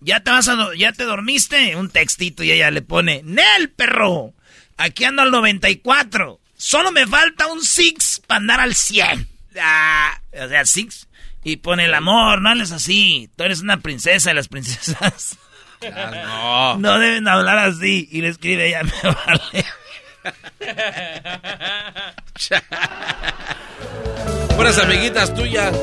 ¿ya 0.00 0.24
te 0.24 0.32
vas 0.32 0.48
a 0.48 0.56
ya 0.76 0.92
te 0.92 1.04
dormiste? 1.04 1.76
Un 1.76 1.88
textito 1.88 2.42
y 2.42 2.50
ella 2.50 2.72
le 2.72 2.82
pone, 2.82 3.22
Nel, 3.24 3.70
perro. 3.70 4.34
Aquí 4.76 5.04
ando 5.04 5.22
al 5.22 5.30
94. 5.30 6.40
Solo 6.56 6.90
me 6.90 7.06
falta 7.06 7.46
un 7.46 7.62
six 7.62 8.20
para 8.26 8.38
andar 8.38 8.58
al 8.58 8.74
100. 8.74 9.28
Ah, 9.62 10.20
o 10.32 10.48
sea, 10.48 10.66
six. 10.66 11.06
Y 11.44 11.58
pone 11.58 11.84
el 11.84 11.94
amor, 11.94 12.42
no 12.42 12.50
hables 12.50 12.72
así. 12.72 13.30
Tú 13.36 13.44
eres 13.44 13.60
una 13.60 13.76
princesa 13.78 14.32
y 14.32 14.34
las 14.34 14.48
princesas 14.48 15.38
No. 15.80 16.76
no 16.78 16.98
deben 16.98 17.28
hablar 17.28 17.58
así. 17.58 18.08
Y 18.10 18.20
le 18.20 18.28
escribe 18.28 18.68
ella, 18.68 18.82
me 19.02 19.10
vale. 19.10 19.64
Puras 24.56 24.78
amiguitas 24.78 25.34
tuyas. 25.34 25.74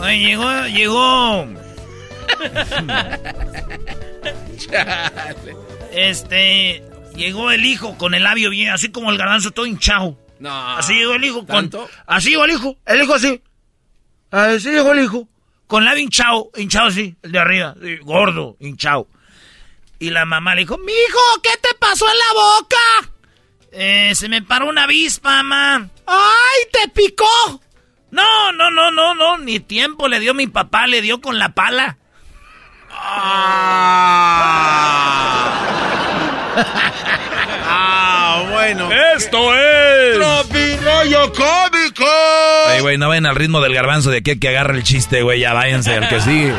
Oye, 0.00 0.18
llegó, 0.18 0.66
llegó. 0.66 1.46
Este, 5.92 6.82
llegó 7.14 7.50
el 7.50 7.64
hijo 7.64 7.96
con 7.98 8.14
el 8.14 8.22
labio 8.24 8.50
bien, 8.50 8.70
así 8.70 8.90
como 8.90 9.10
el 9.10 9.18
garbanzo 9.18 9.50
todo 9.50 9.66
hinchado. 9.66 10.16
No. 10.38 10.76
Así 10.76 10.94
llegó 10.94 11.14
el 11.14 11.24
hijo 11.24 11.40
con. 11.40 11.68
¿Tanto? 11.68 11.88
Así 12.06 12.30
llegó 12.30 12.44
el 12.44 12.52
hijo, 12.52 12.76
el 12.86 13.02
hijo 13.02 13.14
así. 13.14 13.42
Así 14.30 14.70
llegó 14.70 14.92
el 14.92 15.04
hijo. 15.04 15.28
Con 15.68 15.84
labio 15.84 16.02
hinchado, 16.02 16.50
hinchado 16.56 16.88
así, 16.88 17.14
el 17.22 17.30
de 17.30 17.38
arriba, 17.38 17.74
sí, 17.80 17.98
gordo, 17.98 18.56
hinchado. 18.58 19.06
Y 19.98 20.08
la 20.10 20.24
mamá 20.24 20.54
le 20.54 20.62
dijo, 20.62 20.78
mijo, 20.78 21.42
¿qué 21.42 21.50
te 21.60 21.74
pasó 21.78 22.06
en 22.08 22.18
la 22.18 22.32
boca? 22.32 23.12
Eh, 23.72 24.14
se 24.14 24.30
me 24.30 24.40
paró 24.40 24.70
una 24.70 24.84
avispa, 24.84 25.42
mamá. 25.42 25.90
¡Ay, 26.06 26.66
te 26.72 26.88
picó! 26.88 27.60
No, 28.10 28.50
no, 28.52 28.70
no, 28.70 28.90
no, 28.90 29.14
no, 29.14 29.36
ni 29.36 29.60
tiempo 29.60 30.08
le 30.08 30.20
dio 30.20 30.32
mi 30.32 30.46
papá, 30.46 30.86
le 30.86 31.02
dio 31.02 31.20
con 31.20 31.38
la 31.38 31.50
pala. 31.50 31.98
Ah, 32.90 33.68
bueno. 38.50 38.90
Esto 38.90 39.54
es 39.54 40.47
Tropirollo 40.98 41.32
Cómico. 41.32 42.04
Ay, 42.68 42.80
güey, 42.80 42.98
no 42.98 43.08
vayan 43.08 43.26
al 43.26 43.36
ritmo 43.36 43.60
del 43.60 43.74
garbanzo 43.74 44.10
de 44.10 44.22
que 44.22 44.38
que 44.40 44.48
agarra 44.48 44.74
el 44.74 44.82
chiste, 44.82 45.22
güey. 45.22 45.40
Ya 45.40 45.52
váyanse 45.52 45.94
al 45.94 46.08
que 46.08 46.20
sigue. 46.20 46.54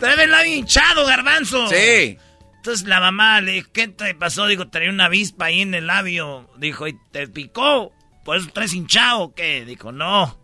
Trae 0.00 0.24
el 0.24 0.30
labio 0.30 0.54
hinchado, 0.54 1.06
garbanzo. 1.06 1.68
Sí. 1.68 2.18
Entonces 2.56 2.86
la 2.86 3.00
mamá 3.00 3.40
le 3.40 3.52
dijo, 3.52 3.70
¿qué 3.72 3.88
te 3.88 4.14
pasó? 4.14 4.46
Digo, 4.46 4.68
traía 4.68 4.90
una 4.90 5.06
avispa 5.06 5.46
ahí 5.46 5.60
en 5.62 5.74
el 5.74 5.86
labio. 5.86 6.48
Dijo, 6.58 6.86
¿y 6.86 6.96
te 7.10 7.26
picó? 7.28 7.92
¿Por 8.24 8.36
eso 8.36 8.48
traes 8.52 8.72
hinchado 8.74 9.20
o 9.20 9.34
qué? 9.34 9.64
Dijo, 9.64 9.90
no. 9.92 10.38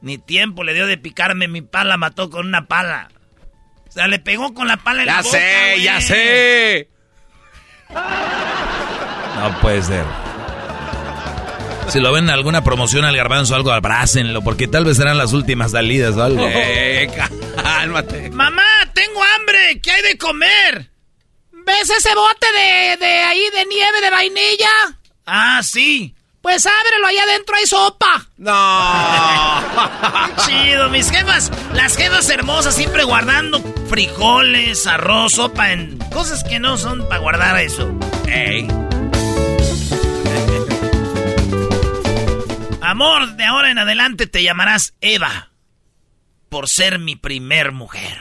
Ni 0.00 0.18
tiempo 0.18 0.64
le 0.64 0.74
dio 0.74 0.86
de 0.86 0.98
picarme, 0.98 1.48
mi 1.48 1.62
pala 1.62 1.96
mató 1.96 2.30
con 2.30 2.46
una 2.46 2.66
pala. 2.66 3.08
O 3.88 3.92
sea, 3.92 4.08
le 4.08 4.18
pegó 4.18 4.52
con 4.54 4.68
la 4.68 4.76
pala 4.78 5.02
en 5.02 5.06
Ya 5.06 5.16
la 5.16 5.22
boca, 5.22 5.38
sé, 5.38 5.70
güey. 5.72 5.82
ya 5.82 6.00
sé. 6.00 6.88
No 9.44 9.60
puede 9.60 9.82
ser. 9.82 10.04
Si 11.88 12.00
lo 12.00 12.12
ven 12.12 12.24
en 12.24 12.30
alguna 12.30 12.64
promoción 12.64 13.04
al 13.04 13.14
garbanzo, 13.14 13.54
algo 13.54 13.70
abrácenlo, 13.72 14.40
porque 14.40 14.66
tal 14.66 14.86
vez 14.86 14.96
serán 14.96 15.18
las 15.18 15.34
últimas 15.34 15.72
salidas 15.72 16.16
o 16.16 16.22
algo. 16.22 16.46
Eh, 16.54 17.10
cálmate. 17.54 18.30
Mamá, 18.30 18.64
tengo 18.94 19.20
hambre. 19.36 19.80
¿Qué 19.82 19.90
hay 19.90 20.02
de 20.02 20.16
comer? 20.16 20.88
¿Ves 21.52 21.90
ese 21.90 22.14
bote 22.14 22.46
de, 22.52 22.96
de 22.96 23.12
ahí 23.24 23.42
de 23.52 23.66
nieve 23.66 24.00
de 24.00 24.10
vainilla? 24.10 24.70
Ah, 25.26 25.60
sí. 25.62 26.14
Pues 26.40 26.66
ábrelo, 26.66 27.06
allá 27.06 27.22
adentro 27.24 27.56
hay 27.56 27.66
sopa. 27.66 28.26
No. 28.38 29.62
Chido, 30.46 30.88
mis 30.88 31.10
jefas. 31.10 31.50
Las 31.74 31.96
jefas 31.96 32.28
hermosas 32.30 32.74
siempre 32.74 33.04
guardando 33.04 33.62
frijoles, 33.88 34.86
arroz, 34.86 35.32
sopa 35.32 35.72
en 35.72 35.98
cosas 36.12 36.44
que 36.44 36.58
no 36.58 36.78
son 36.78 37.06
para 37.08 37.20
guardar 37.20 37.58
eso. 37.58 37.90
Ey. 38.26 38.68
Amor, 42.94 43.34
de 43.34 43.42
ahora 43.44 43.72
en 43.72 43.78
adelante 43.78 44.28
te 44.28 44.44
llamarás 44.44 44.94
Eva. 45.00 45.50
por 46.48 46.68
ser 46.68 47.00
mi 47.00 47.16
primer 47.16 47.72
mujer. 47.72 48.16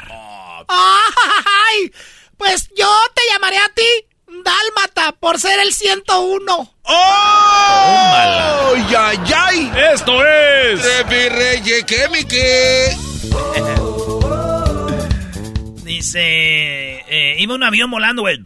¡Ay! 0.67 1.91
Pues 2.37 2.69
yo 2.75 2.91
te 3.13 3.21
llamaré 3.31 3.59
a 3.59 3.69
ti 3.69 3.85
Dálmata 4.25 5.11
por 5.19 5.39
ser 5.39 5.59
el 5.59 5.71
101. 5.71 6.73
¡Oh! 6.85 8.73
¡Ya, 8.89 9.13
ya! 9.25 9.49
Esto 9.93 10.25
es. 10.25 10.81
Trepi 10.81 11.29
Reyes. 11.29 11.85
Dice. 15.83 16.19
eh, 16.19 17.35
iba 17.37 17.53
un 17.53 17.61
avión 17.61 17.91
volando, 17.91 18.23
güey. 18.23 18.39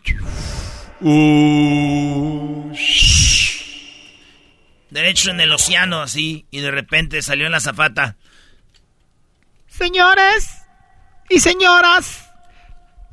Derecho 4.98 5.30
en 5.30 5.40
el 5.40 5.54
océano, 5.54 6.02
así. 6.02 6.48
Y 6.50 6.60
de 6.60 6.72
repente 6.72 7.22
salió 7.22 7.46
en 7.46 7.52
la 7.52 7.60
zafata. 7.60 8.16
Señores 9.68 10.64
y 11.30 11.40
señoras, 11.40 12.26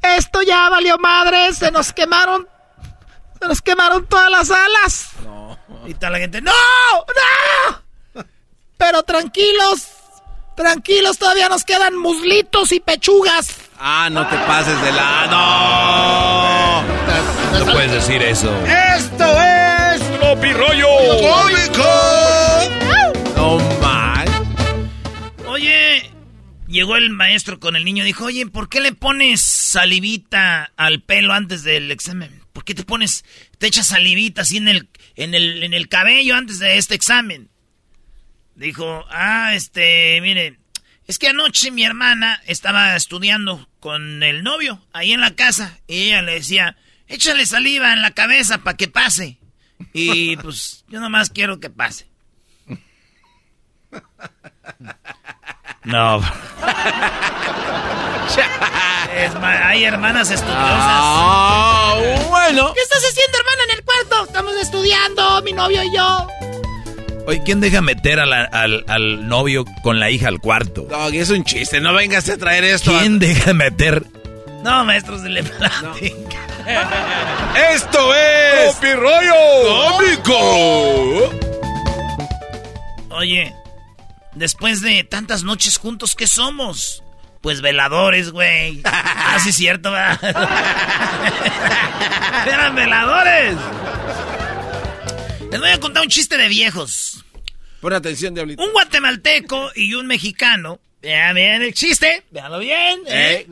esto 0.01 0.41
ya 0.41 0.71
valió 0.71 0.97
madre, 0.97 1.53
se 1.53 1.71
nos 1.71 1.93
quemaron, 1.99 2.49
se 3.39 3.47
nos 3.47 3.61
quemaron 3.61 4.07
todas 4.07 4.31
las 4.31 4.51
alas. 4.51 5.11
Y 5.85 5.91
está 5.91 6.09
la 6.09 6.21
gente. 6.21 6.41
¡No! 6.41 6.53
¡No! 8.15 8.25
Pero 8.79 9.03
tranquilos, 9.03 9.87
tranquilos, 10.57 11.19
todavía 11.19 11.51
nos 11.51 11.65
quedan 11.65 11.99
muslitos 11.99 12.73
y 12.73 12.81
pechugas. 12.81 13.59
Ah, 13.79 14.09
no 14.11 14.27
te 14.27 14.39
pases 14.39 14.81
de 14.81 14.91
la. 14.91 15.27
No. 15.27 16.83
No 17.59 17.73
puedes 17.73 17.93
decir 17.93 18.23
eso. 18.23 18.51
Esto 18.97 19.25
es. 19.43 19.54
Llegó 26.75 26.97
el 26.97 27.11
maestro 27.11 27.61
con 27.61 27.77
el 27.77 27.85
niño 27.85 28.03
y 28.03 28.09
dijo, 28.09 28.25
oye, 28.25 28.47
¿por 28.47 28.69
qué 28.69 28.81
le 28.81 28.93
pones 28.93 29.41
salivita 29.41 30.73
al 30.77 31.03
pelo 31.03 31.33
antes 31.33 31.63
del 31.63 31.93
examen? 31.93 32.43
¿Por 32.53 32.65
qué 32.65 32.75
te 32.75 32.83
pones, 32.83 33.25
te 33.59 33.69
echas 33.69 33.87
salivita 33.87 34.43
así 34.43 34.59
en 34.59 34.69
el, 34.69 34.89
en 35.15 35.35
el, 35.35 35.63
en 35.63 35.73
el 35.73 35.89
cabello 35.89 36.35
antes 36.35 36.59
de 36.59 36.77
este 36.77 36.97
examen? 36.97 37.49
Dijo, 38.57 39.05
ah, 39.09 39.55
este, 39.55 40.21
mire, 40.21 40.59
es 41.07 41.19
que 41.19 41.29
anoche 41.29 41.71
mi 41.71 41.85
hermana 41.85 42.43
estaba 42.47 42.97
estudiando 42.97 43.69
con 43.79 44.23
el 44.23 44.43
novio 44.43 44.85
ahí 44.93 45.13
en 45.13 45.21
la 45.21 45.37
casa 45.37 45.79
y 45.87 46.03
ella 46.03 46.23
le 46.23 46.35
decía, 46.35 46.77
échale 47.07 47.47
saliva 47.47 47.93
en 47.93 48.03
la 48.03 48.11
cabeza 48.11 48.59
para 48.59 48.77
que 48.77 48.89
pase. 48.89 49.39
Y 49.93 50.37
pues 50.39 50.85
yo 50.89 51.01
nomás 51.01 51.31
quiero 51.31 51.61
que 51.61 51.71
pase. 51.71 52.07
No. 55.85 56.21
Es 59.17 59.31
hay 59.43 59.85
hermanas 59.85 60.29
estudiosas. 60.31 60.59
Ah, 60.67 61.95
bueno. 62.29 62.73
¿Qué 62.75 62.81
estás 62.81 63.03
haciendo, 63.09 63.39
hermana, 63.39 63.63
en 63.71 63.79
el 63.79 63.85
cuarto? 63.85 64.25
Estamos 64.27 64.55
estudiando, 64.61 65.41
mi 65.43 65.53
novio 65.53 65.83
y 65.85 65.95
yo. 65.95 66.27
Oye, 67.29 67.41
¿quién 67.45 67.61
deja 67.61 67.81
meter 67.81 68.19
a 68.19 68.27
la- 68.27 68.45
al, 68.45 68.85
al 68.89 69.29
novio 69.29 69.65
con 69.85 70.01
la 70.01 70.11
hija 70.11 70.27
al 70.29 70.41
cuarto? 70.41 70.83
Doggy, 70.91 71.19
es 71.21 71.31
un 71.31 71.45
chiste, 71.45 71.81
no 71.81 71.95
vengas 71.95 72.29
a 72.29 72.37
traer 72.37 72.65
esto. 72.65 72.91
¿Quién 72.99 73.19
deja 73.21 73.55
meter? 73.55 74.05
No, 74.65 74.85
maestros 74.85 75.23
de 75.23 75.29
le 75.31 75.43
platica. 75.45 76.41
Esto 77.73 78.15
es. 78.15 78.79
Tropi 78.81 78.95
Rollo. 78.95 79.35
¡Cómico! 79.97 81.31
Oye, 83.11 83.55
después 84.35 84.81
de 84.81 85.05
tantas 85.05 85.43
noches 85.43 85.79
juntos, 85.79 86.15
¿qué 86.15 86.27
somos? 86.27 87.03
Pues 87.41 87.61
veladores, 87.61 88.31
güey. 88.31 88.83
Ah, 88.87 89.39
sí, 89.41 89.51
es 89.51 89.57
cierto, 89.57 89.91
¿verdad? 89.91 90.19
Eran 92.47 92.75
veladores. 92.77 93.57
Les 95.51 95.61
voy 95.61 95.71
a 95.71 95.81
contar 95.81 96.05
un 96.05 96.09
chiste 96.09 96.37
de 96.37 96.49
viejos. 96.49 97.25
Pon 97.81 97.93
atención, 97.93 98.33
Diablito. 98.33 98.63
Un 98.63 98.73
guatemalteco 98.73 99.73
y 99.75 99.95
un 99.95 100.07
mexicano. 100.07 100.79
Vean 101.03 101.35
bien 101.35 101.63
el 101.63 101.75
chiste, 101.75 102.25
véanlo 102.31 102.61
bien. 102.61 103.01
¿eh? 103.09 103.47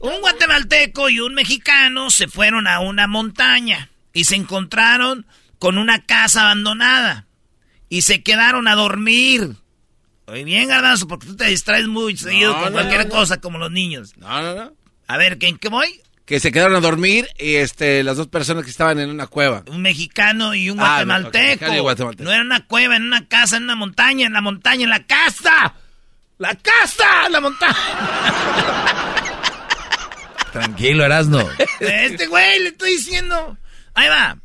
Un 0.00 0.20
guatemalteco 0.20 1.08
y 1.08 1.20
un 1.20 1.32
mexicano 1.32 2.10
se 2.10 2.28
fueron 2.28 2.66
a 2.66 2.80
una 2.80 3.06
montaña 3.06 3.88
y 4.12 4.24
se 4.24 4.36
encontraron 4.36 5.26
con 5.58 5.78
una 5.78 6.04
casa 6.04 6.42
abandonada 6.42 7.26
y 7.88 8.02
se 8.02 8.22
quedaron 8.22 8.68
a 8.68 8.74
dormir. 8.74 9.54
Oye, 10.30 10.44
bien, 10.44 10.68
Garbanzo, 10.68 11.06
porque 11.08 11.26
tú 11.26 11.36
te 11.36 11.46
distraes 11.46 11.86
muy 11.88 12.16
seguido 12.16 12.52
No, 12.52 12.58
con 12.62 12.72
no, 12.72 12.78
cualquier 12.78 13.02
no, 13.02 13.08
no. 13.08 13.14
cosa 13.20 13.40
como 13.40 13.58
los 13.58 13.70
niños. 13.70 14.16
No, 14.16 14.42
no, 14.42 14.54
no. 14.54 14.72
A 15.08 15.16
ver, 15.16 15.36
¿en 15.40 15.58
qué 15.58 15.68
voy? 15.68 16.00
Que 16.24 16.38
se 16.38 16.52
quedaron 16.52 16.76
a 16.76 16.80
dormir 16.80 17.26
y 17.38 17.54
este, 17.56 18.04
las 18.04 18.16
dos 18.16 18.28
personas 18.28 18.64
que 18.64 18.70
estaban 18.70 19.00
en 19.00 19.10
una 19.10 19.26
cueva. 19.26 19.64
Un 19.66 19.82
mexicano 19.82 20.54
y 20.54 20.70
un 20.70 20.78
Ah, 20.78 20.82
y 21.02 21.04
guatemalteco. 21.04 22.22
No 22.22 22.30
era 22.32 22.42
una 22.42 22.64
cueva, 22.66 22.94
en 22.96 23.02
una 23.02 23.26
casa, 23.26 23.56
en 23.56 23.64
una 23.64 23.74
montaña, 23.74 24.26
en 24.28 24.32
la 24.32 24.40
montaña, 24.40 24.84
en 24.84 24.90
la 24.90 25.04
casa. 25.04 25.74
¡La 26.38 26.54
casa! 26.54 27.28
¡La 27.28 27.40
montaña! 27.40 27.74
Tranquilo, 30.52 31.04
Erasno. 31.04 31.48
Este 31.80 32.26
güey, 32.26 32.60
le 32.60 32.68
estoy 32.68 32.92
diciendo. 32.92 33.56
Ahí 33.94 34.08
va. 34.08 34.36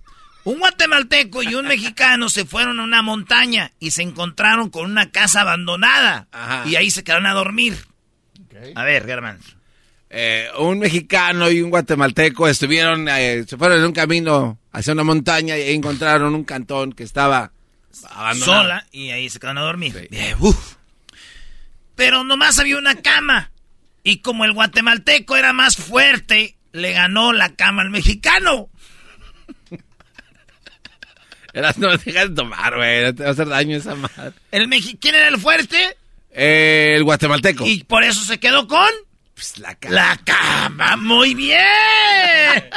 Un 0.45 0.59
guatemalteco 0.59 1.41
y 1.41 1.55
un 1.55 1.67
mexicano 1.67 2.29
se 2.29 2.45
fueron 2.45 2.79
a 2.79 2.83
una 2.83 3.01
montaña 3.01 3.71
y 3.79 3.91
se 3.91 4.03
encontraron 4.03 4.69
con 4.69 4.85
una 4.89 5.09
casa 5.09 5.41
abandonada. 5.41 6.27
Y 6.65 6.75
ahí 6.75 6.91
se 6.91 7.03
quedaron 7.03 7.25
a 7.25 7.33
dormir. 7.33 7.75
A 8.75 8.83
ver, 8.83 9.05
Germán. 9.05 9.39
Eh, 10.09 10.47
un 10.59 10.79
mexicano 10.79 11.49
y 11.49 11.61
un 11.61 11.71
guatemalteco 11.71 12.47
estuvieron, 12.47 13.09
eh, 13.09 13.43
se 13.47 13.57
fueron 13.57 13.79
en 13.79 13.85
un 13.85 13.91
camino 13.91 14.59
hacia 14.71 14.93
una 14.93 15.03
montaña 15.03 15.57
y 15.57 15.73
encontraron 15.73 16.35
un 16.35 16.43
cantón 16.43 16.93
que 16.93 17.03
estaba 17.03 17.51
abandonado. 18.11 18.61
Sola 18.61 18.87
y 18.91 19.09
ahí 19.09 19.29
se 19.29 19.39
quedaron 19.39 19.57
a 19.57 19.65
dormir. 19.65 20.09
Uf. 20.39 20.75
Pero 21.95 22.23
nomás 22.23 22.59
había 22.59 22.77
una 22.77 22.95
cama. 23.01 23.51
Y 24.03 24.19
como 24.19 24.45
el 24.45 24.53
guatemalteco 24.53 25.35
era 25.35 25.53
más 25.53 25.77
fuerte, 25.77 26.55
le 26.71 26.91
ganó 26.91 27.33
la 27.33 27.55
cama 27.55 27.81
al 27.81 27.89
mexicano. 27.89 28.69
Eras, 31.55 31.77
no 31.77 31.95
dejas 31.95 32.29
de 32.29 32.35
tomar, 32.35 32.75
güey, 32.75 33.03
no 33.05 33.15
te 33.15 33.23
va 33.23 33.29
a 33.29 33.31
hacer 33.31 33.47
daño 33.47 33.77
esa 33.77 33.95
madre. 33.95 34.33
El 34.51 34.67
mexi 34.67 34.97
¿Quién 34.97 35.15
era 35.15 35.29
el 35.29 35.39
fuerte? 35.39 35.95
Eh, 36.31 36.95
el 36.97 37.05
guatemalteco. 37.05 37.65
Y 37.65 37.85
por 37.85 38.03
eso 38.03 38.25
se 38.25 38.41
quedó 38.41 38.67
con... 38.67 38.89
Pues 39.33 39.57
la 39.59 39.73
cama. 39.75 39.95
La 39.95 40.19
cama, 40.25 40.97
muy 40.97 41.33
bien. 41.33 41.57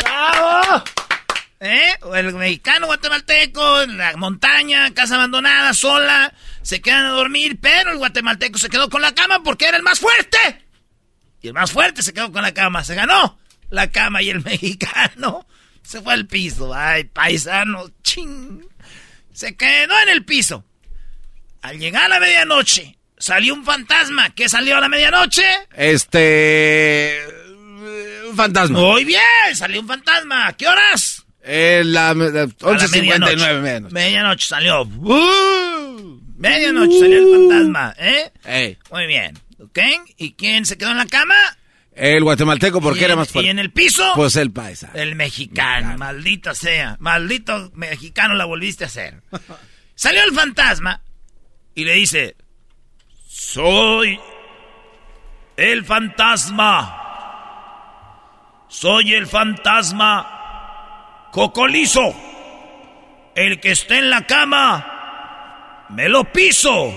¡Bravo! 0.00 0.84
¿Eh? 1.58 1.96
El 2.14 2.32
mexicano 2.34 2.86
guatemalteco, 2.86 3.82
en 3.82 3.98
la 3.98 4.16
montaña, 4.16 4.94
casa 4.94 5.16
abandonada, 5.16 5.74
sola, 5.74 6.32
se 6.62 6.80
quedan 6.80 7.06
a 7.06 7.10
dormir, 7.10 7.58
pero 7.60 7.90
el 7.90 7.98
guatemalteco 7.98 8.56
se 8.56 8.68
quedó 8.68 8.88
con 8.88 9.02
la 9.02 9.16
cama 9.16 9.42
porque 9.42 9.66
era 9.66 9.78
el 9.78 9.82
más 9.82 9.98
fuerte. 9.98 10.38
Y 11.42 11.48
el 11.48 11.54
más 11.54 11.72
fuerte 11.72 12.02
se 12.02 12.14
quedó 12.14 12.30
con 12.30 12.42
la 12.42 12.54
cama, 12.54 12.84
se 12.84 12.94
ganó 12.94 13.36
la 13.70 13.90
cama 13.90 14.22
y 14.22 14.30
el 14.30 14.40
mexicano 14.44 15.46
se 15.86 16.02
fue 16.02 16.14
al 16.14 16.26
piso. 16.26 16.74
Ay, 16.74 17.04
paisano, 17.04 17.88
ching. 18.02 18.64
Se 19.32 19.56
quedó 19.56 19.94
en 20.02 20.08
el 20.08 20.24
piso. 20.24 20.64
Al 21.62 21.78
llegar 21.78 22.04
a 22.04 22.08
la 22.08 22.20
medianoche, 22.20 22.98
salió 23.18 23.54
un 23.54 23.64
fantasma. 23.64 24.30
¿Qué 24.30 24.48
salió 24.48 24.76
a 24.76 24.80
la 24.80 24.88
medianoche? 24.88 25.44
Este. 25.74 27.20
Un 28.28 28.36
fantasma. 28.36 28.78
Muy 28.78 29.04
bien, 29.04 29.20
salió 29.54 29.80
un 29.80 29.86
fantasma. 29.86 30.48
¿A 30.48 30.52
qué 30.54 30.66
horas? 30.66 31.24
Eh, 31.42 31.82
la, 31.84 32.12
la 32.14 32.24
A 32.24 32.32
la 32.32 32.46
11.59 32.46 33.60
menos. 33.60 33.92
Medianoche 33.92 34.46
salió. 34.46 34.82
¡Uh! 34.82 36.20
Medianoche 36.36 36.98
salió 36.98 37.18
el 37.18 37.48
fantasma, 37.48 37.94
¿eh? 37.98 38.76
Muy 38.90 39.06
bien. 39.06 39.38
¿Ok? 39.60 39.78
¿Y 40.16 40.32
quién 40.32 40.66
se 40.66 40.76
quedó 40.76 40.90
en 40.90 40.98
la 40.98 41.06
cama? 41.06 41.36
El 41.96 42.22
guatemalteco, 42.22 42.80
¿por 42.80 42.94
Y 42.94 42.98
qué 42.98 43.06
era 43.06 43.16
más 43.16 43.28
fuerte? 43.28 43.48
¿Y 43.48 43.50
en 43.50 43.58
el 43.58 43.72
piso? 43.72 44.12
Pues 44.14 44.36
el 44.36 44.52
paisa. 44.52 44.90
El 44.94 45.16
mexicano, 45.16 45.96
maldita 45.96 46.54
sea. 46.54 46.96
Maldito 47.00 47.70
mexicano 47.74 48.34
la 48.34 48.44
volviste 48.44 48.84
a 48.84 48.88
hacer. 48.88 49.22
Salió 49.94 50.22
el 50.22 50.34
fantasma 50.34 51.02
y 51.74 51.84
le 51.84 51.94
dice: 51.94 52.36
Soy 53.26 54.20
el 55.56 55.84
fantasma. 55.84 57.02
Soy 58.68 59.14
el 59.14 59.26
fantasma 59.26 61.28
cocolizo. 61.32 62.14
El 63.34 63.60
que 63.60 63.72
esté 63.72 63.98
en 63.98 64.10
la 64.10 64.26
cama, 64.26 65.86
me 65.90 66.08
lo 66.08 66.24
piso. 66.32 66.94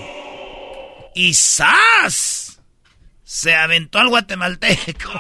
Y 1.14 1.34
¡zas! 1.34 2.39
Se 3.32 3.54
aventó 3.54 4.00
al 4.00 4.08
guatemalteco. 4.08 5.12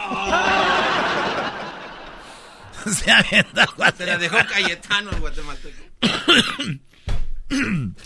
Se 2.87 3.11
aventó 3.11 3.61
al 3.61 3.67
guatemalteco. 3.77 3.97
Se 3.97 4.05
la 4.07 4.17
dejó 4.17 4.37
Cayetano 4.51 5.11
el 5.11 5.19
guatemalteco. 5.19 5.77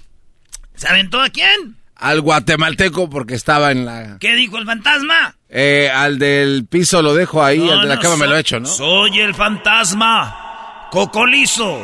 ¿Se 0.76 0.88
aventó 0.90 1.22
a 1.22 1.30
quién? 1.30 1.78
al 1.96 2.20
guatemalteco 2.20 3.10
porque 3.10 3.36
estaba 3.36 3.72
en 3.72 3.86
la... 3.86 4.18
¿Qué 4.20 4.36
dijo 4.36 4.58
el 4.58 4.66
fantasma? 4.66 5.38
Eh, 5.48 5.90
al 5.90 6.20
del 6.20 6.66
piso 6.68 7.02
lo 7.02 7.14
dejo 7.14 7.42
ahí, 7.42 7.60
No, 7.60 7.72
al 7.72 7.84
de 7.84 7.88
la 7.88 7.96
no, 7.96 8.02
cama 8.02 8.18
me 8.18 8.28
lo 8.28 8.36
echo, 8.36 8.60
¿no? 8.60 8.66
Soy 8.66 9.22
el 9.22 9.34
fantasma. 9.34 10.90
Cocolizo. 10.92 11.80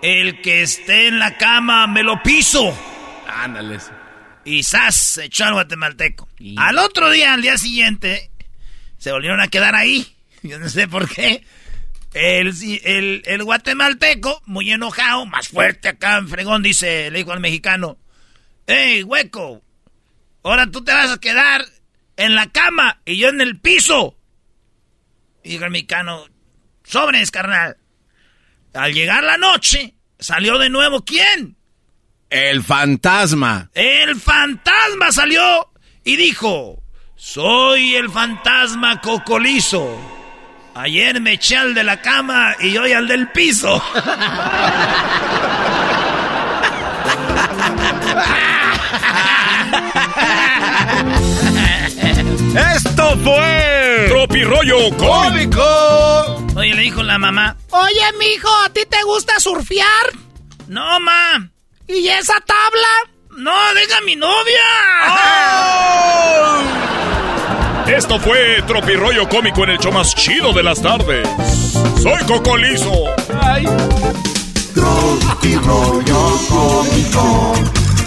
El 0.00 0.40
que 0.40 0.62
esté 0.62 1.08
en 1.08 1.18
la 1.18 1.36
cama 1.36 1.86
me 1.86 2.02
lo 2.02 2.22
piso. 2.22 2.74
Ándales. 3.28 3.90
Y 4.46 4.62
¡zas! 4.62 4.94
se 4.94 5.24
echó 5.24 5.44
al 5.44 5.54
guatemalteco. 5.54 6.28
Al 6.56 6.78
otro 6.78 7.10
día, 7.10 7.34
al 7.34 7.42
día 7.42 7.58
siguiente, 7.58 8.30
se 8.96 9.10
volvieron 9.10 9.40
a 9.40 9.48
quedar 9.48 9.74
ahí. 9.74 10.16
Yo 10.42 10.60
no 10.60 10.68
sé 10.68 10.86
por 10.86 11.08
qué. 11.08 11.44
El, 12.14 12.54
el, 12.84 13.22
el 13.26 13.42
guatemalteco, 13.42 14.40
muy 14.46 14.70
enojado, 14.70 15.26
más 15.26 15.48
fuerte 15.48 15.88
acá 15.88 16.16
en 16.18 16.28
fregón, 16.28 16.62
dice, 16.62 17.10
le 17.10 17.18
dijo 17.18 17.32
al 17.32 17.40
mexicano, 17.40 17.98
¡Ey, 18.68 19.02
hueco! 19.02 19.62
Ahora 20.44 20.70
tú 20.70 20.82
te 20.84 20.92
vas 20.92 21.10
a 21.10 21.18
quedar 21.18 21.66
en 22.16 22.36
la 22.36 22.50
cama 22.50 23.00
y 23.04 23.18
yo 23.18 23.28
en 23.28 23.40
el 23.40 23.58
piso. 23.58 24.16
Y 25.42 25.50
dijo 25.50 25.64
el 25.64 25.72
mexicano, 25.72 26.24
sobres, 26.84 27.32
carnal. 27.32 27.78
Al 28.74 28.94
llegar 28.94 29.24
la 29.24 29.38
noche, 29.38 29.96
salió 30.20 30.56
de 30.58 30.70
nuevo, 30.70 31.04
¿quién? 31.04 31.56
El 32.30 32.62
fantasma. 32.64 33.70
El 33.74 34.20
fantasma 34.20 35.12
salió 35.12 35.70
y 36.04 36.16
dijo, 36.16 36.82
soy 37.14 37.94
el 37.94 38.10
fantasma 38.10 39.00
cocolizo. 39.00 39.96
Ayer 40.74 41.20
me 41.20 41.34
eché 41.34 41.56
al 41.56 41.74
de 41.74 41.84
la 41.84 42.02
cama 42.02 42.56
y 42.60 42.76
hoy 42.76 42.92
al 42.92 43.06
del 43.06 43.28
piso. 43.30 43.82
Esto 52.74 53.18
fue... 53.22 54.06
Tropirollo 54.08 54.96
cómico. 54.96 56.44
Oye, 56.56 56.74
le 56.74 56.82
dijo 56.82 57.02
la 57.02 57.18
mamá. 57.18 57.56
Oye, 57.70 58.12
mijo, 58.18 58.48
¿a 58.64 58.70
ti 58.70 58.80
te 58.88 59.02
gusta 59.04 59.38
surfear? 59.38 60.06
No, 60.66 60.98
ma. 61.00 61.50
¿Y 61.88 62.08
esa 62.08 62.34
tabla? 62.40 62.88
No, 63.30 63.52
deja 63.74 63.98
a 63.98 64.00
mi 64.00 64.16
novia. 64.16 64.64
Esto 67.86 68.18
fue 68.18 68.60
Tropirollo 68.66 69.28
Cómico 69.28 69.62
en 69.64 69.70
el 69.70 69.78
show 69.78 69.92
más 69.92 70.12
chido 70.14 70.52
de 70.52 70.62
las 70.64 70.82
tardes. 70.82 71.28
Soy 72.02 72.20
Cocolizo. 72.26 72.92
Tropirollo 74.74 76.38
cómico. 76.48 77.54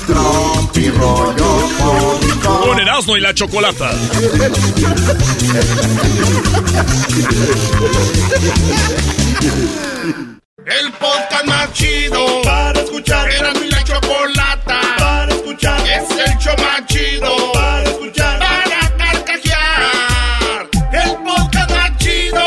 Tropirollo 0.07 1.69
cómico. 1.77 2.61
Con 2.61 2.79
Erasmo 2.79 3.15
y 3.15 3.21
la 3.21 3.33
Chocolata. 3.33 3.91
El 10.69 10.91
podcast 10.91 11.45
más 11.45 11.73
chido 11.73 12.43
para 12.43 12.79
escuchar. 12.79 13.27
Era 13.31 13.53
mi 13.53 13.69
la 13.69 13.83
chocolata 13.83 14.79
para 14.99 15.33
escuchar. 15.33 15.79
Es 15.81 16.11
el 16.11 16.37
show 16.37 16.53
más 16.59 16.85
chido 16.85 17.51
para 17.53 17.83
escuchar. 17.89 18.39
Para 18.39 18.97
carcajear. 18.97 20.69
El 20.93 21.15
podcast 21.23 21.71
más 21.71 21.97
chido. 21.97 22.45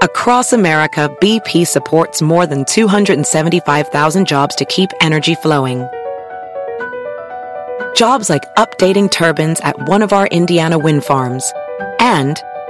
Across 0.00 0.52
America, 0.52 1.10
BP 1.20 1.66
supports 1.66 2.22
more 2.22 2.46
than 2.46 2.64
275,000 2.64 4.28
jobs 4.28 4.54
to 4.54 4.64
keep 4.66 4.90
energy 5.00 5.34
flowing. 5.42 5.88
Jobs 7.96 8.30
like 8.30 8.44
updating 8.56 9.10
turbines 9.10 9.58
at 9.64 9.76
one 9.88 10.02
of 10.02 10.12
our 10.12 10.28
Indiana 10.28 10.78
wind 10.78 11.02
farms 11.02 11.52
and 11.98 12.40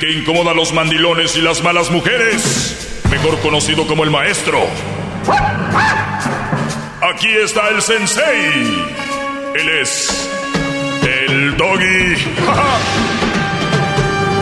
Que 0.00 0.10
incomoda 0.12 0.52
a 0.52 0.54
los 0.54 0.72
mandilones 0.72 1.36
y 1.36 1.42
las 1.42 1.62
malas 1.62 1.90
mujeres. 1.90 3.02
Mejor 3.10 3.38
conocido 3.40 3.86
como 3.86 4.02
el 4.02 4.10
maestro. 4.10 4.66
Aquí 7.02 7.28
está 7.28 7.68
el 7.68 7.82
sensei. 7.82 8.86
Él 9.56 9.68
es. 9.82 10.26
El 11.02 11.54
doggy. 11.58 12.16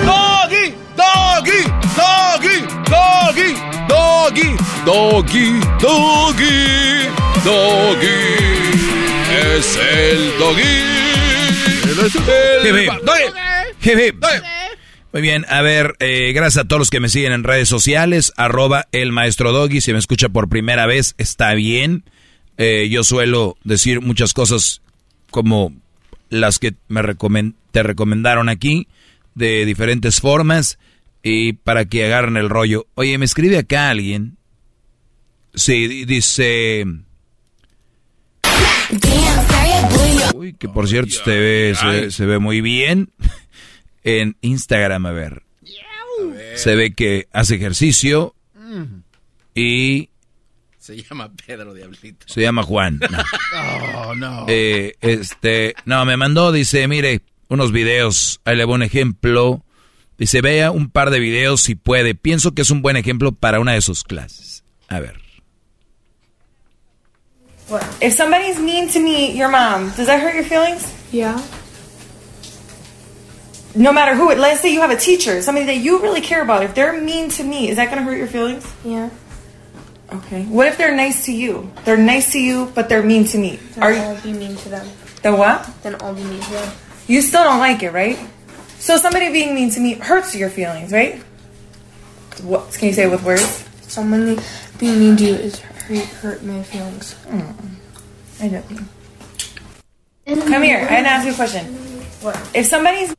Doggy, 0.06 0.74
doggy, 0.96 1.64
doggy, 1.96 2.62
doggy, 2.88 3.56
doggy, 3.88 4.56
doggy, 4.86 5.60
doggy, 5.80 7.08
doggy. 7.44 8.20
Es 9.56 9.76
el 9.76 10.38
doggy. 10.38 10.62
Él 11.82 12.06
es 12.06 12.14
el 12.14 12.66
Hip, 13.80 13.98
hip. 13.98 14.14
doggy. 14.20 14.57
Muy 15.12 15.22
bien, 15.22 15.46
a 15.48 15.62
ver, 15.62 15.96
eh, 16.00 16.32
gracias 16.34 16.64
a 16.64 16.68
todos 16.68 16.80
los 16.80 16.90
que 16.90 17.00
me 17.00 17.08
siguen 17.08 17.32
en 17.32 17.42
redes 17.42 17.68
sociales, 17.68 18.32
arroba 18.36 18.88
el 18.92 19.10
maestro 19.10 19.52
Doggy, 19.52 19.80
si 19.80 19.92
me 19.92 19.98
escucha 19.98 20.28
por 20.28 20.48
primera 20.50 20.84
vez, 20.86 21.14
está 21.16 21.54
bien. 21.54 22.04
Eh, 22.58 22.88
yo 22.90 23.04
suelo 23.04 23.56
decir 23.64 24.02
muchas 24.02 24.34
cosas 24.34 24.82
como 25.30 25.72
las 26.28 26.58
que 26.58 26.74
me 26.88 27.02
te 27.70 27.82
recomendaron 27.82 28.48
aquí, 28.50 28.86
de 29.34 29.64
diferentes 29.64 30.20
formas, 30.20 30.78
y 31.22 31.54
para 31.54 31.86
que 31.86 32.04
agarren 32.04 32.36
el 32.36 32.50
rollo. 32.50 32.86
Oye, 32.94 33.16
me 33.16 33.24
escribe 33.24 33.56
acá 33.56 33.88
alguien, 33.88 34.36
sí, 35.54 35.88
di- 35.88 36.04
dice... 36.04 36.84
Uy, 40.34 40.52
que 40.54 40.68
por 40.68 40.86
cierto 40.86 41.14
se 41.24 41.38
ve, 41.38 41.74
se, 41.78 42.10
se 42.10 42.26
ve 42.26 42.38
muy 42.38 42.60
bien 42.60 43.10
en 44.04 44.36
Instagram, 44.40 45.06
a 45.06 45.12
ver. 45.12 45.42
Se 46.56 46.74
ve 46.74 46.94
que 46.94 47.28
hace 47.32 47.54
ejercicio 47.56 48.34
y 49.54 50.10
Se 50.78 50.96
llama 51.02 51.30
Pedro 51.46 51.74
Diablito. 51.74 52.26
se 52.28 52.40
llama 52.42 52.62
Juan. 52.62 53.00
No. 53.52 54.08
Oh, 54.08 54.14
no. 54.14 54.46
Eh, 54.48 54.94
este, 55.00 55.74
no, 55.84 56.04
me 56.04 56.16
mandó, 56.16 56.50
dice, 56.52 56.86
mire, 56.88 57.20
unos 57.48 57.72
videos, 57.72 58.40
ahí 58.44 58.56
le 58.56 58.64
voy 58.64 58.76
un 58.76 58.82
ejemplo. 58.82 59.64
Dice, 60.18 60.40
vea 60.40 60.70
un 60.72 60.90
par 60.90 61.10
de 61.10 61.20
videos 61.20 61.60
si 61.60 61.74
puede. 61.76 62.14
Pienso 62.14 62.52
que 62.52 62.62
es 62.62 62.70
un 62.70 62.82
buen 62.82 62.96
ejemplo 62.96 63.32
para 63.32 63.60
una 63.60 63.72
de 63.74 63.80
sus 63.80 64.02
clases. 64.02 64.64
A 64.88 64.98
ver. 65.00 65.20
If 68.00 68.16
somebody's 68.16 68.58
mean 68.58 68.88
to 68.92 68.98
me, 69.00 69.36
your 69.36 69.50
mom, 69.50 69.92
does 69.96 70.06
that 70.06 70.20
hurt 70.20 70.34
your 70.34 70.44
feelings? 70.44 70.82
Yeah. 71.12 71.36
No 73.74 73.92
matter 73.92 74.14
who 74.14 74.30
it, 74.30 74.38
let's 74.38 74.60
say 74.60 74.72
you 74.72 74.80
have 74.80 74.90
a 74.90 74.96
teacher, 74.96 75.42
somebody 75.42 75.66
that 75.66 75.76
you 75.76 76.00
really 76.00 76.20
care 76.20 76.42
about. 76.42 76.62
If 76.62 76.74
they're 76.74 77.00
mean 77.00 77.28
to 77.30 77.44
me, 77.44 77.68
is 77.68 77.76
that 77.76 77.86
going 77.86 77.98
to 77.98 78.02
hurt 78.02 78.16
your 78.16 78.26
feelings? 78.26 78.66
Yeah. 78.84 79.10
Okay. 80.12 80.44
What 80.44 80.66
if 80.66 80.78
they're 80.78 80.94
nice 80.96 81.26
to 81.26 81.32
you? 81.32 81.70
They're 81.84 81.98
nice 81.98 82.32
to 82.32 82.40
you, 82.40 82.72
but 82.74 82.88
they're 82.88 83.02
mean 83.02 83.24
to 83.26 83.38
me. 83.38 83.56
Then 83.74 83.84
Are 83.84 83.92
I'll 83.92 84.14
you? 84.16 84.20
be 84.22 84.32
mean 84.32 84.56
to 84.56 84.68
them. 84.70 84.88
The 85.22 85.34
what? 85.34 85.68
Then 85.82 85.96
I'll 86.00 86.14
be 86.14 86.24
mean 86.24 86.40
to 86.40 86.50
them. 86.50 86.72
You 87.06 87.20
still 87.20 87.44
don't 87.44 87.58
like 87.58 87.82
it, 87.82 87.92
right? 87.92 88.18
So 88.78 88.96
somebody 88.96 89.30
being 89.30 89.54
mean 89.54 89.70
to 89.70 89.80
me 89.80 89.94
hurts 89.94 90.34
your 90.34 90.48
feelings, 90.48 90.92
right? 90.92 91.16
What 92.42 92.72
can 92.72 92.88
you 92.88 92.94
say 92.94 93.04
it 93.04 93.10
with 93.10 93.22
words? 93.22 93.64
Someone 93.82 94.38
being 94.78 94.98
mean 94.98 95.16
to 95.16 95.24
you 95.24 95.34
is 95.34 95.58
hurt, 95.58 96.04
hurt 96.04 96.42
my 96.42 96.62
feelings. 96.62 97.14
Mm. 97.26 97.54
I 98.40 98.48
know 98.48 98.62
you. 98.70 100.36
Come 100.42 100.62
here. 100.62 100.78
I'm 100.80 100.88
gonna 100.88 101.08
ask 101.08 101.26
you 101.26 101.32
a 101.32 101.34
question. 101.34 101.66
What? 102.22 102.50
If 102.54 102.66
somebody's 102.66 103.14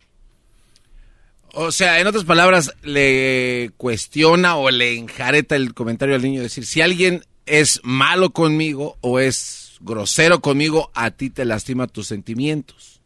O 1.61 1.73
sea, 1.73 1.99
en 1.99 2.07
otras 2.07 2.23
palabras, 2.23 2.73
le 2.83 3.71
cuestiona 3.75 4.55
o 4.55 4.71
le 4.71 4.97
enjareta 4.97 5.57
el 5.57 5.73
comentario 5.73 6.15
al 6.15 6.21
niño. 6.21 6.41
Decir, 6.41 6.65
si 6.65 6.79
alguien 6.79 7.25
es 7.45 7.81
malo 7.83 8.29
conmigo 8.29 8.97
o 9.01 9.19
es 9.19 9.75
grosero 9.81 10.39
conmigo, 10.39 10.89
a 10.93 11.11
ti 11.11 11.29
te 11.29 11.43
lastima 11.43 11.87
tus 11.87 12.07
sentimientos. 12.07 13.01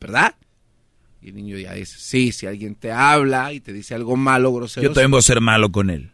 ¿Verdad? 0.00 0.34
Y 1.22 1.28
el 1.28 1.36
niño 1.36 1.58
ya 1.58 1.74
dice, 1.74 1.94
sí, 1.96 2.32
si 2.32 2.46
alguien 2.46 2.74
te 2.74 2.90
habla 2.90 3.52
y 3.52 3.60
te 3.60 3.72
dice 3.72 3.94
algo 3.94 4.16
malo, 4.16 4.52
grosero. 4.52 4.88
Yo 4.88 4.92
también 4.92 5.12
voy 5.12 5.20
a 5.20 5.22
ser 5.22 5.40
malo 5.40 5.70
con 5.70 5.90
él. 5.90 6.10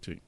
Sí. 0.00 0.20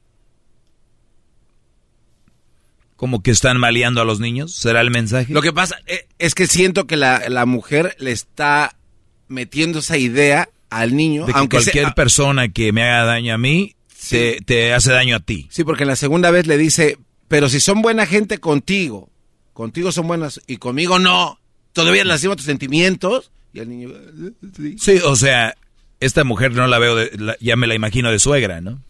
como 2.97 3.23
que 3.23 3.31
están 3.31 3.57
maleando 3.57 4.01
a 4.01 4.05
los 4.05 4.19
niños. 4.19 4.53
¿Será 4.53 4.81
el 4.81 4.91
mensaje? 4.91 5.33
Lo 5.33 5.43
que 5.43 5.53
pasa 5.53 5.77
eh, 5.87 6.09
es 6.19 6.35
que 6.35 6.49
siento 6.49 6.89
que 6.89 6.97
la, 6.97 7.29
la 7.29 7.47
mujer 7.47 7.95
le 8.01 8.11
está 8.11 8.75
metiendo 9.33 9.81
esa 9.81 9.97
idea 9.99 10.49
al 10.71 10.95
niño. 10.95 11.27
De 11.27 11.33
que 11.33 11.39
aunque 11.39 11.57
cualquier 11.57 11.85
sea- 11.87 11.95
persona 11.95 12.49
que 12.49 12.73
me 12.73 12.83
haga 12.83 13.05
daño 13.05 13.35
a 13.35 13.39
mí, 13.39 13.75
te, 14.11 14.41
te 14.45 14.73
hace 14.73 14.93
daño 14.93 15.17
a 15.17 15.21
ti. 15.21 15.49
Sí, 15.51 15.65
porque 15.65 15.83
en 15.85 15.89
la 15.89 15.97
segunda 15.97 16.31
vez 16.31 16.47
le 16.47 16.57
dice, 16.59 16.99
pero 17.29 17.49
si 17.49 17.61
son 17.61 17.83
buena 17.83 18.07
gente 18.07 18.39
contigo, 18.39 19.09
contigo 19.53 19.91
son 19.93 20.07
buenas 20.07 20.41
y 20.47 20.57
conmigo 20.59 20.99
no, 20.99 21.39
todavía 21.73 22.05
lastima 22.05 22.37
tus 22.37 22.47
sentimientos. 22.47 23.31
Y 23.55 23.61
el 23.61 23.69
niño, 23.69 23.91
"Eh, 23.91 24.33
sí. 24.57 24.77
Sí, 24.79 25.01
o 25.05 25.15
sea, 25.17 25.55
esta 26.01 26.25
mujer 26.25 26.53
no 26.53 26.67
la 26.67 26.79
veo, 26.79 26.97
de- 26.97 27.11
la- 27.19 27.37
ya 27.41 27.55
me 27.57 27.67
la 27.67 27.75
imagino 27.75 28.11
de 28.11 28.19
suegra, 28.19 28.61
¿no? 28.61 28.81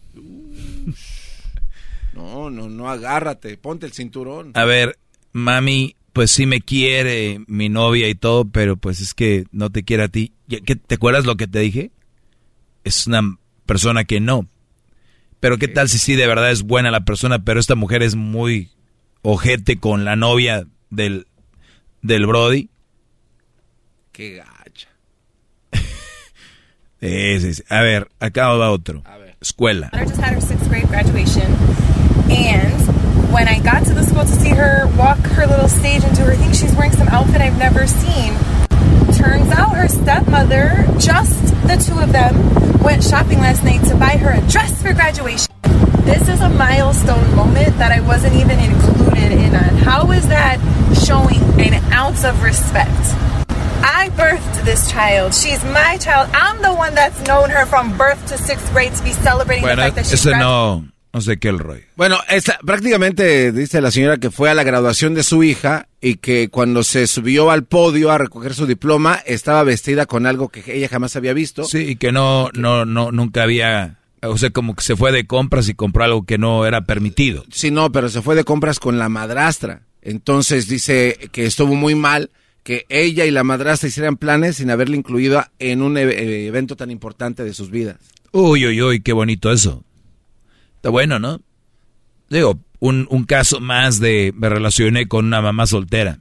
no, 2.13 2.49
no, 2.49 2.69
no, 2.69 2.89
agárrate, 2.89 3.57
ponte 3.57 3.85
el 3.85 3.91
cinturón. 3.93 4.51
A 4.53 4.65
ver, 4.65 4.97
mami, 5.31 5.95
pues 6.13 6.31
sí 6.31 6.45
me 6.45 6.61
quiere 6.61 7.41
mi 7.47 7.69
novia 7.69 8.07
y 8.07 8.15
todo, 8.15 8.45
pero 8.45 8.77
pues 8.77 9.01
es 9.01 9.13
que 9.13 9.45
no 9.51 9.69
te 9.71 9.83
quiere 9.83 10.03
a 10.03 10.07
ti. 10.09 10.33
¿Ya- 10.47 10.59
qué- 10.61 10.75
¿Te 10.75 10.95
acuerdas 10.95 11.25
lo 11.25 11.35
que 11.35 11.47
te 11.47 11.59
dije? 11.59 11.91
Es 12.83 13.07
una 13.07 13.37
persona 13.65 14.03
que 14.05 14.19
no. 14.19 14.47
Pero 15.39 15.57
qué 15.57 15.67
tal 15.67 15.89
si 15.89 15.97
sí 15.97 16.15
de 16.15 16.27
verdad 16.27 16.51
es 16.51 16.63
buena 16.63 16.91
la 16.91 17.03
persona, 17.03 17.43
pero 17.43 17.59
esta 17.59 17.75
mujer 17.75 18.01
es 18.03 18.15
muy 18.15 18.69
ojete 19.23 19.77
con 19.79 20.05
la 20.05 20.15
novia 20.15 20.67
del, 20.89 21.27
del 22.01 22.25
Brody. 22.27 22.69
Qué 24.11 24.35
gacha. 24.35 24.89
Sí, 27.01 27.53
sí. 27.53 27.63
A 27.69 27.81
ver, 27.81 28.09
acá 28.19 28.47
va 28.49 28.71
otro. 28.71 29.03
Escuela. 29.41 29.89
just 29.93 30.15
had 30.21 30.33
her 30.35 30.41
sixth 30.41 30.69
grade 30.69 30.87
graduation, 30.87 31.43
and 32.29 32.92
when 33.33 33.47
I 33.47 33.59
got 33.59 33.85
to 33.87 33.93
the 33.93 34.03
school 34.03 34.21
to 34.21 34.27
see 34.27 34.49
her 34.49 34.85
walk 34.95 35.17
her 35.17 35.47
little 35.47 35.67
stage 35.67 36.03
and 36.03 36.15
do 36.15 36.21
her 36.23 36.35
thing, 36.35 36.53
she's 36.53 36.73
wearing 36.75 36.91
some 36.91 37.07
outfit 37.07 37.41
I've 37.41 37.57
never 37.57 37.87
seen. 37.87 38.33
Turns 39.17 39.49
out 39.51 39.75
her 39.75 39.87
stepmother, 39.87 40.85
just 40.99 41.43
the 41.67 41.81
two 41.83 41.99
of 41.99 42.11
them, 42.11 42.79
went 42.83 43.03
shopping 43.03 43.39
last 43.39 43.63
night 43.63 43.83
to 43.89 43.95
buy 43.95 44.17
her 44.17 44.31
a 44.31 44.41
dress 44.49 44.79
for 44.81 44.93
graduation. 44.93 45.51
This 46.05 46.29
is 46.29 46.41
a 46.41 46.49
milestone 46.49 47.35
moment 47.35 47.77
that 47.79 47.91
I 47.91 48.01
wasn't 48.01 48.35
even 48.35 48.59
included 48.59 49.31
in 49.31 49.55
on. 49.55 49.77
How 49.77 50.11
is 50.11 50.27
that 50.27 50.59
showing 51.03 51.41
an 51.59 51.73
ounce 51.91 52.23
of 52.23 52.43
respect? 52.43 52.89
I 53.85 54.09
birthed 54.15 54.63
this 54.63 54.91
child. 54.91 55.33
She's 55.33 55.63
my 55.65 55.97
child. 55.97 56.29
I'm 56.33 56.61
the 56.61 56.73
one 56.73 56.93
that's 56.93 57.19
known 57.25 57.49
her 57.49 57.65
from 57.65 57.97
birth 57.97 58.23
to 58.27 58.37
sixth 58.37 58.71
grade 58.71 58.93
to 58.93 59.03
be 59.03 59.11
celebrating 59.11 59.63
Bueno, 59.63 59.77
the 59.77 59.81
fact 59.81 59.95
that 59.95 60.05
she's 60.05 60.25
ese 60.25 60.37
no, 60.37 60.83
no 61.13 61.21
sé 61.21 61.37
qué 61.37 61.49
el 61.49 61.59
rollo. 61.59 61.83
Bueno, 61.95 62.17
esta, 62.27 62.57
prácticamente 62.65 63.51
dice 63.51 63.81
la 63.81 63.91
señora 63.91 64.17
que 64.17 64.31
fue 64.31 64.49
a 64.49 64.55
la 64.55 64.63
graduación 64.63 65.13
de 65.13 65.21
su 65.21 65.43
hija 65.43 65.87
y 66.01 66.15
que 66.15 66.49
cuando 66.49 66.83
se 66.83 67.05
subió 67.05 67.51
al 67.51 67.65
podio 67.65 68.11
a 68.11 68.17
recoger 68.17 68.55
su 68.55 68.65
diploma 68.65 69.19
estaba 69.25 69.63
vestida 69.63 70.07
con 70.07 70.25
algo 70.25 70.49
que 70.49 70.63
ella 70.75 70.89
jamás 70.89 71.15
había 71.15 71.33
visto. 71.33 71.65
Sí, 71.65 71.79
y 71.89 71.95
que 71.97 72.11
no, 72.11 72.49
no, 72.55 72.85
no, 72.85 73.11
nunca 73.11 73.43
había, 73.43 73.99
o 74.23 74.37
sea, 74.37 74.49
como 74.49 74.75
que 74.75 74.83
se 74.83 74.95
fue 74.95 75.11
de 75.11 75.27
compras 75.27 75.69
y 75.69 75.75
compró 75.75 76.03
algo 76.03 76.25
que 76.25 76.39
no 76.39 76.65
era 76.65 76.81
permitido. 76.85 77.45
Sí, 77.51 77.69
no, 77.69 77.91
pero 77.91 78.09
se 78.09 78.23
fue 78.23 78.35
de 78.35 78.43
compras 78.43 78.79
con 78.79 78.97
la 78.97 79.07
madrastra. 79.07 79.83
Entonces 80.01 80.67
dice 80.67 81.17
que 81.31 81.45
estuvo 81.45 81.75
muy 81.75 81.93
mal 81.95 82.31
que 82.63 82.85
ella 82.89 83.25
y 83.25 83.31
la 83.31 83.43
madrastra 83.43 83.87
hicieran 83.89 84.17
planes 84.17 84.55
sin 84.55 84.71
haberle 84.71 84.97
incluido 84.97 85.45
en 85.59 85.81
un 85.81 85.97
e- 85.97 86.47
evento 86.47 86.75
tan 86.75 86.89
importante 86.89 87.43
de 87.43 87.53
sus 87.53 87.69
vidas. 87.69 87.97
Uy, 88.31 88.65
uy, 88.65 88.81
uy, 88.81 89.01
qué 89.01 89.13
bonito 89.13 89.51
eso. 89.51 89.83
Está 90.83 90.89
bueno, 90.89 91.17
¿no? 91.17 91.39
Digo, 92.29 92.59
un, 92.79 93.07
un 93.09 93.23
caso 93.23 93.61
más 93.61 94.01
de 94.01 94.33
me 94.35 94.49
relacioné 94.49 95.07
con 95.07 95.25
una 95.25 95.41
mamá 95.41 95.65
soltera. 95.65 96.19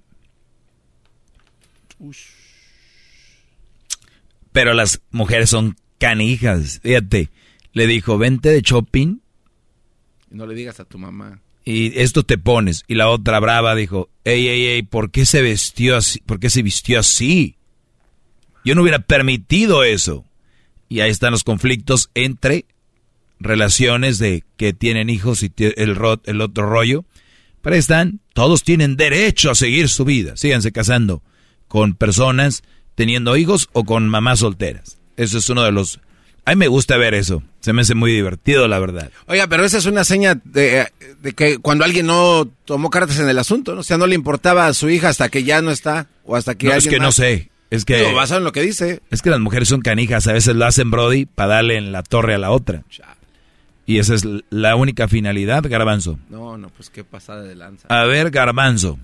Pero 4.52 4.72
las 4.72 5.02
mujeres 5.10 5.50
son 5.50 5.76
canijas. 5.98 6.78
Fíjate, 6.80 7.30
le 7.72 7.88
dijo, 7.88 8.18
vente 8.18 8.50
de 8.50 8.62
shopping 8.62 9.18
no 10.30 10.46
le 10.46 10.54
digas 10.54 10.78
a 10.78 10.84
tu 10.84 10.96
mamá. 10.96 11.40
y 11.64 11.98
esto 11.98 12.22
te 12.22 12.38
pones. 12.38 12.84
Y 12.86 12.94
la 12.94 13.08
otra 13.08 13.40
brava 13.40 13.74
dijo, 13.74 14.10
ey, 14.22 14.46
ey, 14.46 14.66
ey, 14.66 14.82
¿por 14.84 15.10
qué 15.10 15.26
se 15.26 15.42
vistió 15.42 15.96
así? 15.96 16.20
¿Por 16.20 16.38
qué 16.38 16.50
se 16.50 16.62
vistió 16.62 17.00
así? 17.00 17.56
Yo 18.64 18.76
no 18.76 18.82
hubiera 18.82 19.00
permitido 19.00 19.82
eso. 19.82 20.24
Y 20.88 21.00
ahí 21.00 21.10
están 21.10 21.32
los 21.32 21.42
conflictos 21.42 22.10
entre 22.14 22.66
relaciones 23.42 24.18
de 24.18 24.44
que 24.56 24.72
tienen 24.72 25.10
hijos 25.10 25.42
y 25.42 25.50
el, 25.58 25.96
ro- 25.96 26.20
el 26.24 26.40
otro 26.40 26.68
rollo. 26.68 27.04
Pero 27.60 27.74
ahí 27.74 27.80
están, 27.80 28.20
todos 28.34 28.64
tienen 28.64 28.96
derecho 28.96 29.50
a 29.50 29.54
seguir 29.54 29.88
su 29.88 30.04
vida. 30.04 30.36
Síganse 30.36 30.72
casando 30.72 31.22
con 31.68 31.94
personas 31.94 32.62
teniendo 32.94 33.36
hijos 33.36 33.68
o 33.72 33.84
con 33.84 34.08
mamás 34.08 34.40
solteras. 34.40 34.98
Eso 35.16 35.38
es 35.38 35.48
uno 35.48 35.62
de 35.62 35.72
los... 35.72 36.00
A 36.44 36.50
mí 36.50 36.56
me 36.56 36.66
gusta 36.66 36.96
ver 36.96 37.14
eso. 37.14 37.44
Se 37.60 37.72
me 37.72 37.82
hace 37.82 37.94
muy 37.94 38.10
divertido, 38.12 38.66
la 38.66 38.80
verdad. 38.80 39.12
Oiga, 39.26 39.46
pero 39.46 39.64
esa 39.64 39.78
es 39.78 39.86
una 39.86 40.02
seña 40.02 40.40
de, 40.44 40.88
de 41.20 41.32
que 41.34 41.58
cuando 41.58 41.84
alguien 41.84 42.06
no 42.06 42.48
tomó 42.64 42.90
cartas 42.90 43.20
en 43.20 43.28
el 43.28 43.38
asunto, 43.38 43.74
¿no? 43.76 43.80
o 43.82 43.84
sea, 43.84 43.96
no 43.96 44.08
le 44.08 44.16
importaba 44.16 44.66
a 44.66 44.74
su 44.74 44.90
hija 44.90 45.08
hasta 45.08 45.28
que 45.28 45.44
ya 45.44 45.62
no 45.62 45.70
está 45.70 46.08
o 46.24 46.34
hasta 46.34 46.56
que 46.56 46.66
No, 46.66 46.72
es 46.72 46.84
alguien 46.84 46.94
que 46.94 47.00
no 47.00 47.12
sé. 47.12 47.50
Es 47.70 47.84
que... 47.84 48.12
Basado 48.12 48.38
en 48.38 48.44
lo 48.44 48.50
que 48.52 48.60
dice. 48.62 49.00
Es 49.12 49.22
que 49.22 49.30
las 49.30 49.38
mujeres 49.38 49.68
son 49.68 49.82
canijas, 49.82 50.26
a 50.26 50.32
veces 50.32 50.56
lo 50.56 50.66
hacen 50.66 50.90
Brody 50.90 51.26
para 51.26 51.54
darle 51.54 51.76
en 51.76 51.92
la 51.92 52.02
torre 52.02 52.34
a 52.34 52.38
la 52.38 52.50
otra. 52.50 52.82
Y 53.92 53.98
esa 53.98 54.14
es 54.14 54.24
la 54.50 54.76
única 54.76 55.08
finalidad, 55.08 55.62
Garbanzo. 55.68 56.18
No, 56.30 56.56
no, 56.56 56.68
pues 56.70 56.88
qué 56.90 57.04
pasada 57.04 57.42
de 57.42 57.54
lanza. 57.54 57.88
A 57.88 58.04
ver, 58.04 58.30
Garbanzo. 58.30 58.98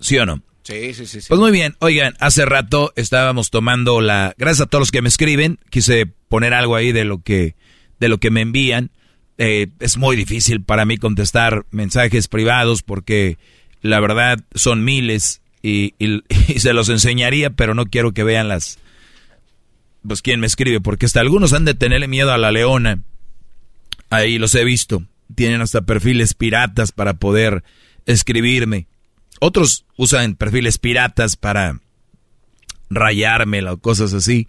¿Sí 0.00 0.18
o 0.18 0.26
no? 0.26 0.42
Sí, 0.62 0.92
sí, 0.94 1.06
sí. 1.06 1.20
sí. 1.20 1.28
Pues 1.28 1.40
muy 1.40 1.50
bien, 1.50 1.76
oigan, 1.80 2.14
hace 2.20 2.44
rato 2.44 2.92
estábamos 2.96 3.50
tomando 3.50 4.00
la... 4.00 4.34
Gracias 4.36 4.66
a 4.66 4.70
todos 4.70 4.82
los 4.82 4.90
que 4.90 5.02
me 5.02 5.08
escriben, 5.08 5.58
quise 5.70 6.06
poner 6.28 6.52
algo 6.54 6.76
ahí 6.76 6.92
de 6.92 7.04
lo 7.04 7.22
que, 7.22 7.56
de 8.00 8.08
lo 8.08 8.18
que 8.18 8.30
me 8.30 8.42
envían. 8.42 8.90
Eh, 9.38 9.68
es 9.80 9.96
muy 9.96 10.14
difícil 10.16 10.62
para 10.62 10.84
mí 10.84 10.98
contestar 10.98 11.64
mensajes 11.70 12.28
privados 12.28 12.82
porque 12.82 13.38
la 13.80 13.98
verdad 14.00 14.40
son 14.54 14.84
miles 14.84 15.40
y, 15.62 15.94
y- 15.98 16.22
y 16.48 16.58
se 16.58 16.72
los 16.74 16.88
enseñaría, 16.90 17.50
pero 17.50 17.74
no 17.74 17.86
quiero 17.86 18.12
que 18.12 18.24
vean 18.24 18.48
las... 18.48 18.78
Pues 20.08 20.22
quién 20.22 20.40
me 20.40 20.46
escribe, 20.46 20.80
porque 20.80 21.06
hasta 21.06 21.20
algunos 21.20 21.52
han 21.52 21.64
de 21.66 21.74
tenerle 21.74 22.08
miedo 22.08 22.32
a 22.32 22.38
la 22.38 22.50
leona. 22.50 23.02
Ahí 24.10 24.38
los 24.38 24.54
he 24.54 24.64
visto. 24.64 25.04
Tienen 25.34 25.60
hasta 25.60 25.82
perfiles 25.82 26.34
piratas 26.34 26.92
para 26.92 27.14
poder 27.14 27.62
escribirme. 28.06 28.86
Otros 29.38 29.84
usan 29.96 30.34
perfiles 30.34 30.78
piratas 30.78 31.36
para 31.36 31.80
rayármela 32.90 33.74
o 33.74 33.76
cosas 33.78 34.14
así. 34.14 34.48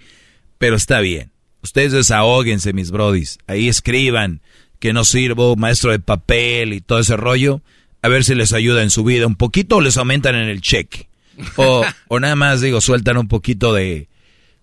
Pero 0.58 0.76
está 0.76 1.02
bien. 1.02 1.32
Ustedes 1.62 1.92
desahóguense, 1.92 2.74
mis 2.74 2.92
brodis. 2.92 3.38
Ahí 3.46 3.68
escriban 3.68 4.42
que 4.80 4.94
no 4.94 5.04
sirvo, 5.04 5.56
maestro 5.56 5.92
de 5.92 6.00
papel 6.00 6.74
y 6.74 6.82
todo 6.82 7.00
ese 7.00 7.18
rollo. 7.18 7.62
A 8.02 8.08
ver 8.08 8.24
si 8.24 8.34
les 8.34 8.54
ayuda 8.54 8.82
en 8.82 8.90
su 8.92 9.04
vida 9.04 9.28
un 9.28 9.36
poquito 9.36 9.78
o 9.78 9.82
les 9.82 9.98
aumentan 9.98 10.36
en 10.36 10.48
el 10.48 10.62
cheque. 10.62 11.10
O, 11.58 11.86
o 12.08 12.20
nada 12.20 12.36
más, 12.36 12.62
digo, 12.62 12.82
sueltan 12.82 13.18
un 13.18 13.28
poquito 13.28 13.74
de... 13.74 14.09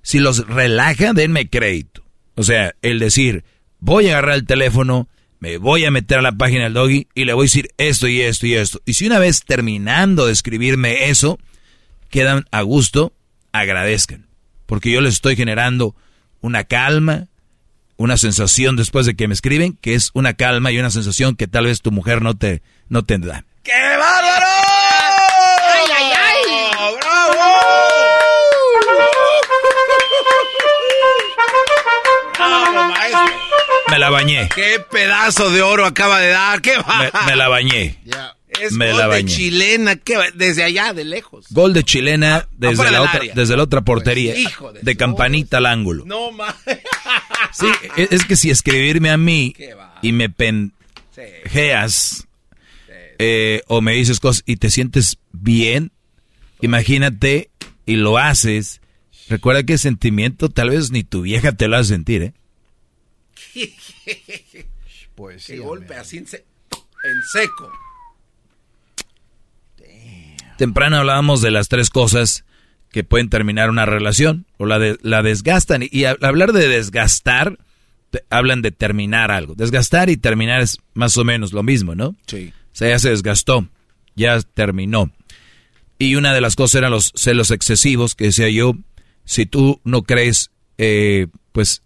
Si 0.06 0.20
los 0.20 0.46
relaja, 0.46 1.14
denme 1.14 1.50
crédito. 1.50 2.04
O 2.36 2.44
sea, 2.44 2.76
el 2.80 3.00
decir, 3.00 3.42
voy 3.80 4.06
a 4.06 4.12
agarrar 4.12 4.36
el 4.36 4.46
teléfono, 4.46 5.08
me 5.40 5.58
voy 5.58 5.84
a 5.84 5.90
meter 5.90 6.18
a 6.18 6.22
la 6.22 6.30
página 6.30 6.62
del 6.62 6.74
doggy 6.74 7.08
y 7.12 7.24
le 7.24 7.32
voy 7.32 7.42
a 7.42 7.48
decir 7.48 7.70
esto 7.76 8.06
y 8.06 8.20
esto 8.20 8.46
y 8.46 8.54
esto. 8.54 8.80
Y 8.86 8.94
si 8.94 9.08
una 9.08 9.18
vez 9.18 9.42
terminando 9.44 10.26
de 10.26 10.32
escribirme 10.32 11.10
eso, 11.10 11.40
quedan 12.08 12.44
a 12.52 12.62
gusto, 12.62 13.14
agradezcan. 13.50 14.28
Porque 14.66 14.92
yo 14.92 15.00
les 15.00 15.14
estoy 15.14 15.34
generando 15.34 15.96
una 16.40 16.62
calma, 16.62 17.26
una 17.96 18.16
sensación 18.16 18.76
después 18.76 19.06
de 19.06 19.16
que 19.16 19.26
me 19.26 19.34
escriben, 19.34 19.72
que 19.72 19.94
es 19.94 20.12
una 20.14 20.34
calma 20.34 20.70
y 20.70 20.78
una 20.78 20.92
sensación 20.92 21.34
que 21.34 21.48
tal 21.48 21.64
vez 21.64 21.82
tu 21.82 21.90
mujer 21.90 22.22
no 22.22 22.36
te, 22.36 22.62
no 22.88 23.04
te 23.04 23.18
da. 23.18 23.44
¡Qué 23.64 23.72
bárbaro! 23.72 24.75
Me 33.90 33.98
la 33.98 34.10
bañé, 34.10 34.48
¡Qué 34.54 34.80
pedazo 34.90 35.50
de 35.50 35.62
oro 35.62 35.86
acaba 35.86 36.20
de 36.20 36.28
dar! 36.28 36.60
¡Qué 36.60 36.76
va! 36.76 37.10
me 37.26 37.36
la 37.36 37.48
bañé. 37.48 37.98
Es 38.60 38.72
me 38.72 38.88
gol 38.88 38.98
la 38.98 39.02
de 39.04 39.08
bañé. 39.08 39.32
chilena, 39.32 39.96
¿qué 39.96 40.18
desde 40.34 40.64
allá, 40.64 40.92
de 40.92 41.04
lejos. 41.04 41.46
Gol 41.50 41.72
de 41.72 41.84
chilena 41.84 42.48
desde 42.52 42.74
afuera 42.74 42.90
la, 42.90 43.02
otra, 43.02 43.16
área. 43.16 43.34
desde 43.34 43.56
la 43.56 43.62
otra 43.62 43.82
portería. 43.82 44.32
Pues, 44.32 44.44
hijo 44.44 44.72
de 44.72 44.80
de 44.80 44.96
campanita 44.96 45.58
al 45.58 45.66
ángulo. 45.66 46.04
No 46.06 46.32
más. 46.32 46.54
Sí, 47.52 47.66
es, 47.96 48.12
es 48.12 48.24
que 48.26 48.36
si 48.36 48.50
escribirme 48.50 49.08
a 49.08 49.16
mí 49.16 49.54
y 50.02 50.12
me 50.12 50.28
penjeas 50.28 52.26
eh, 53.18 53.62
o 53.66 53.80
me 53.80 53.92
dices 53.92 54.20
cosas 54.20 54.42
y 54.46 54.56
te 54.56 54.70
sientes 54.70 55.18
bien, 55.32 55.90
imagínate 56.60 57.50
y 57.86 57.96
lo 57.96 58.18
haces. 58.18 58.80
Recuerda 59.28 59.62
que 59.62 59.78
sentimiento 59.78 60.48
tal 60.48 60.70
vez 60.70 60.90
ni 60.90 61.02
tu 61.02 61.22
vieja 61.22 61.52
te 61.52 61.68
lo 61.68 61.76
hace 61.76 61.90
sentir, 61.90 62.22
¿eh? 62.22 62.34
Qué 65.46 65.58
golpe 65.58 65.94
así. 65.94 66.24
se- 66.26 66.44
En 67.04 67.22
seco. 67.32 67.70
Temprano 70.58 70.96
hablábamos 70.96 71.42
de 71.42 71.50
las 71.50 71.68
tres 71.68 71.90
cosas 71.90 72.44
que 72.90 73.04
pueden 73.04 73.28
terminar 73.28 73.68
una 73.68 73.84
relación 73.84 74.46
o 74.56 74.64
la, 74.66 74.78
de, 74.78 74.98
la 75.02 75.22
desgastan. 75.22 75.82
Y, 75.90 76.04
hablar 76.04 76.52
de 76.52 76.68
desgastar, 76.68 77.58
hablan 78.30 78.62
de 78.62 78.70
terminar 78.70 79.30
algo. 79.30 79.54
Desgastar 79.54 80.08
y 80.08 80.16
terminar 80.16 80.62
es 80.62 80.78
más 80.94 81.16
o 81.18 81.24
menos 81.24 81.52
lo 81.52 81.62
mismo, 81.62 81.94
¿no? 81.94 82.16
Sí. 82.26 82.52
O 82.72 82.76
sea, 82.76 82.88
ya 82.88 82.98
se 82.98 83.10
desgastó, 83.10 83.68
ya 84.14 84.40
terminó. 84.40 85.10
Y 85.98 86.14
una 86.14 86.32
de 86.32 86.40
las 86.40 86.56
cosas 86.56 86.76
eran 86.76 86.90
los 86.90 87.12
celos 87.14 87.50
excesivos, 87.50 88.14
que 88.14 88.24
decía 88.24 88.48
yo, 88.48 88.74
si 89.24 89.44
tú 89.46 89.80
no 89.84 90.02
crees, 90.02 90.50
eh, 90.78 91.26
pues, 91.52 91.82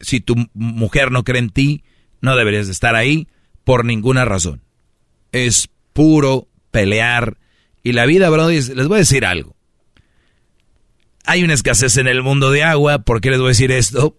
si 0.00 0.20
tu 0.20 0.34
mujer 0.54 1.10
no 1.10 1.24
cree 1.24 1.40
en 1.40 1.50
ti, 1.50 1.84
no 2.20 2.36
deberías 2.36 2.66
de 2.66 2.72
estar 2.72 2.94
ahí 2.94 3.28
por 3.64 3.84
ninguna 3.84 4.24
razón. 4.24 4.62
Es 5.32 5.68
puro 5.92 6.48
pelear. 6.70 7.36
Y 7.82 7.92
la 7.92 8.06
vida, 8.06 8.30
bro, 8.30 8.48
les 8.48 8.74
voy 8.74 8.96
a 8.96 8.98
decir 8.98 9.24
algo. 9.24 9.56
Hay 11.24 11.44
una 11.44 11.54
escasez 11.54 11.96
en 11.98 12.08
el 12.08 12.22
mundo 12.22 12.50
de 12.50 12.64
agua. 12.64 13.00
¿Por 13.00 13.20
qué 13.20 13.30
les 13.30 13.38
voy 13.38 13.48
a 13.48 13.50
decir 13.50 13.70
esto? 13.70 14.16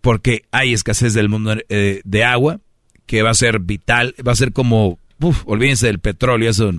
Porque 0.00 0.44
hay 0.50 0.72
escasez 0.72 1.14
del 1.14 1.28
mundo 1.28 1.56
eh, 1.68 2.00
de 2.04 2.24
agua 2.24 2.60
que 3.06 3.22
va 3.22 3.30
a 3.30 3.34
ser 3.34 3.58
vital, 3.60 4.14
va 4.26 4.32
a 4.32 4.36
ser 4.36 4.52
como, 4.52 4.98
olvídense 5.44 5.86
del 5.86 5.98
petróleo, 5.98 6.48
eso, 6.48 6.72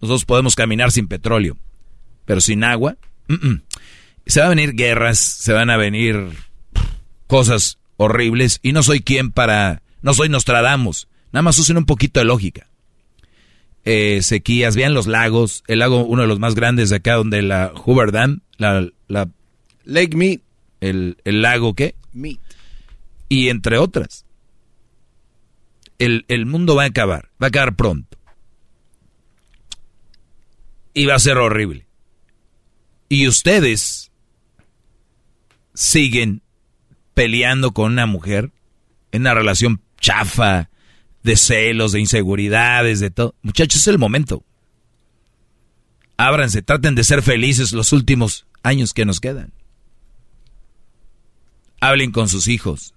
nosotros 0.00 0.24
podemos 0.24 0.54
caminar 0.54 0.90
sin 0.92 1.08
petróleo, 1.08 1.58
pero 2.24 2.40
sin 2.40 2.64
agua, 2.64 2.96
se 4.26 4.40
van 4.40 4.46
a 4.46 4.54
venir 4.54 4.74
guerras, 4.74 5.18
se 5.18 5.52
van 5.52 5.68
a 5.68 5.76
venir 5.76 6.30
cosas 7.32 7.78
horribles 7.96 8.60
y 8.62 8.72
no 8.72 8.82
soy 8.82 9.00
quien 9.00 9.32
para, 9.32 9.80
no 10.02 10.12
soy 10.12 10.28
Nostradamus, 10.28 11.08
nada 11.32 11.40
más 11.40 11.58
usen 11.58 11.78
un 11.78 11.86
poquito 11.86 12.20
de 12.20 12.26
lógica. 12.26 12.68
Eh, 13.86 14.20
sequías, 14.20 14.76
vean 14.76 14.92
los 14.92 15.06
lagos, 15.06 15.64
el 15.66 15.78
lago, 15.78 16.04
uno 16.04 16.20
de 16.20 16.28
los 16.28 16.38
más 16.38 16.54
grandes 16.54 16.90
de 16.90 16.96
acá, 16.96 17.14
donde 17.14 17.40
la 17.40 17.72
Hoover 17.74 18.12
Dam, 18.12 18.40
la, 18.58 18.86
la 19.08 19.30
Lake 19.84 20.14
Mead, 20.14 20.40
el, 20.82 21.16
el 21.24 21.40
lago 21.40 21.72
qué? 21.72 21.94
Mead. 22.12 22.36
Y 23.30 23.48
entre 23.48 23.78
otras. 23.78 24.26
El, 25.98 26.26
el 26.28 26.44
mundo 26.44 26.76
va 26.76 26.82
a 26.82 26.88
acabar, 26.88 27.30
va 27.42 27.46
a 27.46 27.48
acabar 27.48 27.76
pronto. 27.76 28.18
Y 30.92 31.06
va 31.06 31.14
a 31.14 31.18
ser 31.18 31.38
horrible. 31.38 31.86
Y 33.08 33.26
ustedes 33.26 34.12
siguen 35.72 36.42
peleando 37.14 37.72
con 37.72 37.92
una 37.92 38.06
mujer 38.06 38.50
en 39.12 39.22
una 39.22 39.34
relación 39.34 39.82
chafa, 40.00 40.70
de 41.22 41.36
celos, 41.36 41.92
de 41.92 42.00
inseguridades, 42.00 43.00
de 43.00 43.10
todo. 43.10 43.34
Muchachos, 43.42 43.82
es 43.82 43.88
el 43.88 43.98
momento. 43.98 44.44
Ábranse, 46.16 46.62
traten 46.62 46.94
de 46.94 47.04
ser 47.04 47.22
felices 47.22 47.72
los 47.72 47.92
últimos 47.92 48.46
años 48.62 48.92
que 48.92 49.04
nos 49.04 49.20
quedan. 49.20 49.52
Hablen 51.80 52.12
con 52.12 52.28
sus 52.28 52.48
hijos. 52.48 52.94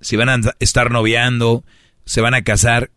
Si 0.00 0.16
van 0.16 0.28
a 0.28 0.54
estar 0.58 0.90
noviando, 0.90 1.64
se 2.04 2.20
van 2.20 2.34
a 2.34 2.42
casar, 2.42 2.90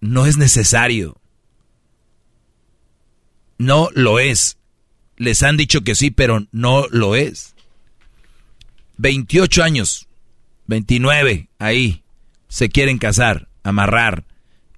no 0.00 0.26
es 0.26 0.36
necesario. 0.36 1.20
No 3.58 3.88
lo 3.94 4.18
es. 4.18 4.58
Les 5.16 5.42
han 5.42 5.56
dicho 5.56 5.82
que 5.82 5.94
sí, 5.94 6.10
pero 6.10 6.46
no 6.52 6.86
lo 6.90 7.14
es. 7.14 7.51
28 9.02 9.64
años, 9.64 10.06
29, 10.68 11.48
ahí, 11.58 12.04
se 12.46 12.68
quieren 12.68 12.98
casar, 12.98 13.48
amarrar 13.64 14.24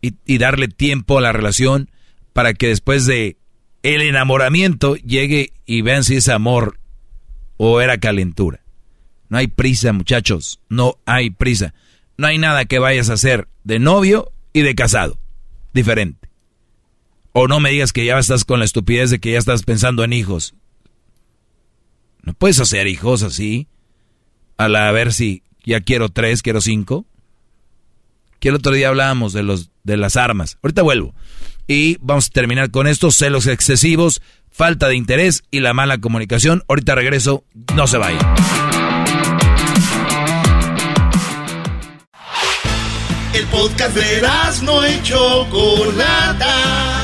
y, 0.00 0.38
darle 0.38 0.68
tiempo 0.68 1.18
a 1.18 1.20
la 1.20 1.32
relación 1.32 1.90
para 2.32 2.54
que 2.54 2.68
después 2.68 3.04
de 3.04 3.36
el 3.82 4.00
enamoramiento 4.00 4.96
llegue 4.96 5.52
y 5.66 5.82
vean 5.82 6.04
si 6.04 6.16
es 6.16 6.30
amor 6.30 6.78
o 7.58 7.82
era 7.82 7.98
calentura. 7.98 8.64
No 9.28 9.36
hay 9.36 9.48
prisa, 9.48 9.92
muchachos, 9.92 10.58
no 10.70 10.96
hay 11.04 11.28
prisa. 11.28 11.74
No 12.16 12.26
hay 12.26 12.38
nada 12.38 12.64
que 12.64 12.78
vayas 12.78 13.10
a 13.10 13.14
hacer 13.14 13.48
de 13.62 13.78
novio 13.78 14.32
y 14.54 14.62
de 14.62 14.74
casado. 14.74 15.18
Diferente. 15.74 16.30
O 17.32 17.46
no 17.46 17.60
me 17.60 17.70
digas 17.70 17.92
que 17.92 18.06
ya 18.06 18.18
estás 18.18 18.46
con 18.46 18.58
la 18.58 18.64
estupidez 18.64 19.10
de 19.10 19.18
que 19.18 19.32
ya 19.32 19.38
estás 19.38 19.64
pensando 19.64 20.02
en 20.02 20.14
hijos. 20.14 20.54
No 22.22 22.32
puedes 22.32 22.58
hacer 22.58 22.86
hijos 22.86 23.22
así 23.22 23.68
a 24.56 24.68
la 24.68 24.88
a 24.88 24.92
ver 24.92 25.12
si 25.12 25.42
ya 25.64 25.80
quiero 25.80 26.08
tres, 26.08 26.42
quiero 26.42 26.60
cinco. 26.60 27.06
Que 28.38 28.50
el 28.50 28.56
otro 28.56 28.72
día 28.72 28.88
hablábamos 28.88 29.32
de 29.32 29.42
los 29.42 29.70
de 29.84 29.96
las 29.96 30.16
armas. 30.16 30.58
Ahorita 30.62 30.82
vuelvo. 30.82 31.14
Y 31.66 31.96
vamos 32.00 32.26
a 32.26 32.30
terminar 32.30 32.70
con 32.70 32.86
estos 32.86 33.16
celos 33.16 33.46
excesivos, 33.46 34.20
falta 34.50 34.88
de 34.88 34.96
interés 34.96 35.44
y 35.50 35.60
la 35.60 35.72
mala 35.72 35.98
comunicación. 35.98 36.62
Ahorita 36.68 36.94
regreso, 36.94 37.44
no 37.74 37.86
se 37.86 37.96
vayan. 37.96 38.20
El 43.32 43.46
podcast 43.46 43.96
de 43.96 44.22
no 44.62 44.84
hecho 44.84 45.46
Chocolata. 45.50 47.00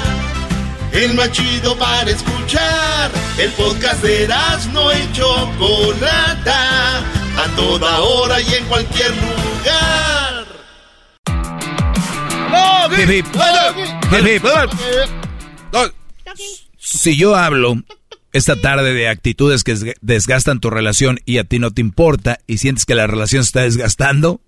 El 0.92 1.14
más 1.14 1.32
chido 1.32 1.76
para 1.78 2.10
escuchar. 2.10 3.10
El 3.38 3.50
podcast 3.52 4.02
de 4.02 4.28
no 4.72 4.90
hecho 4.90 5.24
Chocolata 5.58 7.19
a 7.36 7.57
toda 7.57 8.00
hora 8.00 8.41
y 8.41 8.55
en 8.55 8.65
cualquier 8.67 9.10
lugar. 9.10 10.47
Si 16.76 17.17
yo 17.17 17.36
hablo 17.36 17.83
esta 18.33 18.57
tarde 18.57 18.92
de 18.92 19.09
actitudes 19.09 19.65
que 19.65 19.94
desgastan 20.00 20.60
tu 20.60 20.70
relación 20.70 21.18
y 21.25 21.39
a 21.39 21.44
ti 21.44 21.59
no 21.59 21.70
te 21.70 21.81
importa 21.81 22.39
y 22.47 22.59
sientes 22.59 22.84
que 22.86 22.94
la 22.94 23.07
relación 23.07 23.44
se 23.44 23.49
está 23.49 23.62
desgastando, 23.62 24.41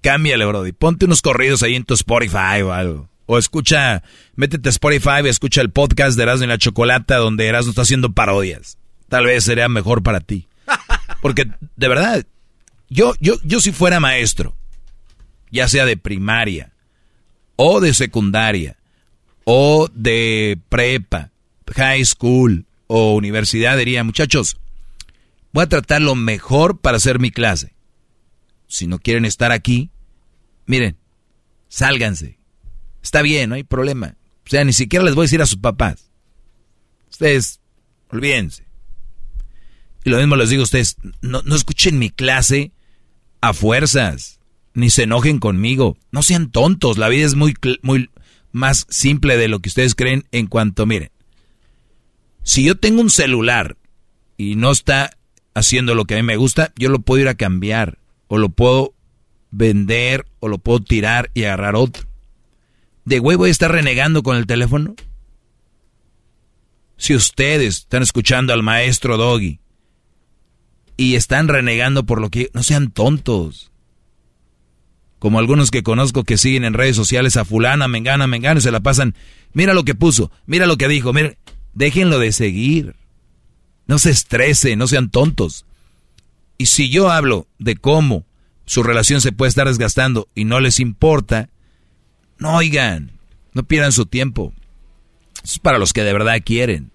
cámbiale, 0.00 0.44
Brody. 0.44 0.72
Ponte 0.72 1.04
unos 1.04 1.22
corridos 1.22 1.62
ahí 1.62 1.74
en 1.74 1.84
tu 1.84 1.94
Spotify 1.94 2.62
o 2.62 2.72
algo. 2.72 3.08
O 3.26 3.38
escucha, 3.38 4.02
métete 4.34 4.68
a 4.68 4.70
Spotify 4.70 5.22
y 5.24 5.28
escucha 5.28 5.62
el 5.62 5.70
podcast 5.70 6.16
de 6.16 6.24
Erasmo 6.24 6.44
y 6.44 6.48
la 6.48 6.58
Chocolata 6.58 7.16
donde 7.16 7.46
Erasmo 7.46 7.70
está 7.70 7.82
haciendo 7.82 8.12
parodias. 8.12 8.76
Tal 9.08 9.24
vez 9.24 9.44
sería 9.44 9.68
mejor 9.68 10.02
para 10.02 10.20
ti. 10.20 10.48
Porque, 11.24 11.46
de 11.76 11.88
verdad, 11.88 12.26
yo, 12.90 13.14
yo, 13.18 13.36
yo 13.44 13.58
si 13.58 13.72
fuera 13.72 13.98
maestro, 13.98 14.54
ya 15.50 15.68
sea 15.68 15.86
de 15.86 15.96
primaria, 15.96 16.74
o 17.56 17.80
de 17.80 17.94
secundaria, 17.94 18.76
o 19.44 19.88
de 19.94 20.60
prepa, 20.68 21.30
high 21.74 22.04
school, 22.04 22.66
o 22.88 23.14
universidad, 23.14 23.78
diría, 23.78 24.04
muchachos, 24.04 24.58
voy 25.50 25.64
a 25.64 25.68
tratar 25.70 26.02
lo 26.02 26.14
mejor 26.14 26.78
para 26.80 26.98
hacer 26.98 27.18
mi 27.18 27.30
clase. 27.30 27.74
Si 28.68 28.86
no 28.86 28.98
quieren 28.98 29.24
estar 29.24 29.50
aquí, 29.50 29.88
miren, 30.66 30.98
sálganse. 31.68 32.38
Está 33.02 33.22
bien, 33.22 33.48
no 33.48 33.54
hay 33.54 33.64
problema. 33.64 34.18
O 34.46 34.50
sea, 34.50 34.62
ni 34.62 34.74
siquiera 34.74 35.06
les 35.06 35.14
voy 35.14 35.22
a 35.22 35.28
decir 35.28 35.40
a 35.40 35.46
sus 35.46 35.58
papás. 35.58 36.10
Ustedes, 37.10 37.60
olvídense. 38.10 38.73
Y 40.04 40.10
lo 40.10 40.18
mismo 40.18 40.36
les 40.36 40.50
digo 40.50 40.60
a 40.60 40.64
ustedes, 40.64 40.96
no, 41.22 41.40
escuchen 41.54 41.98
mi 41.98 42.10
clase 42.10 42.72
a 43.40 43.54
fuerzas, 43.54 44.38
ni 44.74 44.90
se 44.90 45.04
enojen 45.04 45.38
conmigo. 45.38 45.96
No 46.12 46.22
sean 46.22 46.50
tontos, 46.50 46.98
la 46.98 47.08
vida 47.08 47.24
es 47.24 47.34
muy, 47.34 47.54
muy 47.82 48.10
más 48.52 48.86
simple 48.90 49.38
de 49.38 49.48
lo 49.48 49.60
que 49.60 49.70
ustedes 49.70 49.94
creen 49.94 50.24
en 50.30 50.46
cuanto, 50.46 50.84
miren, 50.84 51.10
si 52.42 52.64
yo 52.64 52.76
tengo 52.76 53.00
un 53.00 53.10
celular 53.10 53.78
y 54.36 54.56
no 54.56 54.70
está 54.70 55.16
haciendo 55.54 55.94
lo 55.94 56.04
que 56.04 56.14
a 56.14 56.16
mí 56.18 56.22
me 56.22 56.36
gusta, 56.36 56.72
yo 56.76 56.90
lo 56.90 56.98
puedo 56.98 57.22
ir 57.22 57.28
a 57.28 57.34
cambiar, 57.34 57.98
o 58.28 58.36
lo 58.36 58.50
puedo 58.50 58.94
vender, 59.50 60.26
o 60.40 60.48
lo 60.48 60.58
puedo 60.58 60.80
tirar 60.80 61.30
y 61.32 61.44
agarrar 61.44 61.76
otro. 61.76 62.04
¿De 63.06 63.20
huevo 63.20 63.40
voy 63.40 63.48
a 63.48 63.52
estar 63.52 63.72
renegando 63.72 64.22
con 64.22 64.36
el 64.36 64.46
teléfono? 64.46 64.94
Si 66.96 67.14
ustedes 67.14 67.78
están 67.78 68.02
escuchando 68.02 68.52
al 68.52 68.62
maestro 68.62 69.16
Doggy 69.16 69.60
y 70.96 71.16
están 71.16 71.48
renegando 71.48 72.04
por 72.04 72.20
lo 72.20 72.30
que... 72.30 72.50
No 72.54 72.62
sean 72.62 72.90
tontos. 72.90 73.70
Como 75.18 75.38
algunos 75.38 75.70
que 75.70 75.82
conozco 75.82 76.24
que 76.24 76.38
siguen 76.38 76.64
en 76.64 76.74
redes 76.74 76.96
sociales 76.96 77.36
a 77.36 77.44
fulana, 77.44 77.88
mengana, 77.88 78.26
mengana 78.26 78.58
y 78.58 78.62
se 78.62 78.70
la 78.70 78.80
pasan. 78.80 79.14
Mira 79.52 79.74
lo 79.74 79.84
que 79.84 79.94
puso, 79.94 80.30
mira 80.46 80.66
lo 80.66 80.76
que 80.76 80.88
dijo, 80.88 81.12
mira. 81.12 81.34
Déjenlo 81.72 82.18
de 82.18 82.30
seguir. 82.30 82.94
No 83.86 83.98
se 83.98 84.10
estresen, 84.10 84.78
no 84.78 84.86
sean 84.86 85.10
tontos. 85.10 85.66
Y 86.58 86.66
si 86.66 86.88
yo 86.88 87.10
hablo 87.10 87.48
de 87.58 87.76
cómo 87.76 88.24
su 88.66 88.82
relación 88.82 89.20
se 89.20 89.32
puede 89.32 89.48
estar 89.48 89.66
desgastando 89.66 90.28
y 90.34 90.44
no 90.44 90.60
les 90.60 90.78
importa, 90.78 91.48
no 92.38 92.54
oigan, 92.54 93.10
no 93.52 93.64
pierdan 93.64 93.92
su 93.92 94.06
tiempo. 94.06 94.52
es 95.42 95.58
para 95.58 95.78
los 95.78 95.92
que 95.92 96.02
de 96.02 96.12
verdad 96.12 96.40
quieren. 96.44 96.90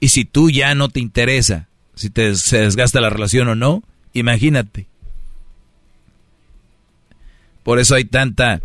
Y 0.00 0.08
si 0.08 0.24
tú 0.24 0.50
ya 0.50 0.74
no 0.74 0.88
te 0.88 1.00
interesa 1.00 1.68
si 1.94 2.10
te, 2.10 2.34
se 2.36 2.58
desgasta 2.58 3.00
la 3.00 3.10
relación 3.10 3.48
o 3.48 3.54
no, 3.54 3.82
imagínate. 4.12 4.86
Por 7.62 7.78
eso 7.78 7.94
hay 7.94 8.04
tanta, 8.04 8.60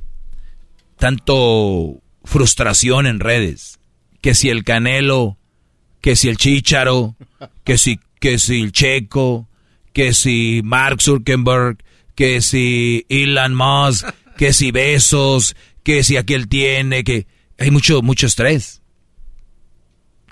tanto 0.98 2.02
frustración 2.24 3.06
en 3.06 3.20
redes. 3.20 3.80
Que 4.22 4.34
si 4.34 4.50
el 4.50 4.64
Canelo, 4.64 5.38
que 6.02 6.16
si 6.16 6.30
el 6.30 6.38
Chicharo, 6.38 7.16
que 7.64 7.78
si, 7.78 8.00
que 8.20 8.40
si 8.40 8.62
el 8.62 8.72
Checo, 8.72 9.48
que 9.94 10.14
si 10.14 10.62
Mark 10.64 11.02
Zuckerberg, 11.02 11.78
que 12.16 12.42
si 12.42 13.06
Elon 13.10 13.54
Musk, 13.54 14.08
que 14.38 14.54
si 14.54 14.72
besos, 14.72 15.56
que 15.84 16.04
si 16.04 16.18
aquel 16.18 16.48
tiene, 16.48 17.04
que 17.04 17.28
hay 17.60 17.72
mucho, 17.72 18.02
mucho 18.02 18.28
estrés. 18.28 18.82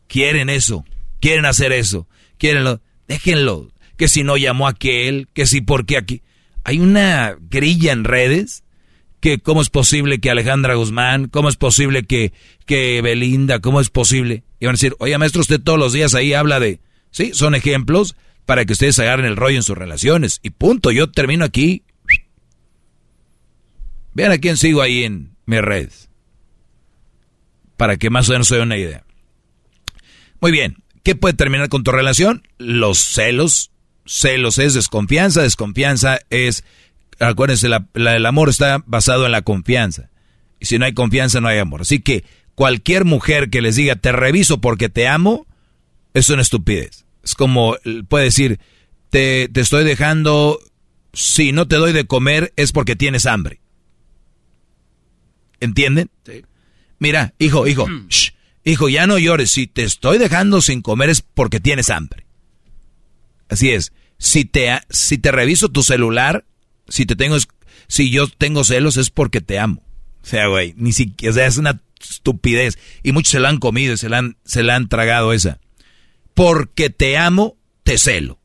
Quieren 0.07 0.49
eso, 0.49 0.85
quieren 1.19 1.45
hacer 1.45 1.72
eso, 1.72 2.07
quieren 2.38 2.80
déjenlo. 3.08 3.69
Que 3.98 4.08
si 4.09 4.24
no 4.24 4.35
llamó 4.35 4.67
a 4.67 4.72
aquel, 4.72 5.30
que 5.34 5.45
si 5.45 5.61
porque 5.61 5.98
aquí. 5.98 6.22
Hay 6.64 6.80
una 6.80 7.38
grilla 7.40 7.93
en 7.93 8.03
redes 8.03 8.64
que 9.25 9.40
cómo 9.40 9.61
es 9.61 9.69
posible 9.69 10.19
que 10.19 10.30
Alejandra 10.30 10.75
Guzmán, 10.75 11.30
cómo 11.30 11.50
es 11.50 11.56
posible 11.56 12.03
que, 12.03 12.34
que 12.66 13.01
Belinda, 13.01 13.59
cómo 13.59 13.82
es 13.82 13.90
posible. 13.90 14.43
Y 14.59 14.66
van 14.66 14.74
a 14.74 14.77
decir, 14.77 14.95
oye 15.00 15.17
maestro, 15.17 15.42
usted 15.42 15.59
todos 15.59 15.80
los 15.80 15.93
días 15.93 16.14
ahí 16.14 16.34
habla 16.34 16.59
de... 16.59 16.80
Sí, 17.09 17.32
son 17.34 17.56
ejemplos 17.56 18.16
para 18.45 18.66
que 18.66 18.74
ustedes 18.74 19.00
agarren 19.00 19.25
el 19.25 19.35
rollo 19.35 19.56
en 19.58 19.64
sus 19.64 19.77
relaciones. 19.77 20.40
Y 20.43 20.51
punto, 20.51 20.92
yo 20.92 21.09
termino 21.09 21.45
aquí. 21.45 21.84
Vean 24.14 24.32
a 24.32 24.38
quién 24.38 24.58
sigo 24.58 24.82
ahí 24.82 25.03
en 25.03 25.35
mi 25.45 25.59
red. 25.59 25.90
Para 27.77 27.98
que 27.98 28.09
más 28.09 28.30
o 28.30 28.34
menos 28.34 28.48
se 28.48 28.56
den 28.56 28.66
una 28.66 28.77
idea. 28.77 29.03
Muy 30.40 30.51
bien, 30.51 30.77
¿qué 31.06 31.16
puede 31.16 31.35
terminar 31.35 31.69
con 31.69 31.84
tu 31.84 31.92
relación? 31.92 32.45
Los 32.58 32.98
celos. 32.98 33.72
Celos 34.06 34.58
es 34.58 34.74
desconfianza, 34.74 35.43
desconfianza 35.43 36.19
es... 36.30 36.66
Acuérdense, 37.19 37.69
el 37.93 38.25
amor 38.25 38.50
está 38.50 38.84
basado 38.85 39.25
en 39.25 39.32
la 39.32 39.43
confianza. 39.43 40.09
Y 40.59 40.66
si 40.66 40.77
no 40.77 40.85
hay 40.85 40.93
confianza, 40.93 41.40
no 41.40 41.48
hay 41.48 41.59
amor. 41.59 41.82
Así 41.82 42.00
que 42.00 42.25
cualquier 42.56 43.06
mujer 43.06 43.50
que 43.50 43.61
les 43.61 43.77
diga, 43.77 43.95
te 43.95 44.11
reviso 44.11 44.59
porque 44.59 44.90
te 44.90 45.08
amo, 45.08 45.45
es 46.14 46.30
una 46.30 46.42
estupidez. 46.42 47.06
Es 47.24 47.35
como, 47.35 47.77
puede 48.09 48.25
decir, 48.25 48.59
te, 49.11 49.48
te 49.48 49.61
estoy 49.61 49.85
dejando, 49.85 50.59
si 51.14 51.51
no 51.51 51.67
te 51.67 51.77
doy 51.77 51.93
de 51.93 52.06
comer 52.06 52.51
es 52.58 52.72
porque 52.72 52.95
tienes 52.95 53.25
hambre. 53.25 53.61
¿Entienden? 55.61 56.09
Sí. 56.25 56.43
Mira, 57.00 57.34
hijo, 57.40 57.67
hijo, 57.67 57.88
mm. 57.88 58.08
Hijo, 58.65 58.89
ya 58.89 59.07
no 59.07 59.17
llores. 59.17 59.51
Si 59.51 59.67
te 59.67 59.83
estoy 59.83 60.17
dejando 60.17 60.61
sin 60.61 60.81
comer 60.81 61.09
es 61.09 61.21
porque 61.21 61.61
tienes 61.61 61.89
hambre. 61.89 62.25
Así 63.47 63.69
es. 63.71 63.93
Si 64.17 64.43
te, 64.43 64.79
si 64.89 65.17
te 65.17 65.31
reviso 65.31 65.69
tu 65.69 65.83
celular, 65.83 66.45
si 66.89 67.05
te 67.05 67.15
tengo, 67.15 67.37
si 67.87 68.09
yo 68.09 68.27
tengo 68.27 68.63
celos 68.65 68.97
es 68.97 69.09
porque 69.09 69.39
te 69.39 69.59
amo. 69.59 69.83
O 70.21 70.27
sea, 70.27 70.47
güey, 70.47 70.73
ni 70.75 70.91
siquiera, 70.91 71.31
o 71.31 71.35
sea, 71.35 71.47
es 71.47 71.57
una 71.57 71.81
estupidez. 72.01 72.77
Y 73.03 73.13
muchos 73.13 73.31
se 73.31 73.39
la 73.39 73.49
han 73.49 73.59
comido 73.59 73.93
y 73.93 73.97
se 73.97 74.09
la 74.09 74.17
han, 74.17 74.37
se 74.43 74.63
la 74.63 74.75
han 74.75 74.89
tragado 74.89 75.31
esa 75.31 75.59
porque 76.35 76.91
te 76.91 77.17
amo, 77.17 77.57
te 77.83 77.97
celo. 77.97 78.39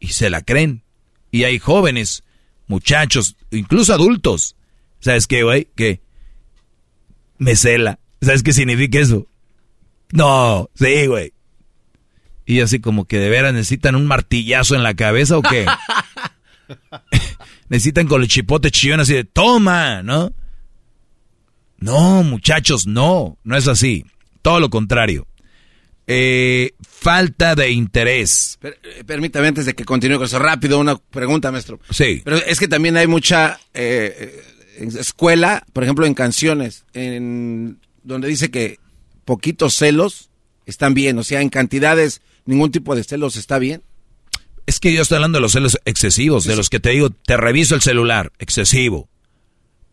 Y 0.00 0.08
se 0.08 0.30
la 0.30 0.40
creen. 0.42 0.82
Y 1.30 1.44
hay 1.44 1.58
jóvenes, 1.58 2.22
muchachos, 2.68 3.36
incluso 3.50 3.92
adultos. 3.92 4.56
¿Sabes 5.00 5.26
qué, 5.26 5.42
güey? 5.42 5.68
Que 5.76 6.00
me 7.38 7.56
cela. 7.56 7.98
¿Sabes 8.20 8.42
qué 8.42 8.52
significa 8.52 8.98
eso? 8.98 9.26
No, 10.12 10.70
sí, 10.74 11.06
güey. 11.06 11.32
Y 12.44 12.60
así 12.60 12.80
como 12.80 13.06
que 13.06 13.18
de 13.18 13.28
veras 13.28 13.52
necesitan 13.52 13.96
un 13.96 14.06
martillazo 14.06 14.74
en 14.76 14.82
la 14.82 14.94
cabeza 14.94 15.36
o 15.36 15.42
qué? 15.42 15.66
necesitan 17.68 18.06
con 18.06 18.22
el 18.22 18.28
chipote 18.28 18.70
chillón 18.70 19.00
así 19.00 19.14
de 19.14 19.24
toma, 19.24 20.02
¿no? 20.02 20.32
No, 21.78 22.22
muchachos, 22.22 22.86
no, 22.86 23.36
no 23.44 23.56
es 23.56 23.68
así. 23.68 24.06
Todo 24.42 24.60
lo 24.60 24.70
contrario. 24.70 25.26
Eh, 26.06 26.72
falta 26.88 27.56
de 27.56 27.70
interés. 27.70 28.58
Eh, 28.62 29.02
permítame 29.04 29.48
antes 29.48 29.66
de 29.66 29.74
que 29.74 29.84
continúe 29.84 30.16
con 30.16 30.26
eso 30.26 30.38
rápido, 30.38 30.78
una 30.78 30.96
pregunta, 30.96 31.50
maestro. 31.50 31.80
Sí. 31.90 32.22
Pero 32.24 32.36
es 32.36 32.60
que 32.60 32.68
también 32.68 32.96
hay 32.96 33.08
mucha 33.08 33.58
eh, 33.74 34.40
escuela, 34.80 35.64
por 35.72 35.84
ejemplo, 35.84 36.06
en 36.06 36.14
canciones, 36.14 36.84
en 36.92 37.78
donde 38.02 38.28
dice 38.28 38.50
que 38.50 38.78
poquitos 39.24 39.74
celos 39.74 40.30
están 40.66 40.94
bien, 40.94 41.18
o 41.18 41.24
sea, 41.24 41.40
en 41.40 41.48
cantidades 41.48 42.22
ningún 42.44 42.70
tipo 42.70 42.94
de 42.94 43.04
celos 43.04 43.36
está 43.36 43.58
bien. 43.58 43.82
Es 44.66 44.80
que 44.80 44.92
yo 44.92 45.02
estoy 45.02 45.16
hablando 45.16 45.38
de 45.38 45.42
los 45.42 45.52
celos 45.52 45.78
excesivos, 45.84 46.44
de 46.44 46.56
los 46.56 46.70
que 46.70 46.80
te 46.80 46.90
digo, 46.90 47.10
te 47.10 47.36
reviso 47.36 47.74
el 47.74 47.82
celular, 47.82 48.32
excesivo. 48.38 49.08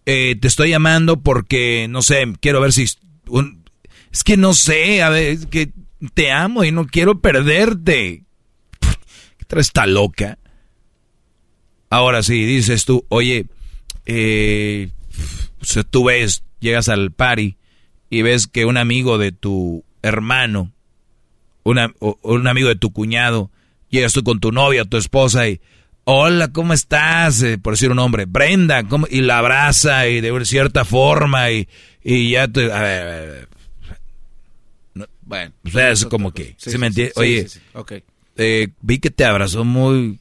te 0.03 0.39
estoy 0.41 0.69
llamando 0.69 1.21
porque, 1.21 1.87
no 1.89 2.01
sé, 2.01 2.25
quiero 2.39 2.59
ver 2.59 2.73
si... 2.73 2.83
es 2.83 4.23
que 4.23 4.37
no 4.37 4.53
sé, 4.53 5.03
a 5.03 5.09
ver, 5.09 5.27
es 5.27 5.45
que 5.45 5.71
te 6.13 6.31
amo 6.31 6.63
y 6.63 6.71
no 6.71 6.87
quiero 6.87 7.19
perderte. 7.19 8.23
¿Qué 9.47 9.59
está 9.59 9.85
loca? 9.85 10.39
Ahora 11.89 12.23
sí, 12.23 12.43
dices 12.43 12.85
tú, 12.85 13.05
oye, 13.09 13.45
eh, 14.05 14.89
tú 15.89 16.05
ves, 16.05 16.43
llegas 16.59 16.89
al 16.89 17.11
party 17.11 17.57
y 18.09 18.21
ves 18.21 18.47
que 18.47 18.65
un 18.65 18.77
amigo 18.77 19.17
de 19.17 19.31
tu 19.31 19.83
hermano, 20.01 20.71
una, 21.63 21.93
un 21.99 22.47
amigo 22.47 22.67
de 22.67 22.75
tu 22.75 22.91
cuñado, 22.91 23.49
llegas 23.89 24.13
tú 24.13 24.23
con 24.23 24.39
tu 24.39 24.51
novia, 24.51 24.85
tu 24.85 24.97
esposa 24.97 25.47
y, 25.47 25.61
hola, 26.03 26.49
¿cómo 26.49 26.73
estás? 26.73 27.41
Eh, 27.43 27.57
por 27.57 27.73
decir 27.73 27.89
un 27.89 27.97
nombre, 27.97 28.25
Brenda, 28.25 28.83
¿cómo? 28.83 29.07
y 29.09 29.21
la 29.21 29.39
abraza 29.39 30.07
y 30.07 30.21
de 30.21 30.45
cierta 30.45 30.85
forma 30.85 31.51
y, 31.51 31.67
y 32.03 32.31
ya 32.31 32.47
te... 32.47 32.71
A 32.71 32.81
ver, 32.81 33.07
a 33.07 33.15
ver, 33.15 33.49
bueno, 35.25 35.53
o 35.65 35.69
sea, 35.69 35.91
es 35.91 36.05
como 36.05 36.31
que, 36.31 36.55
¿se 36.57 36.77
me 36.77 36.87
entiende? 36.87 37.13
Oye, 37.15 37.47
eh, 38.35 38.67
vi 38.81 38.99
que 38.99 39.09
te 39.09 39.25
abrazó 39.25 39.63
muy, 39.63 40.19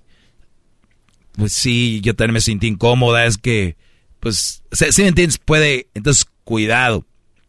pues 1.32 1.52
sí, 1.52 2.00
yo 2.02 2.14
también 2.14 2.34
me 2.34 2.40
sentí 2.40 2.66
incómoda, 2.66 3.26
es 3.26 3.38
que, 3.38 3.76
pues, 4.20 4.62
si 4.72 5.02
me 5.02 5.08
entiendes, 5.08 5.38
puede, 5.38 5.88
entonces, 5.94 6.26
cuidado. 6.44 7.06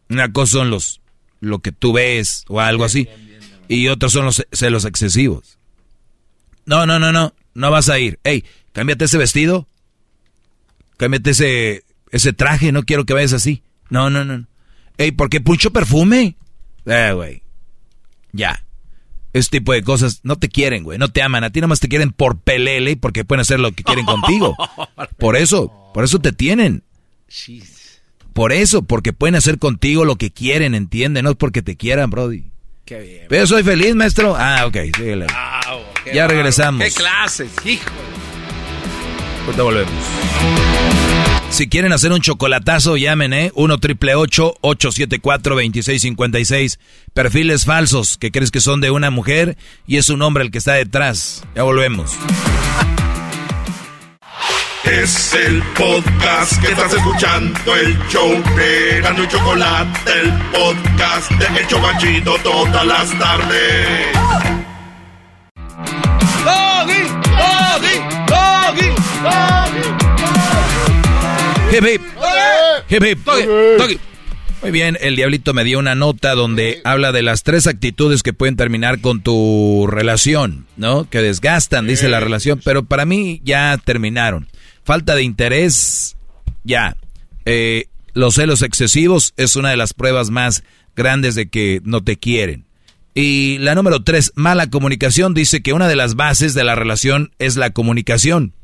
Una 0.08 0.32
cosa 0.32 0.58
son 0.58 0.70
los, 0.70 1.00
lo 1.40 1.60
que 1.60 1.72
tú 1.72 1.92
ves 1.92 2.44
o 2.48 2.60
algo 2.60 2.84
así, 2.84 3.08
y 3.68 3.88
otros 3.88 4.12
son 4.12 4.24
los 4.26 4.46
celos 4.52 4.84
excesivos. 4.84 5.58
No, 6.66 6.86
no, 6.86 6.98
no, 6.98 7.12
no, 7.12 7.34
no 7.54 7.70
vas 7.70 7.88
a 7.88 7.98
ir. 7.98 8.18
Ey, 8.24 8.44
cámbiate 8.72 9.04
ese 9.04 9.18
vestido, 9.18 9.68
cámbiate 10.96 11.30
ese, 11.30 11.84
ese 12.10 12.32
traje, 12.32 12.72
no 12.72 12.84
quiero 12.84 13.04
que 13.04 13.14
vayas 13.14 13.32
así. 13.32 13.62
No, 13.90 14.10
no, 14.10 14.24
no. 14.24 14.46
Ey, 14.96 15.12
¿por 15.12 15.28
qué 15.28 15.40
mucho 15.40 15.72
perfume? 15.72 16.36
Eh, 16.86 17.12
güey. 17.14 17.42
Ya. 18.32 18.63
Este 19.34 19.58
tipo 19.58 19.72
de 19.72 19.82
cosas 19.82 20.20
no 20.22 20.36
te 20.36 20.48
quieren, 20.48 20.84
güey. 20.84 20.96
No 20.96 21.08
te 21.08 21.20
aman. 21.20 21.42
A 21.44 21.50
ti 21.50 21.60
nomás 21.60 21.80
te 21.80 21.88
quieren 21.88 22.12
por 22.12 22.38
pelele 22.38 22.96
porque 22.96 23.24
pueden 23.24 23.40
hacer 23.40 23.58
lo 23.58 23.72
que 23.72 23.82
quieren 23.82 24.06
contigo. 24.06 24.56
Por 25.18 25.36
eso, 25.36 25.72
por 25.92 26.04
eso 26.04 26.18
te 26.20 26.32
tienen. 26.32 26.82
Por 28.32 28.52
eso, 28.52 28.82
porque 28.82 29.12
pueden 29.12 29.34
hacer 29.34 29.58
contigo 29.58 30.04
lo 30.04 30.16
que 30.16 30.30
quieren, 30.30 30.74
¿entiendes? 30.74 31.22
No 31.22 31.30
es 31.30 31.36
porque 31.36 31.62
te 31.62 31.76
quieran, 31.76 32.10
Brody. 32.10 32.44
Qué 32.84 33.00
bien. 33.00 33.26
Pero 33.28 33.46
soy 33.46 33.62
feliz, 33.62 33.94
maestro. 33.94 34.34
Ah, 34.36 34.66
ok, 34.66 34.76
síguele. 34.96 35.26
ya 36.12 36.26
regresamos. 36.26 36.84
Qué 36.84 36.90
clases, 36.90 37.50
hijo. 37.64 37.90
Pues 39.44 39.56
te 39.56 39.62
volvemos. 39.62 39.92
Si 41.54 41.68
quieren 41.68 41.92
hacer 41.92 42.10
un 42.10 42.20
chocolatazo, 42.20 42.96
llamen, 42.96 43.32
¿eh? 43.32 43.52
1 43.54 43.78
triple 43.78 44.16
874 44.16 45.54
2656. 45.54 46.80
Perfiles 47.14 47.64
falsos 47.64 48.18
que 48.18 48.32
crees 48.32 48.50
que 48.50 48.58
son 48.58 48.80
de 48.80 48.90
una 48.90 49.10
mujer 49.10 49.56
y 49.86 49.98
es 49.98 50.08
un 50.08 50.20
hombre 50.22 50.42
el 50.42 50.50
que 50.50 50.58
está 50.58 50.72
detrás. 50.72 51.44
Ya 51.54 51.62
volvemos. 51.62 52.10
Es 54.82 55.32
el 55.34 55.62
podcast 55.78 56.60
que 56.60 56.72
estás 56.72 56.92
escuchando, 56.92 57.76
el 57.76 57.96
show 58.08 58.30
de 58.56 58.98
y 58.98 59.28
Chocolate, 59.28 60.10
el 60.22 60.32
podcast 60.50 61.30
de 61.30 61.60
El 61.60 61.66
Chocachito 61.68 62.36
todas 62.42 62.84
las 62.84 63.16
tardes. 63.16 63.86
¡Doggy! 66.44 67.02
¡Doggy! 67.38 68.00
¡Doggy! 68.26 68.88
¡Doggy! 69.22 70.03
Muy 74.62 74.70
bien, 74.70 74.96
el 75.02 75.16
diablito 75.16 75.52
me 75.52 75.62
dio 75.62 75.78
una 75.78 75.94
nota 75.94 76.34
donde 76.34 76.80
habla 76.84 77.12
de 77.12 77.20
las 77.20 77.42
tres 77.42 77.66
actitudes 77.66 78.22
que 78.22 78.32
pueden 78.32 78.56
terminar 78.56 79.00
con 79.00 79.20
tu 79.20 79.86
relación, 79.86 80.66
¿no? 80.78 81.08
Que 81.10 81.20
desgastan, 81.20 81.86
dice 81.86 82.08
la 82.08 82.20
relación, 82.20 82.60
pero 82.64 82.84
para 82.84 83.04
mí 83.04 83.42
ya 83.44 83.78
terminaron. 83.84 84.48
Falta 84.82 85.14
de 85.14 85.22
interés, 85.22 86.16
ya. 86.62 86.96
Eh, 87.44 87.88
los 88.14 88.36
celos 88.36 88.62
excesivos 88.62 89.34
es 89.36 89.56
una 89.56 89.68
de 89.68 89.76
las 89.76 89.92
pruebas 89.92 90.30
más 90.30 90.64
grandes 90.96 91.34
de 91.34 91.50
que 91.50 91.82
no 91.84 92.02
te 92.02 92.16
quieren. 92.16 92.64
Y 93.14 93.58
la 93.58 93.74
número 93.74 94.02
tres, 94.02 94.32
mala 94.34 94.70
comunicación, 94.70 95.34
dice 95.34 95.60
que 95.60 95.74
una 95.74 95.88
de 95.88 95.96
las 95.96 96.14
bases 96.14 96.54
de 96.54 96.64
la 96.64 96.74
relación 96.74 97.32
es 97.38 97.56
la 97.56 97.70
comunicación 97.70 98.54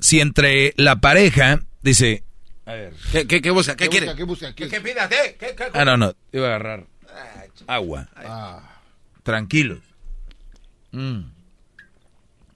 si 0.00 0.20
entre 0.20 0.74
la 0.76 0.96
pareja, 1.00 1.60
dice... 1.82 2.22
A 2.66 2.72
ver. 2.72 2.92
¿Qué, 3.12 3.26
qué, 3.26 3.40
qué 3.40 3.50
busca? 3.50 3.76
¿Qué, 3.76 3.84
¿Qué 3.84 3.90
quiere? 3.90 4.06
busca? 4.06 4.16
¿Qué 4.16 4.24
busca? 4.24 4.54
¿Qué- 4.54 4.68
¿Qué 4.68 4.80
pidas? 4.80 5.08
¿Qué? 5.08 5.36
¿Qué? 5.38 5.54
¿Qué? 5.56 5.64
Ah, 5.72 5.84
no, 5.84 5.96
no, 5.96 6.12
iba 6.32 6.44
a 6.46 6.48
agarrar 6.56 6.84
agua. 7.66 8.08
Ah. 8.16 8.80
Tranquilo. 9.22 9.80
Mm. 10.92 11.20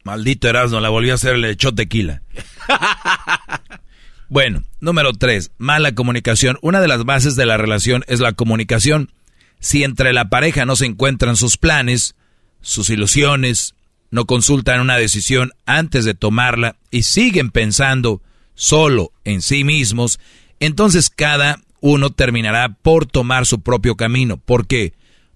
Maldito 0.04 0.48
Erasmo, 0.48 0.80
la 0.80 0.88
volvió 0.88 1.12
a 1.12 1.14
hacer, 1.14 1.36
le 1.38 1.50
echó 1.50 1.74
tequila. 1.74 2.22
bueno, 4.28 4.62
número 4.80 5.12
tres, 5.12 5.50
mala 5.58 5.94
comunicación. 5.94 6.58
Una 6.62 6.80
de 6.80 6.88
las 6.88 7.04
bases 7.04 7.36
de 7.36 7.46
la 7.46 7.56
relación 7.56 8.04
es 8.08 8.20
la 8.20 8.32
comunicación. 8.32 9.12
Si 9.60 9.84
entre 9.84 10.12
la 10.12 10.28
pareja 10.28 10.64
no 10.64 10.74
se 10.76 10.86
encuentran 10.86 11.36
sus 11.36 11.56
planes, 11.56 12.16
sus 12.60 12.90
ilusiones, 12.90 13.74
no 14.12 14.26
consultan 14.26 14.80
una 14.80 14.98
decisión 14.98 15.52
antes 15.66 16.04
de 16.04 16.14
tomarla 16.14 16.76
y 16.90 17.02
siguen 17.02 17.50
pensando 17.50 18.22
solo 18.54 19.10
en 19.24 19.40
sí 19.40 19.64
mismos, 19.64 20.20
entonces 20.60 21.10
cada 21.10 21.58
uno 21.80 22.10
terminará 22.10 22.68
por 22.68 23.06
tomar 23.06 23.46
su 23.46 23.62
propio 23.62 23.96
camino, 23.96 24.36
porque 24.36 24.92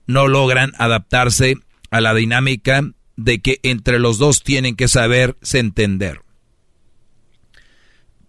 no 0.06 0.28
logran 0.28 0.72
adaptarse 0.78 1.56
a 1.90 2.00
la 2.02 2.14
dinámica 2.14 2.82
de 3.16 3.40
que 3.40 3.60
entre 3.62 3.98
los 3.98 4.18
dos 4.18 4.42
tienen 4.42 4.76
que 4.76 4.88
saberse 4.88 5.58
entender. 5.58 6.20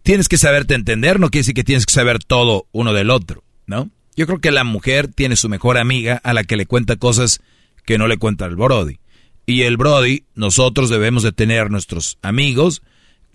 Tienes 0.01 0.29
que 0.29 0.37
saberte 0.37 0.75
entender, 0.75 1.19
no 1.19 1.29
quiere 1.29 1.41
decir 1.41 1.55
que 1.55 1.65
tienes 1.65 1.85
que 1.85 1.93
saber 1.93 2.23
todo 2.23 2.67
uno 2.71 2.93
del 2.93 3.09
otro, 3.09 3.43
¿no? 3.65 3.91
Yo 4.15 4.25
creo 4.25 4.39
que 4.39 4.51
la 4.51 4.63
mujer 4.63 5.09
tiene 5.09 5.35
su 5.35 5.49
mejor 5.49 5.77
amiga 5.77 6.21
a 6.23 6.33
la 6.33 6.45
que 6.45 6.55
le 6.55 6.65
cuenta 6.65 6.95
cosas 6.95 7.41
que 7.85 7.97
no 7.97 8.07
le 8.07 8.17
cuenta 8.17 8.45
el 8.45 8.55
Brody. 8.55 8.99
Y 9.49 9.61
el 9.61 9.77
Brody, 9.77 10.25
nosotros 10.35 10.89
debemos 10.89 11.23
de 11.23 11.31
tener 11.31 11.71
nuestros 11.71 12.17
amigos 12.21 12.81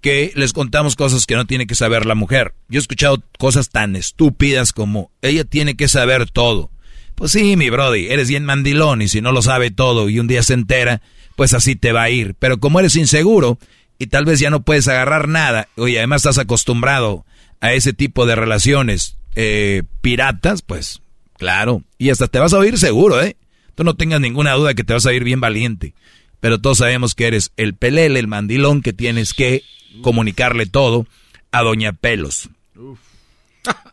que 0.03 0.31
les 0.35 0.53
contamos 0.53 0.95
cosas 0.95 1.25
que 1.25 1.37
no 1.37 1.47
tiene 1.47 1.67
que 1.67 1.75
saber 1.75 2.05
la 2.05 2.15
mujer. 2.15 2.53
Yo 2.69 2.79
he 2.79 2.83
escuchado 2.83 3.23
cosas 3.39 3.71
tan 3.71 3.97
estúpidas 3.97 4.75
como 4.75 5.11
ella 5.23 5.45
tiene 5.45 5.75
que 5.75 5.89
saber 5.89 6.31
todo. 6.31 6.71
Pues 7.15 7.33
sí, 7.33 7.57
mi 7.57 7.71
Brody, 7.71 8.09
eres 8.09 8.29
bien 8.29 8.45
mandilón 8.45 9.01
y 9.01 9.09
si 9.09 9.23
no 9.23 9.33
lo 9.33 9.41
sabe 9.41 9.71
todo 9.71 10.11
y 10.11 10.19
un 10.19 10.27
día 10.27 10.43
se 10.43 10.53
entera, 10.53 11.01
pues 11.35 11.55
así 11.55 11.77
te 11.77 11.93
va 11.93 12.03
a 12.03 12.11
ir. 12.11 12.35
Pero 12.39 12.61
como 12.61 12.79
eres 12.79 12.95
inseguro 12.97 13.59
y 13.99 14.09
tal 14.09 14.27
vez 14.27 14.39
ya 14.39 14.51
no 14.51 14.63
puedes 14.63 14.89
agarrar 14.89 15.29
nada, 15.29 15.69
oye, 15.77 15.97
además 15.97 16.21
estás 16.21 16.37
acostumbrado 16.37 17.25
a 17.61 17.73
ese 17.73 17.95
tipo 17.95 18.27
de 18.27 18.35
relaciones 18.35 19.17
eh, 19.35 19.85
piratas, 20.03 20.61
pues 20.61 21.01
claro, 21.39 21.85
y 21.97 22.11
hasta 22.11 22.27
te 22.27 22.39
vas 22.39 22.53
a 22.53 22.59
oír 22.59 22.77
seguro, 22.77 23.23
¿eh? 23.23 23.37
Tú 23.83 23.87
no 23.87 23.97
tengas 23.97 24.21
ninguna 24.21 24.53
duda 24.53 24.75
que 24.75 24.85
te 24.85 24.93
vas 24.93 25.07
a 25.07 25.09
oír 25.09 25.25
bien 25.25 25.41
valiente. 25.41 25.93
Pero 26.39 26.61
todos 26.61 26.79
sabemos 26.79 27.17
que 27.17 27.27
eres 27.27 27.51
el 27.57 27.75
pelele, 27.75 28.21
el 28.21 28.29
mandilón 28.29 28.81
que 28.81 28.93
tienes 28.93 29.35
que 29.35 29.65
comunicarle 30.03 30.67
todo 30.67 31.05
a 31.51 31.63
Doña 31.63 31.93
Pelos. 31.93 32.49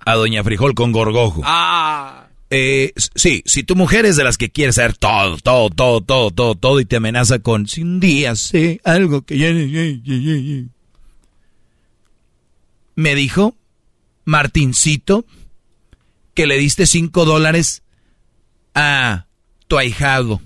A 0.06 0.14
Doña 0.14 0.44
Frijol 0.44 0.76
con 0.76 0.92
gorgojo. 0.92 1.42
Ah. 1.44 2.28
Eh, 2.52 2.94
sí, 3.16 3.42
si 3.48 3.64
tu 3.64 3.76
mujer 3.76 4.06
es 4.06 4.16
de 4.16 4.24
las 4.24 4.38
que 4.38 4.52
quiere 4.52 4.74
saber 4.74 4.96
todo, 4.96 5.38
todo, 5.38 5.72
todo, 5.72 6.02
todo, 6.02 6.30
todo, 6.30 6.54
todo 6.54 6.80
y 6.80 6.86
te 6.86 6.98
amenaza 6.98 7.40
con 7.40 7.66
si 7.66 7.82
un 7.82 8.00
día 8.00 8.36
sé 8.36 8.82
algo 8.84 9.24
que 9.24 9.40
ya... 9.40 9.50
Me 12.94 13.16
dijo 13.16 13.56
Martincito 14.24 15.26
que 16.36 16.46
le 16.46 16.60
diste 16.60 16.86
cinco 16.86 17.26
dólares 17.26 17.82
a 18.76 19.26
tu 19.70 19.78
ahijado. 19.78 20.42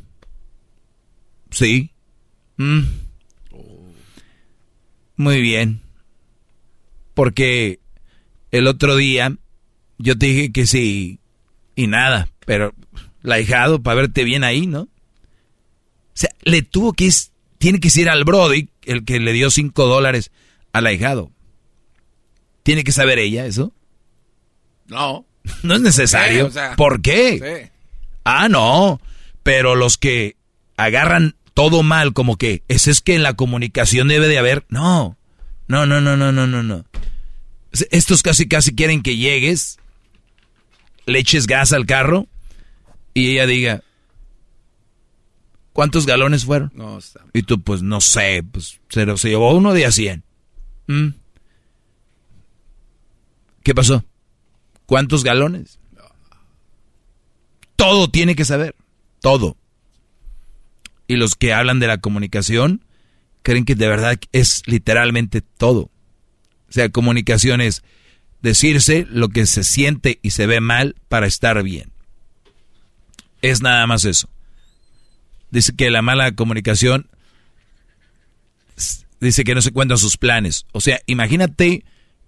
Sí. 1.49 1.89
Mm. 2.57 2.81
Muy 5.15 5.41
bien. 5.41 5.81
Porque 7.13 7.79
el 8.51 8.67
otro 8.67 8.95
día 8.95 9.35
yo 9.97 10.17
te 10.17 10.25
dije 10.27 10.51
que 10.51 10.67
sí 10.67 11.19
y 11.75 11.87
nada, 11.87 12.27
pero 12.45 12.73
la 13.21 13.35
ahijado 13.35 13.81
para 13.81 13.95
verte 14.01 14.23
bien 14.23 14.43
ahí, 14.43 14.67
¿no? 14.67 14.81
O 14.81 14.89
sea, 16.15 16.29
le 16.43 16.61
tuvo 16.61 16.93
que 16.93 17.05
ir- 17.05 17.29
tiene 17.57 17.79
que 17.79 17.89
ir 17.99 18.09
al 18.09 18.23
Brody, 18.25 18.69
el 18.83 19.05
que 19.05 19.19
le 19.19 19.31
dio 19.33 19.49
cinco 19.49 19.85
dólares 19.85 20.31
al 20.73 20.85
ahijado. 20.85 21.31
¿Tiene 22.63 22.83
que 22.83 22.91
saber 22.91 23.19
ella 23.19 23.45
eso? 23.45 23.73
No. 24.87 25.25
No 25.63 25.75
es 25.75 25.81
necesario. 25.81 26.41
Sí, 26.45 26.47
o 26.47 26.51
sea, 26.51 26.75
¿Por 26.75 27.01
qué? 27.01 27.39
Sí. 27.65 27.71
Ah, 28.25 28.47
no. 28.49 28.99
Pero 29.43 29.75
los 29.75 29.97
que 29.97 30.37
agarran 30.77 31.35
todo 31.53 31.83
mal, 31.83 32.13
como 32.13 32.37
que 32.37 32.63
ese 32.67 32.91
es 32.91 33.01
que 33.01 33.15
en 33.15 33.23
la 33.23 33.35
comunicación 33.35 34.07
debe 34.07 34.27
de 34.27 34.37
haber. 34.37 34.65
No. 34.69 35.17
No, 35.67 35.85
no, 35.85 36.01
no, 36.01 36.17
no, 36.17 36.31
no, 36.31 36.47
no, 36.47 36.63
no. 36.63 36.85
Estos 37.91 38.21
casi, 38.21 38.47
casi 38.47 38.75
quieren 38.75 39.01
que 39.01 39.17
llegues, 39.17 39.79
le 41.05 41.19
eches 41.19 41.47
gas 41.47 41.73
al 41.73 41.85
carro 41.85 42.27
y 43.13 43.31
ella 43.31 43.47
diga, 43.47 43.83
¿cuántos 45.73 46.05
galones 46.05 46.45
fueron? 46.45 46.71
No. 46.75 46.99
Y 47.33 47.43
tú, 47.43 47.61
pues 47.61 47.81
no 47.81 48.01
sé, 48.01 48.43
pues 48.49 48.79
se, 48.89 49.17
se 49.17 49.29
llevó 49.29 49.55
uno 49.55 49.73
de 49.73 49.85
a 49.85 49.91
100. 49.91 50.23
¿Mm? 50.87 51.07
¿Qué 53.63 53.73
pasó? 53.73 54.03
¿Cuántos 54.85 55.23
galones? 55.23 55.79
Todo 57.75 58.09
tiene 58.09 58.35
que 58.35 58.45
saber, 58.45 58.75
todo. 59.23 59.55
Y 61.07 61.15
los 61.15 61.35
que 61.35 61.53
hablan 61.53 61.79
de 61.79 61.87
la 61.87 61.97
comunicación 61.97 62.83
creen 63.41 63.63
que 63.63 63.75
de 63.75 63.87
verdad 63.87 64.19
es 64.33 64.63
literalmente 64.65 65.41
todo. 65.41 65.89
O 66.69 66.71
sea, 66.71 66.89
comunicación 66.89 67.61
es 67.61 67.83
decirse 68.41 69.07
lo 69.09 69.29
que 69.29 69.45
se 69.45 69.63
siente 69.63 70.19
y 70.21 70.31
se 70.31 70.45
ve 70.45 70.59
mal 70.59 70.97
para 71.07 71.25
estar 71.25 71.63
bien. 71.63 71.93
Es 73.41 73.61
nada 73.61 73.87
más 73.87 74.03
eso. 74.03 74.29
Dice 75.51 75.73
que 75.73 75.89
la 75.89 76.01
mala 76.01 76.33
comunicación 76.33 77.09
dice 79.21 79.45
que 79.45 79.55
no 79.55 79.61
se 79.61 79.71
cuentan 79.71 79.97
sus 79.97 80.17
planes. 80.17 80.65
O 80.73 80.81
sea, 80.81 80.99
imagínate 81.05 81.85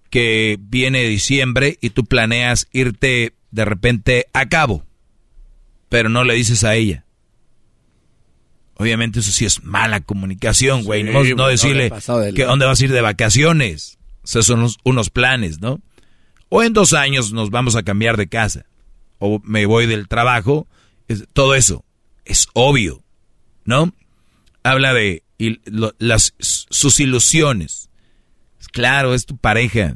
que 0.10 0.58
viene 0.62 1.04
diciembre 1.04 1.78
y 1.82 1.90
tú 1.90 2.06
planeas 2.06 2.70
irte 2.72 3.36
de 3.52 3.66
repente 3.66 4.28
a 4.32 4.48
cabo, 4.48 4.86
pero 5.90 6.10
no 6.10 6.24
le 6.24 6.34
dices 6.34 6.64
a 6.64 6.76
ella. 6.76 7.06
Obviamente 8.78 9.20
eso 9.22 9.32
sí 9.32 9.46
es 9.46 9.64
mala 9.64 10.02
comunicación, 10.02 10.84
güey. 10.84 11.04
Sí, 11.04 11.10
no, 11.36 11.48
decirle 11.48 11.90
de 12.26 12.34
que 12.34 12.44
dónde 12.44 12.66
vas 12.66 12.82
a 12.82 12.84
ir 12.84 12.92
de 12.92 13.02
vacaciones. 13.02 13.98
O 14.24 14.28
sea, 14.28 14.42
son 14.42 14.60
unos, 14.60 14.78
unos 14.84 15.10
planes, 15.10 15.62
¿no? 15.62 15.82
O 16.50 16.62
en 16.64 16.74
dos 16.74 16.94
años 16.94 17.32
nos 17.32 17.52
vamos 17.52 17.76
a 17.76 17.84
cambiar 17.84 18.18
de 18.18 18.28
casa. 18.28 18.66
O 19.20 19.40
me 19.44 19.66
voy 19.66 19.86
del 19.86 20.08
trabajo. 20.10 20.68
Es- 21.08 21.26
todo 21.32 21.56
eso 21.56 21.86
es 22.26 22.48
obvio, 22.54 23.02
¿no? 23.64 23.94
Habla 24.64 24.94
de 24.94 25.24
lo- 25.66 25.94
las, 26.00 26.34
sus 26.40 27.00
ilusiones. 27.00 27.90
Claro, 28.74 29.14
es 29.14 29.26
tu 29.26 29.38
pareja, 29.38 29.96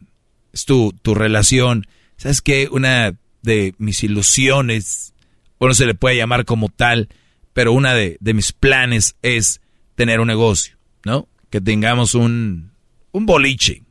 es 0.54 0.64
tu, 0.64 0.94
tu 1.02 1.16
relación. 1.16 1.86
¿Sabes 2.16 2.42
qué? 2.42 2.70
Una 2.72 3.14
de 3.42 3.74
mis 3.78 4.04
ilusiones, 4.04 5.14
bueno, 5.60 5.74
se 5.74 5.86
le 5.86 5.94
puede 5.96 6.16
llamar 6.16 6.46
como 6.46 6.70
tal, 6.70 7.10
pero 7.54 7.74
una 7.74 7.94
de, 7.94 8.18
de 8.20 8.34
mis 8.34 8.54
planes 8.54 9.16
es 9.22 9.62
tener 9.96 10.20
un 10.20 10.28
negocio, 10.28 10.78
¿no? 11.04 11.28
Que 11.50 11.62
tengamos 11.62 12.16
un, 12.16 12.72
un 13.12 13.26
boliche. 13.26 13.84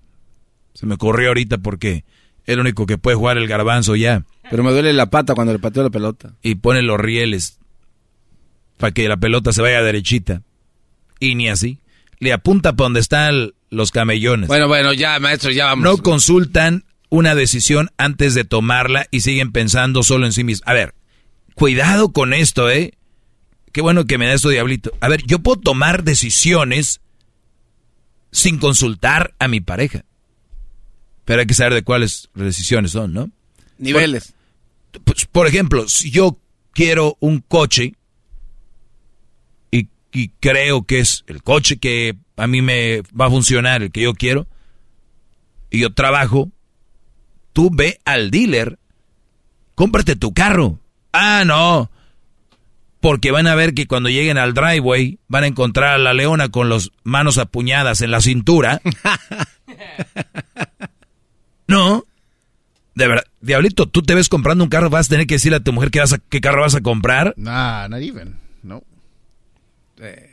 Se 0.75 0.87
me 0.87 0.95
ocurrió 0.95 1.29
ahorita 1.29 1.59
porque 1.59 2.05
es 2.45 2.55
el 2.55 2.61
único 2.61 2.87
que 2.87 2.99
puede 2.99 3.17
jugar 3.17 3.37
el 3.37 3.49
garbanzo 3.49 3.97
ya. 3.97 4.25
Pero 4.51 4.63
me 4.63 4.71
duele 4.71 4.93
la 4.93 5.11
pata 5.11 5.35
cuando 5.35 5.53
le 5.53 5.59
pateo 5.59 5.83
la 5.83 5.91
pelota. 5.91 6.35
Y 6.43 6.55
pone 6.55 6.83
los 6.83 6.99
rieles 6.99 7.59
para 8.79 8.93
que 8.93 9.09
la 9.09 9.17
pelota 9.17 9.53
se 9.53 9.61
vaya 9.61 9.83
derechita. 9.83 10.43
Y 11.21 11.35
ni 11.35 11.49
así. 11.49 11.81
Le 12.21 12.33
apunta 12.33 12.73
para 12.75 12.87
donde 12.87 13.01
están 13.01 13.53
los 13.71 13.91
camellones. 13.91 14.49
Bueno, 14.49 14.69
bueno, 14.69 14.93
ya, 14.93 15.19
maestro, 15.21 15.51
ya 15.51 15.67
vamos. 15.67 15.85
No 15.85 15.99
consultan 15.99 16.85
una 17.11 17.35
decisión 17.35 17.91
antes 17.99 18.35
de 18.35 18.45
tomarla 18.45 19.07
y 19.11 19.21
siguen 19.21 19.53
pensando 19.53 20.03
solo 20.03 20.27
en 20.27 20.33
sí 20.33 20.45
mismos. 20.45 20.67
A 20.67 20.73
ver, 20.73 20.95
cuidado 21.59 22.13
con 22.13 22.33
esto, 22.33 22.71
¿eh? 22.71 22.95
Qué 23.73 23.81
bueno 23.83 24.07
que 24.07 24.17
me 24.17 24.27
da 24.27 24.33
esto, 24.33 24.49
diablito. 24.49 24.93
A 25.01 25.09
ver, 25.09 25.23
yo 25.27 25.41
puedo 25.41 25.61
tomar 25.61 26.05
decisiones 26.05 27.01
sin 28.31 28.59
consultar 28.59 29.35
a 29.39 29.49
mi 29.49 29.61
pareja. 29.61 30.05
Pero 31.25 31.41
hay 31.41 31.47
que 31.47 31.55
saber 31.55 31.75
de 31.75 31.83
cuáles 31.83 32.31
decisiones 32.35 32.93
son, 32.93 33.13
¿no? 33.13 33.31
Niveles. 33.77 34.35
Por, 34.93 35.03
pues, 35.03 35.27
por 35.27 35.47
ejemplo, 35.47 35.89
si 35.89 36.11
yo 36.11 36.39
quiero 36.73 37.17
un 37.21 37.41
coche 37.41 37.95
y, 39.71 39.89
y 40.13 40.29
creo 40.41 40.85
que 40.85 41.01
es 41.01 41.25
el 41.27 41.43
coche 41.43 41.79
que 41.79 42.17
a 42.37 42.47
mí 42.47 42.63
me 42.63 43.03
va 43.21 43.27
a 43.27 43.31
funcionar, 43.31 43.83
el 43.83 43.91
que 43.91 44.03
yo 44.03 44.15
quiero, 44.15 44.47
y 45.71 45.81
yo 45.81 45.93
trabajo, 45.93 46.51
tú 47.53 47.71
ve 47.71 48.01
al 48.05 48.31
dealer, 48.31 48.79
cómprate 49.75 50.17
tu 50.17 50.33
carro. 50.33 50.79
Ah, 51.21 51.45
no. 51.45 51.91
Porque 53.01 53.31
van 53.31 53.47
a 53.47 53.55
ver 53.55 53.75
que 53.75 53.87
cuando 53.87 54.09
lleguen 54.09 54.39
al 54.39 54.55
driveway 54.55 55.19
van 55.29 55.45
a 55.45 55.49
encontrar 55.49 55.95
a 55.95 55.99
la 55.99 56.15
leona 56.15 56.49
con 56.49 56.69
las 56.69 56.91
manos 57.05 57.39
apuñadas 57.39 58.01
en 58.03 58.11
la 58.11 58.21
cintura 58.21 58.81
No. 61.67 62.05
De 62.95 63.07
verdad, 63.07 63.25
Diablito, 63.41 63.87
tú 63.87 64.03
te 64.03 64.15
ves 64.15 64.29
comprando 64.29 64.65
un 64.65 64.71
carro, 64.71 64.91
vas 64.91 65.07
a 65.07 65.11
tener 65.11 65.27
que 65.27 65.35
decirle 65.37 65.59
a 65.59 65.61
tu 65.61 65.73
mujer 65.73 65.91
qué, 65.91 66.01
vas 66.01 66.15
a, 66.15 66.19
qué 66.19 66.41
carro 66.41 66.63
vas 66.63 66.75
a 66.75 66.81
comprar. 66.81 67.35
Nah, 67.37 67.87
not 67.89 68.01
even. 68.01 68.37
No. 68.63 68.83
Eh, 70.01 70.31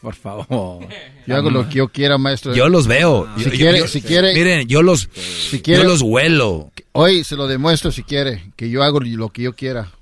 por 0.00 0.14
favor. 0.16 0.86
Yo 1.26 1.36
hago 1.36 1.50
lo 1.50 1.68
que 1.68 1.76
yo 1.76 1.88
quiera, 1.88 2.18
maestro. 2.18 2.54
Yo 2.54 2.68
los 2.68 2.86
veo. 2.88 3.28
Si 3.36 3.44
Yo- 3.44 3.50
quiere, 3.50 3.78
yo- 3.78 3.86
si 3.86 4.02
quiere. 4.02 4.34
Miren, 4.34 4.66
yo 4.66 4.82
los, 4.82 5.08
si 5.12 5.60
quiere, 5.60 5.82
yo 5.82 5.88
los 5.88 6.02
huelo. 6.02 6.72
Hoy 6.92 7.22
se 7.22 7.36
lo 7.36 7.46
demuestro 7.46 7.92
si 7.92 8.02
quiere, 8.02 8.50
que 8.56 8.70
yo 8.70 8.82
hago 8.82 8.98
lo 9.00 9.28
que 9.28 9.42
yo 9.42 9.54
quiera. 9.54 9.92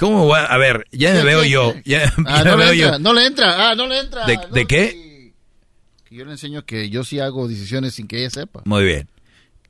¿Cómo 0.00 0.24
voy 0.26 0.38
a, 0.38 0.44
a 0.46 0.56
ver, 0.58 0.86
ya 0.90 1.12
me 1.12 1.20
¿Qué, 1.20 1.24
veo 1.26 1.44
yo. 1.44 1.74
Ya, 1.84 2.12
Ah, 2.26 2.42
ya 2.42 2.50
no 2.50 2.56
me 2.56 2.64
le 2.64 2.70
veo 2.72 2.72
entra, 2.72 2.92
yo. 2.92 2.98
no 2.98 3.12
le 3.12 3.26
entra, 3.26 3.70
ah, 3.70 3.74
no 3.76 3.86
le 3.86 4.00
entra. 4.00 4.26
¿De, 4.26 4.36
no, 4.36 4.46
de 4.48 4.66
qué? 4.66 5.32
que 6.04 6.16
yo 6.16 6.24
le 6.24 6.32
enseño 6.32 6.64
que 6.64 6.90
yo 6.90 7.04
sí 7.04 7.20
hago 7.20 7.46
decisiones 7.46 7.94
sin 7.94 8.08
que 8.08 8.18
ella 8.20 8.30
sepa. 8.30 8.62
Muy 8.64 8.82
bien. 8.84 9.08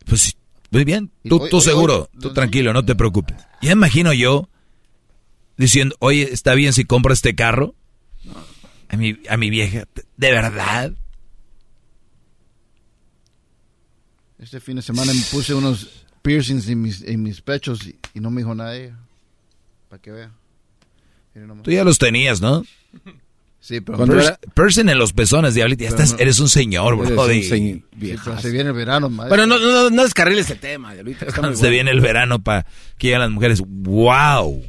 Pues 0.07 0.37
muy 0.71 0.85
bien. 0.85 1.11
Tú, 1.29 1.43
hoy- 1.43 1.51
tú 1.51 1.57
hoy- 1.59 1.63
seguro, 1.63 2.09
hoy- 2.15 2.21
tú 2.21 2.33
tranquilo, 2.33 2.73
no 2.73 2.85
te 2.85 2.95
preocupes. 2.95 3.37
Ya 3.61 3.73
imagino 3.73 4.13
yo 4.15 4.49
diciendo, 5.59 5.95
oye, 5.99 6.23
¿está 6.33 6.55
bien 6.55 6.73
si 6.73 6.85
compro 6.85 7.13
este 7.13 7.35
carro? 7.35 7.75
A 8.89 8.97
mi, 8.97 9.19
a 9.29 9.37
mi 9.37 9.51
vieja, 9.51 9.85
¿de 10.17 10.31
verdad? 10.33 10.93
Este 14.39 14.61
fin 14.61 14.77
de 14.77 14.83
semana 14.83 15.13
me 15.13 15.21
puse 15.31 15.53
unos 15.55 16.05
piercings 16.23 16.69
en 16.69 16.81
mis, 16.83 17.03
en 17.03 17.23
mis 17.23 17.41
pechos 17.43 17.87
y, 17.87 17.99
y 18.15 18.21
no 18.21 18.31
me 18.31 18.41
dijo 18.41 18.55
nada 18.55 18.75
ella. 18.77 18.97
Para 19.91 20.01
que 20.01 20.11
vea. 20.13 20.31
Nomás. 21.35 21.63
Tú 21.65 21.71
ya 21.71 21.85
los 21.85 21.99
tenías, 21.99 22.41
¿no? 22.41 22.65
Sí, 23.61 23.83
pero 23.83 23.99
Cuando 23.99 24.17
Pers- 24.17 24.23
era- 24.25 24.39
Person 24.55 24.89
en 24.89 24.99
los 24.99 25.13
pezones, 25.13 25.53
diablito. 25.55 25.85
Ya 25.85 25.91
Pero 25.91 26.03
estás, 26.03 26.17
no- 26.17 26.23
eres 26.23 26.39
un 26.41 26.49
señor, 26.49 26.95
Eres 26.95 27.11
bro. 27.11 27.23
un 27.25 27.29
de- 27.29 27.43
señor, 27.43 27.79
Sí, 28.01 28.15
pero 28.25 28.41
se 28.41 28.51
viene 28.51 28.71
el 28.71 28.77
verano, 28.77 29.11
maestro. 29.11 29.37
Bueno, 29.37 29.47
no, 29.47 29.59
no, 29.59 29.91
no 29.91 30.03
descarriles 30.03 30.49
el 30.51 30.59
tema, 30.59 30.95
Diablito. 30.95 31.27
Está 31.27 31.43
muy 31.43 31.51
Se 31.57 31.61
bueno. 31.61 31.73
viene 31.73 31.91
el 31.91 32.01
verano 32.01 32.43
para 32.43 32.65
que 32.97 33.09
lleguen 33.09 33.21
las 33.21 33.31
mujeres. 33.31 33.63
¡Wow! 33.67 34.65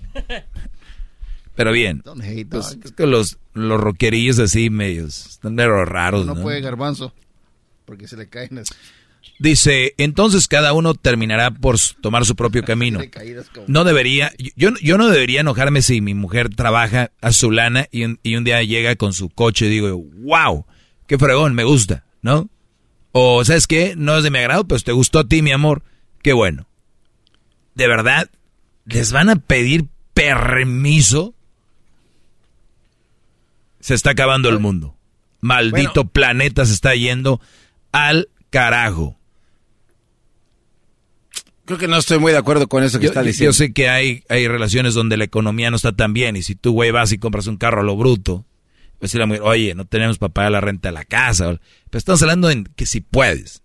Pero 1.56 1.72
bien. 1.72 2.02
Don't 2.04 2.22
hate, 2.24 2.48
Pues, 2.50 2.78
es 2.84 2.92
que 2.92 3.06
los, 3.06 3.38
los 3.54 3.80
rockerillos 3.80 4.40
así 4.40 4.70
medios, 4.70 5.26
están 5.28 5.56
medio 5.56 5.86
raros, 5.86 6.26
no, 6.26 6.36
¿no? 6.36 6.42
puede 6.42 6.62
garbanzo. 6.62 7.14
Porque 7.86 8.08
se 8.08 8.18
le 8.18 8.28
caen 8.30 8.50
las... 8.56 8.70
Dice, 9.40 9.96
entonces 9.98 10.48
cada 10.48 10.74
uno 10.74 10.94
terminará 10.94 11.50
por 11.50 11.78
tomar 12.02 12.26
su 12.26 12.36
propio 12.36 12.64
camino. 12.66 13.00
No 13.68 13.84
debería, 13.84 14.32
yo, 14.56 14.70
yo 14.82 14.98
no 14.98 15.10
debería 15.10 15.42
enojarme 15.42 15.82
si 15.82 16.00
mi 16.00 16.14
mujer 16.14 16.50
trabaja 16.50 17.12
a 17.22 17.32
su 17.32 17.50
lana 17.50 17.88
y 17.92 18.04
un, 18.04 18.20
y 18.22 18.36
un 18.36 18.44
día 18.44 18.62
llega 18.62 18.96
con 18.96 19.14
su 19.14 19.30
coche 19.30 19.66
y 19.66 19.70
digo, 19.70 19.98
wow, 19.98 20.66
qué 21.08 21.18
fregón, 21.18 21.56
me 21.56 21.64
gusta, 21.64 22.06
¿no? 22.22 22.50
O, 23.14 23.44
¿sabes 23.44 23.68
qué? 23.68 23.96
No 23.98 24.18
es 24.18 24.24
de 24.24 24.30
mi 24.30 24.40
agrado, 24.40 24.66
pues 24.66 24.84
te 24.84 24.92
gustó 24.92 25.20
a 25.20 25.28
ti, 25.28 25.42
mi 25.42 25.52
amor, 25.52 25.84
qué 26.22 26.34
bueno. 26.34 26.68
De 27.76 27.88
verdad, 27.88 28.30
¿les 28.86 29.12
van 29.12 29.30
a 29.30 29.36
pedir 29.38 29.86
permiso? 30.14 31.34
Se 33.80 33.96
está 33.96 34.12
acabando 34.12 34.50
el 34.50 34.60
mundo. 34.60 34.96
Maldito 35.40 36.06
planeta 36.06 36.66
se 36.66 36.74
está 36.74 36.94
yendo 36.94 37.42
al 37.92 38.30
carajo. 38.52 39.18
Creo 41.66 41.80
que 41.80 41.88
no 41.88 41.98
estoy 41.98 42.20
muy 42.20 42.32
de 42.32 42.38
acuerdo 42.38 42.68
con 42.68 42.84
eso 42.84 43.00
que 43.00 43.06
Yo, 43.06 43.10
está 43.12 43.24
diciendo. 43.24 43.50
yo 43.50 43.54
sé 43.54 43.72
que 43.74 43.90
hay, 43.90 44.24
hay 44.30 44.48
relaciones 44.48 44.94
donde 44.94 45.16
la 45.18 45.24
economía 45.24 45.70
no 45.70 45.78
está 45.78 45.94
tan 45.96 46.14
bien 46.14 46.36
y 46.36 46.44
si 46.44 46.54
tú, 46.56 46.74
güey, 46.74 46.92
vas 46.92 47.12
y 47.12 47.18
compras 47.18 47.48
un 47.48 47.58
carro 47.58 47.82
a 47.82 47.84
lo 47.84 47.96
bruto, 47.96 48.46
pues 49.00 49.14
la 49.16 49.26
mujer, 49.26 49.42
oye, 49.44 49.74
no 49.74 49.86
tenemos 49.86 50.18
para 50.18 50.34
pagar 50.34 50.52
la 50.52 50.62
renta 50.62 50.90
de 50.90 50.94
la 50.94 51.06
casa. 51.06 51.46
Pero 51.90 51.98
estamos 51.98 52.22
hablando 52.22 52.50
en 52.52 52.66
que 52.76 52.86
si 52.86 53.02
puedes, 53.02 53.64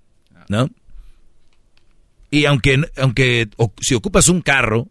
¿no? 0.49 0.71
Y 2.31 2.45
aunque, 2.47 2.81
aunque 2.97 3.49
o- 3.57 3.73
si 3.81 3.95
ocupas 3.95 4.29
un 4.29 4.41
carro, 4.41 4.89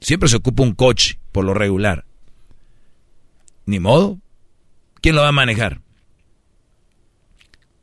siempre 0.00 0.28
se 0.28 0.36
ocupa 0.36 0.62
un 0.62 0.74
coche, 0.74 1.18
por 1.32 1.44
lo 1.44 1.54
regular. 1.54 2.04
Ni 3.66 3.80
modo. 3.80 4.18
¿Quién 5.00 5.14
lo 5.14 5.22
va 5.22 5.28
a 5.28 5.32
manejar? 5.32 5.80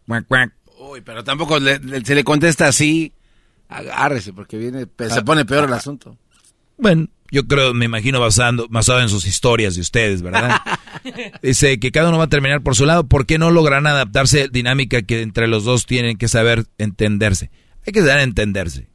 Cuac, 0.07 0.27
cuac. 0.27 0.53
Uy, 0.89 1.01
pero 1.01 1.23
tampoco 1.23 1.59
le- 1.59 1.79
le- 1.79 2.03
se 2.03 2.15
le 2.15 2.23
contesta 2.23 2.67
así. 2.67 3.13
Agárrese, 3.69 4.31
porque 4.33 4.57
viene, 4.57 4.85
se 5.09 5.21
pone 5.23 5.43
peor 5.45 5.65
el 5.65 5.73
asunto. 5.73 6.17
Bueno, 6.77 7.07
yo 7.31 7.45
creo, 7.47 7.73
me 7.73 7.85
imagino 7.85 8.19
basando, 8.19 8.67
basado 8.69 9.01
en 9.01 9.09
sus 9.09 9.25
historias 9.25 9.75
de 9.75 9.81
ustedes, 9.81 10.21
¿verdad? 10.21 10.61
Dice 11.41 11.79
que 11.79 11.91
cada 11.91 12.09
uno 12.09 12.17
va 12.17 12.25
a 12.25 12.29
terminar 12.29 12.61
por 12.61 12.75
su 12.75 12.85
lado. 12.85 13.05
¿Por 13.07 13.25
qué 13.25 13.37
no 13.37 13.51
logran 13.51 13.85
adaptarse 13.87 14.47
dinámica 14.49 15.01
que 15.01 15.21
entre 15.21 15.47
los 15.47 15.65
dos 15.65 15.85
tienen 15.85 16.17
que 16.17 16.27
saber 16.29 16.65
entenderse? 16.77 17.49
Hay 17.85 17.91
que 17.93 17.99
saber 18.01 18.19
entenderse. 18.19 18.87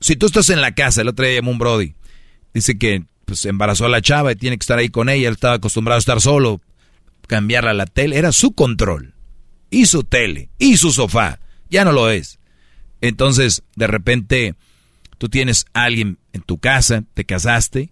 Si 0.00 0.14
tú 0.16 0.26
estás 0.26 0.50
en 0.50 0.60
la 0.60 0.74
casa, 0.74 1.00
el 1.02 1.08
otro 1.08 1.24
día 1.24 1.34
llamó 1.36 1.50
un 1.50 1.58
Brody, 1.58 1.94
dice 2.54 2.78
que 2.78 3.04
pues 3.24 3.44
embarazó 3.46 3.86
a 3.86 3.88
la 3.88 4.00
chava 4.02 4.30
y 4.30 4.36
tiene 4.36 4.56
que 4.56 4.62
estar 4.62 4.78
ahí 4.78 4.88
con 4.88 5.08
ella, 5.08 5.26
él 5.28 5.34
estaba 5.34 5.54
acostumbrado 5.54 5.96
a 5.96 5.98
estar 5.98 6.20
solo, 6.20 6.60
cambiarla 7.26 7.70
a 7.72 7.74
la 7.74 7.86
tele, 7.86 8.16
era 8.18 8.30
su 8.30 8.52
control, 8.52 9.14
y 9.70 9.86
su 9.86 10.04
tele, 10.04 10.50
y 10.58 10.76
su 10.76 10.92
sofá, 10.92 11.40
ya 11.70 11.84
no 11.84 11.92
lo 11.92 12.10
es. 12.10 12.38
Entonces, 13.00 13.62
de 13.74 13.86
repente, 13.86 14.54
tú 15.18 15.28
tienes 15.28 15.66
a 15.74 15.84
alguien 15.84 16.18
en 16.32 16.42
tu 16.42 16.58
casa, 16.58 17.04
te 17.14 17.24
casaste, 17.24 17.90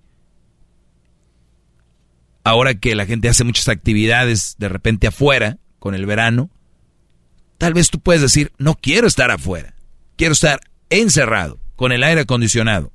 ahora 2.44 2.74
que 2.74 2.94
la 2.94 3.06
gente 3.06 3.28
hace 3.28 3.44
muchas 3.44 3.68
actividades 3.68 4.56
de 4.58 4.68
repente 4.68 5.06
afuera, 5.06 5.58
con 5.78 5.94
el 5.94 6.06
verano, 6.06 6.50
tal 7.58 7.74
vez 7.74 7.90
tú 7.90 8.00
puedes 8.00 8.22
decir, 8.22 8.52
no 8.58 8.74
quiero 8.74 9.06
estar 9.06 9.30
afuera, 9.30 9.74
quiero 10.16 10.32
estar 10.32 10.60
encerrado, 10.90 11.58
con 11.76 11.92
el 11.92 12.04
aire 12.04 12.22
acondicionado. 12.22 12.92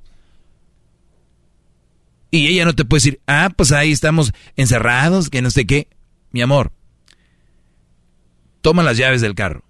Y 2.30 2.46
ella 2.46 2.64
no 2.64 2.74
te 2.74 2.84
puede 2.84 2.98
decir, 2.98 3.20
ah, 3.26 3.50
pues 3.54 3.72
ahí 3.72 3.90
estamos 3.90 4.32
encerrados, 4.56 5.30
que 5.30 5.42
no 5.42 5.50
sé 5.50 5.66
qué. 5.66 5.88
Mi 6.30 6.42
amor, 6.42 6.72
toma 8.60 8.82
las 8.82 8.96
llaves 8.96 9.20
del 9.20 9.34
carro. 9.34 9.64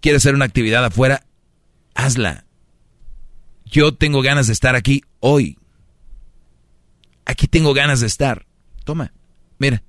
¿Quieres 0.00 0.22
hacer 0.22 0.34
una 0.34 0.44
actividad 0.44 0.84
afuera? 0.84 1.24
Hazla. 1.94 2.44
Yo 3.64 3.94
tengo 3.94 4.22
ganas 4.22 4.48
de 4.48 4.52
estar 4.52 4.74
aquí 4.74 5.02
hoy. 5.20 5.58
Aquí 7.24 7.46
tengo 7.46 7.72
ganas 7.72 8.00
de 8.00 8.06
estar. 8.08 8.46
Toma, 8.84 9.12
mira. 9.58 9.82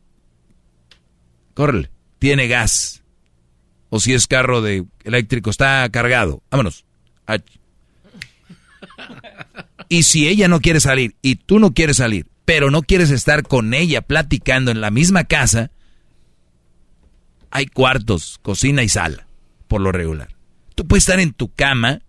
Córrele. 1.54 1.90
Tiene 2.20 2.48
gas. 2.48 3.04
O 3.90 4.00
si 4.00 4.14
es 4.14 4.28
carro 4.28 4.62
de 4.62 4.86
eléctrico, 5.04 5.50
está 5.50 5.88
cargado. 5.90 6.42
Vámonos. 6.50 6.86
Y 9.90 10.04
si 10.04 10.28
ella 10.28 10.48
no 10.48 10.62
quiere 10.62 10.80
salir 10.80 11.16
y 11.22 11.36
tú 11.36 11.60
no 11.60 11.74
quieres 11.74 11.98
salir, 11.98 12.28
pero 12.46 12.72
no 12.72 12.82
quieres 12.82 13.12
estar 13.12 13.44
con 13.44 13.74
ella 13.74 14.02
platicando 14.02 14.72
en 14.72 14.82
la 14.82 14.92
misma 14.92 15.26
casa, 15.26 15.72
hay 17.54 17.68
cuartos, 17.68 18.40
cocina 18.42 18.82
y 18.82 18.90
sala, 18.90 19.28
por 19.68 19.80
lo 19.80 19.92
regular. 19.92 20.36
Tú 20.74 20.88
puedes 20.88 21.04
estar 21.04 21.20
en 21.20 21.34
tu 21.34 21.54
cama, 21.54 22.02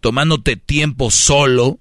tomándote 0.00 0.56
tiempo 0.56 1.10
solo, 1.10 1.80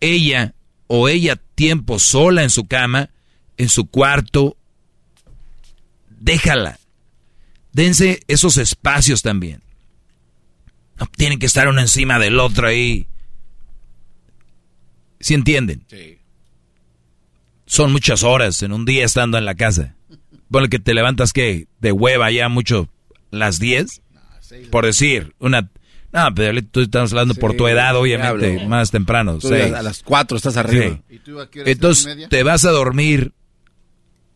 ella 0.00 0.54
o 0.86 1.08
ella 1.08 1.34
tiempo 1.56 1.98
sola 1.98 2.44
en 2.44 2.50
su 2.50 2.68
cama, 2.68 3.10
en 3.56 3.68
su 3.68 3.86
cuarto, 3.86 4.56
déjala. 6.08 6.78
Dense 7.72 8.20
esos 8.28 8.56
espacios 8.56 9.22
también. 9.22 9.60
No 11.00 11.06
tienen 11.06 11.40
que 11.40 11.46
estar 11.46 11.66
uno 11.66 11.80
encima 11.80 12.20
del 12.20 12.38
otro 12.38 12.68
ahí. 12.68 13.08
¿Sí 15.18 15.34
entienden? 15.34 15.84
Son 17.66 17.90
muchas 17.90 18.22
horas 18.22 18.62
en 18.62 18.72
un 18.72 18.84
día 18.84 19.04
estando 19.04 19.36
en 19.36 19.44
la 19.44 19.56
casa. 19.56 19.96
Ponle 20.50 20.68
que 20.68 20.78
te 20.78 20.94
levantas 20.94 21.32
que 21.32 21.68
de 21.80 21.92
hueva 21.92 22.30
ya 22.30 22.48
mucho 22.48 22.88
las 23.30 23.58
10. 23.58 24.02
Por 24.70 24.86
decir, 24.86 25.34
una... 25.38 25.70
No, 26.10 26.34
pero 26.34 26.58
tú 26.62 26.80
estamos 26.80 27.12
hablando 27.12 27.34
por 27.34 27.54
tu 27.54 27.68
edad, 27.68 27.94
obviamente, 27.94 28.50
diablo. 28.52 28.68
más 28.70 28.90
temprano. 28.90 29.38
Tú 29.38 29.48
seis. 29.48 29.74
a 29.74 29.82
las 29.82 30.02
4 30.02 30.38
estás 30.38 30.56
arriba. 30.56 30.98
Sí. 31.08 31.16
¿Y 31.16 31.18
tú 31.18 31.38
a 31.38 31.50
qué 31.50 31.60
hora 31.60 31.70
estás, 31.70 31.76
Entonces, 31.76 32.06
media? 32.06 32.28
te 32.30 32.42
vas 32.42 32.64
a 32.64 32.70
dormir 32.70 33.34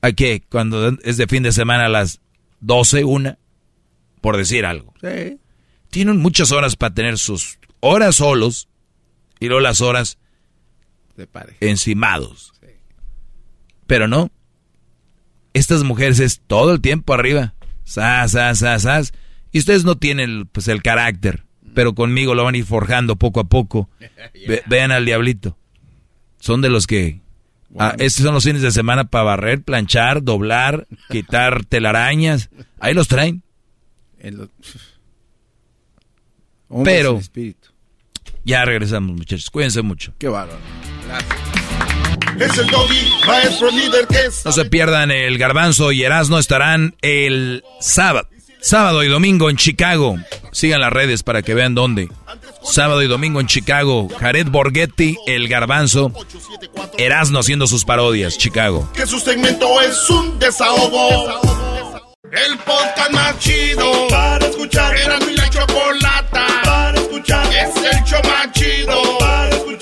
a 0.03 0.13
qué? 0.13 0.43
Cuando 0.51 0.89
es 1.03 1.17
de 1.17 1.27
fin 1.27 1.43
de 1.43 1.51
semana 1.53 1.87
a 1.87 1.89
las 1.89 2.21
12, 2.61 3.05
una, 3.05 3.39
por 4.21 4.37
decir 4.37 4.67
algo. 4.67 4.93
Sí. 5.01 5.39
Tienen 5.89 6.19
muchas 6.19 6.53
horas 6.53 6.77
para 6.77 6.93
tener 6.93 7.17
sus 7.19 7.59
horas 7.81 8.17
solos 8.17 8.69
y 9.41 9.47
luego 9.47 9.61
las 9.63 9.81
horas 9.81 10.19
De 11.17 11.27
pareja. 11.27 11.57
encimados. 11.61 12.53
Pero 13.87 14.09
no. 14.09 14.31
Estas 15.55 15.85
mujeres 15.85 16.19
es 16.21 16.41
todo 16.47 16.73
el 16.73 16.81
tiempo 16.81 17.13
arriba. 17.15 17.55
Sas, 17.85 18.33
sas, 18.33 18.59
sas, 18.61 18.83
sas. 18.83 19.13
Y 19.51 19.59
ustedes 19.59 19.85
no 19.85 19.97
tienen 19.97 20.47
pues, 20.51 20.69
el 20.69 20.83
carácter. 20.83 21.45
Pero 21.75 21.95
conmigo 21.95 22.35
lo 22.35 22.45
van 22.45 22.55
a 22.55 22.59
ir 22.59 22.65
forjando 22.67 23.17
poco 23.17 23.41
a 23.41 23.45
poco. 23.45 23.89
Ve- 24.49 24.63
vean 24.67 24.93
al 24.93 25.05
diablito. 25.05 25.57
Son 26.41 26.61
de 26.63 26.69
los 26.71 26.87
que 26.87 27.21
Ah, 27.79 27.95
estos 27.99 28.23
son 28.25 28.35
los 28.35 28.45
fines 28.45 28.61
de 28.61 28.71
semana 28.71 29.05
para 29.05 29.25
barrer, 29.25 29.63
planchar, 29.63 30.23
doblar, 30.23 30.87
quitar 31.11 31.65
telarañas. 31.65 32.51
Ahí 32.79 32.93
los 32.93 33.09
traen. 33.09 33.43
Pero 36.85 37.21
ya 38.45 38.65
regresamos, 38.65 39.17
muchachos. 39.17 39.49
Cuídense 39.51 39.81
mucho. 39.83 40.13
Qué 40.19 40.29
bárbaro. 40.29 40.59
Es 42.39 42.59
el 42.59 42.67
doggy, 42.69 43.11
maestro 43.27 43.71
líder 43.71 44.07
que 44.07 44.27
es. 44.27 44.45
No 44.45 44.53
se 44.53 44.65
pierdan 44.65 45.11
el 45.11 45.39
Garbanzo 45.39 45.93
y 45.93 46.03
Erasmo 46.03 46.39
estarán 46.39 46.95
el 47.03 47.63
sábado, 47.81 48.29
sábado 48.61 49.03
y 49.05 49.09
domingo 49.09 49.51
en 49.51 49.57
Chicago. 49.57 50.17
Sigan 50.51 50.81
las 50.81 50.93
redes 50.93 51.23
para 51.23 51.43
que 51.43 51.55
vean 51.55 51.75
dónde. 51.75 52.09
Sábado 52.65 53.03
y 53.03 53.07
domingo 53.09 53.41
en 53.41 53.47
Chicago. 53.47 54.09
Jared 54.21 54.47
Borghetti, 54.49 55.17
el 55.27 55.49
Garbanzo. 55.49 56.13
Erasmo 56.99 57.41
haciendo 57.41 57.67
sus 57.67 57.85
parodias, 57.85 58.39
Chicago. 58.39 58.89
Que 58.95 59.07
su 59.07 59.19
segmento 59.19 59.81
es 59.83 60.11
un 60.11 60.39
desahogo. 60.39 61.41
El 62.33 62.57
podcast 62.59 63.11
más 63.13 63.39
chido 63.41 64.09
para 64.09 64.47
escuchar. 64.47 64.97
Era 64.97 65.19
mi 65.21 65.35
la 65.35 65.51
chocolata 65.51 66.47
para 66.65 66.99
escuchar. 66.99 67.47
Es 67.53 67.77
el 67.77 68.05
show 68.05 68.21
más 68.25 68.53
chido 68.53 69.19
para 69.19 69.49
escuchar. 69.51 69.82